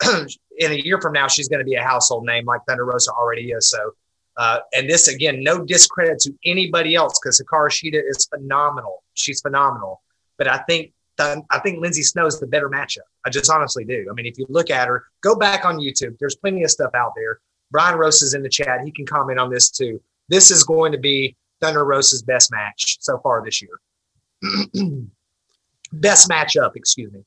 in 0.58 0.72
a 0.72 0.76
year 0.76 1.00
from 1.00 1.14
now 1.14 1.28
she's 1.28 1.48
going 1.48 1.60
to 1.60 1.66
be 1.66 1.76
a 1.76 1.84
household 1.84 2.26
name 2.26 2.46
like 2.46 2.62
Thunder 2.68 2.86
Rosa 2.86 3.12
already 3.12 3.52
is. 3.52 3.70
So 3.70 3.92
uh, 4.36 4.60
and 4.74 4.90
this 4.90 5.08
again, 5.08 5.44
no 5.44 5.64
discredit 5.64 6.20
to 6.22 6.34
anybody 6.44 6.96
else 6.96 7.20
because 7.22 7.40
Hikaru 7.40 7.70
Shida 7.70 8.02
is 8.04 8.26
phenomenal. 8.26 9.04
She's 9.14 9.42
phenomenal. 9.42 10.02
But 10.38 10.48
I 10.48 10.58
think 10.68 10.92
I 11.20 11.60
think 11.60 11.80
Lindsay 11.80 12.02
Snow 12.02 12.26
is 12.26 12.40
the 12.40 12.48
better 12.48 12.68
matchup. 12.68 13.06
I 13.24 13.30
just 13.30 13.52
honestly 13.52 13.86
do. 13.86 14.08
I 14.10 14.14
mean, 14.14 14.26
if 14.26 14.40
you 14.40 14.48
look 14.50 14.72
at 14.72 14.88
her, 14.88 15.06
go 15.22 15.36
back 15.36 15.66
on 15.66 15.78
YouTube. 15.78 16.18
There's 16.20 16.36
plenty 16.36 16.64
of 16.64 16.72
stuff 16.72 16.96
out 16.96 17.14
there. 17.16 17.40
Brian 17.70 18.00
Rosa 18.00 18.26
is 18.26 18.34
in 18.34 18.42
the 18.42 18.50
chat. 18.50 18.82
He 18.84 18.92
can 18.92 19.06
comment 19.06 19.40
on 19.40 19.52
this 19.52 19.70
too. 19.70 20.02
This 20.30 20.50
is 20.50 20.64
going 20.64 20.92
to 20.92 20.98
be 20.98 21.36
Thunder 21.64 21.86
Rosa's 21.86 22.22
best 22.22 22.52
match 22.52 22.98
so 23.00 23.20
far 23.20 23.44
this 23.44 23.62
year. 23.62 23.80
best 25.94 26.30
matchup, 26.30 26.72
excuse 26.76 27.12
me 27.12 27.24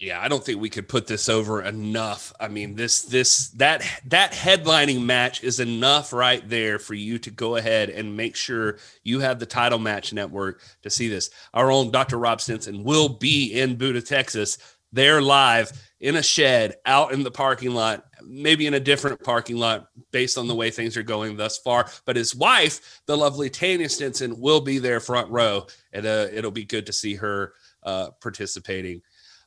yeah, 0.00 0.18
I 0.18 0.28
don't 0.28 0.42
think 0.42 0.58
we 0.58 0.70
could 0.70 0.88
put 0.88 1.06
this 1.06 1.28
over 1.28 1.60
enough. 1.60 2.32
I 2.40 2.48
mean, 2.48 2.74
this 2.74 3.02
this 3.02 3.48
that 3.50 3.84
that 4.06 4.32
headlining 4.32 5.04
match 5.04 5.44
is 5.44 5.60
enough 5.60 6.14
right 6.14 6.46
there 6.48 6.78
for 6.78 6.94
you 6.94 7.18
to 7.18 7.30
go 7.30 7.56
ahead 7.56 7.90
and 7.90 8.16
make 8.16 8.34
sure 8.34 8.78
you 9.04 9.20
have 9.20 9.38
the 9.38 9.46
title 9.46 9.78
match 9.78 10.14
network 10.14 10.62
to 10.82 10.88
see 10.90 11.08
this. 11.08 11.28
Our 11.52 11.70
own 11.70 11.90
Dr. 11.90 12.18
Rob 12.18 12.40
Stinson 12.40 12.82
will 12.82 13.10
be 13.10 13.52
in 13.52 13.76
Buda, 13.76 14.00
Texas. 14.00 14.56
They're 14.92 15.22
live 15.22 15.72
in 16.00 16.16
a 16.16 16.22
shed 16.22 16.76
out 16.86 17.12
in 17.12 17.22
the 17.22 17.30
parking 17.30 17.72
lot, 17.72 18.04
maybe 18.24 18.66
in 18.66 18.74
a 18.74 18.80
different 18.80 19.22
parking 19.22 19.56
lot 19.56 19.88
based 20.10 20.38
on 20.38 20.48
the 20.48 20.54
way 20.54 20.70
things 20.70 20.96
are 20.96 21.02
going 21.02 21.36
thus 21.36 21.58
far. 21.58 21.86
But 22.06 22.16
his 22.16 22.34
wife, 22.34 23.02
the 23.06 23.16
lovely 23.16 23.50
Tanya 23.50 23.88
Stinson, 23.88 24.40
will 24.40 24.60
be 24.60 24.78
there 24.78 25.00
front 25.00 25.30
row, 25.30 25.66
and 25.92 26.06
uh, 26.06 26.26
it'll 26.32 26.50
be 26.50 26.64
good 26.64 26.86
to 26.86 26.92
see 26.92 27.14
her 27.14 27.52
uh, 27.82 28.10
participating. 28.20 29.02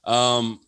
Um, 0.06 0.62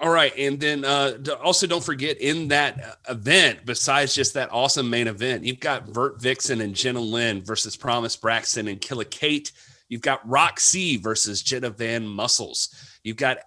all 0.00 0.10
right, 0.10 0.32
and 0.38 0.60
then 0.60 0.84
uh, 0.84 1.18
also 1.42 1.66
don't 1.66 1.82
forget 1.82 2.20
in 2.20 2.48
that 2.48 2.98
event, 3.08 3.66
besides 3.66 4.14
just 4.14 4.34
that 4.34 4.52
awesome 4.52 4.88
main 4.88 5.08
event, 5.08 5.42
you've 5.42 5.58
got 5.58 5.88
Vert 5.88 6.22
Vixen 6.22 6.60
and 6.60 6.72
Jenna 6.72 7.00
Lynn 7.00 7.42
versus 7.42 7.76
Promise 7.76 8.14
Braxton 8.14 8.68
and 8.68 8.80
Killa 8.80 9.04
Kate. 9.04 9.50
You've 9.88 10.02
got 10.02 10.26
Roxy 10.28 10.98
versus 10.98 11.42
Jenna 11.42 11.70
Van 11.70 12.06
Muscles. 12.06 12.72
You've 13.02 13.16
got 13.16 13.38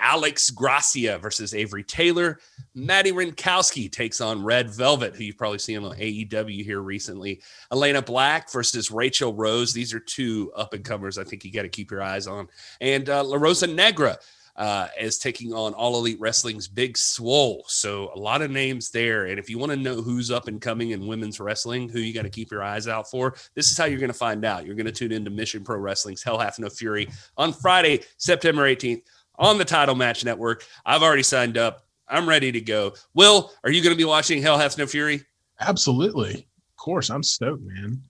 Alex 0.00 0.50
Gracia 0.50 1.18
versus 1.18 1.54
Avery 1.54 1.84
Taylor. 1.84 2.38
Maddie 2.74 3.12
Rinkowski 3.12 3.90
takes 3.90 4.20
on 4.20 4.42
Red 4.42 4.70
Velvet, 4.70 5.14
who 5.14 5.24
you've 5.24 5.38
probably 5.38 5.58
seen 5.58 5.84
on 5.84 5.96
AEW 5.96 6.64
here 6.64 6.80
recently. 6.80 7.42
Elayna 7.72 8.04
Black 8.04 8.50
versus 8.50 8.90
Rachel 8.90 9.34
Rose. 9.34 9.72
These 9.72 9.94
are 9.94 10.00
two 10.00 10.52
up 10.56 10.74
and 10.74 10.84
comers 10.84 11.18
I 11.18 11.24
think 11.24 11.44
you 11.44 11.52
got 11.52 11.62
to 11.62 11.68
keep 11.68 11.90
your 11.90 12.02
eyes 12.02 12.26
on. 12.26 12.48
And 12.80 13.08
uh, 13.08 13.22
La 13.24 13.36
Rosa 13.36 13.66
Negra 13.66 14.18
uh, 14.56 14.88
is 15.00 15.18
taking 15.18 15.52
on 15.52 15.72
All 15.74 15.96
Elite 15.96 16.20
Wrestling's 16.20 16.68
Big 16.68 16.96
Swole. 16.96 17.64
So 17.66 18.10
a 18.14 18.18
lot 18.18 18.42
of 18.42 18.50
names 18.50 18.90
there. 18.90 19.26
And 19.26 19.38
if 19.38 19.48
you 19.48 19.58
want 19.58 19.72
to 19.72 19.76
know 19.76 20.02
who's 20.02 20.30
up 20.30 20.48
and 20.48 20.60
coming 20.60 20.90
in 20.90 21.06
women's 21.06 21.40
wrestling, 21.40 21.88
who 21.88 22.00
you 22.00 22.12
got 22.12 22.22
to 22.22 22.30
keep 22.30 22.50
your 22.50 22.62
eyes 22.62 22.88
out 22.88 23.10
for, 23.10 23.34
this 23.54 23.70
is 23.70 23.78
how 23.78 23.86
you're 23.86 23.98
going 23.98 24.12
to 24.12 24.14
find 24.14 24.44
out. 24.44 24.66
You're 24.66 24.74
going 24.74 24.86
to 24.86 24.92
tune 24.92 25.12
into 25.12 25.30
Mission 25.30 25.64
Pro 25.64 25.78
Wrestling's 25.78 26.22
Hell 26.22 26.38
Hath 26.38 26.58
No 26.58 26.68
Fury 26.68 27.08
on 27.36 27.52
Friday, 27.52 28.00
September 28.18 28.62
18th 28.62 29.02
on 29.40 29.58
the 29.58 29.64
Title 29.64 29.96
Match 29.96 30.24
Network. 30.24 30.64
I've 30.86 31.02
already 31.02 31.24
signed 31.24 31.58
up. 31.58 31.86
I'm 32.06 32.28
ready 32.28 32.52
to 32.52 32.60
go. 32.60 32.94
Will, 33.14 33.52
are 33.64 33.70
you 33.70 33.82
going 33.82 33.94
to 33.94 33.98
be 33.98 34.04
watching 34.04 34.42
Hell 34.42 34.58
Hath 34.58 34.78
No 34.78 34.86
Fury? 34.86 35.24
Absolutely. 35.58 36.34
Of 36.34 36.76
course. 36.76 37.10
I'm 37.10 37.22
stoked, 37.22 37.62
man. 37.62 38.02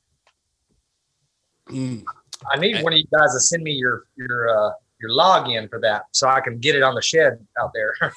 Mm. 1.68 2.03
I 2.53 2.59
need 2.59 2.83
one 2.83 2.93
of 2.93 2.99
you 2.99 3.07
guys 3.16 3.33
to 3.33 3.41
send 3.41 3.62
me 3.62 3.72
your 3.72 4.05
your 4.16 4.49
uh, 4.49 4.72
your 5.01 5.11
login 5.11 5.68
for 5.68 5.78
that 5.81 6.05
so 6.12 6.28
I 6.28 6.41
can 6.41 6.59
get 6.59 6.74
it 6.74 6.83
on 6.83 6.95
the 6.95 7.03
shed 7.03 7.39
out 7.61 7.72
there. 7.74 7.95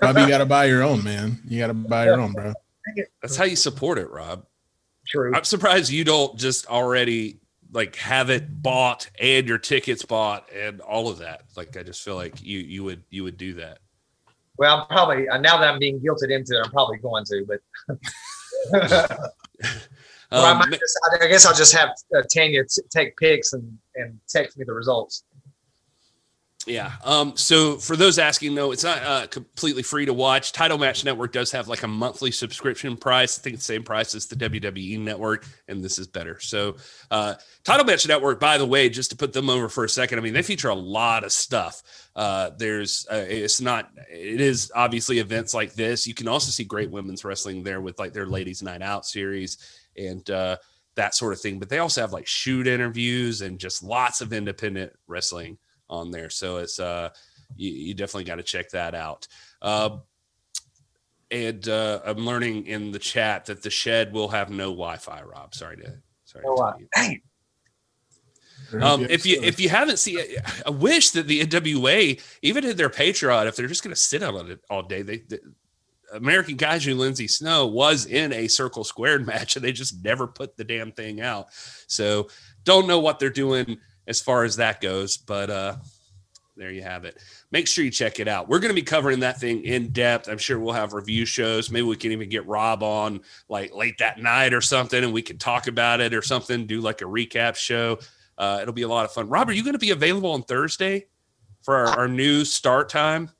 Probably 0.00 0.26
got 0.26 0.38
to 0.38 0.46
buy 0.46 0.64
your 0.64 0.82
own, 0.82 1.04
man. 1.04 1.38
You 1.46 1.58
got 1.58 1.68
to 1.68 1.74
buy 1.74 2.06
your 2.06 2.20
own, 2.20 2.32
bro. 2.32 2.54
That's 3.22 3.36
how 3.36 3.44
you 3.44 3.56
support 3.56 3.98
it, 3.98 4.10
Rob. 4.10 4.46
True. 5.06 5.32
I'm 5.34 5.44
surprised 5.44 5.92
you 5.92 6.04
don't 6.04 6.36
just 6.36 6.66
already 6.66 7.40
like 7.72 7.96
have 7.96 8.30
it 8.30 8.62
bought 8.62 9.10
and 9.20 9.46
your 9.46 9.58
tickets 9.58 10.04
bought 10.04 10.48
and 10.52 10.80
all 10.80 11.08
of 11.08 11.18
that. 11.18 11.42
Like 11.56 11.76
I 11.76 11.82
just 11.82 12.02
feel 12.02 12.16
like 12.16 12.42
you 12.42 12.58
you 12.58 12.84
would 12.84 13.02
you 13.10 13.24
would 13.24 13.36
do 13.36 13.54
that. 13.54 13.78
Well, 14.56 14.78
I'm 14.78 14.86
probably 14.88 15.28
uh, 15.28 15.38
now 15.38 15.58
that 15.58 15.68
I'm 15.68 15.78
being 15.78 16.00
guilted 16.00 16.30
into 16.30 16.58
it, 16.58 16.64
I'm 16.64 16.70
probably 16.70 16.98
going 16.98 17.24
to, 17.26 17.46
but 17.46 17.60
um, 20.30 20.58
I, 20.58 20.66
just, 20.68 20.98
I, 21.20 21.26
guess 21.28 21.46
I'll 21.46 21.54
just 21.54 21.74
have 21.74 21.90
uh, 22.16 22.22
Tanya 22.34 22.64
t- 22.64 22.82
take 22.90 23.16
pics 23.16 23.52
and, 23.52 23.78
and 23.94 24.18
text 24.28 24.58
me 24.58 24.64
the 24.64 24.72
results. 24.72 25.24
Yeah. 26.68 26.92
Um, 27.02 27.36
so 27.36 27.76
for 27.76 27.96
those 27.96 28.18
asking, 28.18 28.54
though, 28.54 28.72
it's 28.72 28.84
not 28.84 29.02
uh, 29.02 29.26
completely 29.28 29.82
free 29.82 30.04
to 30.04 30.12
watch. 30.12 30.52
Title 30.52 30.76
Match 30.76 31.04
Network 31.04 31.32
does 31.32 31.50
have 31.52 31.66
like 31.66 31.82
a 31.82 31.88
monthly 31.88 32.30
subscription 32.30 32.96
price. 32.96 33.38
I 33.38 33.42
think 33.42 33.56
the 33.56 33.62
same 33.62 33.82
price 33.82 34.14
as 34.14 34.26
the 34.26 34.36
WWE 34.36 35.00
Network, 35.00 35.46
and 35.66 35.82
this 35.82 35.98
is 35.98 36.06
better. 36.06 36.38
So 36.40 36.76
uh, 37.10 37.34
Title 37.64 37.86
Match 37.86 38.06
Network, 38.06 38.38
by 38.38 38.58
the 38.58 38.66
way, 38.66 38.90
just 38.90 39.10
to 39.10 39.16
put 39.16 39.32
them 39.32 39.48
over 39.48 39.68
for 39.68 39.84
a 39.84 39.88
second, 39.88 40.18
I 40.18 40.22
mean 40.22 40.34
they 40.34 40.42
feature 40.42 40.68
a 40.68 40.74
lot 40.74 41.24
of 41.24 41.32
stuff. 41.32 41.82
Uh, 42.14 42.50
there's 42.58 43.06
uh, 43.10 43.24
it's 43.26 43.60
not 43.60 43.90
it 44.10 44.40
is 44.40 44.70
obviously 44.74 45.18
events 45.18 45.54
like 45.54 45.72
this. 45.72 46.06
You 46.06 46.14
can 46.14 46.28
also 46.28 46.50
see 46.50 46.64
great 46.64 46.90
women's 46.90 47.24
wrestling 47.24 47.62
there 47.62 47.80
with 47.80 47.98
like 47.98 48.12
their 48.12 48.26
Ladies 48.26 48.62
Night 48.62 48.82
Out 48.82 49.06
series 49.06 49.56
and 49.96 50.28
uh, 50.28 50.58
that 50.96 51.14
sort 51.14 51.32
of 51.32 51.40
thing. 51.40 51.58
But 51.58 51.70
they 51.70 51.78
also 51.78 52.02
have 52.02 52.12
like 52.12 52.26
shoot 52.26 52.66
interviews 52.66 53.40
and 53.40 53.58
just 53.58 53.82
lots 53.82 54.20
of 54.20 54.34
independent 54.34 54.92
wrestling 55.06 55.56
on 55.88 56.10
there. 56.10 56.30
So 56.30 56.58
it's 56.58 56.78
uh, 56.78 57.10
you, 57.56 57.70
you 57.70 57.94
definitely 57.94 58.24
got 58.24 58.36
to 58.36 58.42
check 58.42 58.70
that 58.70 58.94
out. 58.94 59.26
Uh, 59.60 59.98
and 61.30 61.68
uh, 61.68 62.00
I'm 62.04 62.24
learning 62.24 62.66
in 62.66 62.90
the 62.90 62.98
chat 62.98 63.46
that 63.46 63.62
the 63.62 63.70
shed 63.70 64.12
will 64.12 64.28
have 64.28 64.50
no 64.50 64.70
Wi-Fi. 64.70 65.22
Rob, 65.22 65.54
sorry 65.54 65.76
to 65.78 65.94
sorry. 66.24 66.44
Oh, 66.46 66.56
to 66.56 66.62
uh, 66.62 66.72
tell 66.72 66.80
you. 66.80 66.88
dang. 66.94 67.22
Um, 68.82 69.06
if 69.08 69.24
you 69.24 69.40
if 69.42 69.58
you 69.60 69.68
haven't 69.68 69.98
seen, 69.98 70.18
I 70.66 70.70
wish 70.70 71.10
that 71.10 71.26
the 71.26 71.44
NWA 71.44 72.20
even 72.42 72.64
in 72.64 72.76
their 72.76 72.90
Patreon, 72.90 73.46
if 73.46 73.56
they're 73.56 73.66
just 73.66 73.82
going 73.82 73.94
to 73.94 74.00
sit 74.00 74.22
on 74.22 74.50
it 74.50 74.60
all 74.68 74.82
day, 74.82 75.02
they, 75.02 75.18
they 75.18 75.38
American 76.12 76.56
Kaiju 76.56 76.96
Lindsay 76.96 77.28
Snow 77.28 77.66
was 77.66 78.06
in 78.06 78.32
a 78.32 78.48
Circle 78.48 78.84
Squared 78.84 79.26
match, 79.26 79.56
and 79.56 79.64
they 79.64 79.72
just 79.72 80.02
never 80.04 80.26
put 80.26 80.56
the 80.56 80.64
damn 80.64 80.92
thing 80.92 81.20
out. 81.20 81.48
So 81.86 82.28
don't 82.64 82.86
know 82.86 82.98
what 82.98 83.18
they're 83.18 83.30
doing 83.30 83.78
as 84.08 84.20
far 84.20 84.42
as 84.42 84.56
that 84.56 84.80
goes, 84.80 85.18
but 85.18 85.50
uh, 85.50 85.76
there 86.56 86.72
you 86.72 86.82
have 86.82 87.04
it. 87.04 87.16
Make 87.52 87.68
sure 87.68 87.84
you 87.84 87.90
check 87.90 88.18
it 88.18 88.26
out. 88.26 88.48
We're 88.48 88.58
going 88.58 88.70
to 88.70 88.74
be 88.74 88.82
covering 88.82 89.20
that 89.20 89.38
thing 89.38 89.62
in 89.64 89.90
depth. 89.90 90.28
I'm 90.28 90.38
sure 90.38 90.58
we'll 90.58 90.74
have 90.74 90.92
review 90.94 91.24
shows. 91.24 91.70
Maybe 91.70 91.86
we 91.86 91.96
can 91.96 92.10
even 92.10 92.28
get 92.28 92.46
Rob 92.46 92.82
on 92.82 93.20
like 93.48 93.72
late 93.74 93.98
that 93.98 94.18
night 94.18 94.52
or 94.52 94.60
something, 94.60 95.04
and 95.04 95.12
we 95.12 95.22
can 95.22 95.38
talk 95.38 95.68
about 95.68 96.00
it 96.00 96.14
or 96.14 96.22
something. 96.22 96.66
Do 96.66 96.80
like 96.80 97.02
a 97.02 97.04
recap 97.04 97.54
show. 97.54 97.98
Uh, 98.36 98.58
it'll 98.62 98.74
be 98.74 98.82
a 98.82 98.88
lot 98.88 99.04
of 99.04 99.12
fun. 99.12 99.28
Rob, 99.28 99.48
are 99.48 99.52
you 99.52 99.62
going 99.62 99.74
to 99.74 99.78
be 99.78 99.90
available 99.90 100.32
on 100.32 100.42
Thursday 100.42 101.06
for 101.62 101.76
our, 101.76 102.00
our 102.00 102.08
new 102.08 102.44
start 102.44 102.88
time? 102.88 103.30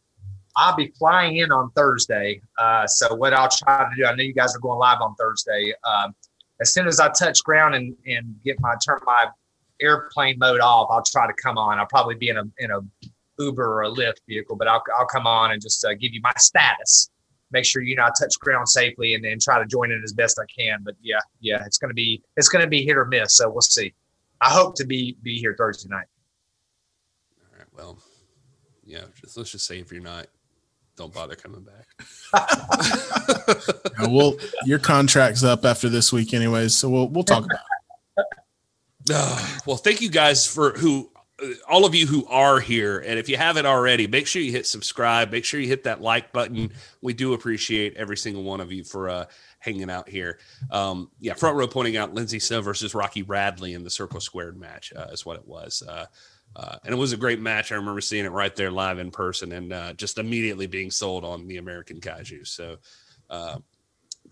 I'll 0.56 0.76
be 0.76 0.92
flying 0.98 1.36
in 1.36 1.52
on 1.52 1.70
Thursday. 1.70 2.42
Uh, 2.58 2.86
so 2.86 3.14
what 3.14 3.32
I'll 3.32 3.48
try 3.48 3.78
to 3.78 3.90
do, 3.96 4.04
I 4.06 4.14
know 4.14 4.24
you 4.24 4.34
guys 4.34 4.54
are 4.56 4.58
going 4.58 4.78
live 4.78 5.00
on 5.00 5.14
Thursday. 5.14 5.72
Um, 5.84 6.14
as 6.60 6.72
soon 6.72 6.88
as 6.88 6.98
I 6.98 7.08
touch 7.10 7.42
ground 7.44 7.76
and, 7.76 7.96
and 8.06 8.34
get 8.44 8.60
my 8.60 8.74
turn 8.84 8.98
my 9.06 9.28
airplane 9.80 10.38
mode 10.38 10.60
off, 10.60 10.88
I'll 10.90 11.02
try 11.02 11.26
to 11.26 11.32
come 11.34 11.58
on. 11.58 11.78
I'll 11.78 11.86
probably 11.86 12.14
be 12.14 12.28
in 12.28 12.36
a 12.38 12.44
in 12.58 12.70
a 12.70 12.80
Uber 13.38 13.64
or 13.64 13.82
a 13.84 13.90
Lyft 13.90 14.18
vehicle, 14.28 14.56
but 14.56 14.68
I'll 14.68 14.82
I'll 14.98 15.06
come 15.06 15.26
on 15.26 15.52
and 15.52 15.62
just 15.62 15.84
uh, 15.84 15.94
give 15.94 16.12
you 16.12 16.20
my 16.22 16.32
status. 16.38 17.10
Make 17.50 17.64
sure 17.64 17.82
you 17.82 17.96
know 17.96 18.04
I 18.04 18.10
touch 18.18 18.38
ground 18.40 18.68
safely 18.68 19.14
and 19.14 19.24
then 19.24 19.38
try 19.40 19.58
to 19.58 19.66
join 19.66 19.90
in 19.90 20.02
as 20.04 20.12
best 20.12 20.38
I 20.38 20.46
can. 20.46 20.80
But 20.82 20.94
yeah, 21.02 21.20
yeah, 21.40 21.64
it's 21.66 21.78
gonna 21.78 21.94
be 21.94 22.22
it's 22.36 22.48
gonna 22.48 22.66
be 22.66 22.84
hit 22.84 22.96
or 22.96 23.06
miss. 23.06 23.36
So 23.36 23.50
we'll 23.50 23.60
see. 23.62 23.94
I 24.40 24.50
hope 24.50 24.74
to 24.76 24.86
be 24.86 25.16
be 25.22 25.38
here 25.38 25.54
Thursday 25.58 25.88
night. 25.88 26.06
All 27.52 27.58
right. 27.58 27.68
Well, 27.76 27.98
yeah. 28.84 29.04
Just, 29.20 29.36
let's 29.36 29.52
just 29.52 29.66
say 29.66 29.78
if 29.80 29.92
you're 29.92 30.02
not, 30.02 30.26
don't 30.96 31.12
bother 31.12 31.36
coming 31.36 31.62
back. 31.64 31.86
Yeah, 34.00 34.08
well, 34.08 34.36
your 34.64 34.78
contract's 34.78 35.44
up 35.44 35.64
after 35.64 35.88
this 35.88 36.12
week, 36.12 36.34
anyways. 36.34 36.76
So 36.76 36.88
we'll 36.88 37.08
we'll 37.08 37.24
talk 37.24 37.44
about. 37.44 37.60
It. 37.70 37.77
Ah, 39.12 39.61
well, 39.66 39.76
thank 39.76 40.00
you 40.00 40.11
guys 40.11 40.46
for 40.46 40.72
who, 40.72 41.11
uh, 41.42 41.46
all 41.68 41.84
of 41.84 41.94
you 41.94 42.06
who 42.06 42.26
are 42.26 42.61
here. 42.61 42.98
And 43.00 43.18
if 43.18 43.28
you 43.28 43.36
haven't 43.36 43.66
already, 43.66 44.06
make 44.06 44.26
sure 44.26 44.42
you 44.42 44.52
hit 44.52 44.66
subscribe. 44.66 45.30
Make 45.30 45.44
sure 45.44 45.61
you 45.61 45.68
hit 45.68 45.84
that 45.84 46.00
like 46.00 46.32
button. 46.32 46.72
We 47.00 47.14
do 47.14 47.34
appreciate 47.34 47.96
every 47.96 48.16
single 48.16 48.42
one 48.42 48.61
of 48.61 48.72
you 48.72 48.84
for 48.84 49.09
uh, 49.09 49.24
hanging 49.59 49.90
out 49.90 50.09
here. 50.09 50.38
Um, 50.70 51.11
yeah, 51.20 51.34
front 51.34 51.56
row 51.56 51.66
pointing 51.66 51.96
out 51.96 52.14
Lindsay 52.14 52.38
Snow 52.38 52.61
versus 52.61 52.94
Rocky 52.94 53.22
Radley 53.22 53.74
in 53.74 53.84
the 53.84 53.90
Circle 53.90 54.20
Squared 54.20 54.59
match 54.59 54.92
uh, 54.96 55.09
is 55.12 55.24
what 55.24 55.36
it 55.36 55.46
was. 55.46 55.82
Uh, 55.86 56.06
uh, 56.56 56.76
and 56.84 56.94
it 56.94 56.98
was 56.98 57.12
a 57.12 57.16
great 57.16 57.40
match. 57.40 57.72
I 57.72 57.76
remember 57.76 58.00
seeing 58.00 58.24
it 58.24 58.32
right 58.32 58.54
there 58.54 58.70
live 58.70 58.98
in 58.98 59.11
person 59.11 59.52
and 59.52 59.72
uh, 59.72 59.92
just 59.92 60.18
immediately 60.18 60.66
being 60.66 60.90
sold 60.90 61.24
on 61.24 61.46
the 61.46 61.59
American 61.59 62.00
Kaiju. 62.00 62.46
So, 62.46 62.78
uh, 63.30 63.59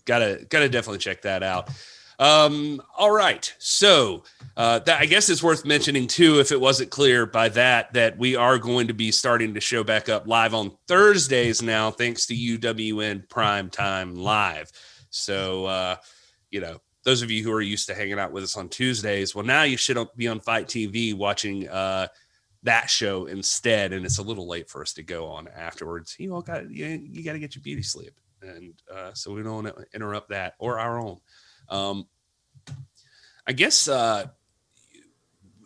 gotta 0.07 0.47
gotta 0.49 0.69
definitely 0.69 0.99
check 0.99 1.23
that 1.23 1.43
out. 1.43 1.71
Um, 2.19 2.83
all 2.97 3.11
right, 3.11 3.53
so 3.59 4.25
uh, 4.57 4.79
that 4.81 5.01
I 5.01 5.07
guess 5.07 5.29
it's 5.29 5.43
worth 5.43 5.67
mentioning 5.67 6.07
too, 6.07 6.41
if 6.41 6.51
it 6.51 6.61
wasn't 6.61 6.91
clear 6.91 7.27
by 7.27 7.51
that, 7.51 7.93
that 7.93 8.17
we 8.17 8.37
are 8.37 8.59
going 8.59 8.87
to 8.89 8.95
be 8.95 9.11
starting 9.11 9.53
to 9.55 9.61
show 9.61 9.85
back 9.85 10.09
up 10.09 10.27
live 10.27 10.55
on 10.55 10.73
Thursdays 10.89 11.61
now, 11.61 11.91
thanks 11.91 12.27
to 12.27 12.35
UWN 12.35 13.29
Prime 13.29 13.69
Time 13.69 14.15
Live. 14.15 14.73
So, 15.11 15.67
uh, 15.67 15.97
you 16.51 16.61
know, 16.61 16.81
those 17.05 17.23
of 17.23 17.31
you 17.31 17.45
who 17.45 17.53
are 17.53 17.61
used 17.61 17.87
to 17.89 17.95
hanging 17.95 18.19
out 18.19 18.33
with 18.33 18.45
us 18.45 18.57
on 18.57 18.69
Tuesdays, 18.69 19.35
well, 19.35 19.45
now 19.45 19.63
you 19.63 19.77
should 19.77 19.99
be 20.17 20.27
on 20.27 20.41
FITE 20.41 20.67
TV 20.67 21.15
watching 21.15 21.69
uh, 21.69 22.09
that 22.63 22.91
show 22.91 23.27
instead. 23.27 23.93
And 23.93 24.05
it's 24.05 24.19
a 24.19 24.23
little 24.23 24.49
late 24.49 24.69
for 24.69 24.83
us 24.83 24.93
to 24.95 25.03
go 25.03 25.27
on 25.27 25.49
afterwards. 25.49 26.17
You 26.19 26.35
all 26.35 26.43
got 26.43 26.69
you, 26.71 26.87
you 26.87 27.23
got 27.23 27.35
to 27.35 27.39
get 27.39 27.55
your 27.55 27.63
beauty 27.63 27.83
sleep, 27.83 28.15
and 28.43 28.75
uh, 28.93 29.13
so 29.15 29.33
we 29.33 29.43
don't 29.43 29.65
want 29.65 29.77
to 29.77 29.85
interrupt 29.95 30.31
that 30.31 30.55
or 30.59 30.79
our 30.79 30.99
own. 30.99 31.19
Um, 31.69 32.07
I 33.47 33.53
guess 33.53 33.89
uh, 33.89 34.27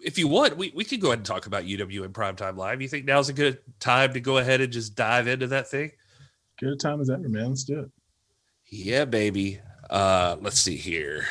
if 0.03 0.18
you 0.18 0.28
want, 0.28 0.57
we, 0.57 0.72
we 0.74 0.84
could 0.84 1.01
go 1.01 1.09
ahead 1.09 1.20
and 1.20 1.26
talk 1.26 1.46
about 1.46 1.64
UWN 1.64 2.12
primetime 2.12 2.57
live. 2.57 2.82
You 2.82 2.88
think 2.88 3.05
now's 3.05 3.28
a 3.28 3.32
good 3.32 3.59
time 3.78 4.12
to 4.14 4.20
go 4.20 4.38
ahead 4.38 4.61
and 4.61 4.72
just 4.72 4.94
dive 4.94 5.28
into 5.28 5.46
that 5.48 5.68
thing? 5.68 5.92
Good 6.59 6.80
time 6.80 7.01
as 7.01 7.11
ever, 7.11 7.28
man. 7.28 7.48
Let's 7.48 7.64
do 7.64 7.80
it. 7.80 7.90
Yeah, 8.66 9.05
baby. 9.05 9.61
Uh, 9.88 10.36
let's 10.40 10.61
see 10.61 10.76
here. 10.76 11.26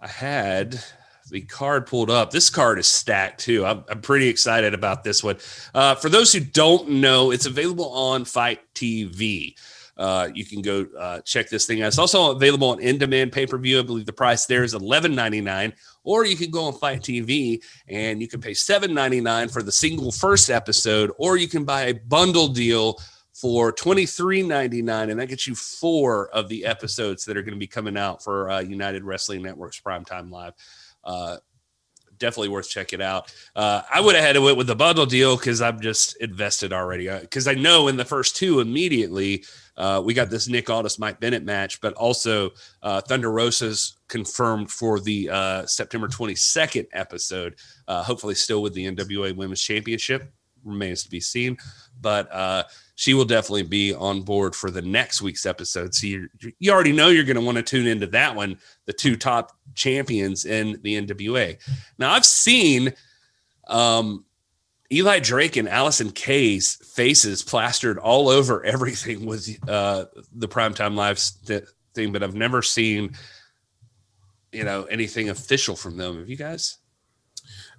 I 0.00 0.08
had 0.08 0.82
the 1.30 1.42
card 1.42 1.86
pulled 1.86 2.10
up. 2.10 2.30
This 2.30 2.48
card 2.50 2.78
is 2.78 2.86
stacked 2.86 3.40
too. 3.40 3.66
I'm, 3.66 3.84
I'm 3.88 4.00
pretty 4.00 4.28
excited 4.28 4.74
about 4.74 5.04
this 5.04 5.22
one. 5.22 5.36
Uh, 5.74 5.94
for 5.94 6.08
those 6.08 6.32
who 6.32 6.40
don't 6.40 6.88
know, 6.88 7.30
it's 7.30 7.46
available 7.46 7.90
on 7.90 8.24
FITE 8.24 8.60
TV. 8.74 9.54
Uh, 9.98 10.28
you 10.32 10.44
can 10.44 10.62
go 10.62 10.86
uh, 10.98 11.20
check 11.22 11.48
this 11.48 11.66
thing 11.66 11.82
out. 11.82 11.88
It's 11.88 11.98
also 11.98 12.30
available 12.30 12.70
on 12.70 12.80
in-demand 12.80 13.32
pay-per-view. 13.32 13.80
I 13.80 13.82
believe 13.82 14.06
the 14.06 14.12
price 14.12 14.46
there 14.46 14.62
is 14.62 14.74
$11.99. 14.74 15.72
Or 16.04 16.24
you 16.24 16.36
can 16.36 16.50
go 16.50 16.64
on 16.64 16.72
FITE 16.74 17.02
TV 17.02 17.62
and 17.88 18.20
you 18.20 18.28
can 18.28 18.40
pay 18.40 18.52
$7.99 18.52 19.52
for 19.52 19.62
the 19.62 19.72
single 19.72 20.12
first 20.12 20.50
episode, 20.50 21.10
or 21.18 21.36
you 21.36 21.48
can 21.48 21.64
buy 21.64 21.82
a 21.82 21.94
bundle 21.94 22.48
deal 22.48 22.98
for 23.38 23.72
$23.99 23.72 25.10
and 25.10 25.20
that 25.20 25.28
gets 25.28 25.46
you 25.46 25.54
four 25.54 26.28
of 26.30 26.48
the 26.48 26.64
episodes 26.64 27.24
that 27.24 27.36
are 27.36 27.42
going 27.42 27.54
to 27.54 27.58
be 27.58 27.68
coming 27.68 27.96
out 27.96 28.22
for 28.22 28.50
uh, 28.50 28.58
united 28.58 29.04
wrestling 29.04 29.42
network's 29.42 29.80
primetime 29.80 30.28
live 30.28 30.54
uh, 31.04 31.36
definitely 32.18 32.48
worth 32.48 32.68
checking 32.68 33.00
out 33.00 33.32
uh, 33.54 33.82
i 33.94 34.00
would 34.00 34.16
have 34.16 34.24
had 34.24 34.32
to 34.32 34.40
went 34.40 34.56
with 34.56 34.66
the 34.66 34.74
bundle 34.74 35.06
deal 35.06 35.36
because 35.36 35.62
i'm 35.62 35.80
just 35.80 36.16
invested 36.16 36.72
already 36.72 37.08
because 37.20 37.46
i 37.46 37.54
know 37.54 37.86
in 37.86 37.96
the 37.96 38.04
first 38.04 38.34
two 38.34 38.58
immediately 38.58 39.44
uh, 39.78 40.02
we 40.04 40.12
got 40.12 40.28
this 40.28 40.48
nick 40.48 40.68
aldis 40.68 40.98
mike 40.98 41.18
bennett 41.20 41.44
match 41.44 41.80
but 41.80 41.94
also 41.94 42.50
uh, 42.82 43.00
thunder 43.00 43.30
rosa's 43.30 43.96
confirmed 44.08 44.70
for 44.70 45.00
the 45.00 45.28
uh, 45.30 45.64
september 45.66 46.08
22nd 46.08 46.86
episode 46.92 47.54
uh, 47.88 48.02
hopefully 48.02 48.34
still 48.34 48.62
with 48.62 48.74
the 48.74 48.84
nwa 48.84 49.34
women's 49.34 49.62
championship 49.62 50.30
remains 50.64 51.02
to 51.02 51.10
be 51.10 51.20
seen 51.20 51.56
but 52.00 52.32
uh, 52.32 52.64
she 52.94 53.14
will 53.14 53.24
definitely 53.24 53.62
be 53.62 53.94
on 53.94 54.22
board 54.22 54.54
for 54.54 54.70
the 54.70 54.82
next 54.82 55.22
week's 55.22 55.46
episode. 55.46 55.94
So 55.94 56.06
you 56.06 56.28
you 56.58 56.72
already 56.72 56.92
know 56.92 57.08
you're 57.08 57.24
going 57.24 57.36
to 57.36 57.42
want 57.42 57.56
to 57.56 57.62
tune 57.62 57.86
into 57.86 58.06
that 58.08 58.34
one, 58.34 58.58
the 58.86 58.92
two 58.92 59.16
top 59.16 59.56
champions 59.74 60.44
in 60.44 60.80
the 60.82 61.00
NWA. 61.00 61.58
Now 61.98 62.12
I've 62.12 62.24
seen 62.24 62.92
um, 63.68 64.24
Eli 64.90 65.20
Drake 65.20 65.56
and 65.56 65.68
Allysin 65.68 66.14
Kay's 66.14 66.76
faces 66.76 67.42
plastered 67.42 67.98
all 67.98 68.28
over 68.28 68.64
everything 68.64 69.26
with 69.26 69.48
uh, 69.68 70.06
the 70.32 70.48
primetime 70.48 70.94
live 70.94 71.18
st- 71.18 71.64
thing, 71.94 72.12
but 72.12 72.22
I've 72.22 72.34
never 72.34 72.62
seen 72.62 73.14
you 74.52 74.64
know 74.64 74.84
anything 74.84 75.28
official 75.28 75.76
from 75.76 75.96
them. 75.96 76.18
Have 76.18 76.28
you 76.28 76.36
guys? 76.36 76.78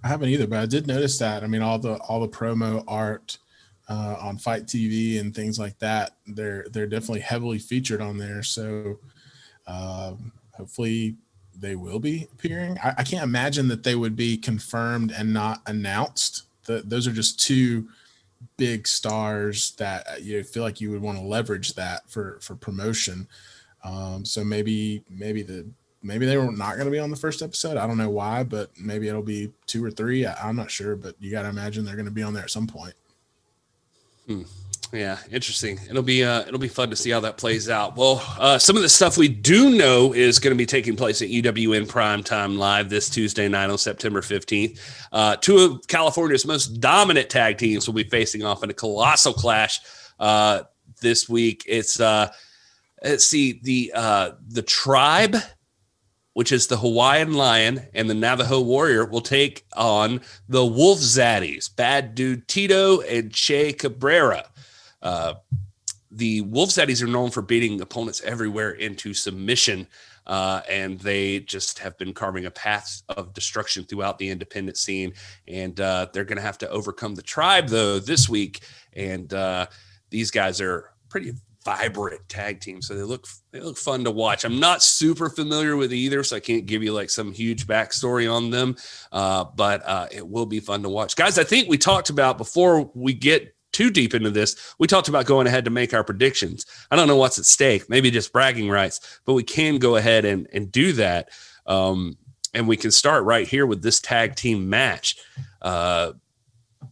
I 0.04 0.08
haven't 0.08 0.30
either, 0.30 0.48
but 0.48 0.60
I 0.60 0.66
did 0.66 0.88
notice 0.88 1.18
that. 1.20 1.44
I 1.44 1.48
mean, 1.48 1.62
all 1.62 1.80
the 1.80 1.96
all 1.96 2.20
the 2.20 2.28
promo 2.28 2.84
art 2.88 3.38
uh, 3.90 4.16
on 4.20 4.38
FITE 4.38 4.66
TV 4.66 5.20
and 5.20 5.36
things 5.36 5.60
like 5.60 5.78
that, 5.80 6.16
they're 6.28 6.66
they're 6.72 6.88
definitely 6.88 7.22
heavily 7.22 7.60
featured 7.60 8.02
on 8.02 8.18
there. 8.18 8.44
So 8.44 9.00
um, 9.68 10.32
hopefully 10.54 11.18
they 11.58 11.76
will 11.76 12.00
be 12.00 12.28
appearing. 12.34 12.78
I, 12.80 12.96
I, 13.00 13.04
can't 13.04 13.24
imagine 13.24 13.68
that 13.68 13.84
they 13.84 13.96
would 13.96 14.16
be 14.16 14.38
confirmed 14.38 15.12
and 15.12 15.34
not 15.34 15.62
announced. 15.66 16.44
The, 16.70 16.84
those 16.86 17.08
are 17.08 17.12
just 17.12 17.40
two 17.40 17.88
big 18.58 18.88
stars 18.88 19.72
that 19.78 20.08
uh, 20.08 20.16
you 20.22 20.44
feel 20.44 20.62
like 20.62 20.80
you 20.80 20.92
would 20.92 21.02
want 21.02 21.18
to 21.18 21.24
leverage 21.24 21.74
that 21.74 22.08
for 22.08 22.38
for 22.42 22.56
promotion. 22.56 23.28
Um, 23.84 24.24
so 24.24 24.44
maybe 24.44 25.04
maybe 25.10 25.42
the 25.42 25.66
maybe 26.04 26.28
they 26.28 26.38
were 26.38 26.52
not 26.52 26.76
going 26.76 26.86
to 26.86 26.92
be 26.92 27.00
on 27.00 27.10
the 27.10 27.16
first 27.16 27.42
episode. 27.42 27.76
I 27.76 27.88
don't 27.88 27.98
know 27.98 28.12
why, 28.12 28.44
but 28.44 28.70
maybe 28.80 29.08
it'll 29.08 29.24
be 29.24 29.52
two 29.66 29.84
or 29.84 29.90
three. 29.90 30.28
I, 30.28 30.48
am 30.48 30.56
not 30.56 30.70
sure, 30.70 30.96
but 30.96 31.16
you 31.20 31.32
got 31.32 31.42
to 31.42 31.50
imagine 31.50 31.84
they're 31.84 31.96
going 31.96 32.06
to 32.06 32.12
be 32.12 32.22
on 32.22 32.36
there 32.36 32.44
at 32.44 32.52
some 32.52 32.68
point. 32.68 32.94
Hmm. 34.28 34.44
Yeah, 34.92 35.20
interesting. 35.32 35.80
It'll 35.88 36.02
be 36.02 36.24
uh, 36.24 36.42
it'll 36.42 36.60
be 36.60 36.68
fun 36.68 36.90
to 36.90 36.96
see 36.96 37.12
how 37.12 37.20
that 37.20 37.38
plays 37.38 37.70
out. 37.70 37.96
Well, 37.96 38.24
uh, 38.40 38.58
some 38.58 38.76
of 38.76 38.82
the 38.82 38.90
stuff 38.90 39.18
we 39.18 39.28
do 39.28 39.78
know 39.78 40.14
is 40.14 40.40
going 40.40 40.54
to 40.54 40.58
be 40.58 40.66
taking 40.66 40.96
place 40.96 41.22
at 41.22 41.30
UWN 41.30 41.88
Prime 41.88 42.24
Time 42.24 42.58
Live 42.58 42.90
this 42.90 43.08
Tuesday 43.08 43.48
night 43.48 43.70
on 43.70 43.78
September 43.78 44.24
fifteenth. 44.24 44.80
Uh, 45.12 45.36
two 45.36 45.58
of 45.60 45.88
California's 45.88 46.46
most 46.46 46.80
dominant 46.80 47.30
tag 47.30 47.60
teams 47.60 47.88
will 47.88 47.94
be 47.94 48.04
facing 48.04 48.44
off 48.44 48.64
in 48.64 48.72
a 48.72 48.74
colossal 48.74 49.32
clash 49.32 49.80
uh, 50.20 50.64
this 51.02 51.30
week. 51.30 51.64
It's 51.68 52.00
uh, 52.00 52.32
let's 53.04 53.28
see 53.28 53.60
the 53.62 53.92
uh, 53.94 54.32
the 54.48 54.64
tribe 54.64 55.36
which 56.34 56.52
is 56.54 56.68
the 56.68 56.78
Hawaiian 56.78 57.34
Lion 57.34 57.82
and 57.94 58.10
the 58.10 58.14
Navajo 58.14 58.62
Warrior, 58.62 59.04
will 59.06 59.20
take 59.20 59.66
on 59.76 60.22
the 60.48 60.66
Wolf 60.66 61.00
Zaddies, 61.00 61.76
Bad 61.76 62.16
Dude 62.16 62.48
Tito 62.48 63.02
and 63.02 63.34
Che 63.34 63.74
Cabrera. 63.74 64.46
Uh, 65.02 65.36
the 66.12 66.42
Wolf 66.42 66.70
Zaddies 66.70 67.04
are 67.04 67.08
known 67.08 67.30
for 67.30 67.42
beating 67.42 67.80
opponents 67.82 68.22
everywhere 68.22 68.72
into 68.72 69.14
submission, 69.14 69.88
uh, 70.26 70.62
and 70.70 71.00
they 71.00 71.40
just 71.42 71.80
have 71.80 71.98
been 71.98 72.14
carving 72.14 72.46
a 72.46 72.52
path 72.52 73.04
of 73.10 73.34
destruction 73.34 73.84
throughout 73.84 74.18
the 74.18 74.30
independent 74.30 74.78
scene. 74.78 75.14
And 75.48 75.80
uh, 75.80 76.08
they're 76.12 76.24
going 76.26 76.38
to 76.38 76.44
have 76.44 76.58
to 76.60 76.70
overcome 76.70 77.16
the 77.16 77.22
tribe, 77.22 77.68
though, 77.68 78.00
this 78.00 78.28
week. 78.28 78.62
And 78.94 79.32
uh, 79.34 79.68
these 80.10 80.32
guys 80.32 80.62
are 80.62 80.92
pretty 81.10 81.34
vibrant 81.66 82.28
tag 82.30 82.62
team, 82.62 82.82
so 82.82 82.96
they 82.96 83.04
look 83.04 83.28
they 83.52 83.60
look 83.60 83.78
fun 83.78 84.04
to 84.06 84.12
watch. 84.12 84.46
I'm 84.46 84.60
not 84.60 84.82
super 84.82 85.30
familiar 85.30 85.76
with 85.76 85.94
either, 85.94 86.24
so 86.24 86.38
I 86.38 86.40
can't 86.40 86.66
give 86.66 86.82
you 86.82 86.94
like 86.94 87.10
some 87.10 87.32
huge 87.32 87.68
backstory 87.68 88.32
on 88.32 88.50
them, 88.50 88.76
uh, 89.12 89.46
but 89.56 89.86
uh, 89.86 90.08
it 90.12 90.28
will 90.28 90.46
be 90.46 90.60
fun 90.60 90.84
to 90.84 90.90
watch, 90.90 91.16
guys. 91.16 91.38
I 91.38 91.44
think 91.44 91.70
we 91.70 91.78
talked 91.78 92.10
about 92.10 92.38
before 92.38 92.90
we 92.96 93.14
get 93.14 93.54
too 93.80 93.90
deep 93.90 94.14
into 94.14 94.30
this. 94.30 94.76
We 94.78 94.88
talked 94.88 95.08
about 95.08 95.26
going 95.26 95.48
ahead 95.48 95.64
to 95.64 95.72
make 95.72 95.94
our 95.94 96.04
predictions. 96.04 96.66
I 96.92 96.98
don't 96.98 97.08
know 97.08 97.16
what's 97.16 97.40
at 97.40 97.46
stake, 97.46 97.90
maybe 97.90 98.12
just 98.12 98.34
bragging 98.34 98.70
rights, 98.70 99.22
but 99.24 99.36
we 99.36 99.44
can 99.44 99.78
go 99.78 99.96
ahead 99.96 100.26
and 100.26 100.50
and 100.52 100.70
do 100.70 100.92
that. 100.94 101.30
Um, 101.66 102.18
and 102.54 102.68
we 102.68 102.76
can 102.76 102.92
start 102.92 103.24
right 103.24 103.48
here 103.48 103.66
with 103.66 103.82
this 103.82 104.02
tag 104.02 104.36
team 104.36 104.70
match. 104.70 105.16
Uh, 105.62 106.12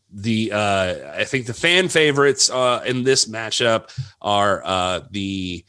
the 0.09 0.53
uh, 0.53 1.11
I 1.13 1.25
think 1.25 1.45
the 1.45 1.53
fan 1.53 1.89
favorites 1.89 2.49
uh, 2.49 2.81
in 2.85 3.03
this 3.03 3.25
matchup 3.25 3.89
are 4.21 4.61
uh, 4.63 5.01
the 5.11 5.65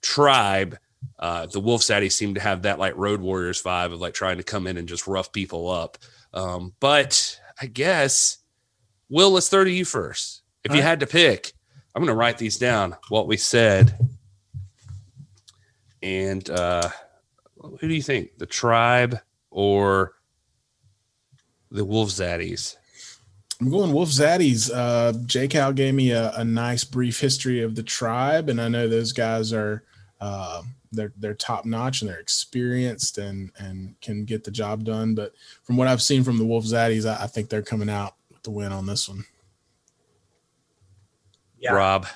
tribe. 0.00 0.78
Uh, 1.18 1.44
the 1.44 1.60
Wolf 1.60 1.82
Zaddies 1.82 2.12
seem 2.12 2.32
to 2.36 2.40
have 2.40 2.62
that 2.62 2.78
like 2.78 2.96
Road 2.96 3.20
Warriors 3.20 3.62
vibe 3.62 3.92
of 3.92 4.00
like 4.00 4.14
trying 4.14 4.38
to 4.38 4.42
come 4.42 4.66
in 4.66 4.78
and 4.78 4.88
just 4.88 5.06
rough 5.06 5.30
people 5.30 5.68
up. 5.68 5.98
Um, 6.32 6.72
but 6.80 7.38
I 7.60 7.66
guess 7.66 8.38
Will, 9.10 9.30
let's 9.30 9.50
throw 9.50 9.64
to 9.64 9.70
you 9.70 9.84
first. 9.84 10.43
If 10.64 10.70
All 10.70 10.76
you 10.76 10.82
right. 10.82 10.88
had 10.88 11.00
to 11.00 11.06
pick, 11.06 11.52
I'm 11.94 12.00
going 12.00 12.12
to 12.12 12.18
write 12.18 12.38
these 12.38 12.56
down. 12.56 12.96
What 13.08 13.26
we 13.26 13.36
said, 13.36 13.98
and 16.02 16.48
uh, 16.48 16.88
who 17.60 17.88
do 17.88 17.94
you 17.94 18.02
think, 18.02 18.38
the 18.38 18.46
tribe 18.46 19.18
or 19.50 20.14
the 21.70 21.84
Wolf 21.84 22.08
Zaddies? 22.08 22.76
I'm 23.60 23.70
going 23.70 23.92
Wolf 23.92 24.08
Zaddies. 24.08 24.70
Uh, 24.72 25.12
J 25.26 25.48
Cal 25.48 25.72
gave 25.72 25.94
me 25.94 26.10
a, 26.10 26.32
a, 26.32 26.44
nice 26.44 26.82
brief 26.82 27.20
history 27.20 27.62
of 27.62 27.74
the 27.74 27.82
tribe, 27.82 28.48
and 28.48 28.60
I 28.60 28.68
know 28.68 28.88
those 28.88 29.12
guys 29.12 29.52
are 29.52 29.84
uh, 30.20 30.62
they're 30.92 31.12
they're 31.16 31.34
top 31.34 31.64
notch 31.64 32.00
and 32.00 32.10
they're 32.10 32.18
experienced 32.18 33.18
and 33.18 33.50
and 33.58 33.94
can 34.00 34.24
get 34.24 34.44
the 34.44 34.50
job 34.50 34.84
done. 34.84 35.14
But 35.14 35.34
from 35.62 35.76
what 35.76 35.88
I've 35.88 36.02
seen 36.02 36.24
from 36.24 36.38
the 36.38 36.44
Wolf 36.44 36.64
Zaddies, 36.64 37.08
I, 37.08 37.24
I 37.24 37.26
think 37.26 37.48
they're 37.48 37.62
coming 37.62 37.90
out 37.90 38.14
with 38.30 38.42
the 38.42 38.50
win 38.50 38.72
on 38.72 38.86
this 38.86 39.08
one. 39.08 39.24
Yeah, 41.64 41.72
Rob, 41.72 42.06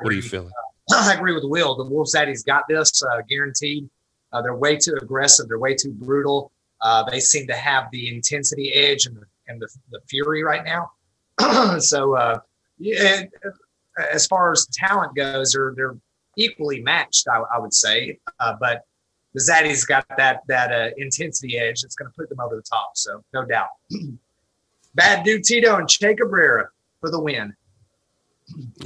what 0.00 0.10
are 0.10 0.16
you 0.16 0.22
feeling? 0.22 0.52
Uh, 0.90 0.94
I 1.10 1.14
agree 1.14 1.34
with 1.34 1.44
Will. 1.44 1.76
The 1.76 1.84
Wolves 1.84 2.14
Wolf 2.14 2.26
Zaddies 2.26 2.44
got 2.44 2.64
this 2.66 3.02
uh, 3.02 3.20
guaranteed. 3.28 3.88
Uh, 4.32 4.40
they're 4.40 4.56
way 4.56 4.76
too 4.76 4.94
aggressive. 5.00 5.48
They're 5.48 5.58
way 5.58 5.74
too 5.74 5.92
brutal. 5.92 6.50
Uh, 6.80 7.04
they 7.10 7.20
seem 7.20 7.46
to 7.48 7.54
have 7.54 7.90
the 7.92 8.08
intensity 8.08 8.72
edge 8.72 9.04
and 9.06 9.16
the 9.16 9.22
and 9.48 9.60
the, 9.60 9.68
the 9.90 10.00
Fury 10.08 10.42
right 10.42 10.64
now. 10.64 11.78
so 11.78 12.16
uh, 12.16 12.38
yeah, 12.78 13.24
as 14.10 14.26
far 14.26 14.52
as 14.52 14.66
talent 14.72 15.14
goes, 15.14 15.52
they're 15.52 15.74
they're 15.76 15.96
equally 16.38 16.80
matched, 16.80 17.26
I, 17.30 17.42
I 17.54 17.58
would 17.58 17.74
say. 17.74 18.18
Uh, 18.40 18.54
but 18.58 18.82
the 19.34 19.40
Zaddies 19.40 19.86
got 19.86 20.06
that 20.16 20.40
that 20.48 20.72
uh, 20.72 20.94
intensity 20.96 21.58
edge 21.58 21.82
that's 21.82 21.96
going 21.96 22.10
to 22.10 22.16
put 22.16 22.30
them 22.30 22.40
over 22.40 22.56
the 22.56 22.62
top. 22.62 22.92
So 22.94 23.22
no 23.34 23.44
doubt. 23.44 23.68
Bad 24.94 25.24
dude 25.24 25.44
Tito 25.44 25.76
and 25.76 25.86
Che 25.86 26.14
Cabrera 26.14 26.68
for 27.00 27.10
the 27.10 27.20
win. 27.20 27.54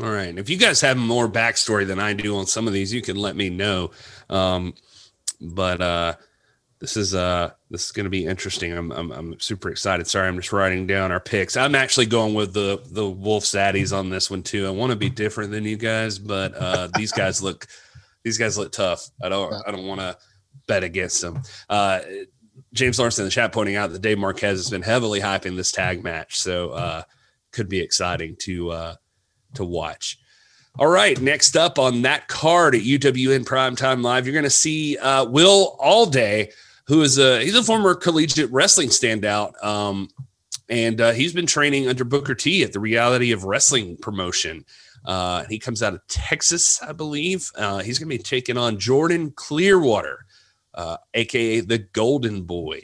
All 0.03 0.11
right. 0.11 0.37
If 0.39 0.49
you 0.49 0.57
guys 0.57 0.81
have 0.81 0.97
more 0.97 1.29
backstory 1.29 1.87
than 1.87 1.99
I 1.99 2.13
do 2.15 2.37
on 2.37 2.47
some 2.47 2.67
of 2.67 2.73
these, 2.73 2.93
you 2.93 3.03
can 3.03 3.17
let 3.17 3.37
me 3.37 3.51
know. 3.51 3.91
Um, 4.29 4.75
but 5.41 5.81
uh, 5.81 6.15
this 6.81 6.97
is 6.97 7.15
uh 7.15 7.51
this 7.71 7.85
is 7.85 7.93
going 7.93 8.05
to 8.05 8.11
be 8.11 8.25
interesting. 8.25 8.73
I'm, 8.73 8.91
I'm 8.91 9.13
I'm 9.13 9.41
super 9.41 9.71
excited. 9.71 10.07
Sorry, 10.07 10.27
I'm 10.27 10.37
just 10.37 10.53
writing 10.53 10.87
down 10.87 11.13
our 11.13 11.21
picks. 11.21 11.57
I'm 11.57 11.75
actually 11.75 12.07
going 12.07 12.35
with 12.35 12.55
the 12.55 12.83
the 12.91 13.09
Wolf 13.09 13.45
Zaddies 13.45 13.97
on 13.97 14.09
this 14.09 14.31
one 14.31 14.43
too. 14.43 14.67
I 14.67 14.71
want 14.71 14.91
to 14.91 14.97
be 14.97 15.11
different 15.11 15.51
than 15.51 15.65
you 15.65 15.77
guys, 15.77 16.19
but 16.19 16.55
uh, 16.55 16.89
these 16.97 17.13
guys 17.13 17.43
look 17.43 17.67
these 18.25 18.39
guys 18.39 18.57
look 18.57 18.73
tough. 18.73 19.11
I 19.23 19.29
don't 19.29 19.53
I 19.67 19.71
don't 19.71 19.87
want 19.87 20.01
to 20.01 20.17
bet 20.67 20.83
against 20.83 21.21
them. 21.21 21.43
Uh, 21.69 22.01
James 22.73 22.99
Larson 22.99 23.25
in 23.25 23.27
the 23.27 23.33
chat 23.33 23.53
pointing 23.53 23.77
out 23.77 23.93
that 23.93 24.03
Dave 24.03 24.19
Marquez 24.19 24.59
has 24.59 24.71
been 24.71 24.83
heavily 24.83 25.21
hyping 25.21 25.57
this 25.57 25.73
tag 25.73 26.03
match, 26.03 26.39
so 26.39 26.71
uh, 26.71 27.03
could 27.53 27.69
be 27.69 27.81
exciting 27.81 28.37
to 28.41 28.71
uh, 28.71 28.95
to 29.55 29.65
watch. 29.65 30.19
All 30.79 30.89
right, 30.89 31.21
next 31.21 31.57
up 31.57 31.79
on 31.79 32.03
that 32.03 32.29
card 32.29 32.75
at 32.75 32.83
UWN 32.83 33.45
Primetime 33.45 34.03
Live, 34.03 34.27
you're 34.27 34.33
going 34.33 34.45
to 34.45 34.51
see 34.51 34.97
uh, 34.99 35.25
Will 35.25 35.77
Allday 35.81 36.53
who 36.91 37.03
is 37.03 37.19
a 37.19 37.41
he's 37.41 37.55
a 37.55 37.63
former 37.63 37.95
collegiate 37.95 38.51
wrestling 38.51 38.89
standout. 38.89 39.53
Um, 39.65 40.09
and 40.69 41.01
uh, 41.01 41.13
he's 41.13 41.33
been 41.33 41.47
training 41.47 41.89
under 41.89 42.03
Booker 42.03 42.35
T 42.35 42.65
at 42.65 42.73
the 42.73 42.81
Reality 42.81 43.31
of 43.31 43.45
Wrestling 43.45 43.97
promotion. 43.97 44.65
Uh, 45.05 45.45
he 45.49 45.61
comes 45.61 45.85
out 45.85 45.95
of 45.95 46.05
Texas, 46.09 46.83
I 46.83 46.91
believe. 46.91 47.49
Uh, 47.55 47.79
he's 47.79 48.01
going 48.01 48.11
to 48.11 48.19
be 48.19 48.23
taking 48.23 48.59
on 48.59 48.77
Jordan 48.77 49.31
Clearwater, 49.37 50.27
aka 51.15 51.61
uh, 51.61 51.63
the 51.65 51.79
Golden 51.79 52.43
Boy. 52.43 52.81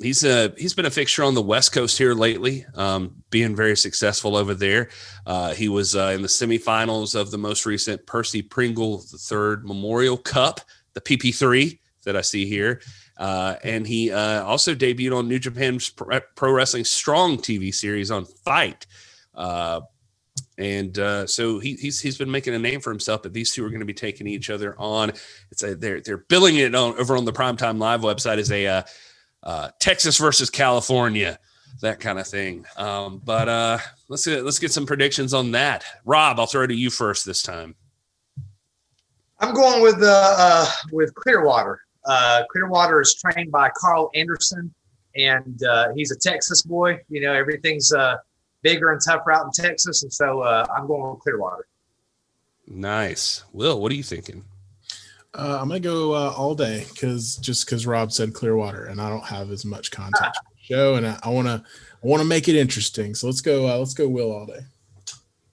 Uh, 0.00 0.04
he's 0.04 0.24
a 0.24 0.52
he's 0.56 0.74
been 0.74 0.86
a 0.86 0.90
fixture 0.90 1.24
on 1.24 1.34
the 1.34 1.42
West 1.42 1.72
Coast 1.72 1.98
here 1.98 2.14
lately, 2.14 2.66
um, 2.74 3.22
being 3.30 3.56
very 3.56 3.76
successful 3.76 4.36
over 4.36 4.54
there. 4.54 4.88
Uh, 5.26 5.54
he 5.54 5.68
was 5.68 5.94
in 5.94 6.22
the 6.22 6.28
semifinals 6.28 7.14
of 7.14 7.30
the 7.30 7.38
most 7.38 7.66
recent 7.66 8.06
Percy 8.06 8.42
Pringle 8.42 8.98
the 9.10 9.18
Third 9.18 9.64
Memorial 9.64 10.16
Cup, 10.16 10.60
the 10.94 11.00
PP3 11.00 11.78
that 12.04 12.16
I 12.16 12.22
see 12.22 12.46
here. 12.46 12.80
Uh, 13.18 13.56
and 13.64 13.86
he 13.86 14.10
uh, 14.10 14.42
also 14.44 14.74
debuted 14.74 15.16
on 15.16 15.28
New 15.28 15.38
Japan's 15.38 15.90
Pro 15.90 16.52
Wrestling 16.52 16.84
Strong 16.84 17.38
TV 17.38 17.74
series 17.74 18.10
on 18.10 18.24
FITE. 18.24 18.86
Uh, 19.34 19.80
and 20.58 20.98
uh, 20.98 21.26
so 21.26 21.58
he, 21.58 21.74
he's 21.74 22.00
he's 22.00 22.16
been 22.16 22.30
making 22.30 22.54
a 22.54 22.58
name 22.58 22.80
for 22.80 22.90
himself. 22.90 23.22
But 23.22 23.34
these 23.34 23.52
two 23.52 23.64
are 23.64 23.68
going 23.68 23.80
to 23.80 23.86
be 23.86 23.92
taking 23.92 24.26
each 24.26 24.48
other 24.48 24.74
on. 24.78 25.10
It's 25.50 25.62
a 25.62 25.74
they're 25.74 26.00
they're 26.00 26.16
billing 26.16 26.56
it 26.56 26.74
on 26.74 26.98
over 26.98 27.16
on 27.16 27.26
the 27.26 27.32
Primetime 27.32 27.78
Live 27.78 28.00
website 28.00 28.38
as 28.38 28.50
a 28.50 28.84
uh, 29.46 29.48
uh, 29.48 29.70
Texas 29.78 30.18
versus 30.18 30.50
California 30.50 31.38
that 31.80 32.00
kind 32.00 32.18
of 32.18 32.26
thing. 32.26 32.64
Um, 32.76 33.20
but 33.24 33.48
uh, 33.48 33.78
let's 34.08 34.26
get 34.26 34.44
let's 34.44 34.58
get 34.58 34.72
some 34.72 34.86
predictions 34.86 35.34
on 35.34 35.52
that. 35.52 35.84
Rob, 36.04 36.38
I'll 36.38 36.46
throw 36.46 36.62
it 36.62 36.68
to 36.68 36.74
you 36.74 36.90
first 36.90 37.24
this 37.24 37.42
time. 37.42 37.74
I'm 39.40 39.54
going 39.54 39.82
with 39.82 40.02
uh, 40.02 40.66
with 40.92 41.14
Clearwater. 41.14 41.80
Uh, 42.04 42.44
Clearwater 42.50 43.00
is 43.00 43.14
trained 43.14 43.50
by 43.50 43.70
Karl 43.76 44.10
Anderson, 44.14 44.72
and 45.16 45.62
uh, 45.64 45.88
he's 45.94 46.10
a 46.10 46.16
Texas 46.16 46.62
boy. 46.62 46.98
You 47.08 47.20
know, 47.20 47.32
everything's 47.32 47.92
uh, 47.92 48.16
bigger 48.62 48.92
and 48.92 49.00
tougher 49.04 49.32
out 49.32 49.44
in 49.44 49.50
Texas, 49.52 50.02
and 50.02 50.12
so 50.12 50.40
uh, 50.40 50.66
I'm 50.74 50.86
going 50.86 51.10
with 51.10 51.20
Clearwater. 51.20 51.66
Nice, 52.66 53.44
Will. 53.52 53.80
What 53.80 53.92
are 53.92 53.96
you 53.96 54.02
thinking? 54.02 54.44
Uh, 55.36 55.58
I'm 55.60 55.68
gonna 55.68 55.80
go 55.80 56.12
uh, 56.12 56.32
Allday 56.32 56.88
because 56.90 57.36
just 57.36 57.66
because 57.66 57.86
Rob 57.86 58.10
said 58.10 58.32
Clearwater, 58.32 58.86
and 58.86 59.00
I 59.00 59.10
don't 59.10 59.24
have 59.24 59.50
as 59.50 59.66
much 59.66 59.90
context 59.90 60.40
for 60.42 60.50
the 60.54 60.74
show, 60.74 60.94
and 60.94 61.06
I 61.06 61.28
want 61.28 61.46
to 61.46 61.62
I 61.62 62.06
want 62.06 62.22
to 62.22 62.28
make 62.28 62.48
it 62.48 62.56
interesting. 62.56 63.14
So 63.14 63.26
let's 63.26 63.42
go. 63.42 63.66
let's 63.78 63.92
go 63.92 64.08
Will 64.08 64.30
Allday. 64.30 64.64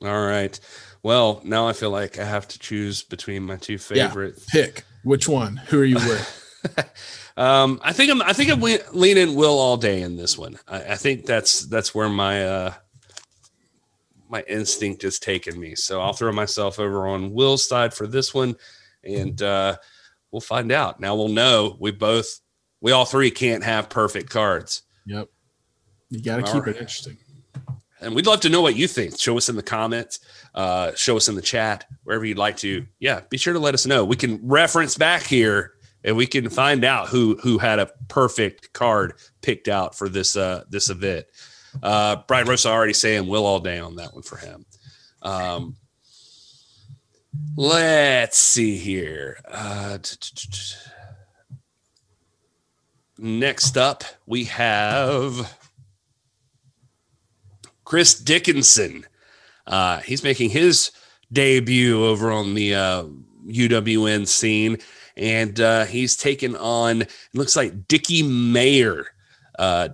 All 0.02 0.26
right. 0.26 0.58
Well, 1.02 1.42
now 1.44 1.68
I 1.68 1.74
feel 1.74 1.90
like 1.90 2.18
I 2.18 2.24
have 2.24 2.48
to 2.48 2.60
choose 2.60 3.04
between 3.04 3.44
my 3.44 3.58
two 3.58 3.78
favorite. 3.78 4.36
Yeah, 4.54 4.64
pick 4.64 4.86
which 5.04 5.28
one. 5.28 5.58
Who 5.58 5.82
are 5.82 5.86
you 5.86 5.96
with? 5.96 7.34
um, 7.38 7.82
I 7.84 7.92
think 7.92 8.10
I'm. 8.10 8.22
I 8.22 8.32
think 8.32 8.52
I'm 8.52 8.62
leaning 8.94 9.36
Will 9.36 9.58
Allday 9.58 10.02
in 10.02 10.16
this 10.16 10.38
one. 10.38 10.58
I, 10.66 10.94
I 10.94 10.96
think 10.96 11.26
that's 11.26 11.66
that's 11.66 11.94
where 11.94 12.08
my 12.08 12.46
uh, 12.46 12.74
my 14.30 14.44
instinct 14.48 15.04
is 15.04 15.20
taking 15.20 15.60
me. 15.60 15.76
So 15.76 16.02
I'll 16.02 16.14
throw 16.14 16.32
myself 16.32 16.80
over 16.80 17.08
on 17.08 17.34
Will's 17.34 17.68
side 17.68 17.94
for 17.94 18.08
this 18.08 18.34
one, 18.34 18.56
and 19.04 19.42
uh, 19.42 19.78
we'll 20.32 20.42
find 20.42 20.72
out. 20.72 21.00
Now 21.00 21.16
we'll 21.16 21.30
know. 21.30 21.78
We 21.80 21.92
both, 21.92 22.40
we 22.82 22.92
all 22.92 23.06
three 23.06 23.32
can't 23.32 23.64
have 23.64 23.90
perfect 23.90 24.30
cards. 24.30 24.84
Yep. 25.06 25.30
You 26.10 26.22
got 26.22 26.38
to 26.38 26.44
keep 26.44 26.66
right. 26.66 26.76
it 26.76 26.80
interesting. 26.80 27.18
and 28.02 28.14
we'd 28.14 28.28
love 28.28 28.42
to 28.42 28.50
know 28.50 28.62
what 28.62 28.76
you 28.76 28.88
think. 28.88 29.20
Show 29.20 29.38
us 29.38 29.50
in 29.50 29.56
the 29.56 29.64
comments, 29.64 30.20
uh, 30.54 30.94
show 30.96 31.18
us 31.18 31.28
in 31.28 31.36
the 31.36 31.42
chat, 31.42 31.86
wherever 32.04 32.24
you'd 32.26 32.38
like 32.38 32.58
to. 32.58 32.86
Yeah, 33.00 33.22
be 33.30 33.38
sure 33.38 33.54
to 33.54 33.60
let 33.60 33.74
us 33.74 33.86
know. 33.86 34.06
We 34.06 34.16
can 34.16 34.40
reference 34.44 34.98
back 34.98 35.24
here 35.24 35.74
and 36.04 36.16
we 36.16 36.28
can 36.28 36.50
find 36.50 36.84
out 36.84 37.08
who 37.08 37.38
who 37.42 37.58
had 37.58 37.80
a 37.80 37.90
perfect 38.10 38.74
card 38.74 39.14
picked 39.42 39.68
out 39.68 39.96
for 39.96 40.10
this 40.10 40.36
uh 40.36 40.64
this 40.70 40.90
event. 40.90 41.26
Uh 41.82 42.18
Brian 42.28 42.48
Rosa 42.48 42.70
already 42.70 42.94
saying 42.94 43.28
Will 43.28 43.44
Allday 43.44 43.84
on 43.84 43.96
that 43.96 44.14
one 44.14 44.24
for 44.24 44.38
him. 44.38 44.66
Um 45.22 45.76
let's 47.56 48.38
see 48.38 48.78
here. 48.78 49.40
Uh 49.48 49.98
next 53.18 53.78
up 53.78 54.04
we 54.26 54.46
have 54.46 55.58
Chris 57.86 58.20
Dickinson. 58.20 59.06
Uh 59.68 60.00
he's 60.00 60.24
making 60.24 60.50
his 60.50 60.92
debut 61.32 62.04
over 62.04 62.32
on 62.32 62.54
the 62.54 62.76
uh 62.76 63.04
UWN 63.48 64.28
scene 64.28 64.78
and 65.16 65.60
uh, 65.60 65.86
he's 65.86 66.16
taken 66.16 66.56
on 66.56 67.04
looks 67.34 67.56
like 67.56 67.88
Dickie 67.88 68.24
Mayer. 68.24 69.08
Uh, 69.58 69.90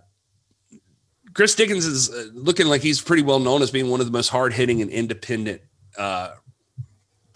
Chris 1.34 1.56
Dickinson 1.56 1.92
is 1.92 2.10
uh, 2.10 2.28
looking 2.34 2.68
like 2.68 2.82
he's 2.82 3.02
pretty 3.02 3.24
well 3.24 3.40
known 3.40 3.62
as 3.62 3.72
being 3.72 3.90
one 3.90 4.00
of 4.00 4.06
the 4.06 4.12
most 4.12 4.30
hard 4.30 4.54
hitting 4.54 4.82
and 4.82 4.90
independent 4.90 5.62
uh, 5.98 6.32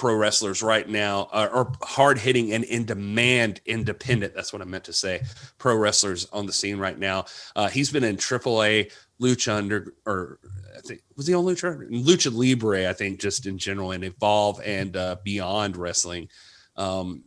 pro 0.04 0.16
wrestlers 0.18 0.62
right 0.62 0.90
now, 0.90 1.30
uh, 1.32 1.48
or 1.54 1.72
hard 1.82 2.18
hitting 2.18 2.52
and 2.52 2.66
in 2.66 2.84
demand 2.84 3.62
independent. 3.66 4.36
That's 4.36 4.52
what 4.52 4.62
I 4.62 4.66
meant 4.66 4.84
to 4.84 4.92
say. 4.92 5.22
Pro 5.58 5.78
wrestlers 5.78 6.28
on 6.34 6.46
the 6.46 6.52
scene 6.52 6.78
right 6.78 7.00
now. 7.00 7.24
Uh, 7.56 7.70
he's 7.70 7.90
been 7.90 8.04
in 8.04 8.18
AAA, 8.18 8.92
Lucha 9.22 9.56
Under, 9.56 9.94
or 10.06 10.40
I 10.78 10.82
think 10.82 11.04
was 11.16 11.28
he 11.28 11.34
on 11.34 11.46
Lucha, 11.46 11.90
Lucha 11.90 12.36
Libre. 12.36 12.90
I 12.90 12.92
think 12.92 13.22
just 13.22 13.46
in 13.46 13.58
general 13.58 13.92
and 13.92 14.04
Evolve 14.04 14.60
and 14.66 14.98
uh, 14.98 15.16
Beyond 15.24 15.78
Wrestling. 15.78 16.28
Um, 16.76 17.24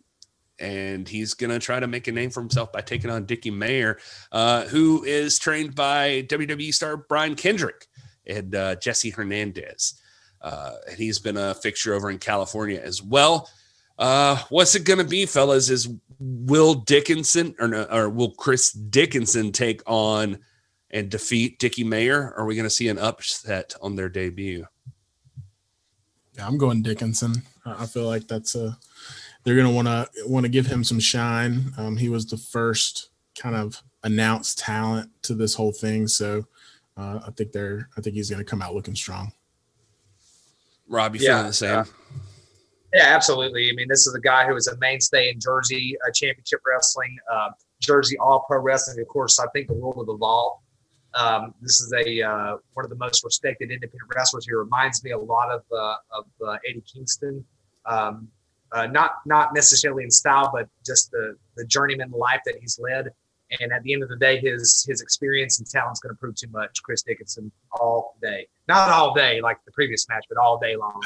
and 0.58 1.08
he's 1.08 1.32
going 1.32 1.48
to 1.48 1.58
try 1.58 1.80
to 1.80 1.86
make 1.86 2.08
a 2.08 2.12
name 2.12 2.28
for 2.28 2.40
himself 2.40 2.72
by 2.72 2.82
taking 2.82 3.08
on 3.08 3.24
Dickie 3.24 3.50
Mayer, 3.50 3.96
uh, 4.32 4.64
who 4.64 5.02
is 5.02 5.38
trained 5.38 5.74
by 5.74 6.26
WWE 6.28 6.74
star 6.74 6.98
Brian 6.98 7.36
Kendrick 7.36 7.86
and 8.26 8.54
uh, 8.54 8.74
Jesse 8.74 9.08
Hernandez. 9.08 9.98
Uh, 10.46 10.76
and 10.88 10.96
he's 10.96 11.18
been 11.18 11.36
a 11.36 11.54
fixture 11.56 11.92
over 11.92 12.08
in 12.08 12.18
California 12.18 12.80
as 12.80 13.02
well. 13.02 13.50
Uh, 13.98 14.40
what's 14.48 14.76
it 14.76 14.84
going 14.84 15.00
to 15.00 15.04
be, 15.04 15.26
fellas? 15.26 15.70
Is 15.70 15.88
Will 16.20 16.74
Dickinson 16.74 17.56
or, 17.58 17.74
or 17.92 18.08
will 18.08 18.30
Chris 18.30 18.70
Dickinson 18.70 19.50
take 19.50 19.82
on 19.86 20.38
and 20.92 21.10
defeat 21.10 21.58
Dickie 21.58 21.82
Mayer? 21.82 22.32
Are 22.36 22.44
we 22.46 22.54
going 22.54 22.62
to 22.62 22.70
see 22.70 22.86
an 22.86 22.96
upset 22.96 23.74
on 23.82 23.96
their 23.96 24.08
debut? 24.08 24.64
Yeah, 26.36 26.46
I'm 26.46 26.58
going 26.58 26.80
Dickinson. 26.80 27.42
I 27.64 27.86
feel 27.86 28.06
like 28.06 28.28
that's 28.28 28.54
a 28.54 28.78
they're 29.42 29.56
going 29.56 29.66
to 29.66 29.72
want 29.72 29.88
to 29.88 30.08
want 30.26 30.44
to 30.44 30.50
give 30.50 30.66
him 30.66 30.84
some 30.84 31.00
shine. 31.00 31.72
Um, 31.76 31.96
he 31.96 32.08
was 32.08 32.24
the 32.26 32.36
first 32.36 33.08
kind 33.36 33.56
of 33.56 33.82
announced 34.04 34.60
talent 34.60 35.10
to 35.22 35.34
this 35.34 35.54
whole 35.54 35.72
thing, 35.72 36.06
so 36.06 36.46
uh, 36.96 37.18
I 37.26 37.30
think 37.32 37.50
they're 37.50 37.88
I 37.96 38.00
think 38.00 38.14
he's 38.14 38.30
going 38.30 38.44
to 38.44 38.48
come 38.48 38.62
out 38.62 38.74
looking 38.74 38.94
strong. 38.94 39.32
Rob, 40.88 41.14
you 41.16 41.22
yeah, 41.22 41.30
feeling 41.30 41.46
the 41.46 41.52
same? 41.52 41.78
Uh, 41.78 41.84
yeah, 42.94 43.04
absolutely. 43.14 43.68
I 43.70 43.72
mean, 43.74 43.88
this 43.88 44.06
is 44.06 44.14
a 44.14 44.20
guy 44.20 44.46
who 44.46 44.54
was 44.54 44.68
a 44.68 44.76
mainstay 44.78 45.30
in 45.30 45.40
Jersey 45.40 45.96
uh, 46.06 46.10
Championship 46.12 46.60
Wrestling, 46.66 47.16
uh, 47.30 47.50
Jersey 47.80 48.16
All 48.18 48.44
Pro 48.48 48.60
Wrestling. 48.60 49.00
Of 49.00 49.08
course, 49.08 49.38
I 49.38 49.46
think 49.52 49.68
the 49.68 49.74
rule 49.74 50.00
of 50.00 50.06
the 50.06 50.12
law. 50.12 50.60
Um, 51.14 51.54
this 51.60 51.80
is 51.80 51.92
a 51.92 52.22
uh, 52.22 52.56
one 52.74 52.84
of 52.84 52.90
the 52.90 52.96
most 52.96 53.24
respected 53.24 53.70
independent 53.70 54.02
wrestlers. 54.14 54.46
He 54.46 54.52
reminds 54.52 55.02
me 55.02 55.12
a 55.12 55.18
lot 55.18 55.50
of 55.50 55.62
uh, 55.72 55.96
of 56.12 56.26
uh, 56.46 56.56
Eddie 56.68 56.84
Kingston. 56.92 57.44
Um, 57.86 58.28
uh, 58.72 58.86
not 58.86 59.12
not 59.24 59.54
necessarily 59.54 60.04
in 60.04 60.10
style, 60.10 60.50
but 60.52 60.68
just 60.84 61.10
the 61.10 61.36
the 61.56 61.64
journeyman 61.64 62.10
life 62.10 62.40
that 62.44 62.56
he's 62.60 62.78
led. 62.78 63.10
And 63.60 63.72
at 63.72 63.82
the 63.82 63.92
end 63.92 64.02
of 64.02 64.08
the 64.08 64.16
day, 64.16 64.38
his 64.40 64.84
his 64.88 65.00
experience 65.00 65.58
and 65.58 65.68
talent 65.68 65.96
is 65.96 66.00
going 66.00 66.14
to 66.14 66.18
prove 66.18 66.34
too 66.34 66.48
much. 66.50 66.82
Chris 66.82 67.02
Dickinson 67.02 67.50
all 67.72 68.16
day, 68.20 68.48
not 68.68 68.90
all 68.90 69.14
day 69.14 69.40
like 69.40 69.58
the 69.64 69.72
previous 69.72 70.08
match, 70.08 70.24
but 70.28 70.38
all 70.38 70.58
day 70.58 70.76
long. 70.76 71.02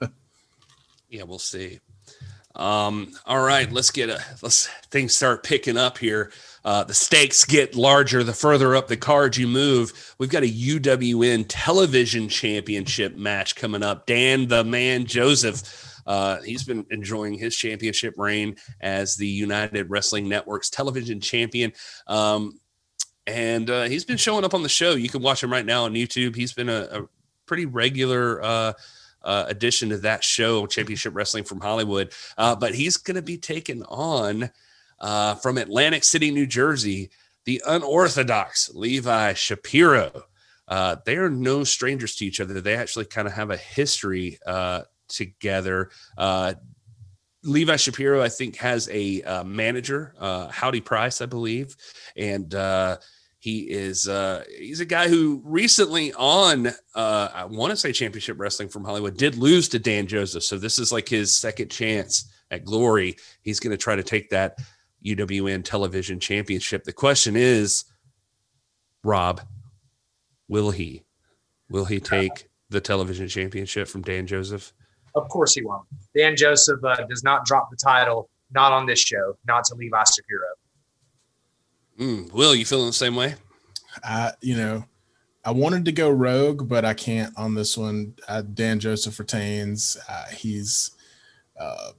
yeah, 1.08 1.24
we'll 1.24 1.38
see. 1.38 1.80
Um, 2.54 3.12
all 3.26 3.40
right, 3.42 3.70
let's 3.70 3.90
get 3.90 4.10
a 4.10 4.22
let's 4.42 4.66
things 4.90 5.14
start 5.14 5.42
picking 5.42 5.76
up 5.76 5.98
here. 5.98 6.32
Uh, 6.64 6.84
the 6.84 6.94
stakes 6.94 7.44
get 7.44 7.74
larger 7.74 8.22
the 8.22 8.32
further 8.32 8.76
up 8.76 8.88
the 8.88 8.96
card 8.96 9.36
you 9.36 9.46
move. 9.46 10.14
We've 10.18 10.30
got 10.30 10.42
a 10.42 10.46
UWN 10.46 11.46
television 11.48 12.28
championship 12.28 13.16
match 13.16 13.56
coming 13.56 13.82
up. 13.82 14.04
Dan 14.06 14.48
the 14.48 14.64
man 14.64 15.06
Joseph 15.06 15.62
uh, 16.06 16.40
he's 16.42 16.64
been 16.64 16.86
enjoying 16.90 17.34
his 17.34 17.56
championship 17.56 18.14
reign 18.16 18.56
as 18.80 19.16
the 19.16 19.26
United 19.26 19.90
Wrestling 19.90 20.28
Network's 20.28 20.70
television 20.70 21.20
champion. 21.20 21.72
Um, 22.06 22.58
and 23.26 23.70
uh, 23.70 23.84
he's 23.84 24.04
been 24.04 24.16
showing 24.16 24.44
up 24.44 24.54
on 24.54 24.62
the 24.62 24.68
show. 24.68 24.92
You 24.92 25.08
can 25.08 25.22
watch 25.22 25.42
him 25.42 25.52
right 25.52 25.64
now 25.64 25.84
on 25.84 25.94
YouTube. 25.94 26.34
He's 26.34 26.52
been 26.52 26.68
a, 26.68 26.88
a 26.90 27.08
pretty 27.46 27.66
regular 27.66 28.42
uh, 28.42 28.72
uh, 29.22 29.44
addition 29.48 29.90
to 29.90 29.98
that 29.98 30.24
show, 30.24 30.66
Championship 30.66 31.14
Wrestling 31.14 31.44
from 31.44 31.60
Hollywood. 31.60 32.12
Uh, 32.38 32.56
but 32.56 32.74
he's 32.74 32.96
going 32.96 33.16
to 33.16 33.22
be 33.22 33.38
taken 33.38 33.82
on 33.84 34.50
uh, 35.00 35.34
from 35.36 35.58
Atlantic 35.58 36.04
City, 36.04 36.30
New 36.30 36.46
Jersey, 36.46 37.10
the 37.44 37.62
unorthodox 37.66 38.70
Levi 38.74 39.32
Shapiro. 39.34 40.24
Uh, 40.68 40.96
they 41.04 41.16
are 41.16 41.30
no 41.30 41.64
strangers 41.64 42.14
to 42.16 42.26
each 42.26 42.40
other. 42.40 42.60
They 42.60 42.76
actually 42.76 43.06
kind 43.06 43.26
of 43.26 43.34
have 43.34 43.50
a 43.50 43.56
history 43.56 44.38
together. 45.10 45.90
Uh, 46.16 46.54
Levi 47.42 47.76
Shapiro, 47.76 48.22
I 48.22 48.28
think, 48.28 48.56
has 48.56 48.88
a 48.90 49.22
uh, 49.22 49.44
manager, 49.44 50.14
uh, 50.18 50.48
Howdy 50.48 50.80
Price, 50.80 51.20
I 51.20 51.26
believe, 51.26 51.76
and 52.16 52.54
uh, 52.54 52.98
he 53.38 53.70
is 53.70 54.06
uh, 54.06 54.44
he's 54.58 54.80
a 54.80 54.84
guy 54.84 55.08
who 55.08 55.40
recently 55.44 56.12
on 56.12 56.68
uh, 56.94 57.28
I 57.34 57.46
want 57.46 57.70
to 57.70 57.76
say 57.76 57.92
Championship 57.92 58.38
Wrestling 58.38 58.68
from 58.68 58.84
Hollywood 58.84 59.16
did 59.16 59.36
lose 59.36 59.68
to 59.70 59.78
Dan 59.78 60.06
Joseph, 60.06 60.44
so 60.44 60.58
this 60.58 60.78
is 60.78 60.92
like 60.92 61.08
his 61.08 61.34
second 61.34 61.70
chance 61.70 62.30
at 62.50 62.64
glory. 62.66 63.16
He's 63.42 63.60
going 63.60 63.70
to 63.70 63.82
try 63.82 63.96
to 63.96 64.02
take 64.02 64.28
that 64.30 64.58
UWN 65.04 65.64
Television 65.64 66.20
Championship. 66.20 66.84
The 66.84 66.92
question 66.92 67.36
is, 67.36 67.84
Rob, 69.02 69.40
will 70.48 70.70
he? 70.70 71.04
Will 71.70 71.86
he 71.86 72.00
take 72.00 72.48
the 72.68 72.80
television 72.80 73.28
championship 73.28 73.88
from 73.88 74.02
Dan 74.02 74.26
Joseph? 74.26 74.72
Of 75.14 75.28
course 75.28 75.54
he 75.54 75.62
won't. 75.62 75.84
Dan 76.16 76.36
Joseph 76.36 76.82
uh, 76.84 77.04
does 77.08 77.22
not 77.22 77.44
drop 77.44 77.70
the 77.70 77.76
title, 77.76 78.28
not 78.52 78.72
on 78.72 78.86
this 78.86 79.00
show, 79.00 79.36
not 79.46 79.64
to 79.64 79.74
Levi 79.74 80.02
Shapiro. 80.14 80.48
Mm, 81.98 82.32
Will, 82.32 82.54
you 82.54 82.64
feeling 82.64 82.86
the 82.86 82.92
same 82.92 83.14
way? 83.14 83.34
Uh, 84.02 84.32
you 84.40 84.56
know, 84.56 84.84
I 85.44 85.50
wanted 85.50 85.84
to 85.86 85.92
go 85.92 86.10
rogue, 86.10 86.68
but 86.68 86.84
I 86.84 86.94
can't 86.94 87.32
on 87.36 87.54
this 87.54 87.76
one. 87.76 88.14
Uh, 88.28 88.42
Dan 88.42 88.78
Joseph 88.78 89.18
retains. 89.18 89.96
Uh, 90.08 90.26
he's, 90.26 90.92
uh, 91.58 91.92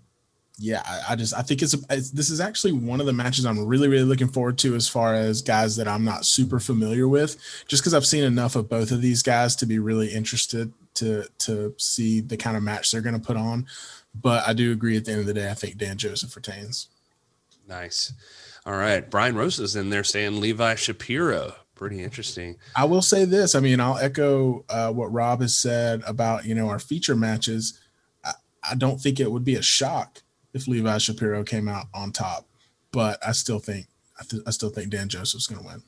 yeah, 0.57 0.83
I, 0.85 1.13
I, 1.13 1.15
just 1.15 1.33
I 1.33 1.41
think 1.41 1.61
it's, 1.61 1.73
a, 1.73 1.77
it's, 1.89 2.11
this 2.11 2.29
is 2.29 2.39
actually 2.39 2.73
one 2.73 2.99
of 2.99 3.07
the 3.07 3.13
matches 3.13 3.45
I'm 3.45 3.65
really 3.65 3.87
really 3.87 4.03
looking 4.03 4.27
forward 4.27 4.59
to 4.59 4.75
as 4.75 4.87
far 4.87 5.15
as 5.15 5.41
guys 5.41 5.75
that 5.77 5.87
I'm 5.87 6.05
not 6.05 6.25
super 6.25 6.59
familiar 6.59 7.07
with, 7.07 7.37
just 7.67 7.81
because 7.81 7.93
I've 7.93 8.05
seen 8.05 8.23
enough 8.23 8.55
of 8.55 8.69
both 8.69 8.91
of 8.91 9.01
these 9.01 9.23
guys 9.23 9.55
to 9.57 9.65
be 9.65 9.79
really 9.79 10.13
interested 10.13 10.71
to 10.95 11.25
to 11.39 11.73
see 11.77 12.21
the 12.21 12.37
kind 12.37 12.57
of 12.57 12.63
match 12.63 12.91
they're 12.91 13.01
going 13.01 13.19
to 13.19 13.25
put 13.25 13.37
on. 13.37 13.65
But 14.13 14.47
I 14.47 14.53
do 14.53 14.71
agree 14.71 14.97
at 14.97 15.05
the 15.05 15.11
end 15.11 15.21
of 15.21 15.27
the 15.27 15.33
day, 15.33 15.49
I 15.49 15.53
think 15.53 15.77
Dan 15.77 15.97
Joseph 15.97 16.35
retains. 16.35 16.89
Nice. 17.67 18.13
All 18.65 18.73
right. 18.73 19.09
Brian 19.09 19.35
Rosa's 19.35 19.75
in 19.75 19.89
there 19.89 20.03
saying 20.03 20.39
Levi 20.39 20.75
Shapiro. 20.75 21.55
Pretty 21.73 22.03
interesting. 22.03 22.57
I 22.75 22.85
will 22.85 23.01
say 23.01 23.25
this. 23.25 23.55
I 23.55 23.59
mean, 23.59 23.79
I'll 23.79 23.97
echo 23.97 24.65
uh, 24.69 24.91
what 24.91 25.11
Rob 25.11 25.41
has 25.41 25.57
said 25.57 26.03
about, 26.05 26.45
you 26.45 26.53
know, 26.53 26.69
our 26.69 26.77
feature 26.77 27.15
matches. 27.15 27.79
I, 28.23 28.33
I 28.71 28.75
don't 28.75 29.01
think 29.01 29.19
it 29.19 29.31
would 29.31 29.43
be 29.43 29.55
a 29.55 29.63
shock 29.63 30.21
if 30.53 30.67
Levi 30.67 30.97
Shapiro 30.99 31.43
came 31.43 31.67
out 31.67 31.85
on 31.93 32.11
top, 32.11 32.47
but 32.91 33.17
I 33.25 33.31
still 33.31 33.59
think 33.59 33.87
I, 34.19 34.23
th- 34.23 34.43
I 34.45 34.51
still 34.51 34.69
think 34.69 34.91
Dan 34.91 35.09
Joseph's 35.09 35.47
going 35.47 35.61
to 35.61 35.67
win. 35.67 35.83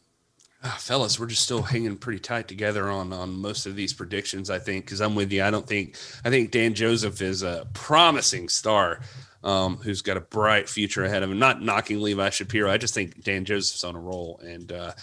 Ah, 0.65 0.77
fellas, 0.79 1.19
we're 1.19 1.25
just 1.25 1.43
still 1.43 1.61
hanging 1.61 1.97
pretty 1.97 2.19
tight 2.19 2.47
together 2.47 2.89
on 2.89 3.11
on 3.11 3.33
most 3.33 3.65
of 3.65 3.75
these 3.75 3.93
predictions. 3.93 4.49
I 4.49 4.59
think 4.59 4.85
because 4.85 5.01
I'm 5.01 5.13
with 5.13 5.31
you. 5.31 5.43
I 5.43 5.51
don't 5.51 5.67
think 5.67 5.97
I 6.23 6.29
think 6.29 6.51
Dan 6.51 6.73
Joseph 6.73 7.21
is 7.21 7.43
a 7.43 7.67
promising 7.73 8.47
star 8.47 9.01
um, 9.43 9.77
who's 9.77 10.01
got 10.01 10.15
a 10.15 10.21
bright 10.21 10.69
future 10.69 11.03
ahead 11.03 11.21
of 11.21 11.29
him. 11.29 11.37
Not 11.37 11.61
knocking 11.61 11.99
Levi 11.99 12.29
Shapiro. 12.29 12.71
I 12.71 12.77
just 12.77 12.93
think 12.93 13.23
Dan 13.23 13.43
Joseph's 13.43 13.83
on 13.83 13.95
a 13.95 13.99
roll, 13.99 14.39
and 14.41 14.71
uh, 14.71 14.93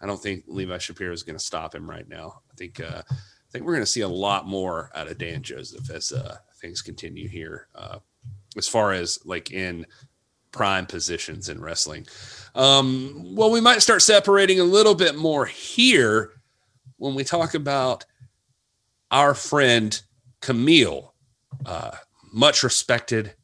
I 0.00 0.06
don't 0.06 0.22
think 0.22 0.44
Levi 0.46 0.78
Shapiro 0.78 1.12
is 1.12 1.24
going 1.24 1.36
to 1.38 1.44
stop 1.44 1.74
him 1.74 1.90
right 1.90 2.08
now. 2.08 2.40
I 2.52 2.54
think 2.54 2.78
uh, 2.78 3.02
I 3.10 3.50
think 3.50 3.64
we're 3.64 3.74
going 3.74 3.82
to 3.82 3.86
see 3.90 4.02
a 4.02 4.08
lot 4.08 4.46
more 4.46 4.90
out 4.94 5.08
of 5.08 5.18
Dan 5.18 5.42
Joseph 5.42 5.90
as 5.90 6.12
uh, 6.12 6.36
things 6.60 6.80
continue 6.80 7.26
here, 7.26 7.66
uh, 7.74 7.98
as 8.56 8.68
far 8.68 8.92
as 8.92 9.18
like 9.24 9.50
in 9.50 9.84
prime 10.52 10.86
positions 10.86 11.48
in 11.48 11.60
wrestling. 11.60 12.06
Um, 12.54 13.34
well, 13.34 13.50
we 13.50 13.60
might 13.60 13.82
start 13.82 14.02
separating 14.02 14.60
a 14.60 14.64
little 14.64 14.94
bit 14.94 15.16
more 15.16 15.46
here 15.46 16.32
when 16.96 17.14
we 17.14 17.24
talk 17.24 17.54
about 17.54 18.04
our 19.10 19.34
friend 19.34 20.00
Camille, 20.40 21.14
uh, 21.64 21.92
much 22.32 22.62
respected, 22.62 23.34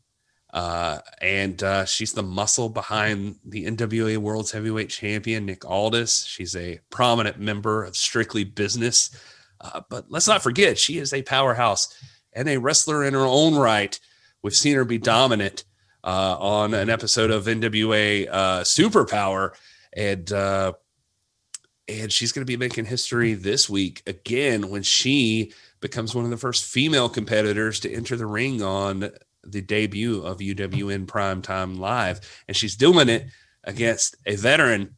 uh, 0.53 1.01
and 1.21 1.63
uh, 1.63 1.85
she's 1.85 2.13
the 2.13 2.23
muscle 2.23 2.69
behind 2.69 3.37
the 3.45 3.67
NWA 3.67 4.19
World's 4.19 4.53
Heavyweight 4.53 4.91
Champion 4.91 5.47
Nick 5.47 5.65
Aldis. 5.65 6.25
She's 6.27 6.55
a 6.55 6.79
prominent 6.91 7.41
member 7.41 7.83
of 7.83 7.97
Strictly 7.97 8.45
Business, 8.45 9.11
uh, 9.61 9.81
but 9.89 10.07
let's 10.11 10.29
not 10.29 10.43
forget 10.43 10.79
she 10.79 10.99
is 10.99 11.13
a 11.13 11.23
powerhouse 11.23 11.93
and 12.33 12.49
a 12.49 12.59
wrestler 12.59 13.05
in 13.05 13.15
her 13.15 13.21
own 13.21 13.57
right. 13.57 13.99
We've 14.43 14.55
seen 14.55 14.77
her 14.77 14.85
be 14.85 14.99
dominant 14.99 15.65
uh, 16.05 16.37
on 16.39 16.75
an 16.75 16.91
episode 16.91 17.31
of 17.31 17.47
NWA 17.47 18.29
uh, 18.31 18.61
Superpower, 18.61 19.55
and 19.97 20.31
uh, 20.31 20.75
and 21.89 22.13
she's 22.13 22.31
going 22.31 22.43
to 22.43 22.51
be 22.51 22.59
making 22.59 22.85
history 22.85 23.35
this 23.35 23.69
week 23.69 24.03
again 24.07 24.69
when 24.69 24.83
she 24.83 25.53
becomes 25.81 26.15
one 26.15 26.25
of 26.25 26.31
the 26.31 26.37
first 26.37 26.65
female 26.65 27.09
competitors 27.09 27.81
to 27.81 27.93
enter 27.93 28.17
the 28.17 28.27
ring 28.27 28.63
on 28.63 29.11
the 29.43 29.63
debut 29.63 30.23
of 30.23 30.39
UWN 30.39 31.07
Primetime 31.07 31.79
Live, 31.79 32.21
and 32.49 32.57
she's 32.57 32.77
doing 32.77 33.09
it 33.09 33.27
against 33.65 34.17
a 34.27 34.37
veteran, 34.37 34.97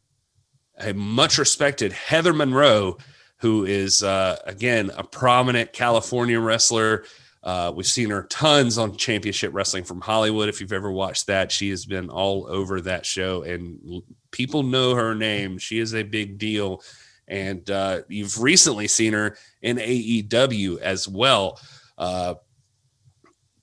a 0.77 0.93
much 0.93 1.37
respected 1.37 1.93
Heather 1.93 2.33
Monroe, 2.33 2.97
who 3.37 3.65
is 3.65 4.03
uh, 4.03 4.37
again 4.45 4.91
a 4.97 5.03
prominent 5.03 5.71
California 5.71 6.39
wrestler. 6.39 7.05
Uh, 7.47 7.71
we've 7.73 7.87
seen 7.87 8.09
her 8.09 8.23
tons 8.23 8.77
on 8.77 8.97
Championship 8.97 9.53
Wrestling 9.53 9.85
from 9.85 10.01
Hollywood. 10.01 10.49
If 10.49 10.59
you've 10.59 10.73
ever 10.73 10.91
watched 10.91 11.27
that, 11.27 11.49
she 11.49 11.69
has 11.69 11.85
been 11.85 12.09
all 12.09 12.45
over 12.49 12.81
that 12.81 13.05
show, 13.05 13.43
and 13.43 14.03
people 14.31 14.63
know 14.63 14.95
her 14.95 15.15
name. 15.15 15.57
She 15.57 15.79
is 15.79 15.95
a 15.95 16.03
big 16.03 16.37
deal. 16.37 16.83
And 17.25 17.69
uh, 17.69 18.01
you've 18.09 18.41
recently 18.41 18.89
seen 18.89 19.13
her 19.13 19.37
in 19.61 19.77
AEW 19.77 20.79
as 20.79 21.07
well. 21.07 21.57
Uh, 21.97 22.33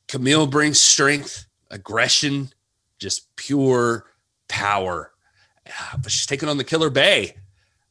Camille 0.08 0.46
brings 0.46 0.80
strength, 0.80 1.44
aggression, 1.70 2.48
just 2.98 3.36
pure 3.36 4.06
power. 4.48 5.12
But 6.02 6.10
she's 6.10 6.24
taking 6.24 6.48
on 6.48 6.56
the 6.56 6.64
Killer 6.64 6.88
Bay, 6.88 7.36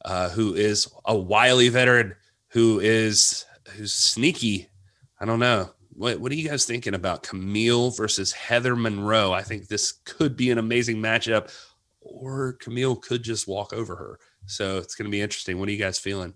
uh, 0.03 0.29
who 0.29 0.55
is 0.55 0.91
a 1.05 1.15
wily 1.15 1.69
veteran 1.69 2.15
who 2.47 2.79
is 2.79 3.45
who's 3.75 3.93
sneaky. 3.93 4.69
I 5.19 5.25
don't 5.25 5.39
know. 5.39 5.69
What, 5.95 6.19
what 6.19 6.31
are 6.31 6.35
you 6.35 6.47
guys 6.47 6.65
thinking 6.65 6.93
about 6.93 7.23
Camille 7.23 7.91
versus 7.91 8.31
Heather 8.31 8.75
Monroe? 8.75 9.31
I 9.31 9.41
think 9.41 9.67
this 9.67 9.93
could 10.05 10.35
be 10.35 10.51
an 10.51 10.57
amazing 10.57 10.97
matchup, 10.97 11.53
or 12.01 12.53
Camille 12.53 12.95
could 12.95 13.23
just 13.23 13.47
walk 13.47 13.73
over 13.73 13.95
her. 13.95 14.19
So 14.45 14.77
it's 14.77 14.95
going 14.95 15.05
to 15.05 15.11
be 15.11 15.21
interesting. 15.21 15.59
What 15.59 15.69
are 15.69 15.71
you 15.71 15.77
guys 15.77 15.99
feeling? 15.99 16.33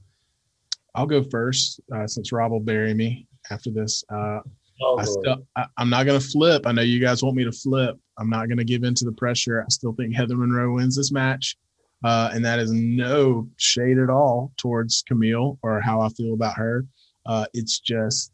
I'll 0.95 1.05
go 1.05 1.23
first 1.23 1.79
uh, 1.95 2.07
since 2.07 2.31
Rob 2.31 2.51
will 2.51 2.59
bury 2.59 2.93
me 2.93 3.27
after 3.51 3.69
this. 3.69 4.03
Uh, 4.09 4.39
oh, 4.81 4.97
I 4.97 5.03
still, 5.03 5.45
I, 5.55 5.65
am 5.77 5.89
not 5.89 6.05
going 6.05 6.19
to 6.19 6.27
flip. 6.27 6.65
I 6.65 6.71
know 6.71 6.81
you 6.81 6.99
guys 6.99 7.23
want 7.23 7.35
me 7.35 7.43
to 7.43 7.51
flip. 7.51 7.97
I'm 8.17 8.29
not 8.29 8.47
going 8.47 8.57
to 8.57 8.63
give 8.63 8.84
in 8.84 8.95
to 8.95 9.05
the 9.05 9.11
pressure. 9.11 9.61
I 9.61 9.69
still 9.69 9.93
think 9.93 10.15
Heather 10.15 10.35
Monroe 10.35 10.73
wins 10.73 10.95
this 10.95 11.11
match. 11.11 11.55
Uh, 12.03 12.29
and 12.34 12.45
that 12.45 12.59
is 12.59 12.71
no 12.71 13.47
shade 13.57 13.97
at 13.97 14.09
all 14.09 14.51
towards 14.57 15.03
Camille 15.07 15.57
or 15.61 15.81
how 15.81 15.99
I 16.01 16.09
feel 16.09 16.34
about 16.34 16.55
her. 16.55 16.85
Uh, 17.25 17.45
it's 17.53 17.79
just 17.79 18.31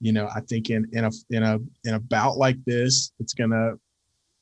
you 0.00 0.12
know, 0.12 0.28
I 0.34 0.40
think 0.40 0.70
in 0.70 0.86
in 0.92 1.04
a 1.04 1.10
in 1.30 1.42
a 1.42 1.58
in 1.84 1.94
a 1.94 2.00
bout 2.00 2.36
like 2.36 2.56
this, 2.64 3.12
it's 3.18 3.34
gonna, 3.34 3.72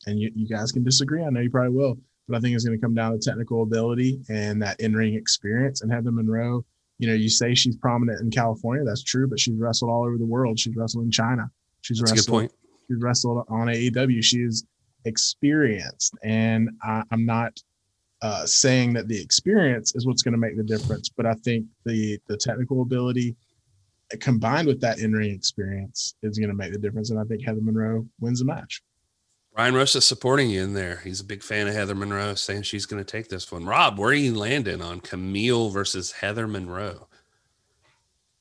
and 0.07 0.19
you, 0.19 0.31
you 0.35 0.49
guys 0.49 0.73
can 0.73 0.83
disagree. 0.83 1.23
I 1.23 1.31
know 1.31 1.41
you 1.41 1.51
probably 1.51 1.77
will, 1.77 1.97
but 2.29 2.37
I 2.37 2.41
think 2.41 2.55
it's 2.55 2.65
gonna 2.65 2.79
come 2.79 2.95
down 2.95 3.13
to 3.13 3.19
technical 3.19 3.63
ability 3.63 4.21
and 4.29 4.63
that 4.63 4.81
in 4.81 4.95
ring 4.95 5.15
experience. 5.15 5.83
And 5.83 5.93
Heather 5.93 6.13
Monroe, 6.13 6.65
you 6.99 7.09
know, 7.09 7.15
you 7.15 7.29
say 7.29 7.55
she's 7.55 7.77
prominent 7.77 8.21
in 8.21 8.31
California, 8.31 8.85
that's 8.85 9.03
true, 9.03 9.29
but 9.29 9.41
she's 9.41 9.59
wrestled 9.59 9.91
all 9.91 10.05
over 10.05 10.19
the 10.19 10.27
world. 10.27 10.59
She's 10.59 10.77
wrestled 10.77 11.05
in 11.05 11.11
China. 11.11 11.51
She's 11.83 11.99
that's 11.99 12.13
wrestled. 12.13 12.51
She's 12.89 13.03
wrestled 13.03 13.45
on 13.49 13.69
AEW. 13.69 14.23
She's 14.23 14.65
experienced, 15.05 16.15
and 16.23 16.71
I, 16.83 17.03
I'm 17.11 17.27
not 17.27 17.61
uh, 18.23 18.47
saying 18.47 18.93
that 18.93 19.09
the 19.09 19.21
experience 19.21 19.95
is 19.97 20.07
what's 20.07 20.23
going 20.23 20.33
to 20.33 20.39
make 20.39 20.57
the 20.57 20.63
difference, 20.63 21.09
but 21.09 21.27
I 21.27 21.35
think 21.35 21.67
the 21.85 22.19
the 22.29 22.37
technical 22.37 22.83
ability 22.83 23.37
combined 24.21 24.69
with 24.69 24.81
that 24.81 24.99
in-ring 24.99 25.31
experience 25.31 26.15
is 26.23 26.39
going 26.39 26.51
to 26.51 26.55
make 26.55 26.73
the 26.73 26.79
difference. 26.79 27.11
And 27.11 27.19
I 27.19 27.25
think 27.25 27.45
Heather 27.45 27.61
Monroe 27.61 28.07
wins 28.21 28.41
the 28.41 28.45
match. 28.45 28.83
Ryan 29.57 29.75
Rush 29.75 29.95
is 29.95 30.07
supporting 30.07 30.49
you 30.49 30.63
in 30.63 30.73
there. 30.73 31.01
He's 31.05 31.21
a 31.21 31.25
big 31.25 31.43
fan 31.43 31.69
of 31.69 31.75
Heather 31.75 31.95
Monroe, 31.95 32.35
saying 32.35 32.63
she's 32.63 32.87
going 32.87 33.05
to 33.05 33.11
take 33.11 33.29
this 33.29 33.53
one. 33.53 33.67
Rob, 33.67 33.99
where 33.99 34.11
are 34.11 34.15
you 34.15 34.35
landing 34.35 34.81
on 34.81 35.01
Camille 35.01 35.69
versus 35.69 36.11
Heather 36.13 36.47
Monroe? 36.47 37.07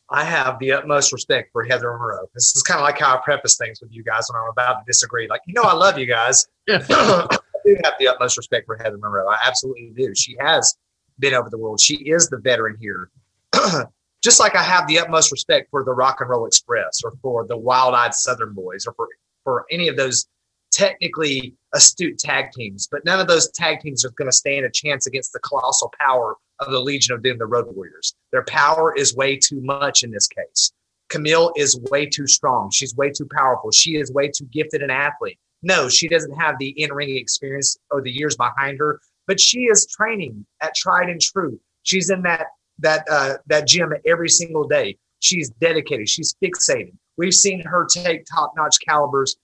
I 0.09 0.23
have 0.23 0.57
the 0.59 0.71
utmost 0.71 1.11
respect 1.11 1.51
for 1.51 1.63
Heather 1.63 1.91
Monroe. 1.91 2.29
This 2.33 2.55
is 2.55 2.63
kind 2.63 2.79
of 2.79 2.83
like 2.83 2.99
how 2.99 3.17
I 3.17 3.21
preface 3.23 3.57
things 3.57 3.81
with 3.81 3.91
you 3.91 4.03
guys 4.03 4.27
when 4.29 4.41
I'm 4.41 4.49
about 4.49 4.79
to 4.79 4.83
disagree. 4.85 5.27
Like, 5.27 5.41
you 5.47 5.53
know, 5.53 5.63
I 5.63 5.73
love 5.73 5.97
you 5.97 6.05
guys. 6.05 6.47
I 6.69 7.37
do 7.65 7.77
have 7.83 7.93
the 7.99 8.07
utmost 8.07 8.37
respect 8.37 8.65
for 8.65 8.77
Heather 8.77 8.97
Monroe. 8.97 9.27
I 9.27 9.37
absolutely 9.45 9.93
do. 9.95 10.13
She 10.15 10.35
has 10.39 10.77
been 11.19 11.33
over 11.33 11.49
the 11.49 11.57
world. 11.57 11.81
She 11.81 11.95
is 11.95 12.29
the 12.29 12.37
veteran 12.37 12.77
here. 12.79 13.09
just 14.21 14.39
like 14.39 14.55
I 14.55 14.63
have 14.63 14.87
the 14.87 14.99
utmost 14.99 15.31
respect 15.31 15.69
for 15.71 15.83
the 15.83 15.93
Rock 15.93 16.17
and 16.21 16.29
Roll 16.29 16.45
Express 16.45 17.01
or 17.03 17.13
for 17.21 17.45
the 17.47 17.57
Wild 17.57 17.95
Eyed 17.95 18.13
Southern 18.13 18.53
Boys 18.53 18.85
or 18.85 18.93
for, 18.93 19.07
for 19.43 19.65
any 19.71 19.87
of 19.87 19.97
those 19.97 20.27
technically 20.71 21.53
astute 21.73 22.17
tag 22.17 22.51
teams, 22.51 22.87
but 22.89 23.03
none 23.03 23.19
of 23.19 23.27
those 23.27 23.49
tag 23.51 23.79
teams 23.81 24.05
are 24.05 24.11
going 24.11 24.29
to 24.29 24.35
stand 24.35 24.65
a 24.65 24.69
chance 24.69 25.05
against 25.05 25.33
the 25.33 25.39
colossal 25.39 25.93
power 25.99 26.35
of 26.59 26.71
the 26.71 26.79
Legion 26.79 27.15
of 27.15 27.23
Doom, 27.23 27.37
the 27.37 27.45
Road 27.45 27.67
Warriors. 27.75 28.15
Their 28.31 28.43
power 28.45 28.95
is 28.95 29.15
way 29.15 29.37
too 29.37 29.59
much 29.61 30.03
in 30.03 30.11
this 30.11 30.27
case. 30.27 30.71
Camille 31.09 31.51
is 31.57 31.79
way 31.91 32.05
too 32.05 32.27
strong. 32.27 32.71
She's 32.71 32.95
way 32.95 33.11
too 33.11 33.27
powerful. 33.35 33.71
She 33.71 33.97
is 33.97 34.13
way 34.13 34.29
too 34.29 34.45
gifted 34.45 34.81
an 34.81 34.89
athlete. 34.89 35.37
No, 35.61 35.89
she 35.89 36.07
doesn't 36.07 36.39
have 36.39 36.55
the 36.57 36.69
in 36.69 36.93
ring 36.93 37.17
experience 37.17 37.77
or 37.91 38.01
the 38.01 38.11
years 38.11 38.37
behind 38.37 38.79
her, 38.79 39.01
but 39.27 39.39
she 39.39 39.63
is 39.63 39.85
training 39.85 40.45
at 40.61 40.73
tried 40.73 41.09
and 41.09 41.19
true. 41.19 41.59
She's 41.83 42.09
in 42.09 42.21
that 42.23 42.47
that 42.81 43.05
uh, 43.09 43.37
that 43.47 43.67
gym 43.67 43.93
every 44.05 44.29
single 44.29 44.67
day. 44.67 44.97
She's 45.19 45.49
dedicated. 45.49 46.09
She's 46.09 46.35
fixated. 46.43 46.93
We've 47.17 47.33
seen 47.33 47.61
her 47.61 47.85
take 47.85 48.25
top 48.25 48.53
notch 48.55 48.77
calibers 48.87 49.37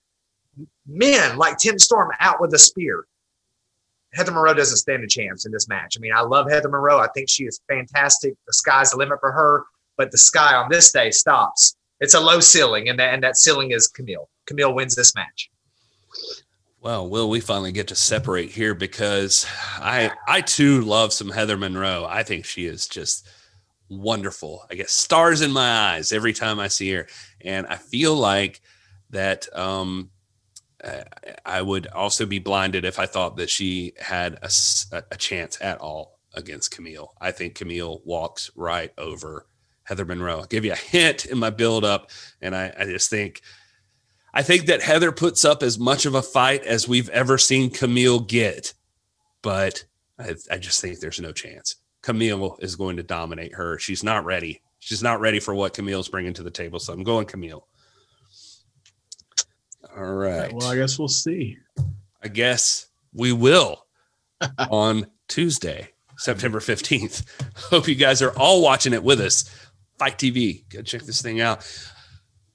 men 0.88 1.38
like 1.38 1.58
Tim 1.58 1.78
Storm 1.80 2.12
out 2.20 2.42
with 2.42 2.54
a 2.54 2.60
spear. 2.60 3.06
Heather 4.14 4.32
Monroe 4.32 4.54
doesn't 4.54 4.78
stand 4.78 5.04
a 5.04 5.08
chance 5.08 5.46
in 5.46 5.52
this 5.52 5.68
match. 5.68 5.96
I 5.98 6.00
mean, 6.00 6.14
I 6.14 6.22
love 6.22 6.50
Heather 6.50 6.70
Monroe. 6.70 7.00
I 7.00 7.08
think 7.14 7.30
she 7.30 7.44
is 7.44 7.60
fantastic. 7.68 8.34
The 8.48 8.54
sky's 8.54 8.92
the 8.92 8.98
limit 8.98 9.20
for 9.20 9.32
her, 9.32 9.66
but 9.98 10.12
the 10.12 10.18
sky 10.18 10.56
on 10.56 10.70
this 10.72 10.92
day 10.92 11.12
stops. 11.12 11.76
It's 12.00 12.14
a 12.14 12.20
low 12.20 12.40
ceiling, 12.40 12.90
and 12.90 13.00
that 13.00 13.14
and 13.14 13.24
that 13.24 13.38
ceiling 13.38 13.72
is 13.72 13.88
Camille. 13.88 14.30
Camille 14.46 14.74
wins 14.74 14.96
this 14.96 15.14
match. 15.16 15.50
Well, 16.80 17.10
will 17.10 17.30
we 17.30 17.40
finally 17.40 17.72
get 17.72 17.88
to 17.88 17.96
separate 17.96 18.52
here 18.52 18.76
because 18.76 19.46
I 19.78 20.12
I 20.28 20.42
too 20.42 20.82
love 20.82 21.12
some 21.12 21.30
Heather 21.30 21.58
Monroe. 21.58 22.06
I 22.08 22.24
think 22.24 22.46
she 22.46 22.66
is 22.66 22.88
just 22.88 23.28
wonderful. 23.90 24.66
I 24.70 24.76
get 24.76 24.90
stars 24.90 25.42
in 25.42 25.52
my 25.52 25.94
eyes 25.94 26.12
every 26.12 26.34
time 26.34 26.60
I 26.60 26.68
see 26.68 26.92
her, 26.92 27.08
and 27.42 27.66
I 27.68 27.76
feel 27.76 28.16
like 28.16 28.62
that 29.10 29.48
um, 29.58 30.12
I 31.46 31.62
would 31.62 31.88
also 31.88 32.26
be 32.26 32.40
blinded 32.40 32.86
if 32.86 33.00
I 33.00 33.06
thought 33.06 33.38
that 33.38 33.50
she 33.50 33.94
had 34.00 34.38
a, 34.44 34.50
a 35.12 35.18
chance 35.18 35.58
at 35.62 35.80
all 35.80 36.20
against 36.34 36.72
Camille. 36.72 37.14
I 37.20 37.32
think 37.32 37.56
Camille 37.56 38.02
walks 38.06 38.52
right 38.56 38.92
over 38.98 39.48
Heather 39.84 40.06
Monroe. 40.06 40.40
I'll 40.40 40.46
give 40.46 40.66
you 40.66 40.74
a 40.74 40.76
hint 40.76 41.26
in 41.26 41.40
my 41.40 41.50
build 41.50 41.84
up, 41.84 42.12
and 42.42 42.56
I, 42.56 42.74
I 42.78 42.86
just 42.86 43.10
think 43.10 43.42
I 44.38 44.44
think 44.44 44.68
that 44.68 44.84
Heather 44.84 45.12
puts 45.12 45.44
up 45.44 45.64
as 45.64 45.80
much 45.80 46.06
of 46.06 46.14
a 46.14 46.22
fight 46.22 46.64
as 46.64 46.88
we've 46.88 47.10
ever 47.10 47.40
seen 47.40 47.72
Camille 47.72 48.20
get, 48.20 48.76
but 49.42 49.84
I, 50.20 50.36
I 50.52 50.60
just 50.60 50.80
think 50.80 51.00
there's 51.00 51.20
no 51.20 51.32
chance. 51.32 51.78
Camille 52.04 52.56
is 52.60 52.76
going 52.76 52.98
to 52.98 53.04
dominate 53.04 53.56
her. 53.56 53.80
She's 53.80 54.04
not 54.04 54.26
ready. 54.26 54.62
She's 54.78 55.02
not 55.02 55.22
ready 55.22 55.40
for 55.40 55.56
what 55.56 55.74
Camille's 55.74 56.08
bringing 56.08 56.36
to 56.36 56.44
the 56.44 56.52
table. 56.52 56.78
So 56.78 56.94
I'm 56.94 57.02
going 57.02 57.26
Camille. 57.26 57.66
All 59.98 60.14
right. 60.14 60.54
Well, 60.54 60.68
I 60.68 60.76
guess 60.76 61.00
we'll 61.00 61.08
see. 61.08 61.58
I 62.24 62.28
guess 62.28 62.90
we 63.14 63.34
will 63.34 63.88
on 64.70 65.08
Tuesday, 65.28 65.90
September 66.16 66.60
15th. 66.60 67.26
Hope 67.72 67.88
you 67.88 67.96
guys 67.96 68.22
are 68.22 68.38
all 68.38 68.62
watching 68.62 68.94
it 68.94 69.04
with 69.04 69.20
us. 69.20 69.50
FITE 69.98 70.18
TV. 70.20 70.70
Go 70.70 70.84
check 70.84 71.02
this 71.02 71.24
thing 71.24 71.42
out. 71.42 71.66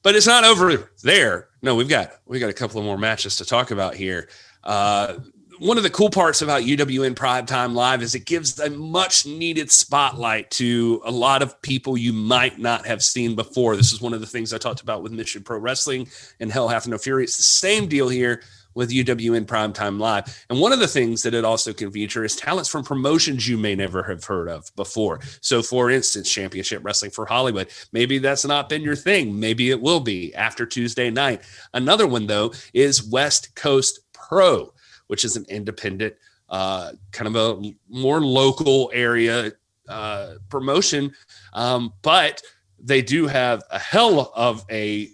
But 0.03 0.16
it's 0.16 0.27
not 0.27 0.45
over 0.45 0.91
there. 1.03 1.49
No, 1.62 1.74
we've 1.74 1.89
got 1.89 2.12
we 2.27 2.39
got 2.39 2.51
a 2.51 2.55
couple 2.55 2.79
of 2.79 2.85
more 2.85 2.99
matches 2.99 3.37
to 3.37 3.45
talk 3.45 3.70
about 3.70 3.95
here. 3.95 4.29
Uh, 4.65 5.19
one 5.59 5.77
of 5.77 5.85
the 5.85 5.91
cool 5.91 6.11
parts 6.11 6.43
about 6.43 6.62
UWN 6.62 7.15
Prime 7.15 7.47
Time 7.47 7.73
Live 7.73 8.03
is 8.03 8.16
it 8.16 8.24
gives 8.24 8.59
a 8.59 8.69
much 8.70 9.27
needed 9.27 9.70
spotlight 9.70 10.51
to 10.53 11.01
a 11.05 11.11
lot 11.11 11.41
of 11.41 11.61
people 11.62 11.97
you 11.97 12.12
might 12.12 12.59
not 12.59 12.85
have 12.85 13.01
seen 13.01 13.37
before. 13.37 13.77
This 13.77 13.93
is 13.93 14.01
one 14.01 14.12
of 14.12 14.20
the 14.20 14.27
things 14.27 14.53
I 14.53 14.59
talked 14.59 14.81
about 14.81 15.05
with 15.05 15.12
Mission 15.12 15.45
Pro 15.45 15.59
Wrestling 15.59 16.09
and 16.41 16.51
Hell 16.51 16.66
Hath 16.69 16.89
No 16.89 16.99
Fury. 16.99 17.23
It's 17.23 17.37
the 17.37 17.45
same 17.45 17.87
deal 17.87 18.09
here. 18.09 18.43
With 18.74 18.90
UWN 18.90 19.47
Primetime 19.47 19.99
Live. 19.99 20.44
And 20.51 20.61
one 20.61 20.73
of 20.73 20.78
the 20.78 20.89
things 20.89 21.23
that 21.23 21.35
it 21.35 21.44
also 21.44 21.73
can 21.73 21.90
feature 21.90 22.24
is 22.24 22.36
talents 22.36 22.69
from 22.69 22.85
promotions 22.85 23.49
you 23.49 23.57
may 23.59 23.74
never 23.74 24.03
have 24.03 24.24
heard 24.24 24.49
of 24.49 24.74
before. 24.77 25.20
So, 25.40 25.62
for 25.62 25.90
instance, 25.90 26.31
Championship 26.31 26.85
Wrestling 26.85 27.11
for 27.11 27.27
Hollywood. 27.27 27.69
Maybe 27.93 28.19
that's 28.19 28.44
not 28.44 28.69
been 28.69 28.82
your 28.82 28.97
thing. 28.97 29.39
Maybe 29.39 29.70
it 29.70 29.81
will 29.81 30.01
be 30.01 30.35
after 30.35 30.66
Tuesday 30.66 31.11
night. 31.11 31.43
Another 31.74 32.07
one, 32.07 32.27
though, 32.27 32.53
is 32.73 33.03
West 33.03 33.55
Coast 33.55 34.01
Pro, 34.12 34.73
which 35.07 35.24
is 35.24 35.36
an 35.36 35.47
independent, 35.49 36.15
uh, 36.49 36.93
kind 37.11 37.35
of 37.35 37.36
a 37.36 37.73
more 37.89 38.20
local 38.20 38.90
area 38.94 39.53
uh, 39.89 40.35
promotion. 40.49 41.12
Um, 41.53 41.93
but 42.03 42.43
they 42.78 43.03
do 43.03 43.27
have 43.27 43.62
a 43.70 43.78
hell 43.78 44.32
of 44.35 44.65
a 44.70 45.09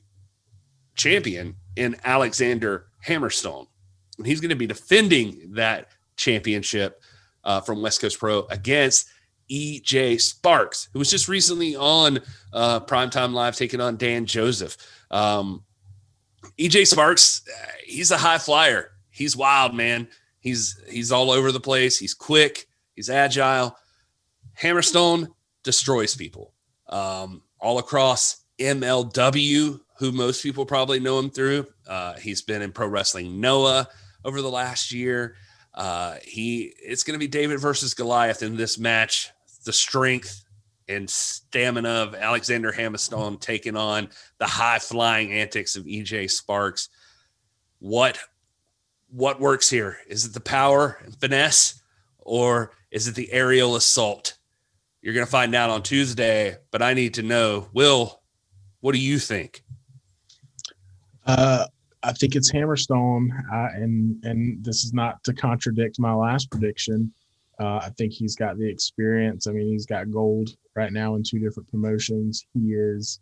champion 0.97 1.57
in 1.77 1.97
Alexander 2.05 2.88
Hammerstone. 3.07 3.67
And 4.19 4.27
he's 4.27 4.41
going 4.41 4.51
to 4.51 4.57
be 4.57 4.67
defending 4.67 5.53
that 5.55 5.89
championship 6.17 7.03
uh, 7.45 7.61
from 7.61 7.83
West 7.83 8.01
Coast 8.01 8.19
Pro 8.19 8.47
against 8.51 9.09
EJ 9.51 10.21
Sparks, 10.21 10.89
who 10.93 10.99
was 10.99 11.11
just 11.11 11.29
recently 11.29 11.77
on 11.77 12.19
uh, 12.53 12.81
Primetime 12.81 13.33
Live 13.33 13.57
taking 13.57 13.81
on 13.81 13.97
Dan 13.97 14.27
Joseph. 14.27 14.77
Um, 15.11 15.65
EJ 16.59 16.87
Sparks, 16.87 17.43
he's 17.85 18.11
a 18.11 18.19
high 18.19 18.39
flyer. 18.39 18.93
He's 19.11 19.37
wild, 19.37 19.75
man. 19.75 20.09
He's 20.41 20.81
he's 20.89 21.11
all 21.11 21.31
over 21.31 21.51
the 21.51 21.61
place. 21.61 21.99
He's 21.99 22.15
quick. 22.15 22.67
He's 22.95 23.11
agile. 23.11 23.77
Hammerstone 24.61 25.29
destroys 25.63 26.15
people 26.15 26.53
um, 26.89 27.43
all 27.61 27.79
across 27.79 28.45
MLW, 28.59 29.81
who 29.99 30.13
most 30.13 30.43
people 30.43 30.65
probably 30.65 31.01
know 31.01 31.19
him 31.19 31.31
through. 31.31 31.67
Uh, 31.87 32.15
he's 32.15 32.43
been 32.43 32.63
in 32.63 32.73
Pro 32.73 32.87
Wrestling 32.87 33.41
Noah 33.41 33.89
over 34.25 34.41
the 34.41 34.51
last 34.51 34.93
year. 34.93 35.35
Uh, 35.75 36.17
he 36.23 36.73
it's 36.83 37.03
going 37.03 37.15
to 37.15 37.25
be 37.25 37.29
David 37.29 37.61
versus 37.61 37.95
Goliath 37.95 38.43
in 38.43 38.57
this 38.57 38.79
match. 38.79 39.31
The 39.65 39.73
strength 39.73 40.45
and 40.89 41.09
stamina 41.11 41.89
of 41.89 42.15
Alexander 42.15 42.73
Hammerstone 42.73 43.41
taking 43.41 43.77
on 43.77 44.09
the 44.39 44.47
high 44.47 44.79
flying 44.79 45.33
antics 45.33 45.77
of 45.77 45.85
EJ 45.85 46.31
Sparks. 46.31 46.89
What 47.81 48.19
what 49.11 49.41
works 49.41 49.69
here? 49.69 49.99
Is 50.09 50.25
it 50.25 50.35
the 50.35 50.41
power 50.41 50.99
and 51.05 51.15
finesse, 51.17 51.83
or 52.19 52.73
is 52.91 53.09
it 53.09 53.15
the 53.15 53.33
aerial 53.33 53.77
assault? 53.77 54.39
You're 55.03 55.15
going 55.15 55.27
to 55.27 55.31
find 55.31 55.55
out 55.55 55.71
on 55.71 55.83
Tuesday, 55.83 56.57
but 56.71 56.83
I 56.83 56.95
need 56.95 57.15
to 57.15 57.23
know, 57.23 57.69
Will, 57.73 58.21
what 58.81 58.93
do 58.93 58.99
you 58.99 59.19
think? 59.19 59.63
Uh, 61.29 61.67
I 62.03 62.13
think 62.13 62.35
it's 62.37 62.51
Hammerstone, 62.51 63.29
uh, 63.53 63.69
and 63.75 64.25
and 64.25 64.65
this 64.65 64.83
is 64.83 64.95
not 64.95 65.23
to 65.25 65.35
contradict 65.35 66.01
my 66.01 66.15
last 66.15 66.51
prediction. 66.51 67.13
Uh, 67.61 67.81
I 67.83 67.91
think 67.99 68.13
he's 68.13 68.35
got 68.35 68.57
the 68.57 68.69
experience. 68.69 69.47
I 69.47 69.53
mean, 69.53 69.69
he's 69.69 69.85
got 69.85 70.11
gold 70.11 70.51
right 70.75 70.93
now 70.93 71.17
in 71.17 71.23
two 71.23 71.39
different 71.39 71.69
promotions. 71.69 72.47
He 72.55 72.73
is 72.73 73.21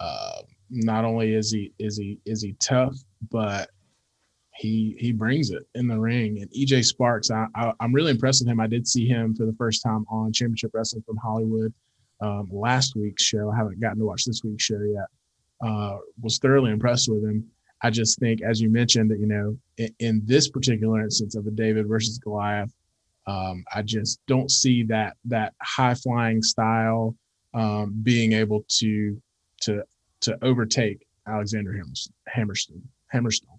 uh, 0.00 0.42
not 0.70 1.04
only 1.04 1.34
is 1.34 1.50
he 1.50 1.72
is 1.80 1.96
he 1.96 2.18
is 2.24 2.42
he 2.42 2.54
tough, 2.60 2.94
but 3.30 3.70
he 4.54 4.94
he 5.00 5.10
brings 5.10 5.50
it 5.50 5.64
in 5.74 5.88
the 5.88 5.98
ring. 5.98 6.42
And 6.42 6.50
EJ 6.52 6.84
Sparks, 6.84 7.32
I, 7.32 7.46
I 7.56 7.72
am 7.80 7.92
really 7.92 8.12
impressed 8.12 8.42
with 8.42 8.48
him. 8.52 8.60
I 8.60 8.68
did 8.68 8.86
see 8.86 9.08
him 9.08 9.34
for 9.34 9.46
the 9.46 9.54
first 9.54 9.82
time 9.82 10.04
on 10.08 10.32
Championship 10.32 10.70
Wrestling 10.74 11.02
from 11.04 11.16
Hollywood 11.16 11.72
um, 12.20 12.48
last 12.52 12.94
week's 12.94 13.24
show. 13.24 13.50
I 13.50 13.56
haven't 13.56 13.80
gotten 13.80 13.98
to 13.98 14.04
watch 14.04 14.26
this 14.26 14.42
week's 14.44 14.64
show 14.64 14.80
yet. 14.80 15.06
Uh, 15.62 15.98
was 16.20 16.38
thoroughly 16.38 16.72
impressed 16.72 17.08
with 17.08 17.22
him. 17.22 17.46
I 17.82 17.90
just 17.90 18.18
think, 18.18 18.42
as 18.42 18.60
you 18.60 18.68
mentioned, 18.68 19.10
that 19.10 19.20
you 19.20 19.26
know, 19.26 19.56
in, 19.76 19.94
in 19.98 20.22
this 20.24 20.48
particular 20.48 21.00
instance 21.00 21.36
of 21.36 21.46
a 21.46 21.50
David 21.50 21.86
versus 21.86 22.18
Goliath, 22.18 22.72
um, 23.26 23.64
I 23.72 23.82
just 23.82 24.20
don't 24.26 24.50
see 24.50 24.82
that 24.84 25.16
that 25.26 25.54
high 25.62 25.94
flying 25.94 26.42
style 26.42 27.16
um, 27.54 27.94
being 28.02 28.32
able 28.32 28.64
to 28.80 29.20
to 29.62 29.82
to 30.22 30.38
overtake 30.42 31.06
Alexander 31.26 31.80
Hammerstone. 32.34 32.82
Hammerstone. 33.12 33.58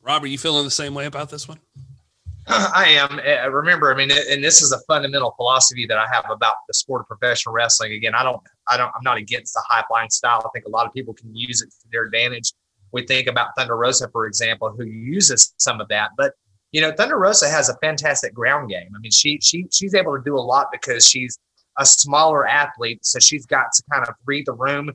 Robert, 0.00 0.26
you 0.26 0.38
feeling 0.38 0.64
the 0.64 0.70
same 0.70 0.94
way 0.94 1.06
about 1.06 1.30
this 1.30 1.48
one? 1.48 1.58
I 2.46 2.88
am. 2.88 3.20
Uh, 3.20 3.50
remember, 3.50 3.92
I 3.92 3.96
mean, 3.96 4.10
and 4.10 4.44
this 4.44 4.60
is 4.60 4.72
a 4.72 4.78
fundamental 4.86 5.32
philosophy 5.32 5.86
that 5.86 5.96
I 5.96 6.06
have 6.12 6.26
about 6.30 6.56
the 6.68 6.74
sport 6.74 7.02
of 7.02 7.08
professional 7.08 7.54
wrestling. 7.54 7.92
Again, 7.92 8.14
I 8.14 8.22
don't, 8.22 8.40
I 8.68 8.76
don't, 8.76 8.88
I'm 8.94 9.02
not 9.02 9.16
against 9.16 9.54
the 9.54 9.62
high 9.68 9.84
flying 9.88 10.10
style. 10.10 10.42
I 10.44 10.48
think 10.52 10.66
a 10.66 10.70
lot 10.70 10.86
of 10.86 10.92
people 10.92 11.14
can 11.14 11.34
use 11.34 11.60
it 11.62 11.70
to 11.70 11.88
their 11.92 12.04
advantage. 12.04 12.52
We 12.92 13.04
think 13.06 13.26
about 13.26 13.48
Thunder 13.56 13.76
Rosa, 13.76 14.08
for 14.10 14.26
example, 14.26 14.70
who 14.70 14.84
uses 14.84 15.52
some 15.58 15.80
of 15.80 15.88
that. 15.88 16.10
But 16.16 16.34
you 16.72 16.80
know, 16.80 16.92
Thunder 16.92 17.18
Rosa 17.18 17.48
has 17.48 17.68
a 17.68 17.76
fantastic 17.76 18.34
ground 18.34 18.68
game. 18.68 18.88
I 18.96 18.98
mean, 18.98 19.12
she 19.12 19.38
she 19.40 19.66
she's 19.70 19.94
able 19.94 20.16
to 20.16 20.22
do 20.24 20.36
a 20.36 20.40
lot 20.40 20.68
because 20.72 21.06
she's 21.06 21.38
a 21.78 21.86
smaller 21.86 22.46
athlete, 22.46 23.04
so 23.04 23.18
she's 23.20 23.46
got 23.46 23.66
to 23.74 23.82
kind 23.92 24.06
of 24.06 24.14
read 24.26 24.46
the 24.46 24.54
room 24.54 24.90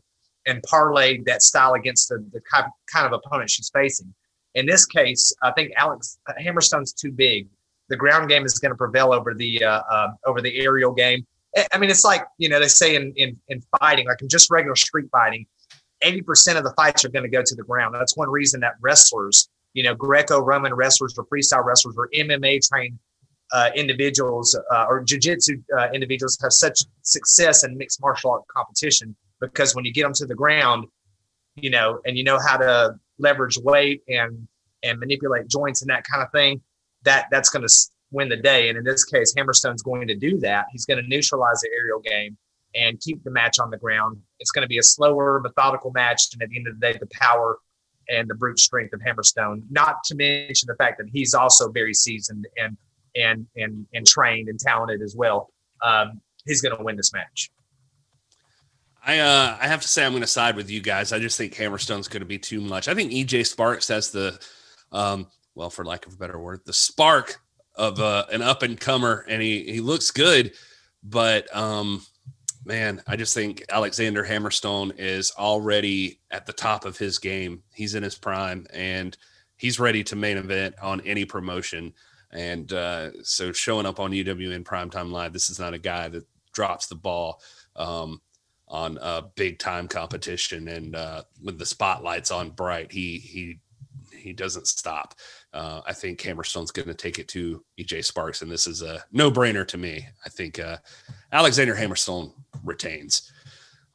and 0.45 0.61
parlay 0.63 1.21
that 1.25 1.41
style 1.41 1.73
against 1.73 2.09
the, 2.09 2.25
the 2.33 2.41
kind 2.51 3.05
of 3.05 3.13
opponent 3.13 3.49
she's 3.49 3.69
facing. 3.69 4.13
In 4.55 4.65
this 4.65 4.85
case, 4.85 5.33
I 5.41 5.51
think 5.51 5.71
Alex 5.77 6.19
Hammerstone's 6.37 6.91
too 6.91 7.11
big. 7.11 7.47
The 7.87 7.95
ground 7.95 8.29
game 8.29 8.45
is 8.45 8.59
going 8.59 8.71
to 8.71 8.77
prevail 8.77 9.13
over 9.13 9.33
the 9.33 9.63
uh, 9.63 9.81
uh, 9.89 10.07
over 10.25 10.41
the 10.41 10.59
aerial 10.59 10.93
game. 10.93 11.25
I 11.73 11.77
mean, 11.77 11.89
it's 11.89 12.03
like 12.03 12.25
you 12.37 12.49
know 12.49 12.59
they 12.59 12.67
say 12.67 12.95
in 12.95 13.13
in, 13.15 13.37
in 13.47 13.61
fighting, 13.79 14.07
like 14.07 14.21
in 14.21 14.29
just 14.29 14.51
regular 14.51 14.75
street 14.75 15.09
fighting, 15.11 15.45
eighty 16.01 16.21
percent 16.21 16.57
of 16.57 16.63
the 16.63 16.73
fights 16.73 17.03
are 17.05 17.09
going 17.09 17.23
to 17.23 17.29
go 17.29 17.41
to 17.43 17.55
the 17.55 17.63
ground. 17.63 17.95
That's 17.95 18.15
one 18.15 18.29
reason 18.29 18.59
that 18.61 18.73
wrestlers, 18.81 19.49
you 19.73 19.83
know, 19.83 19.95
Greco-Roman 19.95 20.73
wrestlers 20.73 21.15
or 21.17 21.25
freestyle 21.25 21.65
wrestlers 21.65 21.95
or 21.97 22.09
MMA 22.15 22.67
trained 22.67 22.99
uh, 23.51 23.71
individuals 23.75 24.57
uh, 24.71 24.85
or 24.87 25.01
jiu-jitsu 25.03 25.57
uh, 25.77 25.87
individuals 25.93 26.37
have 26.41 26.53
such 26.53 26.81
success 27.01 27.63
in 27.63 27.77
mixed 27.77 27.99
martial 28.01 28.31
art 28.31 28.43
competition 28.47 29.15
because 29.41 29.75
when 29.75 29.85
you 29.85 29.91
get 29.91 30.03
them 30.03 30.13
to 30.13 30.25
the 30.25 30.35
ground, 30.35 30.85
you 31.55 31.69
know, 31.69 31.99
and 32.05 32.17
you 32.17 32.23
know 32.23 32.37
how 32.39 32.57
to 32.57 32.95
leverage 33.17 33.57
weight 33.63 34.01
and 34.07 34.47
and 34.83 34.99
manipulate 34.99 35.47
joints 35.47 35.81
and 35.81 35.89
that 35.89 36.03
kind 36.09 36.23
of 36.23 36.31
thing, 36.31 36.61
that 37.03 37.27
that's 37.31 37.49
going 37.49 37.67
to 37.67 37.89
win 38.11 38.29
the 38.29 38.37
day. 38.37 38.69
And 38.69 38.77
in 38.77 38.83
this 38.83 39.03
case, 39.03 39.33
Hammerstone's 39.37 39.81
going 39.81 40.07
to 40.07 40.15
do 40.15 40.37
that. 40.39 40.65
He's 40.71 40.85
going 40.85 41.01
to 41.01 41.07
neutralize 41.07 41.61
the 41.61 41.69
aerial 41.75 41.99
game 41.99 42.37
and 42.75 42.99
keep 42.99 43.23
the 43.23 43.31
match 43.31 43.59
on 43.59 43.69
the 43.69 43.77
ground. 43.77 44.17
It's 44.39 44.51
going 44.51 44.63
to 44.63 44.67
be 44.67 44.77
a 44.77 44.83
slower, 44.83 45.39
methodical 45.39 45.91
match, 45.91 46.23
and 46.33 46.41
at 46.41 46.49
the 46.49 46.57
end 46.57 46.67
of 46.67 46.79
the 46.79 46.91
day, 46.91 46.97
the 46.97 47.07
power 47.11 47.57
and 48.09 48.27
the 48.27 48.35
brute 48.35 48.59
strength 48.59 48.93
of 48.93 49.01
Hammerstone. 49.01 49.63
Not 49.69 50.03
to 50.05 50.15
mention 50.15 50.67
the 50.67 50.75
fact 50.75 50.97
that 50.97 51.07
he's 51.11 51.33
also 51.33 51.71
very 51.71 51.93
seasoned 51.93 52.47
and 52.57 52.77
and 53.15 53.47
and 53.55 53.85
and 53.93 54.05
trained 54.05 54.49
and 54.49 54.59
talented 54.59 55.01
as 55.01 55.15
well. 55.15 55.51
Um, 55.83 56.21
he's 56.45 56.61
going 56.61 56.75
to 56.75 56.83
win 56.83 56.95
this 56.95 57.13
match. 57.13 57.51
I 59.05 59.19
uh, 59.19 59.57
I 59.59 59.67
have 59.67 59.81
to 59.81 59.87
say 59.87 60.05
I'm 60.05 60.11
going 60.11 60.21
to 60.21 60.27
side 60.27 60.55
with 60.55 60.69
you 60.69 60.81
guys. 60.81 61.13
I 61.13 61.19
just 61.19 61.37
think 61.37 61.53
Hammerstone's 61.55 62.07
going 62.07 62.21
to 62.21 62.27
be 62.27 62.37
too 62.37 62.61
much. 62.61 62.87
I 62.87 62.93
think 62.93 63.11
EJ 63.11 63.47
Sparks 63.47 63.87
has 63.87 64.11
the, 64.11 64.39
um, 64.91 65.27
well, 65.55 65.69
for 65.69 65.85
lack 65.85 66.05
of 66.05 66.13
a 66.13 66.17
better 66.17 66.37
word, 66.37 66.61
the 66.65 66.73
spark 66.73 67.39
of 67.79 67.99
uh, 67.99 68.25
an 68.31 68.41
up 68.41 68.61
and 68.61 68.79
comer, 68.79 69.25
and 69.27 69.41
he 69.41 69.63
he 69.63 69.79
looks 69.79 70.11
good, 70.11 70.51
but 71.01 71.53
um, 71.55 72.05
man, 72.65 73.01
I 73.07 73.15
just 73.15 73.33
think 73.33 73.63
Alexander 73.69 74.23
Hammerstone 74.23 74.93
is 74.97 75.31
already 75.37 76.19
at 76.29 76.45
the 76.45 76.53
top 76.53 76.85
of 76.85 76.97
his 76.97 77.17
game. 77.17 77.63
He's 77.73 77.95
in 77.95 78.03
his 78.03 78.15
prime, 78.15 78.67
and 78.73 79.17
he's 79.55 79.79
ready 79.79 80.03
to 80.03 80.15
main 80.15 80.37
event 80.37 80.75
on 80.81 81.01
any 81.01 81.23
promotion. 81.23 81.93
And 82.31 82.71
uh, 82.73 83.23
so, 83.23 83.53
showing 83.53 83.85
up 83.85 83.99
on 83.99 84.11
UWN 84.11 84.63
Primetime 84.63 85.09
Live, 85.09 85.31
this 85.33 85.49
is 85.49 85.57
not 85.57 85.73
a 85.73 85.79
guy 85.79 86.09
that 86.09 86.27
drops 86.51 86.87
the 86.87 86.95
ball. 86.95 87.41
Um, 87.75 88.21
on 88.67 88.99
a 89.01 89.23
big 89.35 89.57
time 89.57 89.87
competition 89.87 90.67
and 90.67 90.95
uh, 90.95 91.23
the 91.41 91.65
spotlights 91.65 92.29
on 92.29 92.51
bright 92.51 92.91
he 92.91 93.17
he 93.17 93.57
he 94.15 94.31
doesn't 94.31 94.67
stop 94.67 95.15
uh, 95.53 95.81
i 95.85 95.93
think 95.93 96.19
hammerstone's 96.19 96.71
going 96.71 96.87
to 96.87 96.93
take 96.93 97.19
it 97.19 97.27
to 97.27 97.63
ej 97.79 98.03
sparks 98.03 98.41
and 98.41 98.51
this 98.51 98.67
is 98.67 98.81
a 98.81 99.03
no-brainer 99.11 99.67
to 99.67 99.77
me 99.77 100.05
i 100.25 100.29
think 100.29 100.59
uh, 100.59 100.77
alexander 101.31 101.75
hammerstone 101.75 102.31
retains 102.63 103.31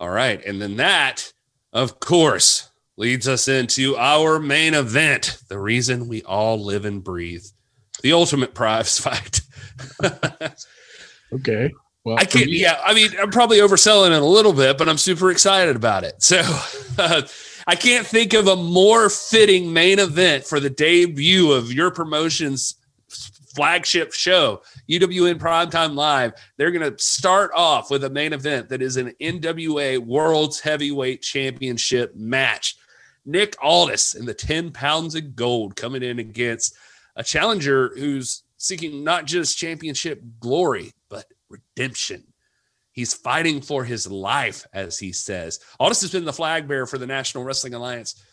all 0.01 0.11
right 0.11 0.45
and 0.45 0.61
then 0.61 0.77
that 0.77 1.33
of 1.73 2.01
course 2.01 2.71
leads 2.97 3.27
us 3.27 3.49
into 3.49 3.97
our 3.97 4.39
main 4.39 4.75
event 4.75 5.39
the 5.49 5.59
reason 5.59 6.09
we 6.09 6.23
all 6.23 6.63
live 6.63 6.85
and 6.85 7.03
breathe 7.03 7.45
the 8.03 8.13
ultimate 8.13 8.55
prize 8.55 8.99
fight 9.01 9.41
okay 11.33 11.71
well, 12.05 12.19
I 12.19 12.27
can't. 12.27 12.51
Me, 12.51 12.61
yeah, 12.61 12.79
I 12.85 12.93
mean, 12.93 13.13
I'm 13.19 13.31
probably 13.31 13.59
overselling 13.59 14.15
it 14.15 14.23
a 14.23 14.27
little 14.27 14.53
bit, 14.53 14.77
but 14.77 14.91
I'm 14.91 14.99
super 14.99 15.31
excited 15.31 15.75
about 15.75 16.05
it. 16.05 16.23
So 16.23 16.43
uh, 16.99 17.23
I 17.67 17.77
can't 17.77 18.07
think 18.07 18.35
of 18.35 18.47
a 18.47 18.57
more 18.57 19.09
fitting 19.09 19.73
main 19.73 19.99
event 19.99 20.45
for 20.45 20.61
the 20.61 20.71
debut 20.71 21.53
of 21.53 21.73
your 21.73 21.91
promotion's 21.91 22.77
flagship 23.55 24.13
show, 24.13 24.63
UWN 24.91 25.39
Primetime 25.39 25.95
Live. 25.95 26.33
They're 26.57 26.73
going 26.73 26.93
to 26.93 27.03
start 27.03 27.53
off 27.55 27.91
with 27.91 28.05
a 28.05 28.11
main 28.11 28.33
event 28.33 28.69
that 28.69 28.83
is 28.83 28.97
an 28.97 29.15
NWA 29.21 29.99
World's 29.99 30.61
Heavyweight 30.61 31.23
Championship 31.23 32.15
match. 32.17 32.77
Nick 33.25 33.57
Aldis 33.63 34.15
in 34.15 34.27
the 34.27 34.35
10 34.35 34.73
pounds 34.73 35.15
of 35.15 35.35
gold 35.35 35.77
coming 35.77 36.03
in 36.03 36.19
against 36.19 36.77
a 37.17 37.25
challenger 37.25 37.93
who's 37.97 38.43
seeking 38.59 39.05
not 39.05 39.25
just 39.25 39.57
championship 39.57 40.21
glory, 40.41 40.93
but 41.09 41.27
redemption. 41.49 42.25
He's 42.95 43.13
fighting 43.13 43.61
for 43.61 43.85
his 43.85 44.11
life, 44.11 44.67
as 44.73 44.99
he 44.99 45.13
says. 45.13 45.59
Aldis 45.81 46.01
has 46.03 46.13
been 46.13 46.25
the 46.25 46.33
flag 46.33 46.69
bearer 46.69 46.87
for 46.87 46.97
the 46.97 47.09
National 47.09 47.43
Wrestling 47.43 47.75
Alliance 47.75 48.25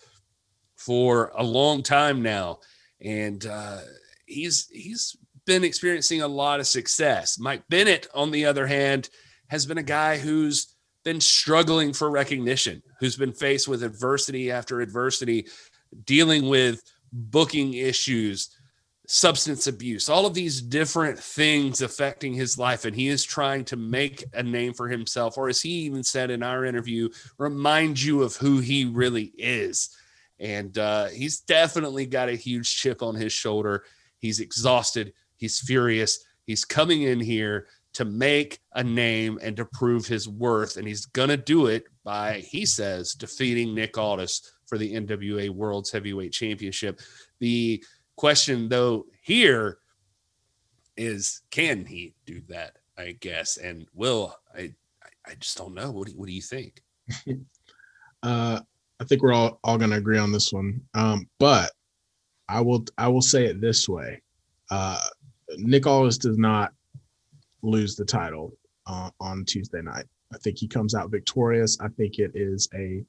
for 0.78 1.32
a 1.36 1.44
long 1.44 1.82
time 1.82 2.22
now. 2.22 2.60
And 3.04 3.44
uh, 3.44 3.80
he's 4.28 4.68
he's 4.72 5.18
been 5.48 5.64
experiencing 5.64 6.22
a 6.22 6.28
lot 6.28 6.60
of 6.60 6.68
success. 6.68 7.40
Mike 7.40 7.64
Bennett, 7.70 8.08
on 8.14 8.30
the 8.30 8.46
other 8.46 8.68
hand, 8.68 9.10
has 9.50 9.66
been 9.66 9.80
a 9.80 9.84
guy 9.84 10.20
who's 10.20 10.76
been 11.04 11.20
struggling 11.20 11.92
for 11.92 12.12
recognition, 12.12 12.84
who's 13.00 13.18
been 13.18 13.34
faced 13.34 13.68
with 13.68 13.82
adversity 13.82 14.52
after 14.52 14.82
adversity, 14.82 15.48
dealing 16.06 16.48
with 16.48 16.84
booking 17.12 17.74
issues, 17.74 18.56
substance 19.12 19.68
abuse, 19.68 20.08
all 20.08 20.26
of 20.26 20.34
these 20.34 20.62
different 20.62 21.20
things 21.20 21.82
affecting 21.82 22.34
his 22.34 22.58
life. 22.58 22.86
And 22.86 22.96
he 22.96 23.10
is 23.10 23.26
trying 23.26 23.66
to 23.66 23.76
make 23.76 24.24
a 24.34 24.42
name 24.42 24.74
for 24.74 24.88
himself, 24.88 25.38
or 25.38 25.50
as 25.50 25.62
he 25.62 25.70
even 25.70 26.02
said 26.02 26.32
in 26.32 26.42
our 26.42 26.64
interview, 26.64 27.10
remind 27.38 28.02
you 28.02 28.24
of 28.24 28.38
who 28.38 28.60
he 28.60 28.86
really 28.86 29.34
is. 29.38 29.90
And 30.40 30.78
uh, 30.78 31.08
he's 31.08 31.42
definitely 31.42 32.06
got 32.06 32.30
a 32.30 32.36
huge 32.36 32.74
chip 32.74 33.04
on 33.04 33.16
his 33.16 33.34
shoulder. 33.34 33.84
He's 34.18 34.40
exhausted. 34.40 35.12
He's 35.36 35.60
furious. 35.60 36.24
He's 36.46 36.64
coming 36.64 37.02
in 37.02 37.20
here 37.20 37.68
to 37.94 38.06
make 38.06 38.60
a 38.76 38.84
name 38.84 39.40
and 39.42 39.58
to 39.58 39.66
prove 39.66 40.08
his 40.08 40.30
worth. 40.30 40.78
And 40.78 40.88
he's 40.88 41.06
going 41.06 41.30
to 41.30 41.38
do 41.38 41.68
it 41.68 41.84
by, 42.06 42.40
he 42.40 42.66
says, 42.66 43.14
defeating 43.14 43.76
Nick 43.76 43.98
Aldis 43.98 44.54
for 44.68 44.78
the 44.78 44.94
NWA 44.94 45.50
World's 45.50 45.92
Heavyweight 45.92 46.32
Championship. 46.32 47.02
The 47.40 47.84
question, 48.22 48.70
though, 48.70 49.08
here 49.24 49.80
is 50.96 51.42
can 51.50 51.84
he 51.86 52.14
do 52.28 52.40
that? 52.50 52.74
I 52.96 53.18
guess. 53.20 53.58
And 53.58 53.88
will, 53.96 54.36
I, 54.56 54.76
I 55.26 55.34
just 55.40 55.58
don't 55.58 55.74
know. 55.74 55.90
What 55.90 56.08
do, 56.08 56.14
what 56.14 56.28
do 56.28 56.32
you 56.32 56.42
think? 56.42 56.84
uh, 58.24 58.60
I 59.00 59.04
think 59.06 59.24
we're 59.24 59.34
all, 59.34 59.60
all 59.64 59.80
going 59.80 59.90
to 59.90 59.98
agree 59.98 60.20
on 60.20 60.32
this 60.32 60.54
one. 60.54 60.82
Um, 60.94 61.28
but 61.40 61.72
I 62.48 62.62
will 62.62 62.86
I 63.00 63.08
will 63.08 63.24
say 63.24 63.46
it 63.46 63.60
this 63.60 63.90
way. 63.90 64.22
Uh, 64.70 65.00
Nick 65.58 65.88
Aldis 65.88 66.20
does 66.20 66.38
not 66.38 66.74
lose 67.64 67.96
the 67.96 68.06
title 68.06 68.54
uh, 68.86 69.10
on 69.20 69.46
Tuesday 69.46 69.82
night. 69.82 70.06
I 70.32 70.38
think 70.38 70.60
he 70.60 70.68
comes 70.68 70.94
out 70.94 71.10
victorious. 71.10 71.80
I 71.82 71.88
think 71.88 72.20
it 72.20 72.34
is 72.36 72.70
a, 72.76 73.04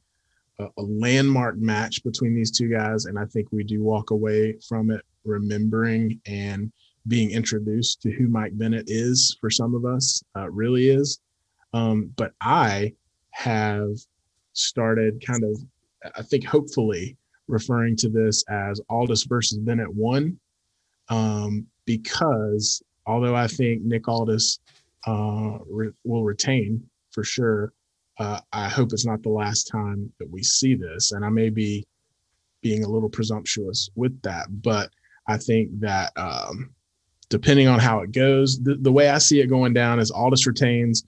a, 0.59 0.67
a 0.77 0.83
landmark 0.83 1.57
match 1.57 2.03
between 2.05 2.35
these 2.35 2.51
two 2.51 2.69
guys, 2.69 3.07
and 3.07 3.19
I 3.19 3.25
think 3.27 3.49
we 3.51 3.65
do 3.65 3.83
walk 3.83 4.11
away 4.11 4.57
from 4.69 4.91
it 4.91 5.03
remembering 5.25 6.21
and 6.27 6.73
being 7.09 7.31
introduced 7.31 8.01
to 8.03 8.11
who 8.11 8.29
Mike 8.29 8.57
Bennett 8.57 8.85
is 8.89 9.37
for 9.41 9.51
some 9.51 9.75
of 9.75 9.85
us. 9.85 10.23
Uh, 10.37 10.51
really 10.51 10.89
is. 10.89 11.21
Um, 11.75 12.13
but 12.17 12.33
I 12.41 12.93
have 13.31 13.97
started 14.53 15.25
kind 15.27 15.43
of, 15.45 15.59
I 16.17 16.23
think, 16.23 16.45
hopefully 16.45 17.17
referring 17.49 17.97
to 17.97 18.09
this 18.09 18.45
as 18.49 18.81
Aldis 18.89 19.25
versus 19.25 19.59
Bennett 19.59 19.93
one, 19.93 20.39
um, 21.09 21.67
because 21.87 22.83
although 23.07 23.35
I 23.35 23.47
think 23.47 23.83
Nick 23.83 24.07
Aldis 24.07 24.61
uh, 25.07 25.59
re- 25.69 25.93
will 26.05 26.25
retain 26.25 26.89
for 27.11 27.25
sure, 27.25 27.73
uh, 28.23 28.41
I 28.53 28.69
hope 28.69 28.93
it's 28.93 29.05
not 29.05 29.23
the 29.25 29.31
last 29.31 29.65
time 29.65 30.13
that 30.21 30.31
we 30.31 30.45
see 30.45 30.77
this. 30.77 31.11
And 31.11 31.25
I 31.25 31.29
may 31.29 31.51
be 31.51 31.85
being 32.63 32.85
a 32.85 32.89
little 32.89 33.09
presumptuous 33.09 33.91
with 33.97 34.21
that, 34.23 34.47
but 34.63 34.91
I 35.27 35.39
think 35.39 35.71
that 35.81 36.13
um, 36.17 36.71
depending 37.31 37.67
on 37.67 37.81
how 37.81 38.01
it 38.01 38.13
goes, 38.13 38.61
the, 38.63 38.77
the 38.77 38.93
way 38.93 39.09
I 39.09 39.19
see 39.19 39.41
it 39.41 39.49
going 39.49 39.73
down 39.73 39.99
is 39.99 40.13
Aldis 40.13 40.47
retains, 40.47 41.05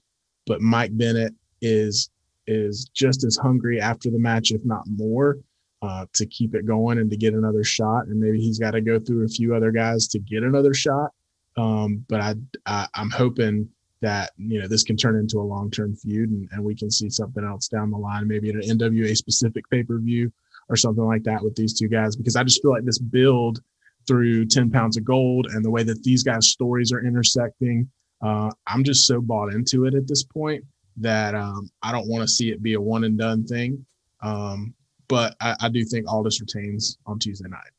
but 0.47 0.61
Mike 0.61 0.91
Bennett 0.97 1.35
is 1.63 2.11
is 2.47 2.91
just 2.93 3.25
as 3.25 3.37
hungry 3.37 3.81
after 3.81 4.11
the 4.11 4.19
match, 4.19 4.51
if 4.51 4.63
not 4.65 4.83
more, 4.87 5.39
uh, 5.83 6.05
to 6.15 6.27
keep 6.27 6.55
it 6.55 6.67
going 6.67 6.99
and 6.99 7.11
to 7.11 7.17
get 7.17 7.33
another 7.33 7.65
shot. 7.65 8.07
And 8.07 8.21
maybe 8.21 8.39
he's 8.39 8.59
got 8.59 8.73
to 8.73 8.83
go 8.83 8.99
through 8.99 9.25
a 9.25 9.29
few 9.29 9.55
other 9.55 9.71
guys 9.71 10.09
to 10.09 10.19
get 10.19 10.43
another 10.43 10.75
shot. 10.75 11.13
Um, 11.57 12.05
but 12.09 12.21
I, 12.21 12.35
I 12.67 12.89
I'm 12.95 13.11
hoping 13.11 13.69
that 14.05 14.33
you 14.37 14.61
know 14.61 14.69
this 14.69 14.83
can 14.83 14.97
turn 14.97 15.17
into 15.17 15.39
a 15.39 15.43
long 15.43 15.71
term 15.71 15.97
feud 15.97 16.29
and, 16.31 16.47
and 16.53 16.63
we 16.63 16.75
can 16.75 16.91
see 16.91 17.09
something 17.09 17.43
else 17.43 17.69
down 17.69 17.91
the 17.91 17.97
line, 17.97 18.29
maybe 18.29 18.51
at 18.51 18.57
an 18.57 18.79
NWA 18.79 19.17
specific 19.17 19.69
pay 19.71 19.83
per 19.83 19.99
view 19.99 20.31
or 20.69 20.77
something 20.77 21.05
like 21.05 21.23
that 21.25 21.43
with 21.43 21.57
these 21.57 21.73
two 21.79 21.89
guys. 21.89 22.15
Because 22.15 22.37
I 22.37 22.45
just 22.45 22.61
feel 22.61 22.71
like 22.71 22.85
this 22.85 22.99
build 22.99 23.63
through 24.07 24.45
10 24.45 24.71
pounds 24.71 24.99
of 24.99 25.05
gold 25.05 25.47
and 25.47 25.65
the 25.65 25.71
way 25.71 25.83
that 25.83 26.03
these 26.03 26.23
guys' 26.23 26.49
stories 26.49 26.93
are 26.93 27.03
intersecting, 27.03 27.89
uh, 28.21 28.51
I'm 28.67 28.85
just 28.85 29.07
so 29.07 29.23
bought 29.23 29.55
into 29.55 29.87
it 29.87 29.95
at 29.95 30.07
this 30.07 30.23
point 30.23 30.63
that 30.99 31.35
um, 31.35 31.71
I 31.83 31.91
don't 31.91 32.07
want 32.07 32.23
to 32.23 32.29
see 32.29 32.51
it 32.51 32.63
be 32.63 32.75
a 32.75 32.81
one 32.81 33.05
and 33.05 33.19
done 33.19 33.47
thing. 33.47 33.85
Um, 34.23 34.75
but 35.09 35.35
I, 35.41 35.57
I 35.63 35.69
do 35.71 35.83
think 35.83 36.07
Aldis 36.07 36.43
retains 36.43 36.99
on 37.07 37.19
Tuesday 37.19 37.49
night. 37.49 37.73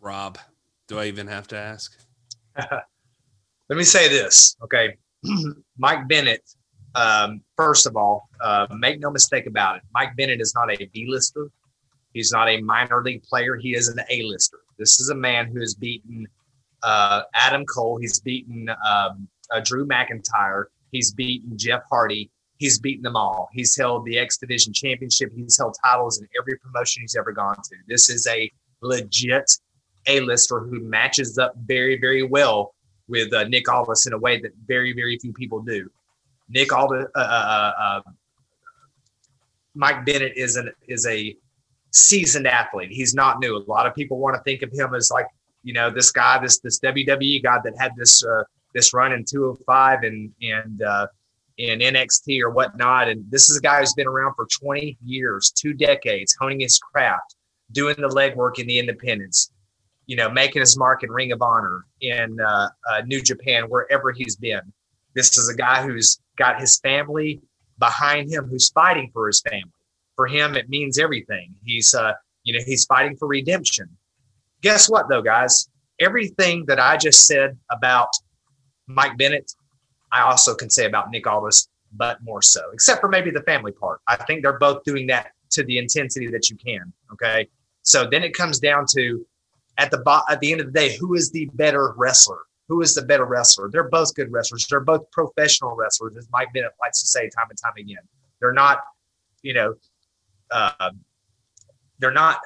Rob, 0.00 0.38
do 0.86 1.00
I 1.00 1.06
even 1.06 1.26
have 1.26 1.48
to 1.48 1.56
ask? 1.56 1.98
Let 3.68 3.78
me 3.78 3.84
say 3.84 4.08
this, 4.08 4.56
okay? 4.62 4.96
Mike 5.78 6.06
Bennett, 6.06 6.42
um, 6.94 7.40
first 7.56 7.86
of 7.86 7.96
all, 7.96 8.28
uh, 8.40 8.66
make 8.78 9.00
no 9.00 9.10
mistake 9.10 9.46
about 9.46 9.76
it. 9.76 9.82
Mike 9.92 10.14
Bennett 10.16 10.40
is 10.40 10.54
not 10.54 10.70
a 10.70 10.86
B-lister. 10.92 11.50
He's 12.12 12.30
not 12.30 12.48
a 12.48 12.60
minor 12.60 13.02
league 13.02 13.24
player. 13.24 13.56
He 13.56 13.74
is 13.74 13.88
an 13.88 13.98
A-lister. 14.08 14.58
This 14.78 15.00
is 15.00 15.10
a 15.10 15.14
man 15.14 15.48
who 15.48 15.60
has 15.60 15.74
beaten 15.74 16.28
uh, 16.84 17.22
Adam 17.34 17.64
Cole. 17.66 17.98
He's 18.00 18.20
beaten 18.20 18.68
um, 18.88 19.28
uh, 19.50 19.60
Drew 19.64 19.84
McIntyre. 19.84 20.66
He's 20.92 21.12
beaten 21.12 21.58
Jeff 21.58 21.82
Hardy. 21.90 22.30
He's 22.58 22.78
beaten 22.78 23.02
them 23.02 23.16
all. 23.16 23.48
He's 23.52 23.76
held 23.76 24.06
the 24.06 24.16
X 24.16 24.38
Division 24.38 24.72
Championship. 24.72 25.32
He's 25.34 25.58
held 25.58 25.76
titles 25.84 26.20
in 26.20 26.28
every 26.40 26.56
promotion 26.58 27.02
he's 27.02 27.16
ever 27.16 27.32
gone 27.32 27.56
to. 27.56 27.76
This 27.88 28.08
is 28.08 28.26
a 28.28 28.50
legit 28.80 29.50
A-lister 30.06 30.60
who 30.60 30.80
matches 30.80 31.36
up 31.36 31.54
very, 31.66 31.98
very 31.98 32.22
well 32.22 32.75
with 33.08 33.32
uh, 33.32 33.44
Nick 33.44 33.70
Aldis 33.70 34.06
in 34.06 34.12
a 34.12 34.18
way 34.18 34.40
that 34.40 34.52
very, 34.66 34.92
very 34.92 35.18
few 35.18 35.32
people 35.32 35.60
do. 35.60 35.90
Nick 36.48 36.72
Aldis, 36.72 37.06
uh, 37.14 37.18
uh, 37.18 37.22
uh, 37.22 37.72
uh, 37.82 38.10
Mike 39.74 40.04
Bennett 40.04 40.36
is 40.36 40.56
an 40.56 40.70
is 40.88 41.06
a 41.06 41.36
seasoned 41.92 42.46
athlete. 42.46 42.90
He's 42.90 43.14
not 43.14 43.40
new. 43.40 43.56
A 43.56 43.64
lot 43.66 43.86
of 43.86 43.94
people 43.94 44.18
want 44.18 44.36
to 44.36 44.42
think 44.42 44.62
of 44.62 44.72
him 44.72 44.94
as 44.94 45.10
like 45.10 45.26
you 45.62 45.72
know 45.72 45.90
this 45.90 46.10
guy, 46.10 46.38
this 46.40 46.60
this 46.60 46.80
WWE 46.80 47.42
guy 47.42 47.58
that 47.64 47.74
had 47.78 47.92
this 47.96 48.24
uh, 48.24 48.44
this 48.74 48.94
run 48.94 49.12
in 49.12 49.24
205 49.24 50.02
and 50.02 50.32
and 50.40 50.82
in 51.58 51.80
NXT 51.80 52.40
or 52.42 52.50
whatnot. 52.50 53.08
And 53.08 53.24
this 53.30 53.48
is 53.48 53.56
a 53.56 53.60
guy 53.60 53.80
who's 53.80 53.94
been 53.94 54.06
around 54.06 54.34
for 54.34 54.46
20 54.46 54.98
years, 55.04 55.50
two 55.50 55.72
decades, 55.72 56.36
honing 56.38 56.60
his 56.60 56.78
craft, 56.78 57.34
doing 57.72 57.96
the 57.98 58.08
legwork 58.08 58.58
in 58.58 58.66
the 58.66 58.78
independents, 58.78 59.50
you 60.06 60.16
know, 60.16 60.30
making 60.30 60.60
his 60.60 60.76
mark 60.76 61.02
in 61.02 61.10
Ring 61.10 61.32
of 61.32 61.42
Honor, 61.42 61.84
in 62.00 62.40
uh, 62.40 62.68
uh, 62.90 63.02
New 63.06 63.20
Japan, 63.20 63.64
wherever 63.64 64.12
he's 64.12 64.36
been. 64.36 64.60
This 65.14 65.36
is 65.38 65.48
a 65.48 65.54
guy 65.54 65.82
who's 65.82 66.20
got 66.36 66.60
his 66.60 66.78
family 66.80 67.40
behind 67.78 68.30
him, 68.30 68.46
who's 68.48 68.70
fighting 68.70 69.10
for 69.12 69.26
his 69.26 69.42
family. 69.42 69.72
For 70.14 70.26
him, 70.26 70.54
it 70.56 70.68
means 70.68 70.98
everything. 70.98 71.54
He's, 71.64 71.94
uh, 71.94 72.12
you 72.44 72.56
know, 72.56 72.64
he's 72.64 72.84
fighting 72.84 73.16
for 73.16 73.28
redemption. 73.28 73.88
Guess 74.62 74.88
what, 74.88 75.08
though, 75.08 75.22
guys? 75.22 75.68
Everything 76.00 76.64
that 76.66 76.78
I 76.80 76.96
just 76.96 77.26
said 77.26 77.58
about 77.70 78.08
Mike 78.86 79.16
Bennett 79.18 79.52
I 80.12 80.22
also 80.22 80.54
can 80.54 80.70
say 80.70 80.86
about 80.86 81.10
Nick 81.10 81.26
Aldis, 81.26 81.68
but 81.92 82.22
more 82.22 82.42
so, 82.42 82.70
except 82.72 83.00
for 83.00 83.08
maybe 83.08 83.30
the 83.30 83.42
family 83.42 83.72
part. 83.72 84.00
I 84.06 84.16
think 84.16 84.42
they're 84.42 84.58
both 84.58 84.82
doing 84.84 85.06
that 85.08 85.32
to 85.50 85.64
the 85.64 85.78
intensity 85.78 86.28
that 86.28 86.48
you 86.48 86.56
can. 86.56 86.92
Okay. 87.12 87.48
So 87.82 88.08
then 88.10 88.22
it 88.22 88.34
comes 88.34 88.58
down 88.58 88.86
to 88.94 89.26
at 89.78 89.90
the 89.90 89.98
bo- 89.98 90.22
at 90.28 90.40
the 90.40 90.52
end 90.52 90.60
of 90.60 90.66
the 90.66 90.72
day, 90.72 90.96
who 90.96 91.14
is 91.14 91.30
the 91.30 91.48
better 91.54 91.92
wrestler? 91.96 92.40
Who 92.68 92.80
is 92.82 92.94
the 92.94 93.02
better 93.02 93.24
wrestler? 93.24 93.70
They're 93.70 93.88
both 93.88 94.14
good 94.14 94.32
wrestlers. 94.32 94.66
They're 94.68 94.80
both 94.80 95.10
professional 95.12 95.76
wrestlers, 95.76 96.16
as 96.16 96.28
Mike 96.32 96.48
Bennett 96.52 96.72
likes 96.80 97.00
to 97.00 97.06
say 97.06 97.28
time 97.28 97.46
and 97.48 97.58
time 97.58 97.74
again. 97.78 98.02
They're 98.40 98.52
not, 98.52 98.80
you 99.42 99.54
know, 99.54 99.74
uh, 100.50 100.90
they're 101.98 102.10
not 102.12 102.40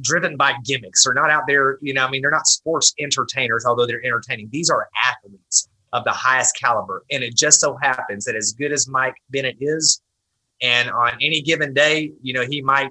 driven 0.00 0.36
by 0.36 0.54
gimmicks. 0.64 1.04
They're 1.04 1.14
not 1.14 1.30
out 1.30 1.44
there, 1.46 1.78
you 1.80 1.94
know, 1.94 2.06
I 2.06 2.10
mean, 2.10 2.22
they're 2.22 2.30
not 2.30 2.46
sports 2.46 2.94
entertainers, 2.98 3.64
although 3.66 3.86
they're 3.86 4.04
entertaining. 4.04 4.48
These 4.50 4.70
are 4.70 4.88
athletes 5.06 5.68
of 5.92 6.04
the 6.04 6.12
highest 6.12 6.56
caliber. 6.56 7.04
And 7.10 7.22
it 7.22 7.36
just 7.36 7.60
so 7.60 7.76
happens 7.80 8.24
that 8.24 8.36
as 8.36 8.52
good 8.52 8.72
as 8.72 8.88
Mike 8.88 9.14
Bennett 9.30 9.56
is, 9.60 10.00
and 10.60 10.90
on 10.90 11.12
any 11.20 11.40
given 11.40 11.72
day, 11.72 12.12
you 12.20 12.32
know, 12.32 12.44
he 12.44 12.60
might 12.60 12.90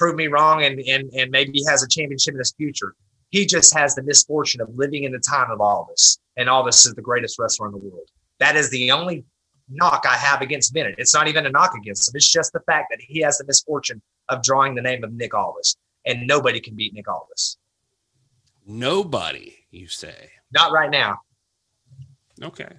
prove 0.00 0.16
me 0.16 0.26
wrong 0.26 0.64
and 0.64 0.80
and 0.80 1.10
and 1.12 1.30
maybe 1.30 1.52
he 1.52 1.64
has 1.68 1.82
a 1.82 1.88
championship 1.88 2.32
in 2.34 2.38
his 2.38 2.54
future. 2.56 2.94
He 3.28 3.46
just 3.46 3.76
has 3.76 3.94
the 3.94 4.02
misfortune 4.02 4.60
of 4.60 4.68
living 4.74 5.04
in 5.04 5.12
the 5.12 5.20
time 5.20 5.50
of 5.50 5.60
Aldis. 5.60 6.18
And 6.36 6.48
Aldis 6.48 6.86
is 6.86 6.94
the 6.94 7.02
greatest 7.02 7.38
wrestler 7.38 7.66
in 7.66 7.72
the 7.72 7.78
world. 7.78 8.08
That 8.38 8.56
is 8.56 8.70
the 8.70 8.90
only 8.90 9.24
knock 9.68 10.04
I 10.08 10.16
have 10.16 10.40
against 10.40 10.72
Bennett. 10.72 10.96
It's 10.98 11.14
not 11.14 11.28
even 11.28 11.46
a 11.46 11.50
knock 11.50 11.74
against 11.76 12.08
him. 12.08 12.16
It's 12.16 12.32
just 12.32 12.52
the 12.52 12.60
fact 12.60 12.86
that 12.90 13.00
he 13.00 13.20
has 13.20 13.38
the 13.38 13.44
misfortune 13.44 14.00
of 14.30 14.42
drawing 14.42 14.74
the 14.74 14.82
name 14.82 15.04
of 15.04 15.12
Nick 15.12 15.34
Aldis, 15.34 15.76
and 16.06 16.26
nobody 16.26 16.60
can 16.60 16.74
beat 16.74 16.92
Nick 16.94 17.08
Aldis. 17.08 17.58
Nobody, 18.66 19.58
you 19.70 19.86
say? 19.86 20.30
Not 20.50 20.72
right 20.72 20.90
now. 20.90 21.20
Okay. 22.42 22.72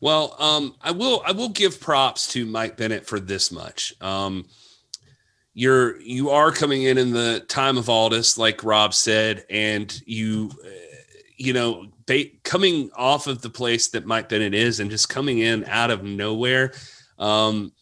Well, 0.00 0.34
um, 0.38 0.74
I 0.80 0.92
will. 0.92 1.22
I 1.26 1.32
will 1.32 1.50
give 1.50 1.78
props 1.78 2.32
to 2.32 2.46
Mike 2.46 2.78
Bennett 2.78 3.06
for 3.06 3.20
this 3.20 3.52
much. 3.52 3.94
Um, 4.00 4.46
you're 5.54 6.00
you 6.00 6.30
are 6.30 6.52
coming 6.52 6.84
in 6.84 6.98
in 6.98 7.12
the 7.12 7.44
time 7.48 7.76
of 7.76 7.88
Aldis, 7.88 8.38
like 8.38 8.64
Rob 8.64 8.94
said, 8.94 9.44
and 9.50 10.00
you, 10.06 10.50
uh, 10.64 10.68
you 11.36 11.52
know, 11.52 11.86
ba- 12.06 12.30
coming 12.44 12.90
off 12.94 13.26
of 13.26 13.42
the 13.42 13.50
place 13.50 13.88
that 13.88 14.06
Mike 14.06 14.28
Bennett 14.28 14.54
is, 14.54 14.80
and 14.80 14.90
just 14.90 15.08
coming 15.08 15.38
in 15.38 15.64
out 15.64 15.90
of 15.90 16.04
nowhere. 16.04 16.72
Um, 17.18 17.72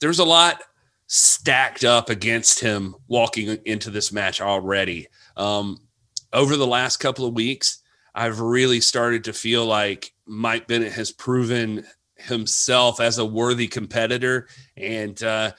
there's 0.00 0.18
a 0.18 0.24
lot 0.24 0.62
stacked 1.06 1.84
up 1.84 2.08
against 2.08 2.60
him 2.60 2.94
walking 3.08 3.58
into 3.64 3.90
this 3.90 4.12
match 4.12 4.40
already. 4.40 5.08
Um, 5.36 5.78
over 6.32 6.56
the 6.56 6.66
last 6.66 6.98
couple 6.98 7.26
of 7.26 7.34
weeks, 7.34 7.82
I've 8.14 8.40
really 8.40 8.80
started 8.80 9.24
to 9.24 9.32
feel 9.32 9.66
like 9.66 10.12
Mike 10.26 10.68
Bennett 10.68 10.92
has 10.92 11.10
proven 11.10 11.84
himself 12.16 13.00
as 13.00 13.18
a 13.18 13.24
worthy 13.24 13.66
competitor, 13.66 14.48
and 14.76 15.20
uh, 15.22 15.52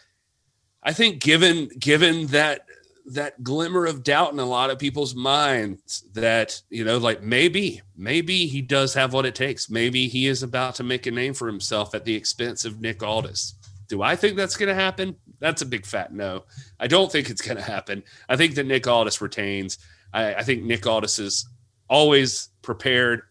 I 0.84 0.94
think 0.94 1.22
given 1.22 1.70
given 1.80 2.28
that 2.28 2.66
that 3.06 3.44
glimmer 3.44 3.86
of 3.86 4.04
doubt 4.04 4.32
in 4.32 4.40
a 4.40 4.46
lot 4.46 4.70
of 4.70 4.80
people's 4.80 5.16
minds 5.16 6.04
that 6.14 6.62
you 6.70 6.84
know 6.84 6.98
like 6.98 7.22
maybe 7.22 7.82
maybe 7.96 8.48
he 8.48 8.62
does 8.62 8.94
have 8.94 9.14
what 9.14 9.26
it 9.26 9.36
takes. 9.36 9.70
Maybe 9.70 10.08
he 10.08 10.28
is 10.28 10.44
about 10.44 10.76
to 10.76 10.84
make 10.84 11.06
a 11.06 11.12
name 11.12 11.34
for 11.34 11.48
himself 11.48 11.94
at 11.94 12.06
the 12.06 12.16
expense 12.16 12.66
of 12.66 12.80
nick 12.80 13.04
aldis. 13.04 13.56
Do 13.88 14.02
i 14.02 14.16
think 14.16 14.38
that's 14.38 14.56
going 14.56 14.70
to 14.70 14.76
happen? 14.76 15.16
That's 15.40 15.62
a 15.62 15.66
big 15.66 15.86
fat 15.86 16.14
no. 16.14 16.46
I 16.80 16.88
don't 16.88 17.12
think 17.12 17.30
it's 17.30 17.42
going 17.42 17.58
to 17.58 17.64
happen. 17.64 18.04
I 18.30 18.36
think 18.36 18.56
that 18.56 18.66
nick 18.66 18.88
aldis 18.88 19.22
retains. 19.22 19.78
I, 20.14 20.36
I 20.36 20.44
think 20.44 20.64
nick 20.64 20.88
aldis 20.88 21.20
is 21.20 21.48
always 21.90 22.50
prepared. 22.62 23.24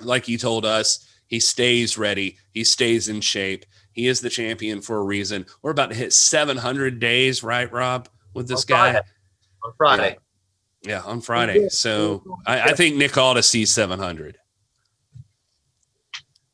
Like 0.00 0.26
he 0.26 0.36
told 0.36 0.64
us 0.64 1.08
he 1.26 1.40
stays 1.40 1.96
ready. 1.96 2.38
He 2.52 2.64
stays 2.64 3.08
in 3.08 3.20
shape 3.20 3.64
he 3.98 4.06
is 4.06 4.20
the 4.20 4.30
champion 4.30 4.80
for 4.80 4.98
a 4.98 5.02
reason 5.02 5.44
we're 5.60 5.72
about 5.72 5.90
to 5.90 5.96
hit 5.96 6.12
700 6.12 7.00
days 7.00 7.42
right 7.42 7.70
rob 7.72 8.08
with 8.32 8.46
this 8.46 8.64
On 8.64 8.68
guy. 8.68 8.92
Friday. 8.92 9.06
On 9.64 9.72
Friday. 9.76 10.18
Yeah, 10.82 10.90
yeah 10.90 11.02
on 11.02 11.20
Friday. 11.20 11.68
So 11.68 12.22
I, 12.46 12.60
I 12.60 12.72
think 12.74 12.96
Nick 12.96 13.16
Aldis 13.16 13.48
sees 13.48 13.74
700. 13.74 14.38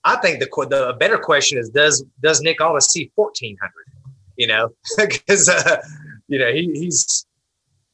I 0.05 0.17
think 0.17 0.41
the 0.41 0.49
the 0.69 0.97
better 0.99 1.19
question 1.19 1.59
is 1.59 1.71
does 1.71 2.05
does 2.23 2.41
Nick 2.43 2.61
Aldis 2.61 2.91
see 2.91 3.11
fourteen 3.17 3.57
hundred? 3.59 4.13
You 4.37 4.47
know, 4.47 4.69
because 4.99 5.49
uh, 5.49 5.79
you 6.29 6.39
know 6.39 6.53
he, 6.53 6.71
he's 6.75 7.27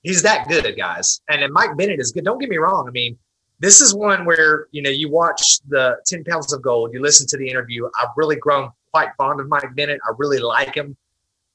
he's 0.02 0.20
that 0.22 0.48
good, 0.48 0.76
guys. 0.76 1.20
And 1.28 1.40
then 1.40 1.52
Mike 1.52 1.76
Bennett 1.76 2.00
is 2.00 2.10
good. 2.10 2.24
Don't 2.24 2.38
get 2.38 2.50
me 2.50 2.56
wrong. 2.56 2.88
I 2.88 2.90
mean, 2.90 3.16
this 3.60 3.80
is 3.80 3.94
one 3.94 4.24
where 4.24 4.66
you 4.72 4.82
know 4.82 4.90
you 4.90 5.08
watch 5.08 5.60
the 5.68 5.98
Ten 6.04 6.24
Pounds 6.24 6.52
of 6.52 6.62
Gold, 6.62 6.92
you 6.92 7.00
listen 7.00 7.28
to 7.28 7.36
the 7.36 7.48
interview. 7.48 7.88
I've 8.00 8.08
really 8.16 8.34
grown 8.36 8.70
quite 8.92 9.08
fond 9.16 9.40
of 9.40 9.48
Mike 9.48 9.74
Bennett. 9.74 10.00
I 10.06 10.12
really 10.18 10.38
like 10.38 10.74
him. 10.74 10.96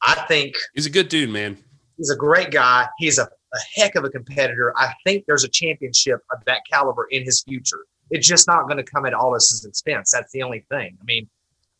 I 0.01 0.15
think 0.27 0.55
He's 0.73 0.85
a 0.85 0.89
good 0.89 1.09
dude, 1.09 1.29
man. 1.29 1.57
he's 1.97 2.09
a 2.09 2.15
great 2.15 2.51
guy. 2.51 2.87
He's 2.97 3.17
a, 3.17 3.23
a 3.23 3.57
heck 3.75 3.95
of 3.95 4.03
a 4.03 4.09
competitor. 4.09 4.73
I 4.77 4.93
think 5.05 5.25
there's 5.27 5.43
a 5.43 5.49
championship 5.49 6.19
of 6.31 6.43
that 6.45 6.61
caliber 6.69 7.07
in 7.11 7.23
his 7.23 7.41
future. 7.43 7.85
It's 8.11 8.27
just 8.27 8.47
not 8.47 8.67
going 8.67 8.77
to 8.77 8.83
come 8.83 9.05
at 9.05 9.13
Aldis's 9.13 9.65
expense. 9.65 10.11
That's 10.11 10.31
the 10.31 10.43
only 10.43 10.65
thing. 10.69 10.97
I 11.01 11.03
mean, 11.05 11.27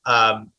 um, 0.06 0.52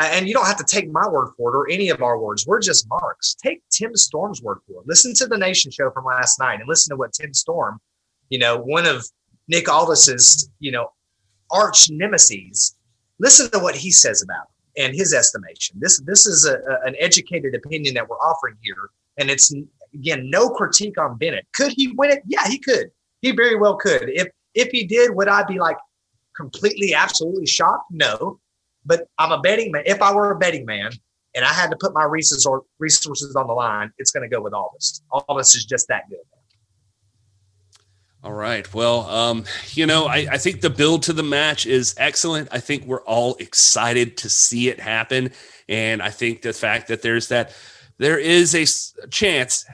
and 0.00 0.28
you 0.28 0.34
don't 0.34 0.46
have 0.46 0.58
to 0.58 0.64
take 0.64 0.88
my 0.92 1.08
word 1.08 1.32
for 1.36 1.52
it 1.52 1.56
or 1.58 1.68
any 1.68 1.88
of 1.88 2.02
our 2.02 2.20
words. 2.20 2.46
We're 2.46 2.60
just 2.60 2.88
marks. 2.88 3.34
Take 3.34 3.62
Tim 3.70 3.96
Storm's 3.96 4.40
word 4.40 4.58
for 4.66 4.80
it. 4.82 4.86
Listen 4.86 5.12
to 5.14 5.26
the 5.26 5.36
Nation 5.36 5.72
show 5.72 5.90
from 5.90 6.04
last 6.04 6.38
night 6.38 6.60
and 6.60 6.68
listen 6.68 6.94
to 6.94 6.96
what 6.96 7.12
Tim 7.12 7.34
Storm, 7.34 7.80
you 8.28 8.38
know, 8.38 8.58
one 8.58 8.86
of 8.86 9.04
Nick 9.48 9.68
Aldis's, 9.68 10.48
you 10.60 10.70
know, 10.70 10.92
arch 11.50 11.90
nemesis. 11.90 12.76
Listen 13.18 13.50
to 13.50 13.58
what 13.58 13.74
he 13.74 13.90
says 13.90 14.22
about 14.22 14.46
him 14.76 14.86
and 14.86 14.94
his 14.94 15.12
estimation. 15.14 15.76
This 15.80 16.00
this 16.00 16.26
is 16.26 16.44
a, 16.46 16.54
a- 16.58 16.86
an 16.86 16.94
educated 16.98 17.54
opinion 17.54 17.94
that 17.94 18.08
we're 18.08 18.16
offering 18.16 18.56
here, 18.62 18.90
and 19.18 19.30
it's 19.30 19.52
again 19.94 20.30
no 20.30 20.50
critique 20.50 20.98
on 21.00 21.16
Bennett. 21.18 21.46
Could 21.54 21.72
he 21.76 21.88
win 21.96 22.10
it? 22.10 22.22
Yeah, 22.26 22.46
he 22.46 22.58
could. 22.58 22.90
He 23.22 23.32
very 23.32 23.56
well 23.56 23.76
could. 23.76 24.08
If 24.08 24.28
if 24.54 24.68
he 24.70 24.84
did, 24.84 25.14
would 25.14 25.28
I 25.28 25.42
be 25.44 25.58
like 25.58 25.76
completely, 26.36 26.94
absolutely 26.94 27.46
shocked? 27.46 27.90
No. 27.90 28.40
But 28.84 29.06
I'm 29.18 29.32
a 29.32 29.40
betting 29.40 29.72
man. 29.72 29.82
If 29.86 30.00
I 30.00 30.14
were 30.14 30.30
a 30.30 30.38
betting 30.38 30.64
man 30.64 30.92
and 31.34 31.44
I 31.44 31.52
had 31.52 31.70
to 31.70 31.76
put 31.78 31.92
my 31.94 32.04
resources 32.04 32.48
resources 32.78 33.34
on 33.36 33.46
the 33.46 33.52
line, 33.52 33.90
it's 33.98 34.10
going 34.12 34.28
to 34.28 34.34
go 34.34 34.40
with 34.40 34.54
Aldis. 34.54 35.02
Aldis 35.10 35.54
is 35.56 35.64
just 35.64 35.88
that 35.88 36.08
good. 36.08 36.18
All 38.24 38.32
right. 38.32 38.72
Well, 38.74 39.02
um, 39.06 39.44
you 39.74 39.86
know, 39.86 40.06
I, 40.06 40.26
I 40.32 40.38
think 40.38 40.60
the 40.60 40.70
build 40.70 41.04
to 41.04 41.12
the 41.12 41.22
match 41.22 41.66
is 41.66 41.94
excellent. 41.98 42.48
I 42.50 42.58
think 42.58 42.84
we're 42.84 43.02
all 43.02 43.36
excited 43.36 44.16
to 44.18 44.28
see 44.28 44.68
it 44.68 44.80
happen. 44.80 45.30
And 45.68 46.02
I 46.02 46.10
think 46.10 46.42
the 46.42 46.52
fact 46.52 46.88
that 46.88 47.00
there's 47.00 47.28
that, 47.28 47.54
there 47.98 48.18
is 48.18 48.54
a 48.56 49.08
chance, 49.08 49.64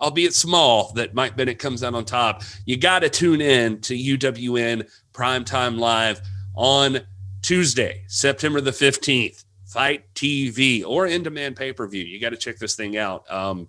albeit 0.00 0.32
small, 0.32 0.92
that 0.94 1.14
Mike 1.14 1.36
Bennett 1.36 1.58
comes 1.58 1.84
out 1.84 1.94
on 1.94 2.06
top. 2.06 2.42
You 2.64 2.78
got 2.78 3.00
to 3.00 3.10
tune 3.10 3.42
in 3.42 3.82
to 3.82 3.94
UWN 3.94 4.88
Primetime 5.12 5.78
Live 5.78 6.22
on 6.54 7.00
Tuesday, 7.42 8.04
September 8.06 8.62
the 8.62 8.70
15th, 8.70 9.44
FITE 9.66 10.14
TV 10.14 10.84
or 10.86 11.06
in 11.06 11.22
demand 11.22 11.56
pay 11.56 11.74
per 11.74 11.86
view. 11.86 12.04
You 12.04 12.18
got 12.18 12.30
to 12.30 12.36
check 12.38 12.56
this 12.56 12.76
thing 12.76 12.96
out. 12.96 13.30
Um, 13.30 13.68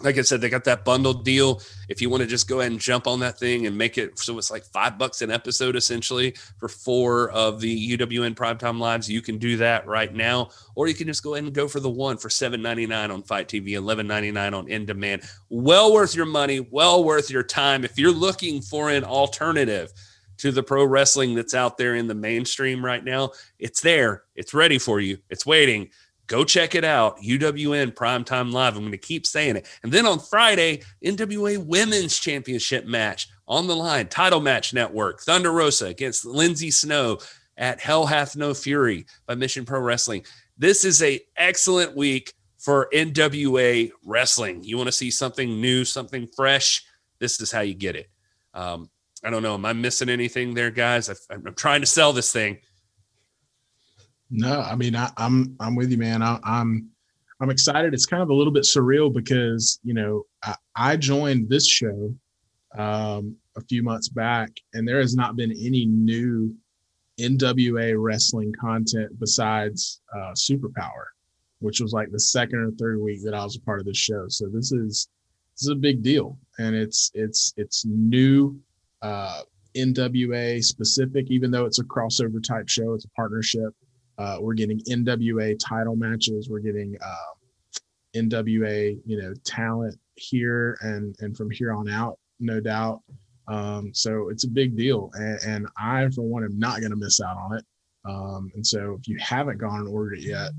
like 0.00 0.18
I 0.18 0.22
said, 0.22 0.40
they 0.40 0.50
got 0.50 0.64
that 0.64 0.84
bundle 0.84 1.14
deal. 1.14 1.62
If 1.88 2.02
you 2.02 2.10
want 2.10 2.22
to 2.22 2.26
just 2.26 2.48
go 2.48 2.60
ahead 2.60 2.70
and 2.70 2.80
jump 2.80 3.06
on 3.06 3.20
that 3.20 3.38
thing 3.38 3.66
and 3.66 3.76
make 3.76 3.96
it 3.96 4.18
so 4.18 4.36
it's 4.36 4.50
like 4.50 4.64
five 4.64 4.98
bucks 4.98 5.22
an 5.22 5.30
episode 5.30 5.74
essentially 5.74 6.34
for 6.58 6.68
four 6.68 7.30
of 7.30 7.60
the 7.60 7.96
UWN 7.96 8.34
primetime 8.34 8.78
lives, 8.78 9.10
you 9.10 9.22
can 9.22 9.38
do 9.38 9.56
that 9.56 9.86
right 9.86 10.14
now. 10.14 10.50
Or 10.74 10.86
you 10.86 10.94
can 10.94 11.06
just 11.06 11.22
go 11.22 11.34
ahead 11.34 11.44
and 11.44 11.54
go 11.54 11.66
for 11.66 11.80
the 11.80 11.88
one 11.88 12.18
for 12.18 12.28
seven 12.28 12.60
ninety 12.60 12.86
nine 12.86 13.10
on 13.10 13.22
FITE 13.22 13.48
TV, 13.48 13.70
eleven 13.72 14.06
ninety 14.06 14.30
nine 14.30 14.52
on 14.52 14.68
In 14.68 14.84
Demand. 14.84 15.22
Well 15.48 15.92
worth 15.92 16.14
your 16.14 16.26
money, 16.26 16.60
well 16.60 17.02
worth 17.02 17.30
your 17.30 17.42
time. 17.42 17.84
If 17.84 17.98
you're 17.98 18.12
looking 18.12 18.60
for 18.60 18.90
an 18.90 19.04
alternative 19.04 19.92
to 20.38 20.52
the 20.52 20.62
pro 20.62 20.84
wrestling 20.84 21.34
that's 21.34 21.54
out 21.54 21.78
there 21.78 21.94
in 21.94 22.06
the 22.06 22.14
mainstream 22.14 22.84
right 22.84 23.02
now, 23.02 23.30
it's 23.58 23.80
there. 23.80 24.24
It's 24.34 24.52
ready 24.52 24.78
for 24.78 25.00
you. 25.00 25.18
It's 25.30 25.46
waiting. 25.46 25.88
Go 26.26 26.44
check 26.44 26.74
it 26.74 26.84
out. 26.84 27.18
UWN 27.20 27.94
Primetime 27.94 28.52
Live. 28.52 28.74
I'm 28.74 28.82
going 28.82 28.92
to 28.92 28.98
keep 28.98 29.26
saying 29.26 29.56
it. 29.56 29.68
And 29.82 29.92
then 29.92 30.06
on 30.06 30.18
Friday, 30.18 30.82
NWA 31.04 31.64
Women's 31.64 32.18
Championship 32.18 32.84
match 32.84 33.28
on 33.46 33.66
the 33.66 33.76
line, 33.76 34.08
Title 34.08 34.40
Match 34.40 34.74
Network, 34.74 35.20
Thunder 35.20 35.52
Rosa 35.52 35.86
against 35.86 36.24
Lindsay 36.24 36.70
Snow 36.70 37.18
at 37.56 37.80
Hell 37.80 38.06
Hath 38.06 38.36
No 38.36 38.54
Fury 38.54 39.06
by 39.26 39.34
Mission 39.34 39.64
Pro 39.64 39.80
Wrestling. 39.80 40.24
This 40.58 40.84
is 40.84 41.02
a 41.02 41.20
excellent 41.36 41.96
week 41.96 42.32
for 42.58 42.88
NWA 42.92 43.90
wrestling. 44.04 44.64
You 44.64 44.76
want 44.76 44.88
to 44.88 44.92
see 44.92 45.10
something 45.10 45.60
new, 45.60 45.84
something 45.84 46.26
fresh? 46.34 46.84
This 47.20 47.40
is 47.40 47.52
how 47.52 47.60
you 47.60 47.74
get 47.74 47.96
it. 47.96 48.10
Um, 48.54 48.90
I 49.22 49.30
don't 49.30 49.42
know. 49.42 49.54
Am 49.54 49.64
I 49.64 49.72
missing 49.72 50.08
anything 50.08 50.54
there, 50.54 50.70
guys? 50.70 51.08
I, 51.08 51.14
I'm 51.30 51.54
trying 51.54 51.80
to 51.80 51.86
sell 51.86 52.12
this 52.12 52.32
thing. 52.32 52.58
No, 54.30 54.60
I 54.60 54.74
mean 54.74 54.96
I, 54.96 55.10
I'm 55.16 55.56
I'm 55.60 55.76
with 55.76 55.90
you, 55.90 55.98
man. 55.98 56.22
I, 56.22 56.38
I'm 56.42 56.90
I'm 57.40 57.50
excited. 57.50 57.94
It's 57.94 58.06
kind 58.06 58.22
of 58.22 58.30
a 58.30 58.34
little 58.34 58.52
bit 58.52 58.64
surreal 58.64 59.12
because 59.12 59.78
you 59.84 59.94
know 59.94 60.24
I, 60.42 60.54
I 60.74 60.96
joined 60.96 61.48
this 61.48 61.68
show 61.68 62.14
um, 62.76 63.36
a 63.56 63.60
few 63.62 63.82
months 63.82 64.08
back, 64.08 64.50
and 64.74 64.86
there 64.86 65.00
has 65.00 65.14
not 65.14 65.36
been 65.36 65.52
any 65.52 65.86
new 65.86 66.54
NWA 67.18 67.94
wrestling 67.96 68.52
content 68.60 69.18
besides 69.18 70.00
uh, 70.14 70.32
Superpower, 70.32 71.06
which 71.60 71.80
was 71.80 71.92
like 71.92 72.10
the 72.10 72.20
second 72.20 72.58
or 72.58 72.70
third 72.72 73.00
week 73.00 73.22
that 73.24 73.34
I 73.34 73.44
was 73.44 73.56
a 73.56 73.60
part 73.60 73.80
of 73.80 73.86
this 73.86 73.96
show. 73.96 74.26
So 74.28 74.48
this 74.48 74.72
is 74.72 75.08
this 75.54 75.62
is 75.62 75.68
a 75.68 75.76
big 75.76 76.02
deal, 76.02 76.38
and 76.58 76.74
it's 76.74 77.10
it's 77.14 77.52
it's 77.56 77.84
new. 77.86 78.58
Uh, 79.02 79.42
NWA 79.76 80.64
specific, 80.64 81.30
even 81.30 81.50
though 81.50 81.66
it's 81.66 81.78
a 81.78 81.84
crossover 81.84 82.42
type 82.42 82.66
show, 82.66 82.94
it's 82.94 83.04
a 83.04 83.10
partnership. 83.10 83.74
Uh, 84.18 84.38
we're 84.40 84.54
getting 84.54 84.80
NWA 84.80 85.58
title 85.58 85.96
matches. 85.96 86.48
We're 86.48 86.60
getting 86.60 86.96
uh, 87.04 87.34
NWA, 88.16 88.98
you 89.04 89.20
know, 89.20 89.34
talent 89.44 89.98
here 90.14 90.78
and 90.80 91.14
and 91.20 91.36
from 91.36 91.50
here 91.50 91.72
on 91.72 91.88
out, 91.88 92.18
no 92.40 92.60
doubt. 92.60 93.02
Um, 93.48 93.92
so 93.94 94.28
it's 94.28 94.44
a 94.44 94.48
big 94.48 94.76
deal, 94.76 95.10
and, 95.14 95.38
and 95.46 95.66
I, 95.78 96.08
for 96.10 96.22
one, 96.22 96.44
am 96.44 96.58
not 96.58 96.80
going 96.80 96.90
to 96.90 96.96
miss 96.96 97.20
out 97.20 97.36
on 97.36 97.58
it. 97.58 97.64
Um, 98.04 98.50
and 98.54 98.66
so, 98.66 98.96
if 99.00 99.06
you 99.06 99.16
haven't 99.20 99.58
gone 99.58 99.80
and 99.80 99.88
ordered 99.88 100.18
it 100.18 100.24
yet, 100.24 100.50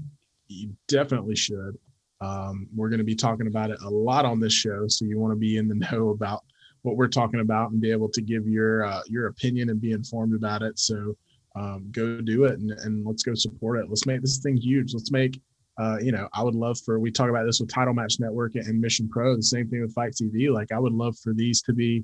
you 0.48 0.74
definitely 0.88 1.36
should. 1.36 1.78
Um, 2.22 2.68
we're 2.76 2.90
going 2.90 3.00
to 3.00 3.06
be 3.06 3.16
talking 3.16 3.48
about 3.48 3.72
it 3.72 3.80
a 3.84 3.90
lot 3.90 4.26
on 4.26 4.40
this 4.40 4.54
show, 4.54 4.88
so 4.88 5.06
you 5.06 5.20
want 5.20 5.34
to 5.34 5.40
be 5.40 5.58
in 5.58 5.68
the 5.68 5.76
know 5.92 6.10
about 6.10 6.44
what 6.84 6.96
we're 6.96 7.08
talking 7.08 7.42
about 7.42 7.72
and 7.72 7.82
be 7.82 7.92
able 7.92 8.10
to 8.10 8.22
give 8.22 8.48
your 8.48 8.86
uh, 8.86 9.02
your 9.08 9.28
opinion 9.28 9.70
and 9.70 9.82
be 9.82 9.92
informed 9.92 10.34
about 10.34 10.62
it. 10.62 10.80
So 10.80 11.16
um, 11.58 11.88
go 11.92 12.22
do 12.22 12.46
it 12.46 12.60
and, 12.60 12.72
and 12.72 13.06
let's 13.06 13.24
go 13.24 13.34
support 13.34 13.80
it. 13.80 13.90
Let's 13.90 14.06
make 14.06 14.22
this 14.22 14.40
thing 14.40 14.58
huge. 14.58 14.94
Let's 14.94 15.12
make, 15.12 15.40
uh, 15.80 15.98
you 16.02 16.12
know, 16.12 16.28
I 16.34 16.44
would 16.44 16.56
love 16.56 16.80
for, 16.80 17.00
we 17.00 17.12
talk 17.12 17.30
about 17.30 17.46
this 17.46 17.60
with 17.60 17.74
Title 17.74 17.94
Match 17.94 18.20
Network 18.20 18.56
and 18.56 18.80
Mission 18.80 19.10
Pro, 19.10 19.36
the 19.36 19.42
same 19.42 19.68
thing 19.68 19.82
with 19.82 19.94
FITE 19.94 20.14
TV. 20.14 20.54
Like, 20.54 20.72
I 20.72 20.80
would 20.80 20.94
love 20.94 21.18
for 21.20 21.34
these 21.34 21.62
to 21.64 21.74
be 21.74 22.04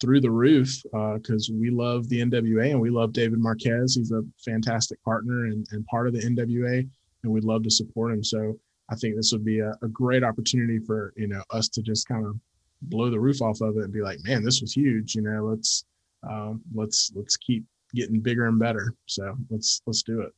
through 0.00 0.20
the 0.20 0.30
roof 0.30 0.82
because 1.14 1.50
uh, 1.50 1.56
we 1.58 1.70
love 1.70 2.08
the 2.08 2.20
NWA 2.20 2.70
and 2.70 2.80
we 2.80 2.90
love 2.90 3.12
David 3.12 3.38
Marquez. 3.38 3.94
He's 3.94 4.12
a 4.12 4.22
fantastic 4.44 5.02
partner 5.02 5.46
and, 5.46 5.66
and 5.72 5.86
part 5.86 6.06
of 6.06 6.12
the 6.12 6.20
NWA, 6.20 6.88
and 7.22 7.32
we'd 7.32 7.44
love 7.44 7.62
to 7.64 7.70
support 7.70 8.12
him. 8.12 8.22
So 8.22 8.58
I 8.90 8.94
think 8.94 9.16
this 9.16 9.32
would 9.32 9.44
be 9.44 9.60
a, 9.60 9.72
a 9.82 9.88
great 9.88 10.22
opportunity 10.22 10.78
for 10.78 11.12
you 11.16 11.28
know 11.28 11.42
us 11.50 11.68
to 11.70 11.82
just 11.82 12.06
kind 12.06 12.26
of 12.26 12.36
blow 12.82 13.10
the 13.10 13.18
roof 13.18 13.40
off 13.42 13.60
of 13.60 13.76
it 13.76 13.84
and 13.84 13.92
be 13.92 14.02
like, 14.02 14.18
man, 14.22 14.44
this 14.44 14.60
was 14.60 14.72
huge. 14.72 15.14
You 15.14 15.22
know, 15.22 15.44
let's 15.44 15.84
um, 16.28 16.60
let's 16.74 17.10
let's 17.14 17.36
keep 17.36 17.64
getting 17.96 18.20
bigger 18.20 18.46
and 18.46 18.58
better. 18.58 18.94
So 19.06 19.36
let's 19.50 19.82
let's 19.86 20.02
do 20.02 20.20
it. 20.20 20.32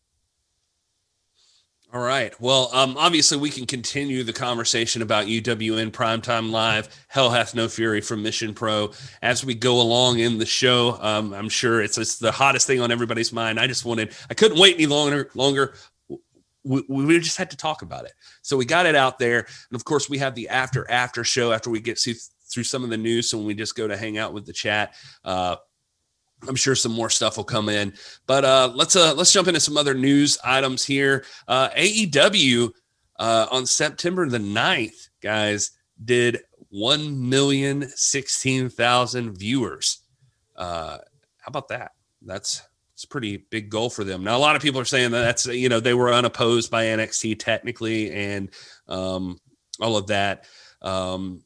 All 1.90 2.02
right. 2.02 2.38
Well, 2.38 2.68
um, 2.74 2.98
obviously, 2.98 3.38
we 3.38 3.48
can 3.48 3.64
continue 3.64 4.22
the 4.22 4.32
conversation 4.34 5.00
about 5.00 5.24
UWN 5.24 5.90
Primetime 5.90 6.50
Live, 6.50 6.94
Hell 7.08 7.30
Hath 7.30 7.54
No 7.54 7.66
Fury 7.66 8.02
from 8.02 8.22
Mission 8.22 8.52
Pro 8.52 8.92
as 9.22 9.42
we 9.42 9.54
go 9.54 9.80
along 9.80 10.18
in 10.18 10.36
the 10.36 10.44
show. 10.44 10.98
Um, 11.00 11.32
I'm 11.32 11.48
sure 11.48 11.80
it's, 11.80 11.96
it's 11.96 12.18
the 12.18 12.30
hottest 12.30 12.66
thing 12.66 12.82
on 12.82 12.90
everybody's 12.90 13.32
mind. 13.32 13.58
I 13.58 13.66
just 13.66 13.86
wanted, 13.86 14.14
I 14.28 14.34
couldn't 14.34 14.58
wait 14.58 14.74
any 14.74 14.84
longer. 14.84 15.30
Longer. 15.34 15.76
We, 16.62 16.84
we 16.90 17.18
just 17.20 17.38
had 17.38 17.50
to 17.52 17.56
talk 17.56 17.80
about 17.80 18.04
it. 18.04 18.12
So 18.42 18.58
we 18.58 18.66
got 18.66 18.84
it 18.84 18.94
out 18.94 19.18
there. 19.18 19.38
And 19.38 19.74
of 19.74 19.86
course, 19.86 20.10
we 20.10 20.18
have 20.18 20.34
the 20.34 20.50
after 20.50 20.90
after 20.90 21.24
show 21.24 21.52
after 21.52 21.70
we 21.70 21.80
get 21.80 21.98
through, 21.98 22.64
some 22.64 22.84
of 22.84 22.90
the 22.90 22.98
news. 22.98 23.30
So 23.30 23.38
when 23.38 23.46
we 23.46 23.54
just 23.54 23.74
go 23.74 23.88
to 23.88 23.96
hang 23.96 24.18
out 24.18 24.34
with 24.34 24.44
the 24.44 24.52
chat, 24.52 24.94
uh, 25.24 25.56
I'm 26.46 26.56
sure 26.56 26.74
some 26.74 26.92
more 26.92 27.10
stuff 27.10 27.36
will 27.36 27.44
come 27.44 27.68
in, 27.68 27.92
but 28.26 28.44
uh, 28.44 28.70
let's 28.74 28.94
uh, 28.94 29.14
let's 29.14 29.32
jump 29.32 29.48
into 29.48 29.60
some 29.60 29.76
other 29.76 29.94
news 29.94 30.38
items 30.44 30.84
here. 30.84 31.24
Uh, 31.48 31.68
AEW 31.70 32.70
uh, 33.18 33.46
on 33.50 33.66
September 33.66 34.28
the 34.28 34.38
9th, 34.38 35.08
guys, 35.20 35.72
did 36.04 36.38
one 36.70 37.28
million 37.28 37.88
sixteen 37.88 38.68
thousand 38.68 39.38
viewers. 39.38 40.02
Uh, 40.54 40.98
how 41.38 41.48
about 41.48 41.68
that? 41.68 41.92
That's 42.22 42.62
it's 42.94 43.04
a 43.04 43.08
pretty 43.08 43.36
big 43.36 43.70
goal 43.70 43.90
for 43.90 44.04
them. 44.04 44.24
Now, 44.24 44.36
a 44.36 44.38
lot 44.38 44.56
of 44.56 44.62
people 44.62 44.80
are 44.80 44.84
saying 44.84 45.12
that 45.12 45.22
that's 45.22 45.46
you 45.46 45.68
know 45.68 45.80
they 45.80 45.94
were 45.94 46.12
unopposed 46.12 46.70
by 46.70 46.86
NXT 46.86 47.38
technically, 47.38 48.12
and 48.12 48.50
um, 48.86 49.38
all 49.80 49.96
of 49.96 50.08
that. 50.08 50.44
Um, 50.82 51.42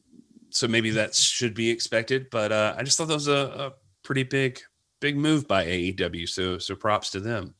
so 0.49 0.67
maybe 0.67 0.91
that 0.91 1.15
should 1.15 1.55
be 1.55 1.69
expected, 1.69 2.27
but 2.31 2.51
uh, 2.51 2.75
I 2.77 2.83
just 2.83 2.97
thought 2.97 3.07
that 3.07 3.13
was 3.15 3.27
a, 3.27 3.31
a 3.33 3.73
pretty 4.03 4.23
big 4.23 4.59
big 5.03 5.17
move 5.17 5.45
by 5.49 5.65
AEW. 5.65 6.29
So 6.29 6.57
so 6.57 6.75
props 6.75 7.11
to 7.11 7.19
them. 7.19 7.53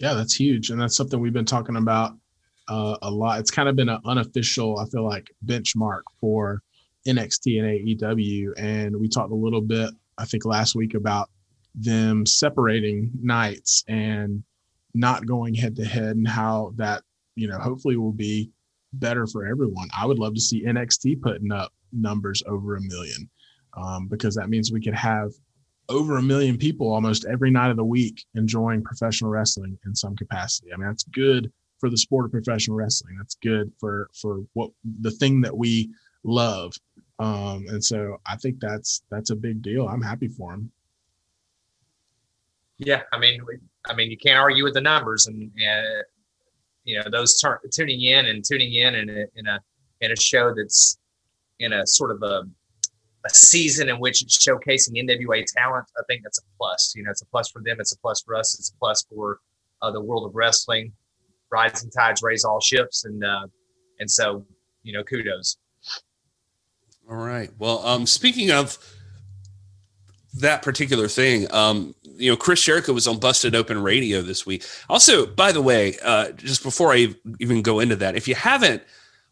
Yeah, 0.00 0.14
that's 0.14 0.34
huge, 0.34 0.70
and 0.70 0.80
that's 0.80 0.96
something 0.96 1.20
we've 1.20 1.32
been 1.32 1.44
talking 1.44 1.76
about 1.76 2.12
uh, 2.66 2.96
a 3.02 3.10
lot. 3.10 3.38
It's 3.38 3.52
kind 3.52 3.68
of 3.68 3.76
been 3.76 3.88
an 3.88 4.00
unofficial, 4.04 4.80
I 4.80 4.86
feel 4.86 5.04
like, 5.04 5.30
benchmark 5.46 6.00
for 6.20 6.60
NXT 7.06 7.60
and 7.60 8.00
AEW. 8.00 8.48
And 8.58 8.96
we 9.00 9.08
talked 9.08 9.30
a 9.30 9.36
little 9.36 9.60
bit, 9.60 9.90
I 10.18 10.24
think, 10.24 10.44
last 10.44 10.74
week 10.74 10.94
about 10.94 11.30
them 11.76 12.26
separating 12.26 13.12
nights 13.22 13.84
and 13.86 14.42
not 14.92 15.26
going 15.26 15.54
head 15.54 15.76
to 15.76 15.84
head, 15.84 16.16
and 16.16 16.26
how 16.26 16.72
that 16.76 17.04
you 17.36 17.46
know 17.46 17.58
hopefully 17.58 17.96
will 17.96 18.12
be 18.12 18.50
better 18.94 19.28
for 19.28 19.46
everyone. 19.46 19.88
I 19.96 20.04
would 20.04 20.18
love 20.18 20.34
to 20.34 20.40
see 20.40 20.64
NXT 20.64 21.22
putting 21.22 21.52
up 21.52 21.72
numbers 21.92 22.42
over 22.46 22.74
a 22.74 22.80
million 22.80 23.30
um, 23.76 24.08
because 24.08 24.34
that 24.34 24.48
means 24.48 24.72
we 24.72 24.82
could 24.82 24.94
have 24.94 25.30
over 25.88 26.16
a 26.16 26.22
million 26.22 26.56
people 26.56 26.92
almost 26.92 27.24
every 27.26 27.50
night 27.50 27.70
of 27.70 27.76
the 27.76 27.84
week 27.84 28.24
enjoying 28.34 28.82
professional 28.82 29.30
wrestling 29.30 29.78
in 29.84 29.94
some 29.94 30.16
capacity. 30.16 30.72
I 30.72 30.76
mean, 30.76 30.88
that's 30.88 31.04
good 31.04 31.52
for 31.78 31.90
the 31.90 31.98
sport 31.98 32.24
of 32.24 32.32
professional 32.32 32.76
wrestling. 32.76 33.16
That's 33.18 33.34
good 33.36 33.72
for 33.78 34.08
for 34.20 34.44
what 34.54 34.70
the 35.00 35.10
thing 35.10 35.40
that 35.42 35.56
we 35.56 35.90
love. 36.22 36.72
Um, 37.18 37.66
and 37.68 37.84
so 37.84 38.16
I 38.26 38.36
think 38.36 38.60
that's 38.60 39.02
that's 39.10 39.30
a 39.30 39.36
big 39.36 39.62
deal. 39.62 39.88
I'm 39.88 40.02
happy 40.02 40.28
for 40.28 40.54
him. 40.54 40.70
Yeah, 42.78 43.02
I 43.12 43.18
mean, 43.18 43.40
I 43.88 43.94
mean, 43.94 44.10
you 44.10 44.16
can't 44.16 44.38
argue 44.38 44.64
with 44.64 44.74
the 44.74 44.80
numbers, 44.80 45.26
and, 45.26 45.50
you 46.84 46.96
know 46.98 47.08
those 47.10 47.40
t- 47.40 47.68
tuning 47.70 48.02
in 48.02 48.26
and 48.26 48.44
tuning 48.44 48.74
in 48.74 48.94
in 48.94 49.08
a, 49.10 49.24
in 49.36 49.46
a 49.46 49.60
in 50.00 50.12
a 50.12 50.16
show 50.16 50.54
that's 50.54 50.98
in 51.60 51.72
a 51.72 51.86
sort 51.86 52.10
of 52.10 52.22
a 52.22 52.42
a 53.24 53.30
season 53.30 53.88
in 53.88 53.98
which 53.98 54.22
it's 54.22 54.38
showcasing 54.38 54.92
NWA 55.02 55.44
talent, 55.46 55.86
I 55.98 56.02
think 56.06 56.22
that's 56.22 56.38
a 56.38 56.42
plus. 56.58 56.92
You 56.94 57.04
know, 57.04 57.10
it's 57.10 57.22
a 57.22 57.26
plus 57.26 57.48
for 57.48 57.62
them. 57.62 57.76
It's 57.80 57.92
a 57.92 57.98
plus 57.98 58.20
for 58.20 58.34
us. 58.34 58.58
It's 58.58 58.70
a 58.70 58.76
plus 58.78 59.04
for 59.08 59.40
uh, 59.82 59.90
the 59.90 60.00
world 60.00 60.26
of 60.26 60.34
wrestling. 60.34 60.92
Rising 61.50 61.90
tides 61.90 62.22
raise 62.22 62.44
all 62.44 62.60
ships, 62.60 63.04
and 63.04 63.24
uh, 63.24 63.46
and 64.00 64.10
so 64.10 64.44
you 64.82 64.92
know, 64.92 65.02
kudos. 65.04 65.56
All 67.08 67.16
right. 67.16 67.50
Well, 67.58 67.86
um, 67.86 68.06
speaking 68.06 68.50
of 68.50 68.78
that 70.38 70.62
particular 70.62 71.06
thing, 71.06 71.52
um, 71.52 71.94
you 72.02 72.30
know, 72.30 72.36
Chris 72.36 72.62
Jericho 72.62 72.92
was 72.92 73.06
on 73.06 73.18
Busted 73.18 73.54
Open 73.54 73.82
Radio 73.82 74.22
this 74.22 74.46
week. 74.46 74.64
Also, 74.88 75.26
by 75.26 75.52
the 75.52 75.62
way, 75.62 75.96
uh, 76.02 76.32
just 76.32 76.62
before 76.62 76.92
I 76.92 77.14
even 77.40 77.62
go 77.62 77.80
into 77.80 77.96
that, 77.96 78.16
if 78.16 78.26
you 78.26 78.34
haven't 78.34 78.82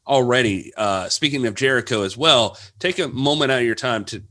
already. 0.07 0.73
Uh, 0.77 1.09
speaking 1.09 1.47
of 1.47 1.55
Jericho 1.55 2.03
as 2.03 2.17
well, 2.17 2.59
take 2.79 2.99
a 2.99 3.09
moment 3.09 3.53
out 3.53 3.61
of 3.61 3.67
your 3.67 3.75
time 3.75 4.05
to, 4.07 4.23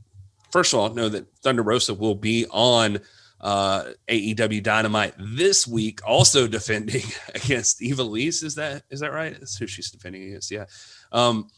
first 0.50 0.72
of 0.72 0.80
all, 0.80 0.90
know 0.94 1.08
that 1.08 1.26
Thunder 1.42 1.62
Rosa 1.62 1.94
will 1.94 2.14
be 2.14 2.46
on 2.50 3.00
uh, 3.40 3.92
AEW 4.08 4.62
Dynamite 4.62 5.14
this 5.18 5.66
week, 5.66 6.00
also 6.06 6.46
defending 6.48 7.04
against 7.34 7.80
Ivelisse. 7.80 8.42
Is 8.44 8.54
that 8.54 8.84
is 8.90 9.00
that 9.00 9.12
right? 9.12 9.32
That's 9.32 9.56
who 9.56 9.66
she's 9.66 9.90
defending 9.90 10.24
against. 10.24 10.50
Yeah. 10.50 10.66
Um, 11.10 11.48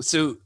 so 0.00 0.36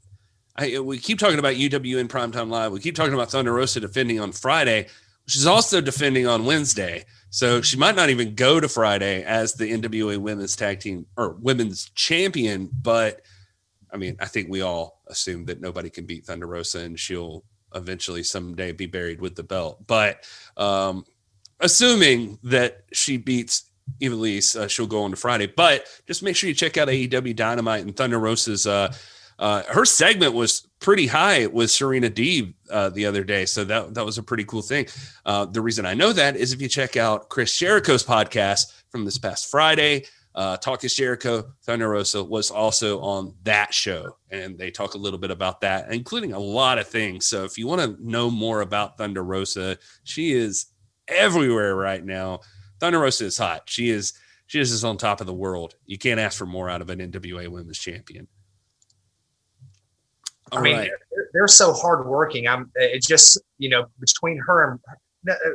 I, 0.57 0.79
we 0.79 0.97
keep 0.97 1.19
talking 1.19 1.39
about 1.39 1.55
UWN 1.55 2.07
Primetime 2.07 2.49
Live. 2.49 2.71
We 2.71 2.79
keep 2.79 2.95
talking 2.95 3.13
about 3.13 3.31
Thunder 3.31 3.53
Rosa 3.53 3.79
defending 3.79 4.19
on 4.19 4.31
Friday. 4.31 4.87
She's 5.27 5.45
also 5.45 5.79
defending 5.79 6.27
on 6.27 6.45
Wednesday. 6.45 7.05
So 7.29 7.61
she 7.61 7.77
might 7.77 7.95
not 7.95 8.09
even 8.09 8.35
go 8.35 8.59
to 8.59 8.67
Friday 8.67 9.23
as 9.23 9.53
the 9.53 9.71
NWA 9.71 10.17
women's 10.17 10.55
tag 10.55 10.79
team 10.79 11.05
or 11.15 11.33
women's 11.33 11.89
champion. 11.91 12.69
But 12.81 13.21
I 13.91 13.97
mean, 13.97 14.15
I 14.19 14.25
think 14.25 14.49
we 14.49 14.61
all 14.61 15.01
assume 15.07 15.45
that 15.45 15.61
nobody 15.61 15.89
can 15.89 16.05
beat 16.05 16.25
Thunder 16.25 16.47
Rosa 16.47 16.79
and 16.79 16.99
she'll 16.99 17.43
eventually 17.75 18.23
someday 18.23 18.71
be 18.71 18.87
buried 18.87 19.21
with 19.21 19.35
the 19.35 19.43
belt. 19.43 19.85
But 19.85 20.23
um, 20.57 21.05
assuming 21.59 22.39
that 22.43 22.83
she 22.93 23.17
beats 23.17 23.69
Ivelisse, 24.01 24.55
uh, 24.55 24.67
she'll 24.67 24.87
go 24.87 25.03
on 25.03 25.11
to 25.11 25.17
Friday. 25.17 25.47
But 25.47 25.85
just 26.07 26.23
make 26.23 26.35
sure 26.35 26.47
you 26.47 26.55
check 26.55 26.77
out 26.77 26.87
AEW 26.87 27.35
Dynamite 27.35 27.85
and 27.85 27.95
Thunder 27.95 28.19
Rosa's. 28.19 28.65
Uh, 28.65 28.93
uh, 29.39 29.63
her 29.69 29.85
segment 29.85 30.33
was 30.33 30.67
pretty 30.79 31.07
high 31.07 31.47
with 31.47 31.71
Serena 31.71 32.09
Deeb 32.09 32.53
uh, 32.69 32.89
the 32.89 33.05
other 33.05 33.23
day, 33.23 33.45
so 33.45 33.63
that 33.63 33.93
that 33.93 34.05
was 34.05 34.17
a 34.17 34.23
pretty 34.23 34.43
cool 34.43 34.61
thing. 34.61 34.85
Uh, 35.25 35.45
the 35.45 35.61
reason 35.61 35.85
I 35.85 35.93
know 35.93 36.11
that 36.11 36.35
is 36.35 36.51
if 36.51 36.61
you 36.61 36.67
check 36.67 36.97
out 36.97 37.29
Chris 37.29 37.57
Jericho's 37.57 38.03
podcast 38.03 38.73
from 38.89 39.05
this 39.05 39.17
past 39.17 39.49
Friday, 39.49 40.03
uh, 40.35 40.57
Talk 40.57 40.83
is 40.83 40.93
Jericho, 40.93 41.51
Thunder 41.63 41.89
Rosa 41.89 42.21
was 42.21 42.51
also 42.51 42.99
on 42.99 43.33
that 43.43 43.73
show, 43.73 44.17
and 44.29 44.57
they 44.57 44.71
talk 44.71 44.93
a 44.93 44.97
little 44.97 45.19
bit 45.19 45.31
about 45.31 45.61
that, 45.61 45.91
including 45.91 46.33
a 46.33 46.39
lot 46.39 46.77
of 46.77 46.87
things. 46.87 47.25
So 47.25 47.45
if 47.45 47.57
you 47.57 47.65
want 47.65 47.81
to 47.81 47.97
know 48.05 48.29
more 48.29 48.59
about 48.59 48.97
Thunder 48.97 49.23
Rosa, 49.23 49.77
she 50.03 50.33
is 50.33 50.65
everywhere 51.07 51.75
right 51.75 52.03
now. 52.03 52.41
Thunder 52.81 52.99
Rosa 52.99 53.25
is 53.25 53.37
hot. 53.37 53.63
She 53.67 53.89
is 53.89 54.13
she 54.47 54.59
is 54.59 54.83
on 54.83 54.97
top 54.97 55.21
of 55.21 55.27
the 55.27 55.33
world. 55.33 55.75
You 55.85 55.97
can't 55.97 56.19
ask 56.19 56.37
for 56.37 56.45
more 56.45 56.69
out 56.69 56.81
of 56.81 56.89
an 56.89 56.99
NWA 56.99 57.47
Women's 57.47 57.77
Champion. 57.77 58.27
I 60.51 60.61
mean, 60.61 60.77
right. 60.77 60.89
they're, 61.11 61.29
they're, 61.33 61.47
so 61.47 61.73
hardworking. 61.73 62.47
I'm. 62.47 62.71
It 62.75 63.03
just 63.03 63.39
you 63.57 63.69
know 63.69 63.85
between 63.99 64.37
her 64.37 64.71
and 64.71 64.79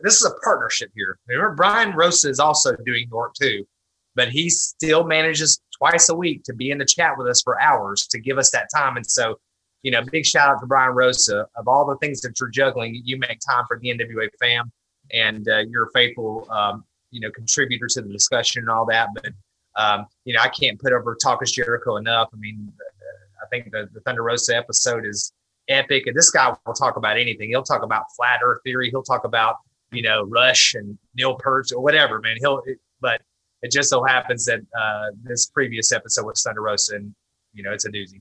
this 0.03 0.21
is 0.21 0.27
a 0.27 0.35
partnership 0.43 0.91
here. 0.95 1.19
Remember, 1.27 1.55
Brian 1.55 1.95
Rosa 1.95 2.29
is 2.29 2.39
also 2.39 2.77
doing 2.85 3.09
York 3.11 3.35
too, 3.35 3.67
but 4.15 4.29
he 4.29 4.51
still 4.51 5.05
manages 5.05 5.61
twice 5.77 6.09
a 6.09 6.15
week 6.15 6.43
to 6.45 6.55
be 6.55 6.71
in 6.71 6.79
the 6.79 6.85
chat 6.85 7.13
with 7.17 7.27
us 7.27 7.43
for 7.43 7.61
hours 7.61 8.07
to 8.09 8.21
give 8.21 8.39
us 8.39 8.51
that 8.51 8.69
time. 8.75 8.97
And 8.97 9.07
so, 9.07 9.39
you 9.83 9.91
know, 9.91 10.03
big 10.03 10.27
shout 10.27 10.51
out 10.51 10.61
to 10.61 10.67
Brian 10.67 10.95
Rosa. 10.95 11.47
Of 11.57 11.69
all 11.69 11.87
the 11.87 11.97
things 11.97 12.21
that 12.23 12.39
you're 12.39 12.51
juggling, 12.51 13.01
you 13.05 13.19
make 13.19 13.39
time 13.49 13.65
for 13.67 13.79
the 13.79 13.89
NWA 13.89 14.29
fam, 14.41 14.71
and 15.13 15.49
uh, 15.49 15.59
you're 15.69 15.85
a 15.85 15.91
faithful, 15.93 16.47
um, 16.51 16.85
you 17.11 17.21
know, 17.21 17.31
contributor 17.31 17.87
to 17.89 18.03
the 18.03 18.13
discussion 18.13 18.63
and 18.63 18.71
all 18.71 18.87
that. 18.87 19.09
But 19.15 19.33
um, 19.77 20.07
you 20.25 20.35
know, 20.35 20.41
I 20.41 20.49
can't 20.49 20.81
put 20.81 20.93
over 20.93 21.17
Talk 21.21 21.43
is 21.43 21.53
Jericho 21.53 21.97
enough. 21.97 22.29
I 22.33 22.37
mean, 22.37 22.73
I 23.45 23.49
think 23.49 23.71
the, 23.71 23.89
the 23.93 24.01
Thunder 24.01 24.23
Rosa 24.23 24.57
episode 24.57 25.05
is 25.07 25.33
epic. 25.69 26.07
And 26.07 26.17
this 26.17 26.31
guy 26.31 26.55
will 26.67 26.75
talk 26.75 26.97
about 26.97 27.19
anything. 27.19 27.51
He'll 27.51 27.63
talk 27.63 27.83
about 27.83 28.05
flat 28.17 28.41
earth 28.43 28.61
theory. 28.65 28.91
He'll 28.91 29.03
talk 29.03 29.25
about, 29.25 29.57
you 29.93 30.03
know, 30.03 30.25
Rush 30.25 30.75
and 30.75 30.99
Neil 31.15 31.37
Peart 31.37 31.69
or 31.75 31.83
whatever, 31.83 32.21
man. 32.21 32.37
He'll, 32.41 32.63
but 33.01 33.21
it 33.63 33.71
just 33.71 33.91
so 33.91 34.05
happens 34.05 34.45
that 34.47 34.61
uh, 34.79 35.11
this 35.23 35.47
previous 35.47 35.93
episode 35.93 36.27
was 36.27 36.43
Thunder 36.43 36.63
Rosa 36.63 36.97
and, 36.97 37.15
you 37.53 37.63
know, 37.63 37.73
it's 37.73 37.85
a 37.85 37.91
doozy. 37.91 38.21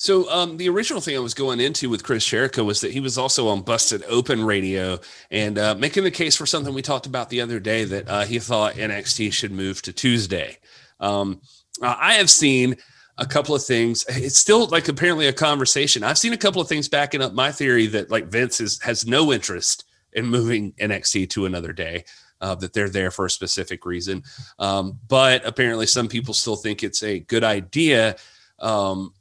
So 0.00 0.30
um, 0.30 0.58
the 0.58 0.68
original 0.68 1.00
thing 1.00 1.16
I 1.16 1.18
was 1.18 1.34
going 1.34 1.58
into 1.58 1.90
with 1.90 2.04
Chris 2.04 2.24
Jericho 2.24 2.62
was 2.62 2.82
that 2.82 2.92
he 2.92 3.00
was 3.00 3.18
also 3.18 3.48
on 3.48 3.62
Busted 3.62 4.04
Open 4.08 4.44
Radio 4.44 5.00
and 5.28 5.58
uh, 5.58 5.74
making 5.74 6.04
the 6.04 6.12
case 6.12 6.36
for 6.36 6.46
something 6.46 6.72
we 6.72 6.82
talked 6.82 7.06
about 7.06 7.30
the 7.30 7.40
other 7.40 7.58
day 7.58 7.82
that 7.82 8.08
uh, 8.08 8.24
he 8.24 8.38
thought 8.38 8.74
NXT 8.74 9.32
should 9.32 9.50
move 9.50 9.82
to 9.82 9.92
Tuesday. 9.92 10.58
Um, 11.00 11.40
I 11.82 12.14
have 12.14 12.30
seen 12.30 12.76
a 13.18 13.26
couple 13.26 13.54
of 13.54 13.64
things. 13.64 14.04
It's 14.08 14.38
still 14.38 14.66
like 14.68 14.88
apparently 14.88 15.26
a 15.26 15.32
conversation. 15.32 16.02
I've 16.02 16.18
seen 16.18 16.32
a 16.32 16.38
couple 16.38 16.62
of 16.62 16.68
things 16.68 16.88
backing 16.88 17.20
up 17.20 17.34
my 17.34 17.52
theory 17.52 17.86
that 17.88 18.10
like 18.10 18.26
Vince 18.26 18.60
is, 18.60 18.80
has 18.80 19.06
no 19.06 19.32
interest 19.32 19.84
in 20.12 20.26
moving 20.26 20.72
NXT 20.72 21.30
to 21.30 21.46
another 21.46 21.72
day. 21.72 22.04
Uh, 22.40 22.54
that 22.54 22.72
they're 22.72 22.88
there 22.88 23.10
for 23.10 23.26
a 23.26 23.30
specific 23.30 23.84
reason, 23.84 24.22
um, 24.60 24.96
but 25.08 25.44
apparently 25.44 25.86
some 25.86 26.06
people 26.06 26.32
still 26.32 26.54
think 26.54 26.84
it's 26.84 27.02
a 27.02 27.18
good 27.18 27.42
idea. 27.42 28.14
Um, 28.60 29.12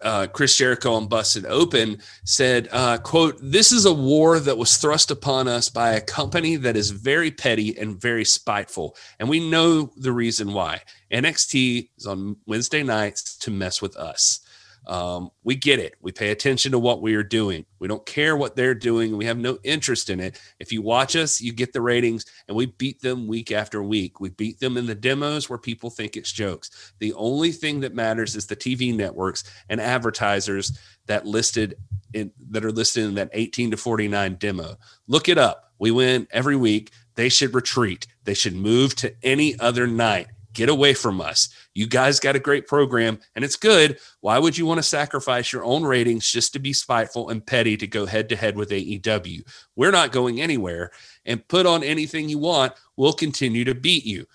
uh, 0.00 0.26
Chris 0.26 0.56
Jericho 0.56 0.92
on 0.94 1.08
Busted 1.08 1.46
Open 1.46 1.98
said, 2.24 2.68
uh, 2.72 2.98
"quote 2.98 3.38
This 3.40 3.72
is 3.72 3.84
a 3.84 3.92
war 3.92 4.38
that 4.38 4.58
was 4.58 4.76
thrust 4.76 5.10
upon 5.10 5.48
us 5.48 5.68
by 5.68 5.92
a 5.92 6.00
company 6.00 6.56
that 6.56 6.76
is 6.76 6.90
very 6.90 7.30
petty 7.30 7.76
and 7.78 8.00
very 8.00 8.24
spiteful, 8.24 8.96
and 9.18 9.28
we 9.28 9.40
know 9.48 9.92
the 9.96 10.12
reason 10.12 10.52
why. 10.52 10.80
NXT 11.10 11.88
is 11.96 12.06
on 12.06 12.36
Wednesday 12.46 12.82
nights 12.82 13.36
to 13.38 13.50
mess 13.50 13.80
with 13.80 13.96
us. 13.96 14.40
Um, 14.86 15.30
we 15.42 15.54
get 15.54 15.78
it. 15.78 15.94
We 16.00 16.12
pay 16.12 16.30
attention 16.30 16.72
to 16.72 16.78
what 16.78 17.00
we 17.00 17.14
are 17.14 17.22
doing. 17.22 17.64
We 17.78 17.88
don't 17.88 18.04
care 18.04 18.36
what 18.36 18.56
they're 18.56 18.74
doing. 18.74 19.16
We 19.16 19.24
have 19.24 19.38
no 19.38 19.58
interest 19.64 20.10
in 20.10 20.20
it. 20.20 20.40
If 20.58 20.72
you 20.72 20.82
watch 20.82 21.16
us, 21.16 21.40
you 21.40 21.52
get 21.52 21.72
the 21.72 21.80
ratings, 21.80 22.24
and 22.48 22.56
we 22.56 22.66
beat 22.66 23.00
them 23.00 23.26
week 23.26 23.50
after 23.50 23.82
week. 23.82 24.20
We 24.20 24.30
beat 24.30 24.60
them 24.60 24.76
in 24.76 24.86
the 24.86 24.94
demos 24.94 25.48
where 25.48 25.58
people 25.58 25.90
think 25.90 26.16
it's 26.16 26.32
jokes. 26.32 26.92
The 26.98 27.12
only 27.14 27.52
thing 27.52 27.80
that 27.80 27.94
matters 27.94 28.36
is 28.36 28.46
the 28.46 28.56
TV 28.56 28.94
networks 28.94 29.44
and 29.68 29.80
advertisers 29.80 30.78
that 31.06 31.26
listed 31.26 31.76
in 32.12 32.30
that 32.50 32.64
are 32.64 32.72
listed 32.72 33.04
in 33.04 33.14
that 33.14 33.30
18 33.32 33.72
to 33.72 33.76
49 33.76 34.34
demo. 34.36 34.76
Look 35.08 35.28
it 35.28 35.38
up. 35.38 35.72
We 35.78 35.90
win 35.90 36.26
every 36.30 36.56
week. 36.56 36.92
They 37.14 37.28
should 37.28 37.54
retreat. 37.54 38.06
They 38.24 38.34
should 38.34 38.54
move 38.54 38.94
to 38.96 39.14
any 39.22 39.58
other 39.58 39.86
night. 39.86 40.28
Get 40.54 40.68
away 40.68 40.94
from 40.94 41.20
us. 41.20 41.48
You 41.74 41.86
guys 41.86 42.20
got 42.20 42.36
a 42.36 42.40
great 42.40 42.66
program 42.66 43.18
and 43.34 43.44
it's 43.44 43.56
good. 43.56 43.98
Why 44.20 44.38
would 44.38 44.56
you 44.56 44.64
want 44.64 44.78
to 44.78 44.82
sacrifice 44.82 45.52
your 45.52 45.64
own 45.64 45.82
ratings 45.82 46.30
just 46.30 46.52
to 46.54 46.58
be 46.58 46.72
spiteful 46.72 47.28
and 47.28 47.44
petty 47.44 47.76
to 47.76 47.86
go 47.86 48.06
head 48.06 48.28
to 48.30 48.36
head 48.36 48.56
with 48.56 48.70
AEW? 48.70 49.42
We're 49.76 49.90
not 49.90 50.12
going 50.12 50.40
anywhere 50.40 50.92
and 51.26 51.46
put 51.48 51.66
on 51.66 51.82
anything 51.82 52.28
you 52.28 52.38
want. 52.38 52.72
We'll 52.96 53.12
continue 53.12 53.64
to 53.64 53.74
beat 53.74 54.06
you. 54.06 54.26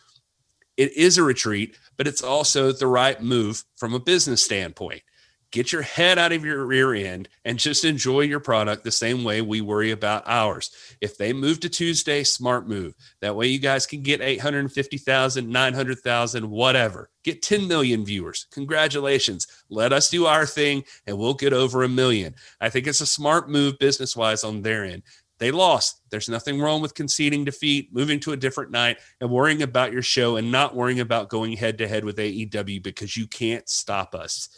It 0.77 0.91
is 0.93 1.17
a 1.17 1.23
retreat, 1.23 1.77
but 1.97 2.07
it's 2.07 2.23
also 2.23 2.71
the 2.71 2.87
right 2.87 3.21
move 3.21 3.63
from 3.77 3.93
a 3.93 3.99
business 3.99 4.43
standpoint 4.43 5.01
get 5.51 5.71
your 5.71 5.81
head 5.81 6.17
out 6.17 6.31
of 6.31 6.45
your 6.45 6.65
rear 6.65 6.93
end 6.93 7.29
and 7.45 7.57
just 7.57 7.85
enjoy 7.85 8.21
your 8.21 8.39
product 8.39 8.83
the 8.83 8.91
same 8.91 9.23
way 9.23 9.41
we 9.41 9.61
worry 9.61 9.91
about 9.91 10.23
ours. 10.27 10.71
If 11.01 11.17
they 11.17 11.33
move 11.33 11.59
to 11.61 11.69
Tuesday, 11.69 12.23
smart 12.23 12.67
move. 12.67 12.93
That 13.21 13.35
way 13.35 13.47
you 13.47 13.59
guys 13.59 13.85
can 13.85 14.01
get 14.01 14.21
850,000, 14.21 15.49
900,000, 15.49 16.49
whatever. 16.49 17.09
Get 17.23 17.41
10 17.41 17.67
million 17.67 18.05
viewers. 18.05 18.47
Congratulations. 18.51 19.47
Let 19.69 19.93
us 19.93 20.09
do 20.09 20.25
our 20.25 20.45
thing 20.45 20.83
and 21.07 21.17
we'll 21.17 21.33
get 21.33 21.53
over 21.53 21.83
a 21.83 21.89
million. 21.89 22.35
I 22.61 22.69
think 22.69 22.87
it's 22.87 23.01
a 23.01 23.05
smart 23.05 23.49
move 23.49 23.79
business 23.79 24.15
wise 24.15 24.43
on 24.43 24.61
their 24.61 24.83
end. 24.85 25.03
They 25.39 25.51
lost. 25.51 26.01
There's 26.11 26.27
nothing 26.27 26.59
wrong 26.59 26.81
with 26.81 26.93
conceding 26.93 27.45
defeat, 27.45 27.93
moving 27.93 28.19
to 28.21 28.33
a 28.33 28.37
different 28.37 28.71
night, 28.71 28.97
and 29.21 29.29
worrying 29.29 29.61
about 29.61 29.93
your 29.93 30.01
show 30.01 30.35
and 30.35 30.51
not 30.51 30.75
worrying 30.75 30.99
about 30.99 31.29
going 31.29 31.53
head 31.53 31.77
to 31.77 31.87
head 31.87 32.03
with 32.03 32.17
AEW 32.17 32.83
because 32.83 33.15
you 33.15 33.25
can't 33.25 33.67
stop 33.69 34.13
us. 34.13 34.49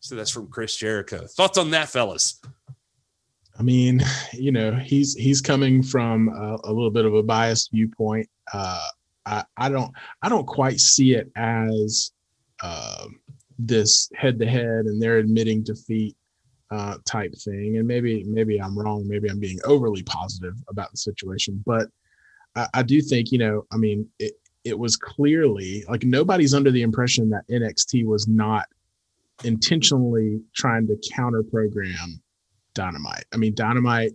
So 0.00 0.14
that's 0.14 0.30
from 0.30 0.48
Chris 0.48 0.76
Jericho. 0.76 1.26
Thoughts 1.26 1.58
on 1.58 1.70
that, 1.70 1.88
fellas? 1.88 2.40
I 3.58 3.62
mean, 3.62 4.02
you 4.32 4.50
know, 4.50 4.72
he's 4.74 5.14
he's 5.14 5.42
coming 5.42 5.82
from 5.82 6.28
a, 6.30 6.58
a 6.64 6.72
little 6.72 6.90
bit 6.90 7.04
of 7.04 7.14
a 7.14 7.22
biased 7.22 7.70
viewpoint. 7.72 8.28
Uh, 8.52 8.86
I, 9.26 9.44
I 9.58 9.68
don't 9.68 9.92
I 10.22 10.30
don't 10.30 10.46
quite 10.46 10.80
see 10.80 11.14
it 11.14 11.30
as 11.36 12.12
uh, 12.62 13.06
this 13.58 14.08
head 14.14 14.38
to 14.38 14.46
head 14.46 14.86
and 14.86 15.00
they're 15.00 15.18
admitting 15.18 15.62
defeat 15.62 16.16
uh, 16.70 16.96
type 17.04 17.34
thing. 17.44 17.76
And 17.76 17.86
maybe 17.86 18.24
maybe 18.24 18.60
I'm 18.60 18.78
wrong. 18.78 19.06
Maybe 19.06 19.28
I'm 19.28 19.40
being 19.40 19.58
overly 19.64 20.02
positive 20.04 20.54
about 20.68 20.90
the 20.92 20.96
situation. 20.96 21.62
But 21.66 21.88
I, 22.56 22.66
I 22.74 22.82
do 22.82 23.02
think 23.02 23.32
you 23.32 23.38
know. 23.38 23.66
I 23.70 23.76
mean, 23.76 24.08
it 24.18 24.32
it 24.64 24.78
was 24.78 24.96
clearly 24.96 25.84
like 25.88 26.04
nobody's 26.04 26.54
under 26.54 26.70
the 26.70 26.82
impression 26.82 27.28
that 27.30 27.48
NXT 27.50 28.06
was 28.06 28.26
not 28.26 28.66
intentionally 29.44 30.40
trying 30.54 30.86
to 30.86 30.96
counter 31.14 31.42
program 31.42 32.22
Dynamite. 32.74 33.24
I 33.32 33.36
mean, 33.36 33.54
Dynamite 33.54 34.12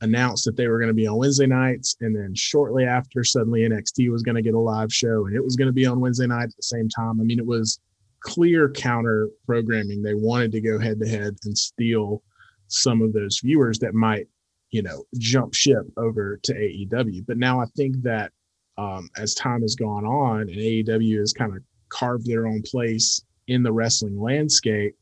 announced 0.00 0.44
that 0.44 0.56
they 0.56 0.68
were 0.68 0.78
going 0.78 0.88
to 0.88 0.94
be 0.94 1.06
on 1.06 1.16
Wednesday 1.16 1.46
nights, 1.46 1.96
and 2.00 2.14
then 2.14 2.34
shortly 2.34 2.84
after, 2.84 3.24
suddenly 3.24 3.62
NXT 3.62 4.10
was 4.10 4.22
going 4.22 4.34
to 4.34 4.42
get 4.42 4.54
a 4.54 4.58
live 4.58 4.92
show, 4.92 5.26
and 5.26 5.34
it 5.34 5.42
was 5.42 5.56
going 5.56 5.66
to 5.66 5.72
be 5.72 5.86
on 5.86 6.00
Wednesday 6.00 6.26
night 6.26 6.44
at 6.44 6.56
the 6.56 6.62
same 6.62 6.88
time. 6.88 7.20
I 7.20 7.24
mean, 7.24 7.38
it 7.38 7.46
was 7.46 7.80
clear 8.20 8.70
counter 8.70 9.28
programming. 9.46 10.02
They 10.02 10.14
wanted 10.14 10.52
to 10.52 10.60
go 10.60 10.78
head 10.78 11.00
to 11.00 11.08
head 11.08 11.36
and 11.44 11.56
steal 11.56 12.22
some 12.68 13.00
of 13.02 13.12
those 13.12 13.40
viewers 13.42 13.78
that 13.78 13.94
might, 13.94 14.26
you 14.70 14.82
know, 14.82 15.04
jump 15.18 15.54
ship 15.54 15.86
over 15.96 16.38
to 16.42 16.54
AEW. 16.54 17.24
But 17.26 17.38
now 17.38 17.60
I 17.60 17.66
think 17.76 18.02
that 18.02 18.32
um, 18.78 19.08
as 19.16 19.34
time 19.34 19.62
has 19.62 19.74
gone 19.74 20.04
on 20.04 20.42
and 20.42 20.50
AEW 20.50 21.18
has 21.20 21.32
kind 21.32 21.56
of 21.56 21.62
carved 21.88 22.26
their 22.26 22.46
own 22.46 22.62
place 22.62 23.22
in 23.46 23.62
the 23.62 23.72
wrestling 23.72 24.20
landscape, 24.20 24.96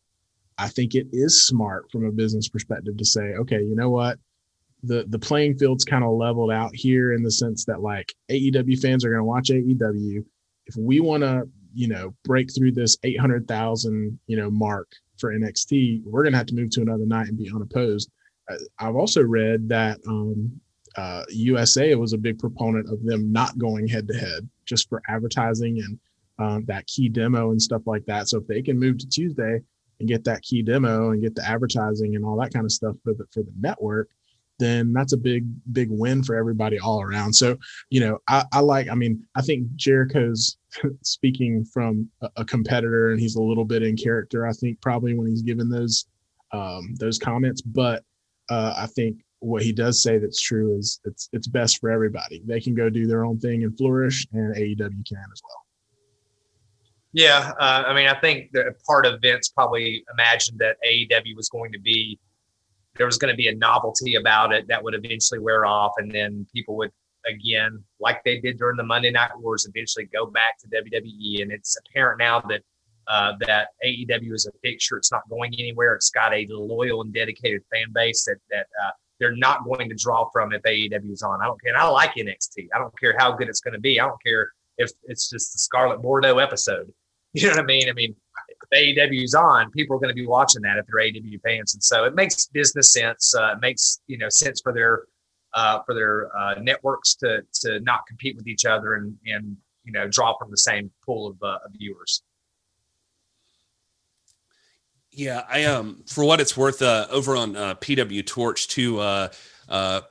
I 0.58 0.68
think 0.68 0.94
it 0.94 1.08
is 1.12 1.46
smart 1.46 1.90
from 1.90 2.04
a 2.04 2.12
business 2.12 2.48
perspective 2.48 2.96
to 2.96 3.04
say, 3.04 3.34
okay, 3.34 3.60
you 3.60 3.74
know 3.74 3.90
what? 3.90 4.18
The 4.82 5.04
the 5.08 5.18
playing 5.18 5.56
field's 5.56 5.84
kind 5.84 6.04
of 6.04 6.12
leveled 6.12 6.50
out 6.50 6.74
here 6.74 7.12
in 7.12 7.22
the 7.22 7.30
sense 7.30 7.64
that 7.64 7.80
like 7.80 8.14
AEW 8.30 8.78
fans 8.80 9.04
are 9.04 9.08
going 9.08 9.20
to 9.20 9.24
watch 9.24 9.48
AEW. 9.48 10.24
If 10.66 10.76
we 10.76 11.00
want 11.00 11.22
to, 11.22 11.48
you 11.74 11.88
know, 11.88 12.14
break 12.24 12.54
through 12.54 12.72
this 12.72 12.96
800,000, 13.02 14.18
you 14.26 14.36
know, 14.36 14.50
mark 14.50 14.92
for 15.18 15.32
NXT, 15.32 16.02
we're 16.04 16.22
going 16.22 16.32
to 16.32 16.38
have 16.38 16.46
to 16.46 16.54
move 16.54 16.70
to 16.70 16.82
another 16.82 17.06
night 17.06 17.28
and 17.28 17.38
be 17.38 17.50
unopposed. 17.54 18.10
I've 18.78 18.96
also 18.96 19.22
read 19.22 19.68
that 19.70 19.98
um, 20.06 20.60
uh, 20.96 21.24
USA 21.30 21.94
was 21.94 22.12
a 22.12 22.18
big 22.18 22.38
proponent 22.38 22.88
of 22.90 23.02
them 23.04 23.32
not 23.32 23.58
going 23.58 23.88
head 23.88 24.06
to 24.08 24.14
head 24.14 24.48
just 24.64 24.88
for 24.88 25.02
advertising 25.08 25.78
and 25.78 25.98
um, 26.38 26.64
that 26.66 26.86
key 26.86 27.08
demo 27.08 27.50
and 27.50 27.60
stuff 27.60 27.82
like 27.86 28.04
that. 28.06 28.28
So 28.28 28.38
if 28.38 28.46
they 28.46 28.62
can 28.62 28.78
move 28.78 28.98
to 28.98 29.08
Tuesday 29.08 29.60
and 30.00 30.08
get 30.08 30.24
that 30.24 30.42
key 30.42 30.62
demo 30.62 31.10
and 31.10 31.22
get 31.22 31.34
the 31.34 31.46
advertising 31.48 32.16
and 32.16 32.24
all 32.24 32.36
that 32.40 32.52
kind 32.52 32.64
of 32.64 32.72
stuff 32.72 32.96
for 33.04 33.14
the 33.14 33.24
for 33.32 33.42
the 33.42 33.52
network, 33.58 34.08
then 34.58 34.92
that's 34.92 35.12
a 35.12 35.16
big 35.16 35.46
big 35.72 35.88
win 35.90 36.22
for 36.22 36.36
everybody 36.36 36.78
all 36.78 37.02
around. 37.02 37.32
So 37.32 37.56
you 37.90 38.00
know, 38.00 38.18
I, 38.28 38.44
I 38.52 38.60
like. 38.60 38.88
I 38.88 38.94
mean, 38.94 39.24
I 39.34 39.42
think 39.42 39.74
Jericho's 39.76 40.56
speaking 41.02 41.64
from 41.64 42.08
a, 42.22 42.30
a, 42.36 42.44
competitor, 42.44 43.10
and 43.10 43.20
he's 43.20 43.36
a 43.36 43.42
little 43.42 43.64
bit 43.64 43.82
in 43.82 43.96
character. 43.96 44.46
I 44.46 44.52
think 44.52 44.80
probably 44.80 45.14
when 45.14 45.28
he's 45.28 45.42
given 45.42 45.68
those 45.68 46.06
um, 46.52 46.94
those 46.98 47.18
comments, 47.18 47.62
but 47.62 48.04
uh, 48.50 48.74
I 48.76 48.86
think 48.86 49.18
what 49.40 49.62
he 49.62 49.72
does 49.72 50.02
say 50.02 50.18
that's 50.18 50.40
true 50.40 50.76
is 50.78 51.00
it's 51.04 51.28
it's 51.32 51.46
best 51.46 51.78
for 51.78 51.90
everybody. 51.90 52.42
They 52.46 52.60
can 52.60 52.74
go 52.74 52.88
do 52.88 53.06
their 53.06 53.24
own 53.24 53.38
thing 53.38 53.64
and 53.64 53.76
flourish, 53.76 54.26
and 54.32 54.54
AEW 54.54 54.78
can 54.78 55.24
as 55.32 55.42
well. 55.42 55.63
Yeah, 57.14 57.52
uh, 57.60 57.84
I 57.86 57.94
mean, 57.94 58.08
I 58.08 58.18
think 58.18 58.50
that 58.54 58.66
part 58.84 59.06
of 59.06 59.20
Vince 59.22 59.48
probably 59.48 60.04
imagined 60.12 60.58
that 60.58 60.78
AEW 60.84 61.36
was 61.36 61.48
going 61.48 61.70
to 61.70 61.78
be 61.78 62.18
there 62.96 63.06
was 63.06 63.18
going 63.18 63.32
to 63.32 63.36
be 63.36 63.46
a 63.48 63.54
novelty 63.54 64.16
about 64.16 64.52
it 64.52 64.66
that 64.68 64.82
would 64.82 64.94
eventually 64.94 65.38
wear 65.38 65.64
off, 65.64 65.92
and 65.98 66.10
then 66.10 66.44
people 66.52 66.76
would 66.76 66.90
again, 67.24 67.82
like 68.00 68.22
they 68.24 68.40
did 68.40 68.58
during 68.58 68.76
the 68.76 68.82
Monday 68.82 69.12
Night 69.12 69.30
Wars, 69.38 69.64
eventually 69.64 70.06
go 70.06 70.26
back 70.26 70.58
to 70.58 70.68
WWE. 70.68 71.42
And 71.42 71.52
it's 71.52 71.76
apparent 71.86 72.18
now 72.18 72.40
that 72.40 72.62
uh, 73.06 73.34
that 73.46 73.68
AEW 73.86 74.32
is 74.32 74.46
a 74.46 74.52
picture; 74.58 74.96
it's 74.96 75.12
not 75.12 75.22
going 75.30 75.54
anywhere. 75.56 75.94
It's 75.94 76.10
got 76.10 76.34
a 76.34 76.48
loyal 76.50 77.02
and 77.02 77.14
dedicated 77.14 77.62
fan 77.72 77.92
base 77.92 78.24
that 78.24 78.38
that 78.50 78.66
uh, 78.84 78.90
they're 79.20 79.36
not 79.36 79.64
going 79.64 79.88
to 79.88 79.94
draw 79.94 80.28
from 80.32 80.52
if 80.52 80.62
AEW 80.62 81.12
is 81.12 81.22
on. 81.22 81.40
I 81.40 81.46
don't 81.46 81.62
care. 81.62 81.72
And 81.72 81.80
I 81.80 81.86
like 81.86 82.14
NXT. 82.14 82.70
I 82.74 82.78
don't 82.78 82.98
care 82.98 83.14
how 83.16 83.30
good 83.30 83.48
it's 83.48 83.60
going 83.60 83.74
to 83.74 83.80
be. 83.80 84.00
I 84.00 84.06
don't 84.06 84.20
care 84.20 84.50
if 84.78 84.90
it's 85.04 85.30
just 85.30 85.52
the 85.52 85.58
Scarlett 85.58 86.02
Bordeaux 86.02 86.38
episode. 86.38 86.92
You 87.40 87.48
know 87.48 87.54
what 87.54 87.62
I 87.62 87.66
mean? 87.66 87.88
I 87.88 87.92
mean, 87.92 88.14
if 88.70 88.96
AEW's 88.96 89.34
on, 89.34 89.72
people 89.72 89.96
are 89.96 89.98
going 89.98 90.08
to 90.08 90.14
be 90.14 90.24
watching 90.24 90.62
that 90.62 90.78
if 90.78 90.86
they're 90.86 91.00
AEW 91.00 91.40
fans, 91.42 91.74
and 91.74 91.82
so 91.82 92.04
it 92.04 92.14
makes 92.14 92.46
business 92.46 92.92
sense. 92.92 93.34
Uh, 93.34 93.54
it 93.54 93.60
makes 93.60 94.00
you 94.06 94.18
know 94.18 94.28
sense 94.28 94.60
for 94.60 94.72
their 94.72 95.06
uh, 95.52 95.80
for 95.84 95.94
their 95.94 96.36
uh, 96.36 96.54
networks 96.60 97.16
to 97.16 97.42
to 97.62 97.80
not 97.80 98.06
compete 98.06 98.36
with 98.36 98.46
each 98.46 98.64
other 98.64 98.94
and 98.94 99.16
and 99.26 99.56
you 99.82 99.90
know 99.90 100.06
draw 100.06 100.36
from 100.38 100.52
the 100.52 100.56
same 100.56 100.92
pool 101.04 101.26
of, 101.26 101.42
uh, 101.42 101.58
of 101.64 101.72
viewers. 101.76 102.22
Yeah, 105.10 105.42
I 105.48 105.64
um 105.64 106.02
for 106.06 106.24
what 106.24 106.40
it's 106.40 106.56
worth, 106.56 106.82
uh, 106.82 107.06
over 107.10 107.36
on 107.36 107.56
uh, 107.56 107.74
PW 107.76 108.26
Torch 108.26 108.68
too. 108.68 108.98
Uh, 108.98 109.28
uh, 109.68 110.02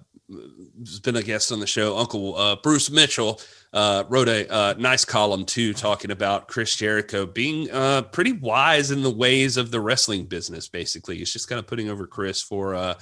has 0.79 0.99
been 0.99 1.15
a 1.15 1.21
guest 1.21 1.51
on 1.51 1.59
the 1.59 1.67
show, 1.67 1.97
Uncle 1.97 2.35
uh, 2.35 2.55
Bruce 2.55 2.89
Mitchell, 2.89 3.39
uh, 3.73 4.03
wrote 4.07 4.27
a 4.27 4.51
uh, 4.53 4.75
nice 4.77 5.03
column 5.03 5.45
too, 5.45 5.73
talking 5.73 6.11
about 6.11 6.47
Chris 6.47 6.75
Jericho 6.75 7.25
being 7.25 7.71
uh, 7.71 8.03
pretty 8.03 8.31
wise 8.31 8.91
in 8.91 9.01
the 9.01 9.09
ways 9.09 9.57
of 9.57 9.71
the 9.71 9.81
wrestling 9.81 10.25
business. 10.25 10.67
Basically, 10.67 11.17
he's 11.17 11.33
just 11.33 11.49
kind 11.49 11.59
of 11.59 11.65
putting 11.65 11.89
over 11.89 12.05
Chris 12.05 12.41
for 12.41 12.75
uh, 12.75 12.93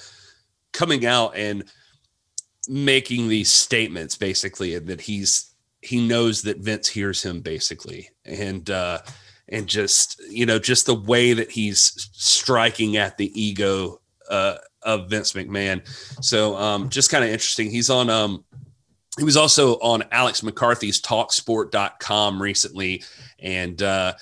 coming 0.72 1.06
out 1.06 1.35
and 1.35 1.65
making 2.69 3.27
these 3.27 3.52
statements, 3.52 4.15
basically, 4.15 4.76
and 4.76 4.88
that 4.88 5.02
he's 5.02 5.53
he 5.81 6.07
knows 6.07 6.43
that 6.43 6.60
Vince 6.60 6.88
hears 6.88 7.22
him, 7.22 7.41
basically, 7.41 8.10
and 8.23 8.69
uh, 8.69 8.99
and 9.49 9.68
just 9.68 10.22
you 10.30 10.45
know 10.45 10.57
just 10.57 10.85
the 10.85 10.95
way 10.95 11.34
that 11.34 11.52
he's 11.52 12.10
striking 12.14 12.95
at 12.95 13.18
the 13.18 13.30
ego 13.39 13.99
uh, 14.30 14.56
of 14.84 15.10
Vince 15.10 15.34
McMahon. 15.34 15.85
So 16.23 16.56
um, 16.56 16.89
just 16.89 17.11
kind 17.11 17.26
of 17.26 17.30
interesting. 17.30 17.69
He's 17.69 17.89
on 17.89 18.10
um, 18.10 18.45
he 19.18 19.24
was 19.24 19.38
also 19.38 19.74
on 19.80 20.04
Alex 20.12 20.42
McCarthy's 20.42 21.02
talksport.com 21.02 22.42
recently 22.42 23.04
and 23.40 23.82
uh 23.82 24.14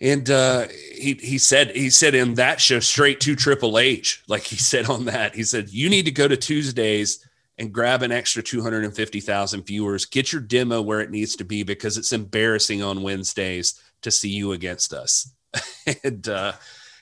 and 0.00 0.28
uh 0.30 0.66
he 0.68 1.14
he 1.14 1.38
said 1.38 1.70
he 1.70 1.90
said 1.90 2.14
in 2.14 2.34
that 2.34 2.60
show 2.60 2.80
straight 2.80 3.20
to 3.20 3.36
Triple 3.36 3.78
H 3.78 4.22
like 4.28 4.42
he 4.42 4.56
said 4.56 4.86
on 4.86 5.04
that 5.06 5.34
he 5.34 5.44
said 5.44 5.70
you 5.70 5.88
need 5.88 6.06
to 6.06 6.10
go 6.10 6.26
to 6.26 6.36
Tuesdays 6.36 7.24
and 7.58 7.72
grab 7.72 8.02
an 8.02 8.10
extra 8.10 8.42
250,000 8.42 9.64
viewers. 9.64 10.06
Get 10.06 10.32
your 10.32 10.42
demo 10.42 10.82
where 10.82 11.00
it 11.00 11.10
needs 11.10 11.36
to 11.36 11.44
be 11.44 11.62
because 11.62 11.96
it's 11.96 12.12
embarrassing 12.12 12.82
on 12.82 13.02
Wednesdays 13.02 13.80
to 14.02 14.10
see 14.10 14.30
you 14.30 14.52
against 14.52 14.92
us. 14.92 15.32
And 16.02 16.26
uh 16.28 16.52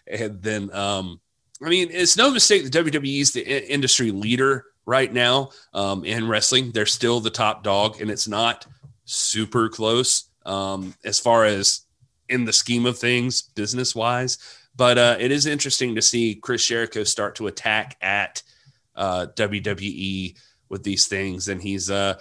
and 0.08 0.42
then 0.42 0.74
um 0.74 1.20
I 1.64 1.68
mean 1.68 1.88
it's 1.92 2.16
no 2.16 2.32
mistake 2.32 2.64
that 2.64 2.84
WWE 2.84 3.20
is 3.20 3.32
the 3.32 3.72
industry 3.72 4.10
leader 4.10 4.66
right 4.86 5.12
now 5.12 5.50
um, 5.74 6.04
in 6.04 6.28
wrestling. 6.28 6.72
They're 6.72 6.86
still 6.86 7.20
the 7.20 7.30
top 7.30 7.62
dog, 7.62 8.00
and 8.00 8.10
it's 8.10 8.28
not 8.28 8.66
super 9.04 9.68
close 9.68 10.28
um, 10.44 10.94
as 11.04 11.18
far 11.18 11.44
as 11.44 11.82
in 12.28 12.44
the 12.44 12.52
scheme 12.52 12.86
of 12.86 12.98
things, 12.98 13.42
business 13.42 13.94
wise. 13.94 14.38
But 14.74 14.98
uh, 14.98 15.16
it 15.20 15.30
is 15.30 15.46
interesting 15.46 15.94
to 15.94 16.02
see 16.02 16.34
Chris 16.34 16.66
Jericho 16.66 17.04
start 17.04 17.34
to 17.36 17.46
attack 17.46 17.96
at 18.00 18.42
uh, 18.96 19.26
WWE 19.36 20.36
with 20.68 20.82
these 20.82 21.06
things, 21.06 21.48
and 21.48 21.62
he's 21.62 21.90
uh, 21.90 22.18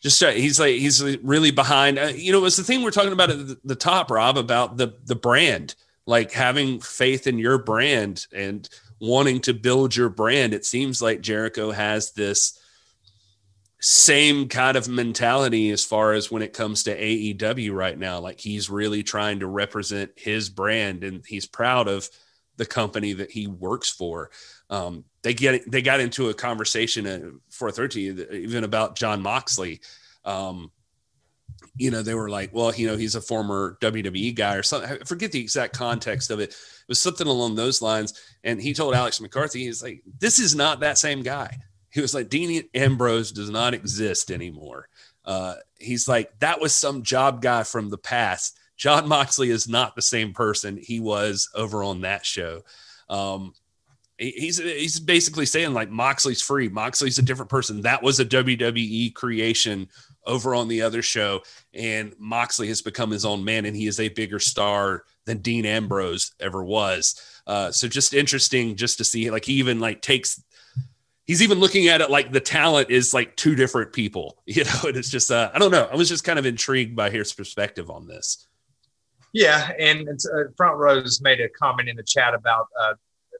just 0.00 0.20
uh, 0.22 0.30
he's 0.30 0.58
like 0.58 0.74
he's 0.74 1.02
really 1.18 1.52
behind. 1.52 1.98
Uh, 1.98 2.12
you 2.14 2.32
know, 2.32 2.44
it's 2.44 2.56
the 2.56 2.64
thing 2.64 2.82
we're 2.82 2.90
talking 2.90 3.12
about 3.12 3.30
at 3.30 3.46
the, 3.46 3.58
the 3.64 3.76
top, 3.76 4.10
Rob, 4.10 4.36
about 4.36 4.76
the 4.76 4.94
the 5.04 5.14
brand, 5.14 5.76
like 6.06 6.32
having 6.32 6.80
faith 6.80 7.28
in 7.28 7.38
your 7.38 7.58
brand 7.58 8.26
and 8.32 8.68
wanting 9.02 9.40
to 9.40 9.52
build 9.52 9.96
your 9.96 10.08
brand. 10.08 10.54
It 10.54 10.64
seems 10.64 11.02
like 11.02 11.20
Jericho 11.20 11.72
has 11.72 12.12
this 12.12 12.56
same 13.80 14.48
kind 14.48 14.76
of 14.76 14.88
mentality 14.88 15.70
as 15.70 15.84
far 15.84 16.12
as 16.12 16.30
when 16.30 16.40
it 16.40 16.52
comes 16.52 16.84
to 16.84 16.96
AEW 16.96 17.74
right 17.74 17.98
now. 17.98 18.20
Like 18.20 18.38
he's 18.38 18.70
really 18.70 19.02
trying 19.02 19.40
to 19.40 19.48
represent 19.48 20.12
his 20.14 20.48
brand 20.48 21.02
and 21.02 21.24
he's 21.26 21.46
proud 21.46 21.88
of 21.88 22.08
the 22.58 22.64
company 22.64 23.12
that 23.14 23.32
he 23.32 23.48
works 23.48 23.90
for. 23.90 24.30
Um, 24.70 25.04
they 25.22 25.34
get 25.34 25.68
they 25.68 25.82
got 25.82 25.98
into 25.98 26.28
a 26.28 26.34
conversation 26.34 27.04
at 27.06 27.22
430 27.50 28.36
even 28.44 28.62
about 28.62 28.94
Jon 28.94 29.20
Moxley. 29.20 29.80
Um, 30.24 30.70
you 31.76 31.90
know, 31.90 32.02
they 32.02 32.14
were 32.14 32.30
like, 32.30 32.54
well, 32.54 32.72
you 32.72 32.86
know, 32.86 32.96
he's 32.96 33.16
a 33.16 33.20
former 33.20 33.78
WWE 33.80 34.32
guy 34.36 34.54
or 34.54 34.62
something. 34.62 34.92
I 34.92 34.98
forget 35.04 35.32
the 35.32 35.40
exact 35.40 35.76
context 35.76 36.30
of 36.30 36.38
it. 36.38 36.54
It 36.82 36.88
was 36.88 37.00
something 37.00 37.26
along 37.26 37.54
those 37.54 37.82
lines. 37.82 38.14
And 38.44 38.60
he 38.60 38.74
told 38.74 38.94
Alex 38.94 39.20
McCarthy, 39.20 39.64
he's 39.64 39.82
like, 39.82 40.02
this 40.18 40.38
is 40.38 40.54
not 40.54 40.80
that 40.80 40.98
same 40.98 41.22
guy. 41.22 41.56
He 41.90 42.00
was 42.00 42.14
like, 42.14 42.28
Dean 42.28 42.64
Ambrose 42.74 43.32
does 43.32 43.50
not 43.50 43.74
exist 43.74 44.30
anymore. 44.30 44.88
Uh, 45.24 45.54
he's 45.78 46.08
like, 46.08 46.38
that 46.40 46.60
was 46.60 46.74
some 46.74 47.02
job 47.02 47.42
guy 47.42 47.62
from 47.62 47.90
the 47.90 47.98
past. 47.98 48.58
Jon 48.76 49.06
Moxley 49.08 49.50
is 49.50 49.68
not 49.68 49.94
the 49.94 50.02
same 50.02 50.32
person 50.32 50.76
he 50.76 51.00
was 51.00 51.48
over 51.54 51.84
on 51.84 52.00
that 52.00 52.26
show. 52.26 52.62
Um, 53.08 53.52
he's 54.18 54.58
he's 54.58 55.00
basically 55.00 55.46
saying 55.46 55.74
like 55.74 55.90
Moxley's 55.90 56.42
free. 56.42 56.68
Moxley's 56.68 57.18
a 57.18 57.22
different 57.22 57.50
person. 57.50 57.82
That 57.82 58.02
was 58.02 58.20
a 58.20 58.24
WWE 58.24 59.14
creation 59.14 59.88
over 60.26 60.54
on 60.54 60.68
the 60.68 60.82
other 60.82 61.02
show, 61.02 61.42
and 61.74 62.14
Moxley 62.18 62.68
has 62.68 62.82
become 62.82 63.10
his 63.10 63.24
own 63.24 63.44
man, 63.44 63.66
and 63.66 63.76
he 63.76 63.86
is 63.86 64.00
a 64.00 64.08
bigger 64.08 64.38
star 64.38 65.04
than 65.26 65.38
Dean 65.38 65.64
Ambrose 65.64 66.32
ever 66.40 66.62
was. 66.62 67.20
Uh, 67.46 67.70
so 67.70 67.88
just 67.88 68.14
interesting, 68.14 68.76
just 68.76 68.98
to 68.98 69.04
see 69.04 69.30
like 69.30 69.44
he 69.44 69.54
even 69.54 69.80
like 69.80 70.02
takes. 70.02 70.42
He's 71.24 71.40
even 71.40 71.60
looking 71.60 71.86
at 71.86 72.00
it 72.00 72.10
like 72.10 72.32
the 72.32 72.40
talent 72.40 72.90
is 72.90 73.14
like 73.14 73.36
two 73.36 73.54
different 73.54 73.92
people, 73.92 74.42
you 74.46 74.64
know. 74.64 74.80
And 74.84 74.96
it's 74.96 75.10
just 75.10 75.30
uh, 75.30 75.50
I 75.54 75.58
don't 75.58 75.70
know. 75.70 75.88
I 75.90 75.96
was 75.96 76.08
just 76.08 76.24
kind 76.24 76.38
of 76.38 76.46
intrigued 76.46 76.96
by 76.96 77.10
his 77.10 77.32
perspective 77.32 77.90
on 77.90 78.06
this. 78.06 78.46
Yeah, 79.32 79.72
and 79.78 80.08
uh, 80.08 80.50
Front 80.56 80.76
Rows 80.76 81.20
made 81.22 81.40
a 81.40 81.48
comment 81.48 81.88
in 81.88 81.96
the 81.96 82.02
chat 82.02 82.34
about 82.34 82.66
uh, 82.78 82.94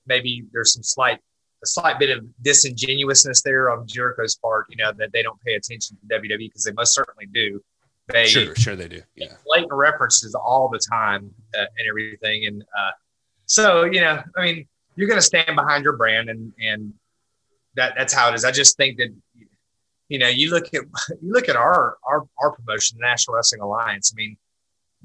maybe 0.06 0.44
there's 0.52 0.72
some 0.72 0.82
slight 0.82 1.18
a 1.62 1.66
slight 1.66 1.98
bit 1.98 2.16
of 2.16 2.24
disingenuousness 2.42 3.42
there 3.42 3.70
on 3.70 3.86
Jericho's 3.86 4.36
part, 4.36 4.66
you 4.68 4.76
know, 4.76 4.92
that 4.98 5.12
they 5.12 5.22
don't 5.22 5.40
pay 5.42 5.54
attention 5.54 5.96
to 5.96 6.18
WWE 6.18 6.38
because 6.38 6.64
they 6.64 6.72
most 6.72 6.94
certainly 6.94 7.26
do. 7.26 7.62
They 8.08 8.26
sure, 8.26 8.54
sure 8.56 8.76
they 8.76 8.88
do. 8.88 9.02
Yeah, 9.14 9.34
blatant 9.46 9.72
references 9.72 10.34
all 10.34 10.68
the 10.68 10.80
time 10.90 11.30
uh, 11.56 11.66
and 11.78 11.88
everything, 11.88 12.46
and 12.46 12.62
uh, 12.62 12.90
so 13.46 13.84
you 13.84 14.00
know, 14.00 14.22
I 14.36 14.44
mean, 14.44 14.66
you're 14.96 15.08
going 15.08 15.20
to 15.20 15.26
stand 15.26 15.54
behind 15.54 15.84
your 15.84 15.96
brand, 15.96 16.28
and 16.28 16.52
and 16.60 16.92
that 17.76 17.94
that's 17.96 18.12
how 18.12 18.28
it 18.28 18.34
is. 18.34 18.44
I 18.44 18.50
just 18.50 18.76
think 18.76 18.98
that 18.98 19.14
you 20.08 20.18
know, 20.18 20.28
you 20.28 20.50
look 20.50 20.66
at 20.74 20.82
you 21.22 21.32
look 21.32 21.48
at 21.48 21.56
our 21.56 21.96
our 22.04 22.26
our 22.38 22.52
promotion, 22.52 22.98
the 22.98 23.06
National 23.06 23.36
Wrestling 23.36 23.62
Alliance. 23.62 24.12
I 24.12 24.16
mean, 24.16 24.36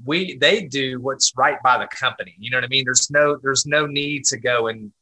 we 0.04 0.36
they 0.36 0.64
do 0.64 1.00
what's 1.00 1.32
right 1.36 1.56
by 1.62 1.78
the 1.78 1.86
company. 1.86 2.34
You 2.38 2.50
know 2.50 2.58
what 2.58 2.64
I 2.64 2.68
mean? 2.68 2.84
There's 2.84 3.10
no 3.10 3.38
there's 3.42 3.64
no 3.64 3.86
need 3.86 4.24
to 4.26 4.38
go 4.38 4.66
and 4.66 4.92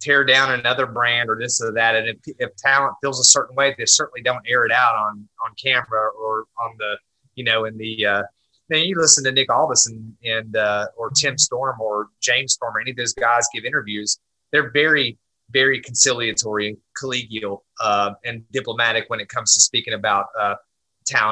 tear 0.00 0.24
down 0.24 0.52
another 0.52 0.84
brand 0.86 1.30
or 1.30 1.38
this 1.40 1.62
or 1.62 1.72
that. 1.72 1.96
And 1.96 2.08
if, 2.08 2.16
if 2.38 2.54
talent 2.56 2.96
feels 3.00 3.18
a 3.18 3.24
certain 3.24 3.56
way, 3.56 3.74
they 3.78 3.86
certainly 3.86 4.20
don't 4.20 4.44
air 4.46 4.66
it 4.66 4.72
out 4.72 4.94
on 4.94 5.28
on 5.44 5.54
camera 5.62 6.10
or 6.10 6.44
on 6.62 6.74
the 6.78 6.96
you 7.36 7.44
know 7.44 7.64
in 7.64 7.76
the. 7.78 8.06
Uh, 8.06 8.22
then 8.68 8.80
you 8.80 8.98
listen 8.98 9.22
to 9.22 9.30
Nick 9.30 9.48
Aldis 9.48 9.86
and, 9.86 10.12
and 10.24 10.56
uh, 10.56 10.86
or 10.96 11.10
Tim 11.10 11.38
Storm 11.38 11.80
or 11.80 12.08
James 12.20 12.54
Storm 12.54 12.76
or 12.76 12.80
any 12.80 12.90
of 12.90 12.96
those 12.96 13.12
guys 13.12 13.46
give 13.54 13.64
interviews. 13.64 14.18
They're 14.50 14.72
very 14.72 15.18
very 15.50 15.80
conciliatory 15.80 16.68
and 16.68 16.76
collegial 17.00 17.60
uh, 17.80 18.12
and 18.24 18.42
diplomatic 18.50 19.04
when 19.08 19.20
it 19.20 19.28
comes 19.28 19.54
to 19.54 19.60
speaking 19.60 19.94
about 19.94 20.26
uh, 20.38 20.54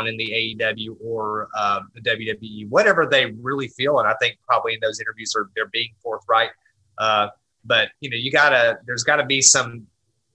in 0.06 0.16
the 0.16 0.56
AEW 0.60 0.96
or 1.02 1.48
uh, 1.56 1.80
the 1.94 2.00
WWE, 2.00 2.68
whatever 2.68 3.08
they 3.10 3.26
really 3.26 3.66
feel. 3.68 3.98
And 3.98 4.08
I 4.08 4.14
think 4.20 4.38
probably 4.46 4.74
in 4.74 4.80
those 4.80 5.00
interviews 5.00 5.34
are 5.36 5.50
they're 5.56 5.66
being 5.72 5.90
forthright. 6.00 6.50
Uh, 6.98 7.28
but 7.64 7.88
you 8.00 8.08
know, 8.08 8.16
you 8.16 8.30
gotta 8.30 8.78
there's 8.86 9.02
got 9.02 9.16
to 9.16 9.26
be 9.26 9.42
some. 9.42 9.86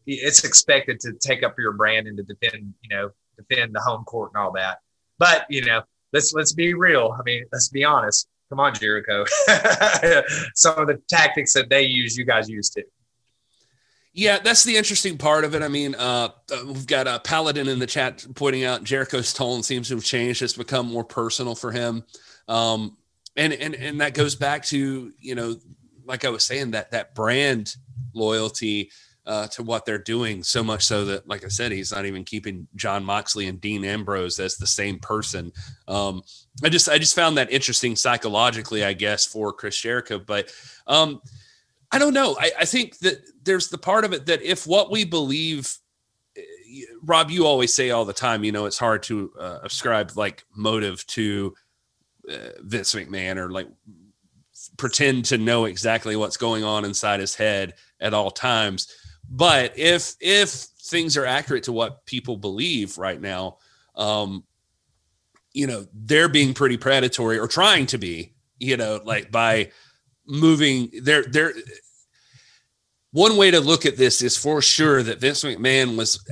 It's 0.06 0.44
expected 0.44 1.00
to 1.02 1.14
take 1.14 1.44
up 1.44 1.56
your 1.58 1.72
brand 1.72 2.08
and 2.08 2.18
to 2.18 2.24
defend, 2.24 2.74
you 2.82 2.90
know, 2.90 3.12
defend 3.38 3.74
the 3.74 3.80
home 3.80 4.04
court 4.04 4.32
and 4.34 4.44
all 4.44 4.52
that. 4.54 4.80
But 5.20 5.46
you 5.50 5.64
know, 5.64 5.84
let's 6.14 6.34
let's 6.34 6.54
be 6.54 6.74
real. 6.74 7.16
I 7.18 7.22
mean, 7.24 7.46
let's 7.52 7.70
be 7.70 7.84
honest. 7.84 8.28
Come 8.50 8.60
on, 8.60 8.74
Jericho. 8.74 9.26
some 10.56 10.80
of 10.80 10.88
the 10.88 11.00
tactics 11.08 11.54
that 11.54 11.70
they 11.70 11.84
use, 11.84 12.18
you 12.18 12.26
guys 12.26 12.50
use 12.50 12.70
too. 12.72 12.84
Yeah, 14.12 14.40
that's 14.40 14.64
the 14.64 14.76
interesting 14.76 15.20
part 15.20 15.46
of 15.46 15.54
it. 15.54 15.62
I 15.62 15.68
mean, 15.68 15.94
uh, 15.94 16.30
uh, 16.52 16.64
we've 16.66 16.88
got 16.88 17.08
a 17.08 17.20
Paladin 17.20 17.68
in 17.68 17.78
the 17.78 17.86
chat 17.86 18.26
pointing 18.34 18.64
out 18.64 18.84
Jericho's 18.84 19.34
tone 19.34 19.62
seems 19.62 19.90
to 19.90 19.96
have 19.96 20.04
changed. 20.04 20.42
It's 20.42 20.54
become 20.54 20.88
more 20.88 21.04
personal 21.04 21.54
for 21.54 21.72
him. 21.72 22.04
Um, 22.48 22.98
and, 23.36 23.54
and, 23.54 23.76
and 23.76 24.02
that 24.02 24.16
goes 24.16 24.36
back 24.36 24.66
to, 24.66 25.14
you 25.20 25.36
know, 25.36 25.58
like 26.06 26.26
I 26.26 26.30
was 26.30 26.44
saying, 26.44 26.72
that, 26.72 26.92
that 26.92 27.14
brand 27.14 27.76
loyalty 28.14 28.92
uh, 29.30 29.48
to 29.48 29.62
what 29.62 29.86
they're 29.86 30.00
doing 30.00 30.42
so 30.42 30.64
much 30.64 30.84
so 30.84 31.06
that, 31.06 31.28
like 31.28 31.46
I 31.46 31.50
said, 31.50 31.72
he's 31.72 31.92
not 31.92 32.08
even 32.08 32.24
keeping 32.24 32.68
Jon 32.76 33.06
Moxley 33.06 33.48
and 33.48 33.62
Dean 33.62 33.86
Ambrose 33.86 34.40
as 34.40 34.58
the 34.58 34.66
same 34.66 34.98
person. 34.98 35.52
Um, 35.88 36.24
I 36.64 36.70
just, 36.70 36.90
I 36.90 36.98
just 36.98 37.16
found 37.16 37.38
that 37.38 37.52
interesting 37.52 37.96
psychologically, 37.96 38.84
I 38.84 38.94
guess, 38.94 39.28
for 39.28 39.54
Chris 39.54 39.80
Jericho, 39.80 40.18
but, 40.18 40.52
um, 40.88 41.22
I 41.92 42.00
don't 42.00 42.16
know. 42.16 42.36
I, 42.40 42.52
I, 42.62 42.66
think 42.66 42.98
that 43.00 43.20
there's 43.44 43.70
the 43.70 43.78
part 43.78 44.04
of 44.04 44.14
it 44.14 44.26
that 44.28 44.42
if 44.42 44.66
what 44.66 44.92
we 44.92 45.06
believe, 45.06 45.76
eh, 46.36 46.42
Rob, 47.04 47.30
you 47.30 47.46
always 47.46 47.74
say 47.74 47.92
all 47.92 48.06
the 48.06 48.14
time, 48.14 48.44
you 48.44 48.52
know, 48.52 48.66
it's 48.66 48.78
hard 48.78 49.04
to 49.04 49.32
uh, 49.40 49.60
ascribe 49.64 50.12
like 50.16 50.44
motive 50.56 51.06
to 51.08 51.54
uh, 52.32 52.50
Vince 52.62 52.94
McMahon 52.94 53.38
or 53.38 53.52
like 53.52 53.68
pretend 54.78 55.26
to 55.26 55.38
know 55.38 55.66
exactly 55.66 56.16
what's 56.16 56.38
going 56.38 56.64
on 56.64 56.86
inside 56.86 57.20
his 57.20 57.36
head 57.36 57.74
at 58.00 58.14
all 58.14 58.32
times. 58.32 58.88
But 59.30 59.78
if 59.78 60.16
if 60.20 60.50
things 60.50 61.16
are 61.16 61.26
accurate 61.26 61.64
to 61.64 61.72
what 61.72 62.06
people 62.06 62.38
believe 62.38 62.98
right 62.98 63.22
now, 63.22 63.58
um, 63.96 64.44
you 65.54 65.68
know, 65.68 65.86
they're 65.94 66.30
being 66.30 66.54
pretty 66.54 66.78
predatory 66.78 67.38
or 67.38 67.48
trying 67.48 67.86
to 67.88 67.98
be, 67.98 68.34
you 68.60 68.78
know, 68.78 69.00
like 69.04 69.32
by 69.32 69.72
moving 70.26 70.90
they're 71.02 71.24
they're 71.24 71.54
one 73.12 73.38
way 73.38 73.50
to 73.50 73.60
look 73.60 73.88
at 73.88 73.98
this 73.98 74.22
is 74.22 74.38
for 74.38 74.62
sure 74.62 75.02
that 75.02 75.20
Vince 75.20 75.44
McMahon 75.44 75.98
was 75.98 76.24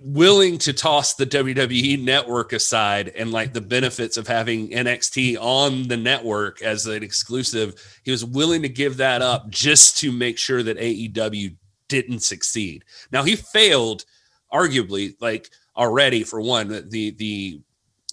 willing 0.00 0.56
to 0.58 0.72
toss 0.72 1.14
the 1.14 1.26
WWE 1.26 2.02
network 2.02 2.54
aside 2.54 3.08
and 3.10 3.30
like 3.30 3.52
the 3.52 3.60
benefits 3.60 4.16
of 4.16 4.26
having 4.26 4.70
NXT 4.70 5.36
on 5.38 5.86
the 5.88 5.98
network 5.98 6.62
as 6.62 6.86
an 6.86 7.02
exclusive. 7.02 7.74
He 8.04 8.10
was 8.10 8.24
willing 8.24 8.62
to 8.62 8.70
give 8.70 8.96
that 8.96 9.20
up 9.20 9.50
just 9.50 9.98
to 9.98 10.10
make 10.10 10.38
sure 10.38 10.62
that 10.62 10.78
AEW 10.78 11.56
didn't 11.88 12.20
succeed. 12.20 12.84
Now 13.12 13.22
he 13.22 13.36
failed 13.36 14.04
arguably 14.52 15.14
like 15.20 15.50
already 15.76 16.22
for 16.22 16.40
one 16.40 16.68
the 16.68 17.10
the 17.10 17.60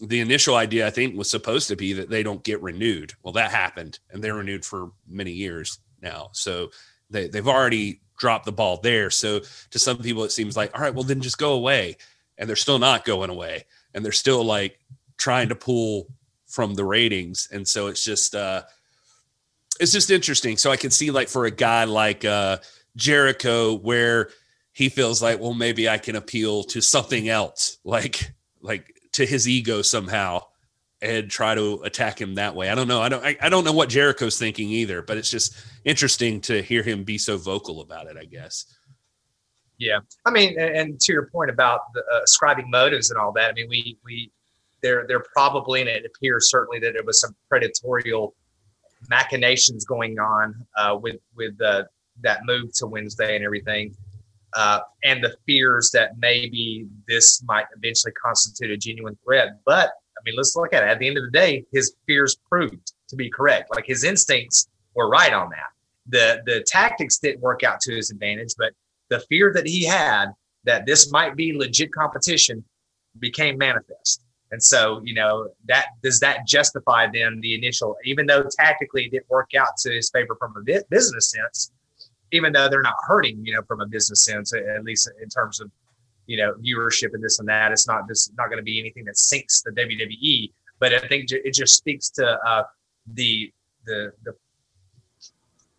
the 0.01 0.19
initial 0.19 0.55
idea 0.55 0.87
I 0.87 0.89
think 0.89 1.15
was 1.15 1.29
supposed 1.29 1.67
to 1.67 1.75
be 1.75 1.93
that 1.93 2.09
they 2.09 2.23
don't 2.23 2.43
get 2.43 2.61
renewed. 2.61 3.13
Well 3.23 3.33
that 3.33 3.51
happened 3.51 3.99
and 4.11 4.23
they're 4.23 4.35
renewed 4.35 4.65
for 4.65 4.91
many 5.07 5.31
years 5.31 5.79
now. 6.01 6.29
So 6.33 6.71
they, 7.11 7.27
they've 7.27 7.47
already 7.47 8.01
dropped 8.17 8.45
the 8.45 8.51
ball 8.51 8.77
there. 8.77 9.09
So 9.09 9.41
to 9.71 9.79
some 9.79 9.97
people, 9.97 10.23
it 10.23 10.31
seems 10.31 10.55
like, 10.55 10.73
all 10.73 10.81
right, 10.81 10.93
well, 10.93 11.03
then 11.03 11.21
just 11.21 11.37
go 11.37 11.53
away. 11.53 11.97
And 12.37 12.47
they're 12.49 12.55
still 12.55 12.79
not 12.79 13.05
going 13.05 13.29
away. 13.29 13.65
And 13.93 14.03
they're 14.03 14.11
still 14.11 14.43
like 14.43 14.79
trying 15.17 15.49
to 15.49 15.55
pull 15.55 16.07
from 16.47 16.73
the 16.73 16.85
ratings. 16.85 17.47
And 17.51 17.67
so 17.67 17.87
it's 17.87 18.03
just, 18.03 18.35
uh, 18.35 18.63
it's 19.79 19.91
just 19.91 20.11
interesting. 20.11 20.57
So 20.57 20.71
I 20.71 20.77
can 20.77 20.91
see 20.91 21.11
like 21.11 21.29
for 21.29 21.45
a 21.45 21.51
guy 21.51 21.83
like 21.85 22.25
uh, 22.25 22.57
Jericho, 22.95 23.73
where 23.73 24.29
he 24.73 24.89
feels 24.89 25.21
like, 25.21 25.39
well, 25.39 25.53
maybe 25.53 25.89
I 25.89 25.97
can 25.97 26.15
appeal 26.15 26.63
to 26.65 26.81
something 26.81 27.29
else, 27.29 27.77
like 27.83 28.33
like 28.61 28.95
to 29.13 29.25
his 29.25 29.47
ego 29.47 29.81
somehow 29.81 30.43
and 31.01 31.29
try 31.29 31.55
to 31.55 31.81
attack 31.83 32.21
him 32.21 32.35
that 32.35 32.55
way. 32.55 32.69
I 32.69 32.75
don't 32.75 32.87
know. 32.87 33.01
I 33.01 33.09
don't. 33.09 33.25
I, 33.25 33.35
I, 33.41 33.49
don't 33.49 33.63
know 33.63 33.71
what 33.71 33.89
Jericho's 33.89 34.37
thinking 34.37 34.69
either. 34.69 35.01
But 35.01 35.17
it's 35.17 35.31
just 35.31 35.55
interesting 35.83 36.41
to 36.41 36.61
hear 36.61 36.83
him 36.83 37.03
be 37.03 37.17
so 37.17 37.37
vocal 37.37 37.81
about 37.81 38.07
it. 38.07 38.17
I 38.17 38.25
guess. 38.25 38.65
Yeah, 39.77 39.99
I 40.25 40.31
mean, 40.31 40.59
and, 40.59 40.99
to 40.99 41.11
your 41.11 41.25
point 41.31 41.49
about 41.49 41.91
the, 41.95 42.01
uh, 42.01 42.21
ascribing 42.23 42.69
motives 42.69 43.09
and 43.09 43.19
all 43.19 43.31
that. 43.31 43.49
I 43.49 43.53
mean, 43.53 43.67
we 43.67 43.97
we 44.05 44.31
there 44.81 45.05
there 45.07 45.23
probably 45.33 45.81
and 45.81 45.89
it 45.89 46.05
appears 46.05 46.51
certainly 46.51 46.79
that 46.79 46.93
there 46.93 47.03
was 47.03 47.19
some 47.19 47.35
predatory 47.49 48.13
machinations 49.09 49.85
going 49.85 50.19
on 50.19 50.53
uh, 50.77 50.95
with 51.01 51.17
with 51.35 51.59
uh, 51.61 51.83
that 52.21 52.41
move 52.45 52.73
to 52.75 52.87
Wednesday 52.87 53.35
and 53.35 53.45
everything. 53.45 53.95
Uh, 54.53 54.81
and 55.03 55.23
the 55.23 55.35
fears 55.45 55.91
that 55.93 56.11
maybe 56.17 56.85
this 57.07 57.41
might 57.43 57.65
eventually 57.75 58.11
constitute 58.13 58.69
a 58.69 58.77
genuine 58.77 59.17
threat. 59.23 59.59
But 59.65 59.91
I 60.17 60.21
mean, 60.25 60.35
let's 60.35 60.55
look 60.55 60.73
at 60.73 60.83
it. 60.83 60.89
At 60.89 60.99
the 60.99 61.07
end 61.07 61.17
of 61.17 61.23
the 61.23 61.31
day, 61.31 61.65
his 61.71 61.95
fears 62.05 62.37
proved 62.49 62.93
to 63.09 63.15
be 63.15 63.29
correct. 63.29 63.73
Like 63.73 63.85
his 63.87 64.03
instincts 64.03 64.67
were 64.93 65.09
right 65.09 65.33
on 65.33 65.49
that. 65.49 65.71
The 66.07 66.41
the 66.45 66.63
tactics 66.67 67.17
didn't 67.17 67.41
work 67.41 67.63
out 67.63 67.79
to 67.81 67.95
his 67.95 68.11
advantage, 68.11 68.53
but 68.57 68.73
the 69.09 69.19
fear 69.21 69.53
that 69.53 69.67
he 69.67 69.85
had 69.85 70.27
that 70.63 70.85
this 70.85 71.11
might 71.11 71.35
be 71.35 71.53
legit 71.53 71.93
competition 71.93 72.63
became 73.19 73.57
manifest. 73.57 74.23
And 74.51 74.61
so, 74.61 75.01
you 75.03 75.13
know, 75.13 75.49
that 75.65 75.87
does 76.03 76.19
that 76.19 76.45
justify 76.45 77.07
then 77.11 77.39
the 77.41 77.55
initial, 77.55 77.95
even 78.03 78.25
though 78.25 78.43
tactically 78.59 79.05
it 79.05 79.11
didn't 79.11 79.29
work 79.29 79.51
out 79.57 79.77
to 79.79 79.91
his 79.91 80.09
favor 80.09 80.35
from 80.37 80.53
a 80.57 80.81
business 80.89 81.31
sense, 81.31 81.71
even 82.31 82.53
though 82.53 82.69
they're 82.69 82.81
not 82.81 82.95
hurting, 83.07 83.45
you 83.45 83.53
know, 83.53 83.61
from 83.63 83.81
a 83.81 83.85
business 83.85 84.25
sense, 84.25 84.53
at 84.53 84.83
least 84.83 85.09
in 85.21 85.29
terms 85.29 85.59
of 85.59 85.69
you 86.27 86.37
know 86.37 86.53
viewership 86.55 87.13
and 87.13 87.23
this 87.23 87.39
and 87.39 87.47
that. 87.49 87.71
It's 87.71 87.87
not 87.87 88.07
this 88.07 88.31
not 88.37 88.47
going 88.47 88.57
to 88.57 88.63
be 88.63 88.79
anything 88.79 89.05
that 89.05 89.17
sinks 89.17 89.61
the 89.61 89.71
WWE, 89.71 90.51
but 90.79 90.93
I 90.93 91.07
think 91.07 91.25
it 91.31 91.53
just 91.53 91.75
speaks 91.75 92.09
to 92.11 92.25
uh, 92.25 92.63
the 93.13 93.51
the 93.85 94.13
the 94.23 94.33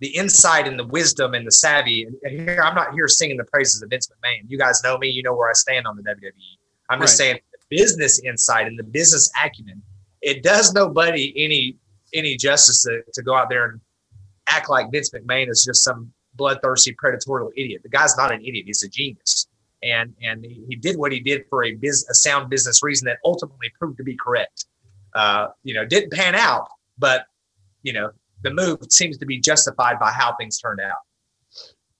the 0.00 0.08
insight 0.08 0.66
and 0.66 0.78
the 0.78 0.86
wisdom 0.86 1.34
and 1.34 1.46
the 1.46 1.52
savvy. 1.52 2.06
And 2.22 2.40
here, 2.40 2.60
I'm 2.62 2.74
not 2.74 2.92
here 2.92 3.08
singing 3.08 3.36
the 3.36 3.44
praises 3.44 3.82
of 3.82 3.90
Vince 3.90 4.08
McMahon. 4.08 4.42
You 4.48 4.58
guys 4.58 4.82
know 4.82 4.98
me. 4.98 5.08
You 5.08 5.22
know 5.22 5.34
where 5.34 5.48
I 5.48 5.52
stand 5.54 5.86
on 5.86 5.96
the 5.96 6.02
WWE. 6.02 6.32
I'm 6.90 7.00
just 7.00 7.18
right. 7.18 7.26
saying 7.26 7.38
the 7.52 7.76
business 7.76 8.20
insight 8.20 8.66
and 8.66 8.78
the 8.78 8.84
business 8.84 9.30
acumen. 9.42 9.80
It 10.20 10.42
does 10.42 10.72
nobody 10.72 11.32
any 11.36 11.76
any 12.12 12.36
justice 12.36 12.82
to, 12.82 13.00
to 13.14 13.22
go 13.22 13.34
out 13.34 13.48
there 13.48 13.64
and 13.64 13.80
act 14.48 14.68
like 14.68 14.90
Vince 14.92 15.10
McMahon 15.10 15.48
is 15.48 15.64
just 15.64 15.82
some 15.82 16.12
bloodthirsty, 16.34 16.94
predatory 16.98 17.46
idiot. 17.56 17.82
The 17.82 17.88
guy's 17.88 18.16
not 18.16 18.32
an 18.32 18.40
idiot. 18.40 18.64
He's 18.66 18.82
a 18.82 18.88
genius 18.88 19.46
and 19.82 20.14
and 20.22 20.44
he 20.44 20.76
did 20.76 20.96
what 20.96 21.12
he 21.12 21.20
did 21.20 21.44
for 21.48 21.64
a 21.64 21.72
biz, 21.72 22.06
a 22.10 22.14
sound 22.14 22.48
business 22.48 22.82
reason 22.82 23.06
that 23.06 23.18
ultimately 23.24 23.70
proved 23.78 23.96
to 23.98 24.04
be 24.04 24.16
correct. 24.16 24.66
Uh, 25.14 25.48
you 25.62 25.74
know, 25.74 25.84
didn't 25.84 26.12
pan 26.12 26.34
out, 26.34 26.68
but 26.98 27.26
you 27.82 27.92
know, 27.92 28.10
the 28.42 28.52
move 28.52 28.78
seems 28.90 29.18
to 29.18 29.26
be 29.26 29.40
justified 29.40 29.98
by 29.98 30.10
how 30.10 30.34
things 30.36 30.58
turned 30.58 30.80
out. 30.80 30.96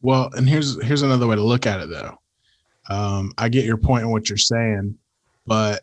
Well, 0.00 0.30
and 0.34 0.48
here's 0.48 0.82
here's 0.82 1.02
another 1.02 1.26
way 1.26 1.36
to 1.36 1.42
look 1.42 1.66
at 1.66 1.80
it 1.80 1.90
though. 1.90 2.18
Um, 2.88 3.32
I 3.38 3.48
get 3.48 3.64
your 3.64 3.76
point 3.76 4.04
on 4.04 4.10
what 4.10 4.28
you're 4.28 4.36
saying, 4.36 4.98
but 5.46 5.82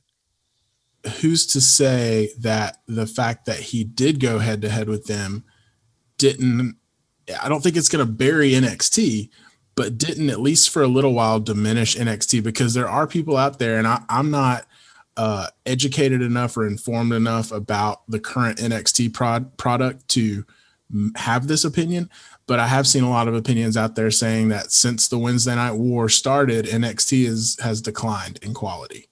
who's 1.20 1.46
to 1.48 1.62
say 1.62 2.30
that 2.40 2.78
the 2.88 3.08
fact 3.08 3.46
that 3.46 3.60
he 3.60 3.84
did 3.84 4.20
go 4.20 4.40
head 4.40 4.62
to 4.62 4.70
head 4.70 4.90
with 4.90 5.06
them 5.06 5.46
didn't 6.18 6.76
I 7.42 7.50
don't 7.50 7.62
think 7.62 7.76
it's 7.76 7.90
going 7.90 8.06
to 8.06 8.12
bury 8.12 8.52
NXT, 8.52 9.30
but 9.76 9.98
didn't 9.98 10.30
at 10.30 10.40
least 10.40 10.70
for 10.70 10.84
a 10.84 10.88
little 10.88 11.14
while 11.14 11.40
diminish 11.40 11.96
NXT 11.96 12.44
because 12.44 12.74
there 12.74 12.90
are 12.90 13.08
people 13.08 13.38
out 13.38 13.60
there, 13.60 13.78
and 13.78 13.88
I, 13.88 14.02
am 14.10 14.32
not 14.32 14.66
uh, 15.18 15.48
educated 15.66 16.22
enough 16.22 16.58
or 16.58 16.66
informed 16.66 17.14
enough 17.14 17.52
about 17.52 18.02
the 18.10 18.20
current 18.20 18.58
NXT 18.58 19.14
prod, 19.14 19.56
product 19.58 20.08
to 20.10 20.46
have 21.16 21.48
this 21.48 21.66
opinion. 21.66 22.10
But 22.48 22.60
I 22.60 22.68
have 22.68 22.88
seen 22.88 23.04
a 23.04 23.10
lot 23.10 23.28
of 23.28 23.36
opinions 23.36 23.78
out 23.78 23.96
there 23.96 24.12
saying 24.12 24.50
that 24.50 24.72
since 24.72 25.08
the 25.08 25.20
Wednesday 25.20 25.56
Night 25.56 25.74
War 25.74 26.10
started, 26.10 26.66
NXT 26.66 27.26
is 27.26 27.60
has 27.62 27.82
declined 27.82 28.40
in 28.42 28.54
quality, 28.54 29.08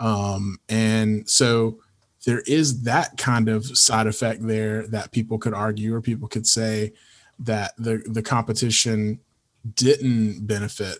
um, 0.00 0.58
and 0.68 1.28
so 1.28 1.78
there 2.24 2.40
is 2.46 2.82
that 2.82 3.16
kind 3.16 3.48
of 3.48 3.78
side 3.78 4.06
effect 4.06 4.46
there 4.46 4.86
that 4.88 5.12
people 5.12 5.38
could 5.38 5.54
argue 5.54 5.94
or 5.94 6.00
people 6.00 6.28
could 6.28 6.46
say 6.46 6.92
that 7.40 7.72
the 7.76 8.02
the 8.06 8.22
competition 8.22 9.20
didn't 9.74 10.46
benefit 10.46 10.98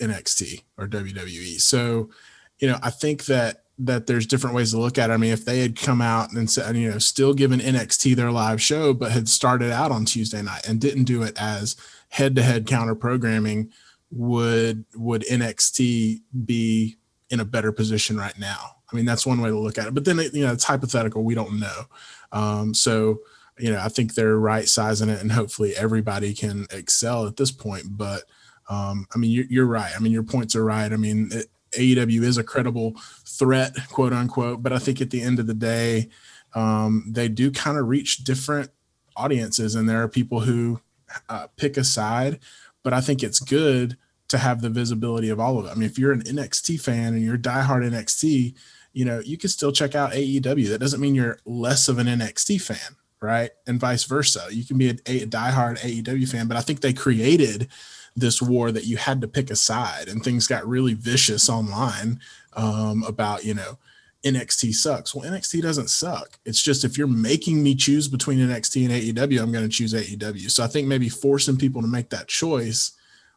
NXT 0.00 0.62
or 0.78 0.86
WWE. 0.86 1.60
So, 1.60 2.10
you 2.58 2.68
know, 2.68 2.78
I 2.82 2.90
think 2.90 3.26
that 3.26 3.64
that 3.78 4.06
there's 4.06 4.26
different 4.26 4.54
ways 4.54 4.70
to 4.70 4.78
look 4.78 4.98
at 4.98 5.10
it. 5.10 5.12
I 5.12 5.16
mean, 5.16 5.32
if 5.32 5.44
they 5.44 5.60
had 5.60 5.76
come 5.76 6.00
out 6.00 6.32
and 6.32 6.48
said, 6.48 6.76
you 6.76 6.90
know, 6.90 6.98
still 6.98 7.34
given 7.34 7.58
NXT 7.58 8.14
their 8.14 8.30
live 8.30 8.62
show, 8.62 8.92
but 8.92 9.10
had 9.10 9.28
started 9.28 9.72
out 9.72 9.90
on 9.90 10.04
Tuesday 10.04 10.42
night 10.42 10.68
and 10.68 10.80
didn't 10.80 11.04
do 11.04 11.22
it 11.22 11.36
as 11.40 11.76
head-to-head 12.10 12.66
counter 12.66 12.94
programming, 12.94 13.70
would 14.10 14.84
would 14.94 15.22
NXT 15.22 16.20
be 16.44 16.96
in 17.30 17.40
a 17.40 17.44
better 17.44 17.72
position 17.72 18.16
right 18.16 18.38
now? 18.38 18.76
I 18.92 18.96
mean, 18.96 19.06
that's 19.06 19.26
one 19.26 19.40
way 19.40 19.48
to 19.48 19.58
look 19.58 19.78
at 19.78 19.86
it. 19.88 19.94
But 19.94 20.04
then, 20.04 20.18
you 20.32 20.44
know, 20.46 20.52
it's 20.52 20.64
hypothetical. 20.64 21.24
We 21.24 21.34
don't 21.34 21.58
know. 21.58 21.84
Um, 22.30 22.74
so 22.74 23.20
you 23.62 23.70
know, 23.70 23.78
I 23.80 23.88
think 23.88 24.14
they're 24.14 24.38
right 24.38 24.68
sizing 24.68 25.08
it, 25.08 25.20
and 25.20 25.30
hopefully 25.30 25.72
everybody 25.76 26.34
can 26.34 26.66
excel 26.72 27.28
at 27.28 27.36
this 27.36 27.52
point. 27.52 27.84
But 27.90 28.24
um, 28.68 29.06
I 29.14 29.18
mean, 29.18 29.30
you're, 29.30 29.44
you're, 29.48 29.66
right. 29.66 29.92
I 29.94 30.00
mean, 30.00 30.10
your 30.10 30.24
points 30.24 30.56
are 30.56 30.64
right. 30.64 30.92
I 30.92 30.96
mean, 30.96 31.28
it, 31.30 31.46
AEW 31.78 32.24
is 32.24 32.38
a 32.38 32.42
credible 32.42 32.96
threat, 33.24 33.76
quote 33.92 34.12
unquote. 34.12 34.64
But 34.64 34.72
I 34.72 34.80
think 34.80 35.00
at 35.00 35.10
the 35.10 35.22
end 35.22 35.38
of 35.38 35.46
the 35.46 35.54
day, 35.54 36.08
um, 36.56 37.04
they 37.06 37.28
do 37.28 37.52
kind 37.52 37.78
of 37.78 37.86
reach 37.86 38.24
different 38.24 38.70
audiences, 39.16 39.76
and 39.76 39.88
there 39.88 40.02
are 40.02 40.08
people 40.08 40.40
who 40.40 40.80
uh, 41.28 41.46
pick 41.56 41.76
a 41.76 41.84
side. 41.84 42.40
But 42.82 42.92
I 42.92 43.00
think 43.00 43.22
it's 43.22 43.38
good 43.38 43.96
to 44.26 44.38
have 44.38 44.60
the 44.60 44.70
visibility 44.70 45.28
of 45.28 45.38
all 45.38 45.60
of 45.60 45.66
it. 45.66 45.70
I 45.70 45.74
mean, 45.74 45.84
if 45.84 46.00
you're 46.00 46.10
an 46.10 46.22
NXT 46.22 46.80
fan 46.80 47.14
and 47.14 47.22
you're 47.22 47.38
diehard 47.38 47.88
NXT, 47.88 48.54
you 48.92 49.04
know, 49.04 49.20
you 49.20 49.38
can 49.38 49.50
still 49.50 49.70
check 49.70 49.94
out 49.94 50.12
AEW. 50.12 50.68
That 50.68 50.80
doesn't 50.80 51.00
mean 51.00 51.14
you're 51.14 51.38
less 51.44 51.88
of 51.88 51.98
an 51.98 52.08
NXT 52.08 52.60
fan 52.60 52.96
right? 53.22 53.50
And 53.66 53.80
vice 53.80 54.04
versa. 54.04 54.46
You 54.50 54.64
can 54.64 54.78
be 54.78 54.90
a, 54.90 54.92
a 55.06 55.26
diehard 55.26 55.78
AEW 55.78 56.28
fan, 56.28 56.48
but 56.48 56.56
I 56.56 56.60
think 56.60 56.80
they 56.80 56.92
created 56.92 57.68
this 58.14 58.42
war 58.42 58.70
that 58.72 58.84
you 58.84 58.96
had 58.96 59.20
to 59.22 59.28
pick 59.28 59.50
a 59.50 59.56
side, 59.56 60.08
and 60.08 60.22
things 60.22 60.46
got 60.46 60.66
really 60.66 60.94
vicious 60.94 61.48
online 61.48 62.20
um, 62.54 63.04
about 63.04 63.44
you 63.44 63.54
know 63.54 63.78
NXT 64.24 64.74
sucks. 64.74 65.14
Well, 65.14 65.28
NXT 65.28 65.62
doesn't 65.62 65.90
suck. 65.90 66.38
It's 66.44 66.62
just 66.62 66.84
if 66.84 66.96
you're 66.98 67.06
making 67.06 67.62
me 67.62 67.74
choose 67.74 68.08
between 68.08 68.38
NXT 68.38 68.84
and 68.84 69.18
AEW, 69.18 69.40
I'm 69.40 69.52
going 69.52 69.68
to 69.68 69.74
choose 69.74 69.94
AEW. 69.94 70.50
So 70.50 70.62
I 70.62 70.66
think 70.66 70.86
maybe 70.86 71.08
forcing 71.08 71.56
people 71.56 71.82
to 71.82 71.88
make 71.88 72.10
that 72.10 72.28
choice 72.28 72.92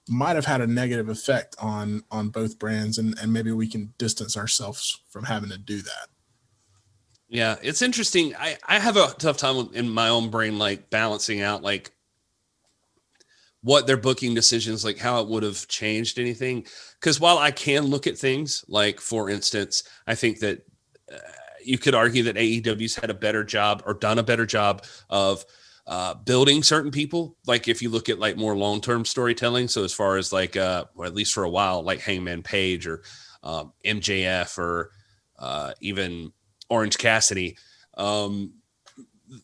might 0.07 0.35
have 0.35 0.45
had 0.45 0.61
a 0.61 0.67
negative 0.67 1.09
effect 1.09 1.55
on 1.59 2.03
on 2.11 2.29
both 2.29 2.59
brands, 2.59 2.97
and 2.97 3.17
and 3.19 3.31
maybe 3.31 3.51
we 3.51 3.67
can 3.67 3.93
distance 3.97 4.37
ourselves 4.37 5.01
from 5.09 5.23
having 5.23 5.49
to 5.49 5.57
do 5.57 5.81
that. 5.81 6.07
Yeah, 7.27 7.55
it's 7.61 7.81
interesting. 7.81 8.35
I, 8.35 8.57
I 8.67 8.79
have 8.79 8.97
a 8.97 9.13
tough 9.17 9.37
time 9.37 9.69
in 9.73 9.89
my 9.89 10.09
own 10.09 10.29
brain, 10.29 10.59
like 10.59 10.89
balancing 10.89 11.41
out 11.41 11.63
like 11.63 11.91
what 13.61 13.87
their 13.87 13.97
booking 13.97 14.35
decisions, 14.35 14.85
like 14.85 14.99
how 14.99 15.21
it 15.21 15.27
would 15.27 15.41
have 15.41 15.67
changed 15.67 16.19
anything. 16.19 16.65
Because 16.99 17.19
while 17.19 17.39
I 17.39 17.49
can 17.49 17.85
look 17.85 18.05
at 18.05 18.17
things, 18.17 18.63
like 18.67 18.99
for 18.99 19.29
instance, 19.29 19.83
I 20.05 20.13
think 20.13 20.39
that 20.39 20.65
uh, 21.11 21.17
you 21.63 21.79
could 21.79 21.95
argue 21.95 22.23
that 22.23 22.35
AEW's 22.35 22.95
had 22.95 23.09
a 23.09 23.15
better 23.15 23.43
job 23.43 23.81
or 23.87 23.95
done 23.95 24.19
a 24.19 24.23
better 24.23 24.45
job 24.45 24.85
of 25.09 25.43
uh, 25.87 26.13
building 26.13 26.61
certain 26.61 26.91
people. 26.91 27.37
Like 27.47 27.67
if 27.67 27.81
you 27.81 27.89
look 27.89 28.07
at 28.07 28.19
like 28.19 28.37
more 28.37 28.55
long 28.55 28.81
term 28.81 29.03
storytelling, 29.03 29.67
so 29.67 29.83
as 29.83 29.93
far 29.93 30.17
as 30.17 30.31
like, 30.31 30.55
uh, 30.55 30.85
or 30.95 31.05
at 31.07 31.15
least 31.15 31.33
for 31.33 31.43
a 31.43 31.49
while, 31.49 31.81
like 31.81 32.01
Hangman 32.01 32.43
Page 32.43 32.85
or 32.85 33.01
um, 33.41 33.73
MJF 33.83 34.59
or 34.59 34.91
uh, 35.39 35.73
even 35.81 36.31
Orange 36.69 36.97
Cassidy. 36.97 37.57
Um, 37.97 38.53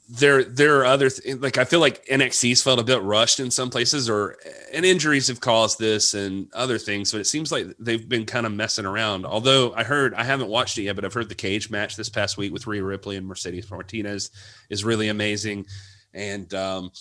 there, 0.10 0.44
there 0.44 0.80
are 0.80 0.86
other 0.86 1.10
th- 1.10 1.38
like 1.38 1.58
I 1.58 1.66
feel 1.66 1.80
like 1.80 2.06
NXT's 2.06 2.62
felt 2.62 2.80
a 2.80 2.84
bit 2.84 3.02
rushed 3.02 3.40
in 3.40 3.50
some 3.50 3.70
places, 3.70 4.10
or 4.10 4.38
and 4.74 4.86
injuries 4.86 5.28
have 5.28 5.42
caused 5.42 5.80
this 5.80 6.14
and 6.14 6.52
other 6.54 6.78
things. 6.78 7.12
But 7.12 7.22
it 7.22 7.28
seems 7.28 7.52
like 7.52 7.68
they've 7.80 8.08
been 8.08 8.26
kind 8.26 8.46
of 8.46 8.52
messing 8.54 8.86
around. 8.86 9.26
Although 9.26 9.74
I 9.74 9.84
heard 9.84 10.14
I 10.14 10.24
haven't 10.24 10.50
watched 10.50 10.78
it 10.78 10.84
yet, 10.84 10.96
but 10.96 11.06
I've 11.06 11.14
heard 11.14 11.30
the 11.30 11.36
cage 11.36 11.70
match 11.70 11.96
this 11.96 12.10
past 12.10 12.38
week 12.38 12.54
with 12.54 12.68
Rhea 12.68 12.84
Ripley 12.84 13.18
and 13.18 13.28
Mercedes 13.28 13.70
Martinez 13.70 14.30
is 14.70 14.84
really 14.84 15.08
amazing. 15.10 15.66
And 16.14 16.54
um, 16.54 16.92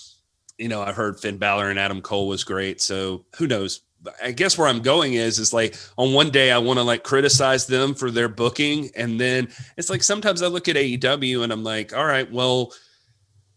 you 0.58 0.68
know, 0.68 0.82
I've 0.82 0.96
heard 0.96 1.20
Finn 1.20 1.38
Balor 1.38 1.70
and 1.70 1.78
Adam 1.78 2.00
Cole 2.00 2.28
was 2.28 2.44
great. 2.44 2.80
So 2.80 3.24
who 3.36 3.46
knows? 3.46 3.82
I 4.22 4.32
guess 4.32 4.56
where 4.56 4.68
I'm 4.68 4.80
going 4.80 5.14
is 5.14 5.38
is 5.38 5.52
like 5.52 5.76
on 5.98 6.12
one 6.12 6.30
day 6.30 6.50
I 6.50 6.58
want 6.58 6.78
to 6.78 6.82
like 6.82 7.02
criticize 7.02 7.66
them 7.66 7.94
for 7.94 8.10
their 8.10 8.28
booking, 8.28 8.90
and 8.96 9.20
then 9.20 9.48
it's 9.76 9.90
like 9.90 10.02
sometimes 10.02 10.42
I 10.42 10.46
look 10.46 10.68
at 10.68 10.76
AEW 10.76 11.42
and 11.42 11.52
I'm 11.52 11.64
like, 11.64 11.94
all 11.94 12.06
right, 12.06 12.30
well, 12.30 12.72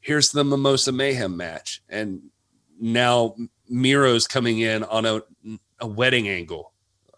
here's 0.02 0.32
the 0.32 0.44
Mimosa 0.44 0.92
Mayhem 0.92 1.38
match, 1.38 1.82
and 1.90 2.22
now 2.80 3.36
Miro's 3.70 4.28
coming 4.28 4.60
in 4.60 4.84
on 4.84 5.06
a 5.06 5.22
a 5.80 5.88
wedding 5.88 6.28
angle. 6.28 6.74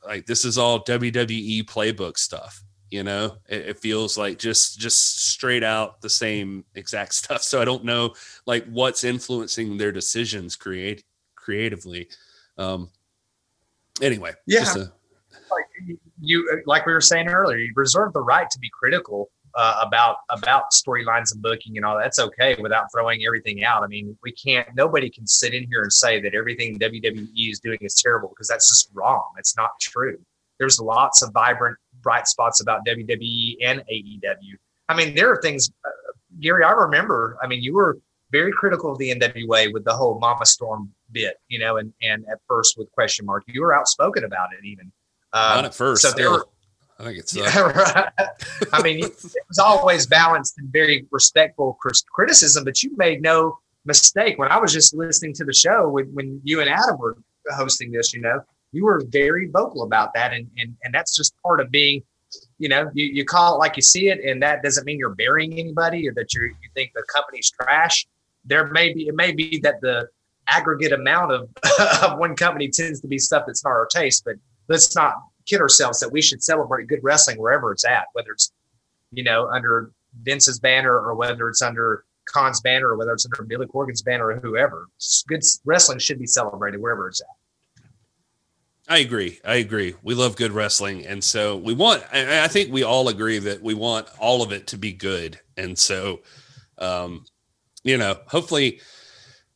Like 0.06 0.26
this 0.26 0.46
is 0.46 0.58
all 0.58 0.84
WWE 0.84 1.64
playbook 1.64 2.18
stuff 2.18 2.64
you 2.96 3.04
know? 3.04 3.38
It, 3.50 3.70
it, 3.70 3.80
feels 3.80 4.18
like 4.18 4.38
just 4.38 4.80
just 4.80 5.28
straight 5.30 5.64
out 5.64 6.02
the 6.02 6.10
same 6.10 6.64
exact 6.76 7.14
stuff. 7.22 7.44
So 7.44 7.62
i 7.62 7.66
don't 7.66 7.84
know 7.84 8.14
like 8.46 8.66
what's 8.68 9.04
influencing 9.04 9.78
their 9.78 9.92
decisions 9.92 10.56
create 10.56 11.04
creatively. 11.36 12.10
Um 12.58 12.90
anyway 14.02 14.32
yeah. 14.46 14.74
a, 14.76 14.92
like 15.52 15.66
you 16.22 16.62
like 16.66 16.86
we 16.86 16.94
were 16.94 17.02
saying 17.02 17.28
earlier 17.28 17.58
you 17.58 17.72
reserve 17.76 18.14
the 18.14 18.22
right 18.22 18.50
to 18.50 18.60
be 18.60 18.70
critical 18.70 19.30
uh, 19.56 19.80
about 19.82 20.18
about 20.30 20.72
storylines 20.72 21.34
and 21.34 21.42
booking 21.42 21.78
and 21.78 21.86
all 21.86 21.98
that's 21.98 22.20
okay 22.20 22.58
without 22.60 22.92
throwing 22.94 23.26
everything 23.26 23.64
out. 23.64 23.84
I 23.84 23.88
mean 23.88 24.18
we 24.22 24.32
can't 24.34 24.68
nobody 24.76 25.10
can 25.10 25.26
sit 25.26 25.54
in 25.54 25.66
here 25.68 25.82
and 25.82 25.92
say 25.92 26.20
that 26.20 26.36
everything 26.36 26.78
wwe 26.78 27.52
is 27.52 27.60
doing 27.60 27.78
is 27.82 27.96
terrible 27.96 28.30
because 28.30 28.48
that's 28.48 28.70
just 28.70 28.90
wrong. 28.94 29.24
It's 29.38 29.56
not 29.56 29.72
true. 29.80 30.18
There's 30.60 30.80
lots 30.80 31.22
of 31.22 31.32
vibrant 31.34 31.78
bright 32.02 32.28
spots 32.28 32.62
about 32.62 32.86
WWE 32.86 33.58
and 33.62 33.84
AEW. 33.92 34.56
I 34.88 34.96
mean, 34.96 35.16
there 35.16 35.32
are 35.32 35.42
things, 35.42 35.72
uh, 35.84 35.90
Gary, 36.40 36.64
I 36.64 36.72
remember, 36.72 37.38
I 37.42 37.48
mean, 37.48 37.62
you 37.62 37.74
were 37.74 37.98
very 38.32 38.52
critical 38.52 38.92
of 38.92 39.00
the 39.00 39.12
NWA 39.12 39.74
with 39.74 39.84
the 39.84 39.94
whole 39.94 40.20
Mama 40.20 40.46
Storm 40.46 40.94
bit, 41.12 41.38
you 41.48 41.60
know, 41.60 41.78
and, 41.78 41.94
and 42.02 42.26
at 42.32 42.40
first 42.48 42.78
with 42.78 42.92
question 42.92 43.26
mark, 43.26 43.44
you 43.48 43.62
were 43.62 43.74
outspoken 43.74 44.24
about 44.24 44.50
it 44.54 44.66
even. 44.66 44.92
Um, 45.34 45.56
Not 45.56 45.66
at 45.66 45.76
first. 45.76 46.02
So 46.02 46.12
there 46.12 46.32
were, 46.32 46.46
I 47.00 47.04
think 47.04 47.20
it's. 47.20 47.36
Yeah, 47.36 47.60
right. 47.60 48.12
I 48.72 48.82
mean, 48.82 49.04
it 49.04 49.14
was 49.48 49.60
always 49.60 50.08
balanced 50.08 50.58
and 50.58 50.72
very 50.72 51.06
respectful 51.12 51.78
criticism, 52.14 52.64
but 52.64 52.82
you 52.84 52.96
made 52.98 53.22
no 53.22 53.58
mistake. 53.86 54.38
When 54.38 54.52
I 54.52 54.58
was 54.58 54.74
just 54.74 54.94
listening 54.94 55.34
to 55.34 55.46
the 55.46 55.54
show 55.54 55.90
when, 55.90 56.06
when 56.14 56.42
you 56.44 56.62
and 56.62 56.70
Adam 56.70 56.98
were 56.98 57.18
hosting 57.56 57.92
this, 57.92 58.14
you 58.14 58.22
know, 58.22 58.42
you 58.72 58.86
were 58.86 59.02
very 59.10 59.50
vocal 59.50 59.84
about 59.84 60.14
that. 60.16 60.34
And, 60.34 60.50
and, 60.58 60.76
and 60.84 60.94
that's 60.94 61.16
just 61.16 61.34
part 61.42 61.62
of 61.62 61.72
being, 61.72 62.04
you 62.58 62.68
know, 62.68 62.90
you, 62.94 63.06
you 63.06 63.26
call 63.26 63.56
it 63.56 63.58
like 63.58 63.76
you 63.76 63.82
see 63.82 64.10
it. 64.10 64.20
And 64.24 64.42
that 64.42 64.64
doesn't 64.64 64.86
mean 64.86 65.00
you're 65.00 65.16
burying 65.16 65.54
anybody 65.60 66.08
or 66.10 66.14
that 66.14 66.34
you 66.34 66.44
you 66.44 66.70
think 66.74 66.92
the 66.94 67.04
company's 67.14 67.52
trash. 67.52 68.08
There 68.44 68.68
may 68.72 68.94
be, 68.94 69.08
it 69.08 69.16
may 69.16 69.32
be 69.32 69.60
that 69.64 69.82
the 69.82 70.08
aggregate 70.50 70.94
amount 70.94 71.32
of, 71.32 71.50
of 72.04 72.18
one 72.18 72.36
company 72.36 72.70
tends 72.70 73.02
to 73.02 73.08
be 73.08 73.18
stuff 73.18 73.44
that's 73.48 73.64
not 73.64 73.72
our 73.72 73.88
taste, 73.88 74.24
but 74.26 74.36
let's 74.68 74.96
not 74.96 75.16
kid 75.46 75.62
ourselves 75.62 76.00
that 76.00 76.12
we 76.12 76.22
should 76.22 76.44
celebrate 76.44 76.88
good 76.88 77.00
wrestling 77.04 77.38
wherever 77.38 77.72
it's 77.72 77.86
at, 77.86 78.08
whether 78.14 78.32
it's, 78.32 78.52
you 79.12 79.24
know, 79.24 79.48
under 79.48 79.92
Vince's 80.24 80.60
banner 80.60 80.94
or 80.94 81.14
whether 81.16 81.48
it's 81.50 81.62
under 81.62 82.04
Khan's 82.26 82.62
banner 82.62 82.90
or 82.90 82.98
whether 82.98 83.14
it's 83.14 83.26
under 83.26 83.44
Billy 83.44 83.68
Corgan's 83.68 84.02
banner 84.02 84.28
or 84.28 84.40
whoever. 84.40 84.90
Good 85.28 85.44
wrestling 85.64 86.00
should 86.00 86.20
be 86.20 86.28
celebrated 86.28 86.82
wherever 86.82 87.08
it's 87.08 87.22
at. 87.22 87.28
I 88.88 89.00
agree. 89.00 89.40
I 89.44 89.56
agree. 89.56 89.96
We 90.04 90.14
love 90.14 90.36
good 90.36 90.52
wrestling. 90.52 91.06
And 91.08 91.24
so 91.24 91.58
we 91.58 91.74
want, 91.74 92.04
I 92.14 92.48
think 92.48 92.72
we 92.72 92.84
all 92.84 93.10
agree 93.10 93.40
that 93.40 93.62
we 93.62 93.74
want 93.74 94.08
all 94.20 94.44
of 94.44 94.52
it 94.52 94.68
to 94.68 94.78
be 94.78 94.94
good. 94.94 95.40
And 95.58 95.78
so, 95.78 96.22
um, 96.78 97.26
you 97.84 97.98
know, 97.98 98.18
hopefully, 98.28 98.82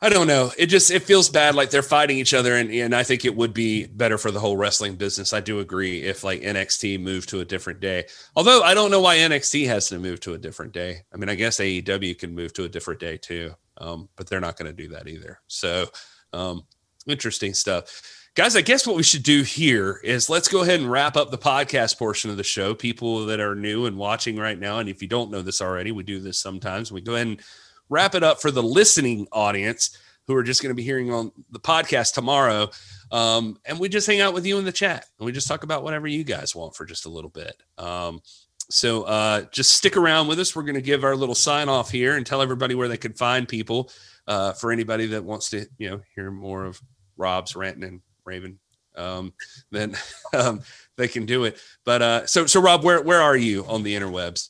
I 0.02 0.08
don't 0.08 0.28
know. 0.28 0.52
It 0.58 0.68
just, 0.68 0.92
it 0.92 1.04
feels 1.04 1.28
bad 1.28 1.56
like 1.56 1.72
they're 1.72 1.82
fighting 1.82 2.18
each 2.18 2.34
other. 2.34 2.56
And, 2.56 2.72
and 2.72 2.96
I 2.96 3.04
think 3.04 3.26
it 3.26 3.36
would 3.36 3.54
be 3.54 3.86
better 3.86 4.18
for 4.18 4.32
the 4.32 4.40
whole 4.40 4.56
wrestling 4.56 4.96
business. 4.96 5.34
I 5.34 5.42
do 5.42 5.60
agree 5.60 6.04
if 6.04 6.24
like 6.24 6.42
NXT 6.42 7.02
moved 7.02 7.28
to 7.30 7.42
a 7.42 7.46
different 7.46 7.82
day. 7.82 8.06
Although 8.36 8.62
I 8.62 8.74
don't 8.74 8.92
know 8.92 9.02
why 9.02 9.18
NXT 9.18 9.68
has 9.68 9.90
to 9.90 10.00
move 10.00 10.22
to 10.22 10.36
a 10.36 10.38
different 10.38 10.72
day. 10.72 11.02
I 11.14 11.18
mean, 11.18 11.28
I 11.28 11.36
guess 11.36 11.60
AEW 11.60 12.18
can 12.18 12.34
move 12.34 12.54
to 12.54 12.64
a 12.64 12.70
different 12.70 13.02
day 13.02 13.18
too. 13.18 13.54
Um, 13.78 14.08
but 14.16 14.28
they're 14.28 14.40
not 14.40 14.58
going 14.58 14.74
to 14.74 14.84
do 14.84 14.90
that 14.90 15.08
either. 15.08 15.40
So, 15.48 15.88
um, 16.34 16.64
interesting 17.08 17.54
stuff 17.54 18.02
guys, 18.40 18.56
I 18.56 18.62
guess 18.62 18.88
what 18.88 18.96
we 18.96 19.04
should 19.04 19.24
do 19.24 19.44
here 19.44 20.00
is 20.02 20.30
let's 20.30 20.48
go 20.48 20.62
ahead 20.62 20.80
and 20.80 20.90
wrap 20.90 21.18
up 21.18 21.30
the 21.30 21.38
podcast 21.38 21.98
portion 21.98 22.32
of 22.32 22.38
the 22.38 22.44
show. 22.44 22.74
People 22.74 23.26
that 23.26 23.42
are 23.42 23.54
new 23.54 23.86
and 23.86 23.98
watching 23.98 24.38
right 24.38 24.58
now, 24.58 24.80
and 24.80 24.88
if 24.88 25.02
you 25.02 25.10
don't 25.10 25.30
know 25.30 25.42
this 25.42 25.62
already, 25.62 25.92
we 25.92 26.04
do 26.04 26.22
this 26.22 26.40
sometimes. 26.40 26.90
We 26.90 27.02
go 27.02 27.16
ahead 27.16 27.28
and 27.28 27.42
wrap 27.90 28.16
it 28.16 28.24
up 28.24 28.42
for 28.42 28.52
the 28.52 28.64
listening 28.64 29.28
audience 29.32 29.98
who 30.28 30.36
are 30.36 30.44
just 30.44 30.62
going 30.62 30.70
to 30.70 30.76
be 30.76 30.84
hearing 30.84 31.12
on 31.12 31.32
the 31.50 31.60
podcast 31.60 32.14
tomorrow. 32.14 32.70
Um, 33.12 33.60
and 33.66 33.80
we 33.80 33.90
just 33.90 34.06
hang 34.06 34.22
out 34.22 34.34
with 34.34 34.46
you 34.46 34.60
in 34.60 34.66
the 34.66 34.72
chat 34.72 35.08
and 35.18 35.26
we 35.26 35.32
just 35.32 35.48
talk 35.48 35.64
about 35.64 35.84
whatever 35.84 36.08
you 36.08 36.24
guys 36.24 36.56
want 36.56 36.76
for 36.76 36.86
just 36.86 37.08
a 37.08 37.10
little 37.10 37.32
bit. 37.32 37.56
Um, 37.80 38.22
so 38.70 39.04
uh, 39.04 39.42
just 39.52 39.72
stick 39.72 39.98
around 39.98 40.28
with 40.28 40.40
us. 40.40 40.56
We're 40.56 40.64
going 40.64 40.76
to 40.76 40.82
give 40.82 41.04
our 41.04 41.16
little 41.16 41.34
sign 41.34 41.68
off 41.68 41.90
here 41.90 42.16
and 42.16 42.26
tell 42.26 42.44
everybody 42.44 42.76
where 42.76 42.88
they 42.88 42.98
can 42.98 43.14
find 43.14 43.48
people 43.48 43.92
uh, 44.28 44.54
for 44.54 44.72
anybody 44.72 45.08
that 45.08 45.24
wants 45.24 45.50
to, 45.50 45.66
you 45.80 45.90
know, 45.90 46.02
hear 46.14 46.30
more 46.30 46.66
of 46.66 46.80
Rob's 47.18 47.56
ranting 47.56 47.84
and 47.84 48.02
Raven, 48.26 48.60
um, 48.96 49.34
then 49.72 49.96
um, 50.34 50.62
they 50.96 51.08
can 51.08 51.26
do 51.26 51.46
it. 51.46 51.60
But 51.84 52.02
uh, 52.02 52.28
so 52.28 52.46
so 52.46 52.62
Rob, 52.62 52.84
where 52.84 53.02
where 53.02 53.22
are 53.22 53.36
you 53.36 53.66
on 53.66 53.82
the 53.82 53.96
interwebs? 53.96 54.50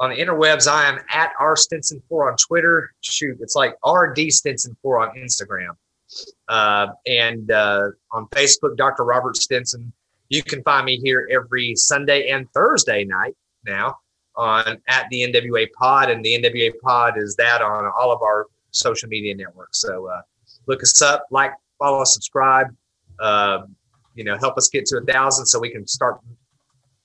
On 0.00 0.10
the 0.10 0.16
interwebs, 0.16 0.66
I 0.68 0.88
am 0.88 0.98
at 1.10 1.32
R 1.38 1.56
Stinson 1.56 2.02
four 2.08 2.30
on 2.30 2.36
Twitter. 2.36 2.92
Shoot, 3.00 3.38
it's 3.40 3.54
like 3.54 3.76
RD 3.86 4.32
Stinson 4.32 4.76
four 4.82 5.00
on 5.00 5.16
Instagram, 5.16 5.76
uh, 6.48 6.88
and 7.06 7.50
uh, 7.50 7.88
on 8.12 8.26
Facebook, 8.28 8.76
Dr. 8.76 9.04
Robert 9.04 9.36
Stinson. 9.36 9.92
You 10.30 10.42
can 10.42 10.62
find 10.62 10.84
me 10.86 10.98
here 10.98 11.28
every 11.30 11.76
Sunday 11.76 12.30
and 12.30 12.50
Thursday 12.52 13.04
night 13.04 13.36
now 13.64 13.98
on 14.36 14.78
at 14.88 15.06
the 15.10 15.30
NWA 15.30 15.70
Pod, 15.78 16.10
and 16.10 16.24
the 16.24 16.42
NWA 16.42 16.72
Pod 16.82 17.14
is 17.16 17.36
that 17.36 17.62
on 17.62 17.90
all 17.98 18.10
of 18.10 18.20
our 18.22 18.46
social 18.72 19.08
media 19.08 19.34
networks. 19.34 19.80
So 19.80 20.08
uh, 20.08 20.22
look 20.66 20.82
us 20.82 21.00
up, 21.02 21.26
like, 21.30 21.52
follow, 21.78 22.02
subscribe 22.02 22.74
uh, 23.20 23.62
you 24.14 24.24
know, 24.24 24.36
help 24.38 24.56
us 24.56 24.68
get 24.68 24.86
to 24.86 24.98
a 24.98 25.00
thousand 25.00 25.46
so 25.46 25.58
we 25.58 25.70
can 25.70 25.86
start 25.86 26.20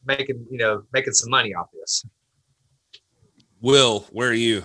making, 0.06 0.46
you 0.50 0.58
know, 0.58 0.84
making 0.94 1.14
some 1.14 1.30
money 1.30 1.54
off 1.54 1.68
this. 1.74 2.06
Will, 3.62 4.06
where 4.12 4.30
are 4.30 4.34
you? 4.34 4.64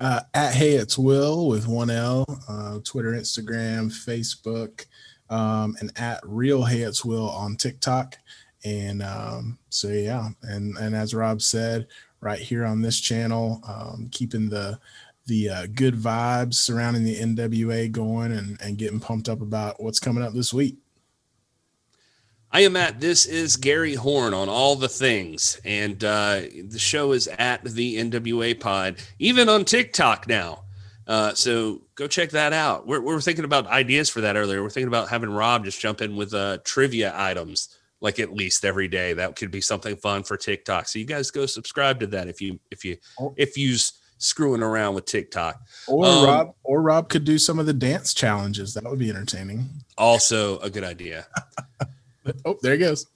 Uh, 0.00 0.20
at 0.32 0.54
Hey 0.54 0.72
It's 0.72 0.96
Will 0.96 1.48
with 1.48 1.66
one 1.66 1.90
L, 1.90 2.24
uh, 2.48 2.78
Twitter, 2.82 3.12
Instagram, 3.12 3.92
Facebook, 3.92 4.86
um, 5.28 5.76
and 5.80 5.92
at 5.96 6.20
Real 6.24 6.64
Hey 6.64 6.80
It's 6.80 7.04
Will 7.04 7.28
on 7.28 7.56
TikTok. 7.56 8.16
And 8.64 9.02
um, 9.02 9.58
so 9.68 9.88
yeah, 9.88 10.30
and 10.42 10.78
and 10.78 10.94
as 10.96 11.12
Rob 11.12 11.42
said, 11.42 11.88
right 12.22 12.38
here 12.38 12.64
on 12.64 12.80
this 12.80 12.98
channel, 12.98 13.60
um, 13.68 14.08
keeping 14.10 14.48
the 14.48 14.80
the 15.26 15.50
uh, 15.50 15.66
good 15.74 15.94
vibes 15.94 16.54
surrounding 16.54 17.04
the 17.04 17.16
NWA 17.16 17.92
going 17.92 18.32
and, 18.32 18.58
and 18.62 18.78
getting 18.78 19.00
pumped 19.00 19.28
up 19.28 19.42
about 19.42 19.82
what's 19.82 20.00
coming 20.00 20.24
up 20.24 20.32
this 20.32 20.54
week. 20.54 20.78
I 22.52 22.62
am 22.62 22.76
at 22.76 22.98
this 23.00 23.26
is 23.26 23.56
Gary 23.56 23.94
Horn 23.94 24.34
on 24.34 24.48
all 24.48 24.74
the 24.74 24.88
things, 24.88 25.60
and 25.64 26.02
uh, 26.02 26.40
the 26.64 26.80
show 26.80 27.12
is 27.12 27.28
at 27.28 27.62
the 27.62 27.96
NWA 27.96 28.58
Pod, 28.58 28.96
even 29.20 29.48
on 29.48 29.64
TikTok 29.64 30.26
now. 30.26 30.64
Uh, 31.06 31.32
so 31.34 31.82
go 31.94 32.08
check 32.08 32.30
that 32.30 32.52
out. 32.52 32.86
We're, 32.86 33.00
we're 33.00 33.20
thinking 33.20 33.44
about 33.44 33.66
ideas 33.68 34.08
for 34.08 34.20
that 34.22 34.36
earlier. 34.36 34.62
We're 34.62 34.70
thinking 34.70 34.88
about 34.88 35.08
having 35.08 35.30
Rob 35.30 35.64
just 35.64 35.80
jump 35.80 36.00
in 36.00 36.16
with 36.16 36.34
uh, 36.34 36.58
trivia 36.64 37.12
items, 37.16 37.76
like 38.00 38.18
at 38.18 38.32
least 38.32 38.64
every 38.64 38.88
day. 38.88 39.12
That 39.12 39.36
could 39.36 39.52
be 39.52 39.60
something 39.60 39.96
fun 39.96 40.24
for 40.24 40.36
TikTok. 40.36 40.88
So 40.88 40.98
you 40.98 41.04
guys 41.04 41.30
go 41.30 41.46
subscribe 41.46 42.00
to 42.00 42.06
that 42.08 42.26
if 42.26 42.40
you 42.40 42.58
if 42.72 42.84
you 42.84 42.96
oh. 43.20 43.32
if 43.36 43.56
you's 43.56 43.92
screwing 44.18 44.62
around 44.62 44.94
with 44.94 45.04
TikTok. 45.04 45.60
Or 45.86 46.04
um, 46.04 46.24
Rob 46.24 46.54
or 46.64 46.82
Rob 46.82 47.08
could 47.08 47.24
do 47.24 47.38
some 47.38 47.60
of 47.60 47.66
the 47.66 47.72
dance 47.72 48.12
challenges. 48.12 48.74
That 48.74 48.84
would 48.84 48.98
be 48.98 49.10
entertaining. 49.10 49.68
Also 49.96 50.58
a 50.58 50.68
good 50.68 50.84
idea. 50.84 51.28
oh, 52.44 52.58
there 52.62 52.72
he 52.72 52.78
goes. 52.78 53.06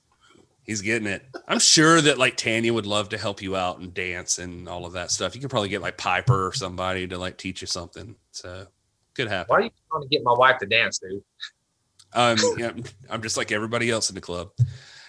He's 0.65 0.81
getting 0.81 1.07
it. 1.07 1.27
I'm 1.47 1.59
sure 1.59 2.01
that 2.01 2.19
like 2.19 2.37
Tanya 2.37 2.73
would 2.73 2.87
love 2.87 3.11
to 3.11 3.19
help 3.19 3.43
you 3.43 3.55
out 3.55 3.81
and 3.81 3.93
dance 3.93 4.39
and 4.39 4.69
all 4.69 4.87
of 4.87 4.95
that 4.95 5.11
stuff. 5.11 5.35
You 5.35 5.41
could 5.41 5.51
probably 5.51 5.69
get 5.69 5.83
like 5.83 5.99
Piper 5.99 6.47
or 6.47 6.55
somebody 6.55 7.07
to 7.07 7.19
like 7.19 7.37
teach 7.37 7.61
you 7.61 7.67
something. 7.67 8.17
So 8.31 8.67
could 9.15 9.29
happen. 9.29 9.47
Why 9.49 9.59
are 9.59 9.63
you 9.63 9.71
trying 9.91 10.03
to 10.03 10.09
get 10.09 10.25
my 10.25 10.33
wife 10.33 10.59
to 10.59 10.67
dance, 10.67 10.99
dude? 10.99 11.23
Um, 12.15 12.39
yeah, 12.59 12.73
I'm 13.11 13.23
just 13.23 13.37
like 13.37 13.53
everybody 13.53 13.91
else 13.91 14.09
in 14.09 14.15
the 14.15 14.21
club. 14.21 14.51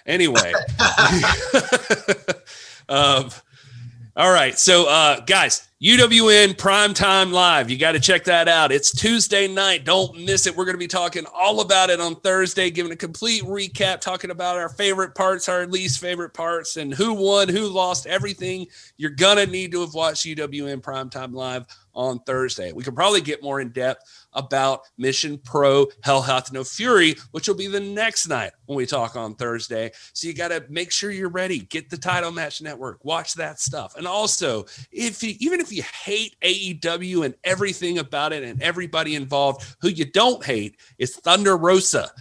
Anyway, 0.06 0.54
um, 2.90 3.30
all 4.18 4.32
right. 4.32 4.58
So, 4.58 4.88
uh, 4.88 5.20
guys, 5.22 5.68
UWN 5.84 6.56
Primetime 6.56 7.34
Live. 7.34 7.70
You 7.70 7.78
got 7.78 7.92
to 7.92 8.00
check 8.00 8.24
that 8.24 8.48
out. 8.48 8.72
It's 8.72 8.92
Tuesday 8.92 9.46
night. 9.46 9.84
Don't 9.84 10.24
miss 10.24 10.48
it. 10.48 10.56
We're 10.56 10.64
going 10.64 10.76
to 10.76 10.80
be 10.80 10.88
talking 10.88 11.26
all 11.36 11.60
about 11.60 11.90
it 11.90 12.00
on 12.00 12.16
Thursday, 12.22 12.72
giving 12.72 12.94
a 12.94 12.96
complete 12.96 13.44
recap, 13.44 14.00
talking 14.00 14.32
about 14.32 14.56
our 14.56 14.70
favorite 14.70 15.16
parts, 15.16 15.50
our 15.50 15.68
least 15.68 16.00
favorite 16.00 16.34
parts, 16.34 16.78
and 16.78 16.94
who 16.94 17.14
won, 17.14 17.50
who 17.50 17.68
lost, 17.68 18.08
everything 18.08 18.68
you're 18.96 19.12
going 19.12 19.36
to 19.36 19.46
need 19.46 19.74
to 19.74 19.82
have 19.82 19.94
watched 19.94 20.26
UWN 20.26 20.82
Primetime 20.82 21.34
Live 21.34 21.66
on 21.96 22.20
Thursday. 22.20 22.72
We 22.72 22.84
can 22.84 22.96
probably 22.96 23.22
get 23.22 23.42
more 23.42 23.62
in 23.62 23.70
depth 23.70 24.28
about 24.34 24.82
Mission 24.98 25.38
Pro 25.38 25.88
Hell 26.04 26.22
Hath 26.22 26.52
No 26.52 26.64
Fury, 26.64 27.16
which 27.32 27.48
will 27.48 27.56
be 27.56 27.68
the 27.68 27.80
next 27.80 28.28
night 28.28 28.52
when 28.66 28.76
we 28.76 28.86
talk 28.86 29.16
on 29.16 29.36
Thursday. 29.36 29.92
So 30.14 30.28
you 30.28 30.34
got 30.34 30.50
to 30.50 30.64
make 30.70 30.92
sure 30.92 31.12
you're 31.12 31.30
ready. 31.30 31.60
Get 31.60 31.90
the 31.90 31.98
Title 31.98 32.32
Match 32.32 32.62
Network, 32.62 33.04
watch 33.04 33.34
that 33.36 33.60
stuff. 33.60 33.96
And 33.96 34.08
also, 34.08 34.66
if 34.92 35.24
you, 35.24 35.36
even 35.40 35.60
if 35.60 35.72
you 35.72 35.84
hate 36.04 36.36
AEW 36.42 37.26
and 37.26 37.36
everything 37.44 38.00
about 38.00 38.34
it 38.34 38.44
and 38.44 38.62
everybody 38.62 39.16
involved, 39.16 39.76
who 39.82 39.90
you 39.90 40.06
don't 40.06 40.44
hate 40.44 40.78
is 40.98 41.16
Thunder 41.16 41.58
Rosa. 41.58 42.12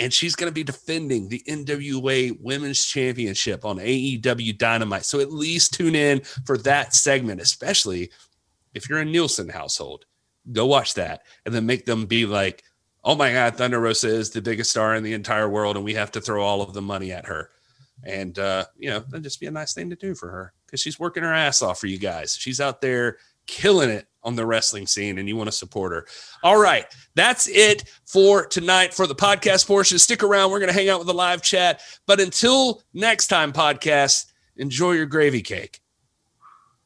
And 0.00 0.12
she's 0.12 0.36
going 0.36 0.48
to 0.48 0.54
be 0.54 0.62
defending 0.62 1.28
the 1.28 1.42
NWA 1.48 2.40
Women's 2.40 2.84
Championship 2.84 3.64
on 3.64 3.78
AEW 3.78 4.56
Dynamite. 4.56 5.04
So 5.04 5.18
at 5.18 5.32
least 5.32 5.74
tune 5.74 5.96
in 5.96 6.20
for 6.44 6.56
that 6.58 6.94
segment, 6.94 7.40
especially 7.40 8.12
if 8.74 8.88
you're 8.88 9.00
a 9.00 9.04
Nielsen 9.04 9.48
household 9.48 10.04
go 10.52 10.66
watch 10.66 10.94
that 10.94 11.22
and 11.44 11.54
then 11.54 11.66
make 11.66 11.84
them 11.84 12.06
be 12.06 12.26
like, 12.26 12.62
oh 13.04 13.14
my 13.14 13.32
God, 13.32 13.56
Thunder 13.56 13.80
Rosa 13.80 14.08
is 14.08 14.30
the 14.30 14.42
biggest 14.42 14.70
star 14.70 14.94
in 14.94 15.02
the 15.02 15.12
entire 15.12 15.48
world 15.48 15.76
and 15.76 15.84
we 15.84 15.94
have 15.94 16.12
to 16.12 16.20
throw 16.20 16.42
all 16.42 16.62
of 16.62 16.74
the 16.74 16.82
money 16.82 17.12
at 17.12 17.26
her. 17.26 17.50
And, 18.04 18.38
uh, 18.38 18.66
you 18.76 18.90
know, 18.90 19.00
that'd 19.00 19.24
just 19.24 19.40
be 19.40 19.46
a 19.46 19.50
nice 19.50 19.74
thing 19.74 19.90
to 19.90 19.96
do 19.96 20.14
for 20.14 20.30
her 20.30 20.52
because 20.66 20.80
she's 20.80 21.00
working 21.00 21.22
her 21.22 21.34
ass 21.34 21.62
off 21.62 21.80
for 21.80 21.86
you 21.86 21.98
guys. 21.98 22.36
She's 22.36 22.60
out 22.60 22.80
there 22.80 23.18
killing 23.46 23.90
it 23.90 24.06
on 24.22 24.36
the 24.36 24.46
wrestling 24.46 24.86
scene 24.86 25.18
and 25.18 25.28
you 25.28 25.36
want 25.36 25.48
to 25.48 25.56
support 25.56 25.92
her. 25.92 26.06
All 26.42 26.60
right. 26.60 26.86
That's 27.14 27.48
it 27.48 27.84
for 28.06 28.46
tonight 28.46 28.94
for 28.94 29.06
the 29.06 29.14
podcast 29.14 29.66
portion. 29.66 29.98
Stick 29.98 30.22
around. 30.22 30.50
We're 30.50 30.60
going 30.60 30.72
to 30.72 30.78
hang 30.78 30.88
out 30.88 30.98
with 30.98 31.08
the 31.08 31.14
live 31.14 31.42
chat. 31.42 31.80
But 32.06 32.20
until 32.20 32.82
next 32.92 33.28
time, 33.28 33.52
podcast, 33.52 34.26
enjoy 34.56 34.92
your 34.92 35.06
gravy 35.06 35.42
cake. 35.42 35.80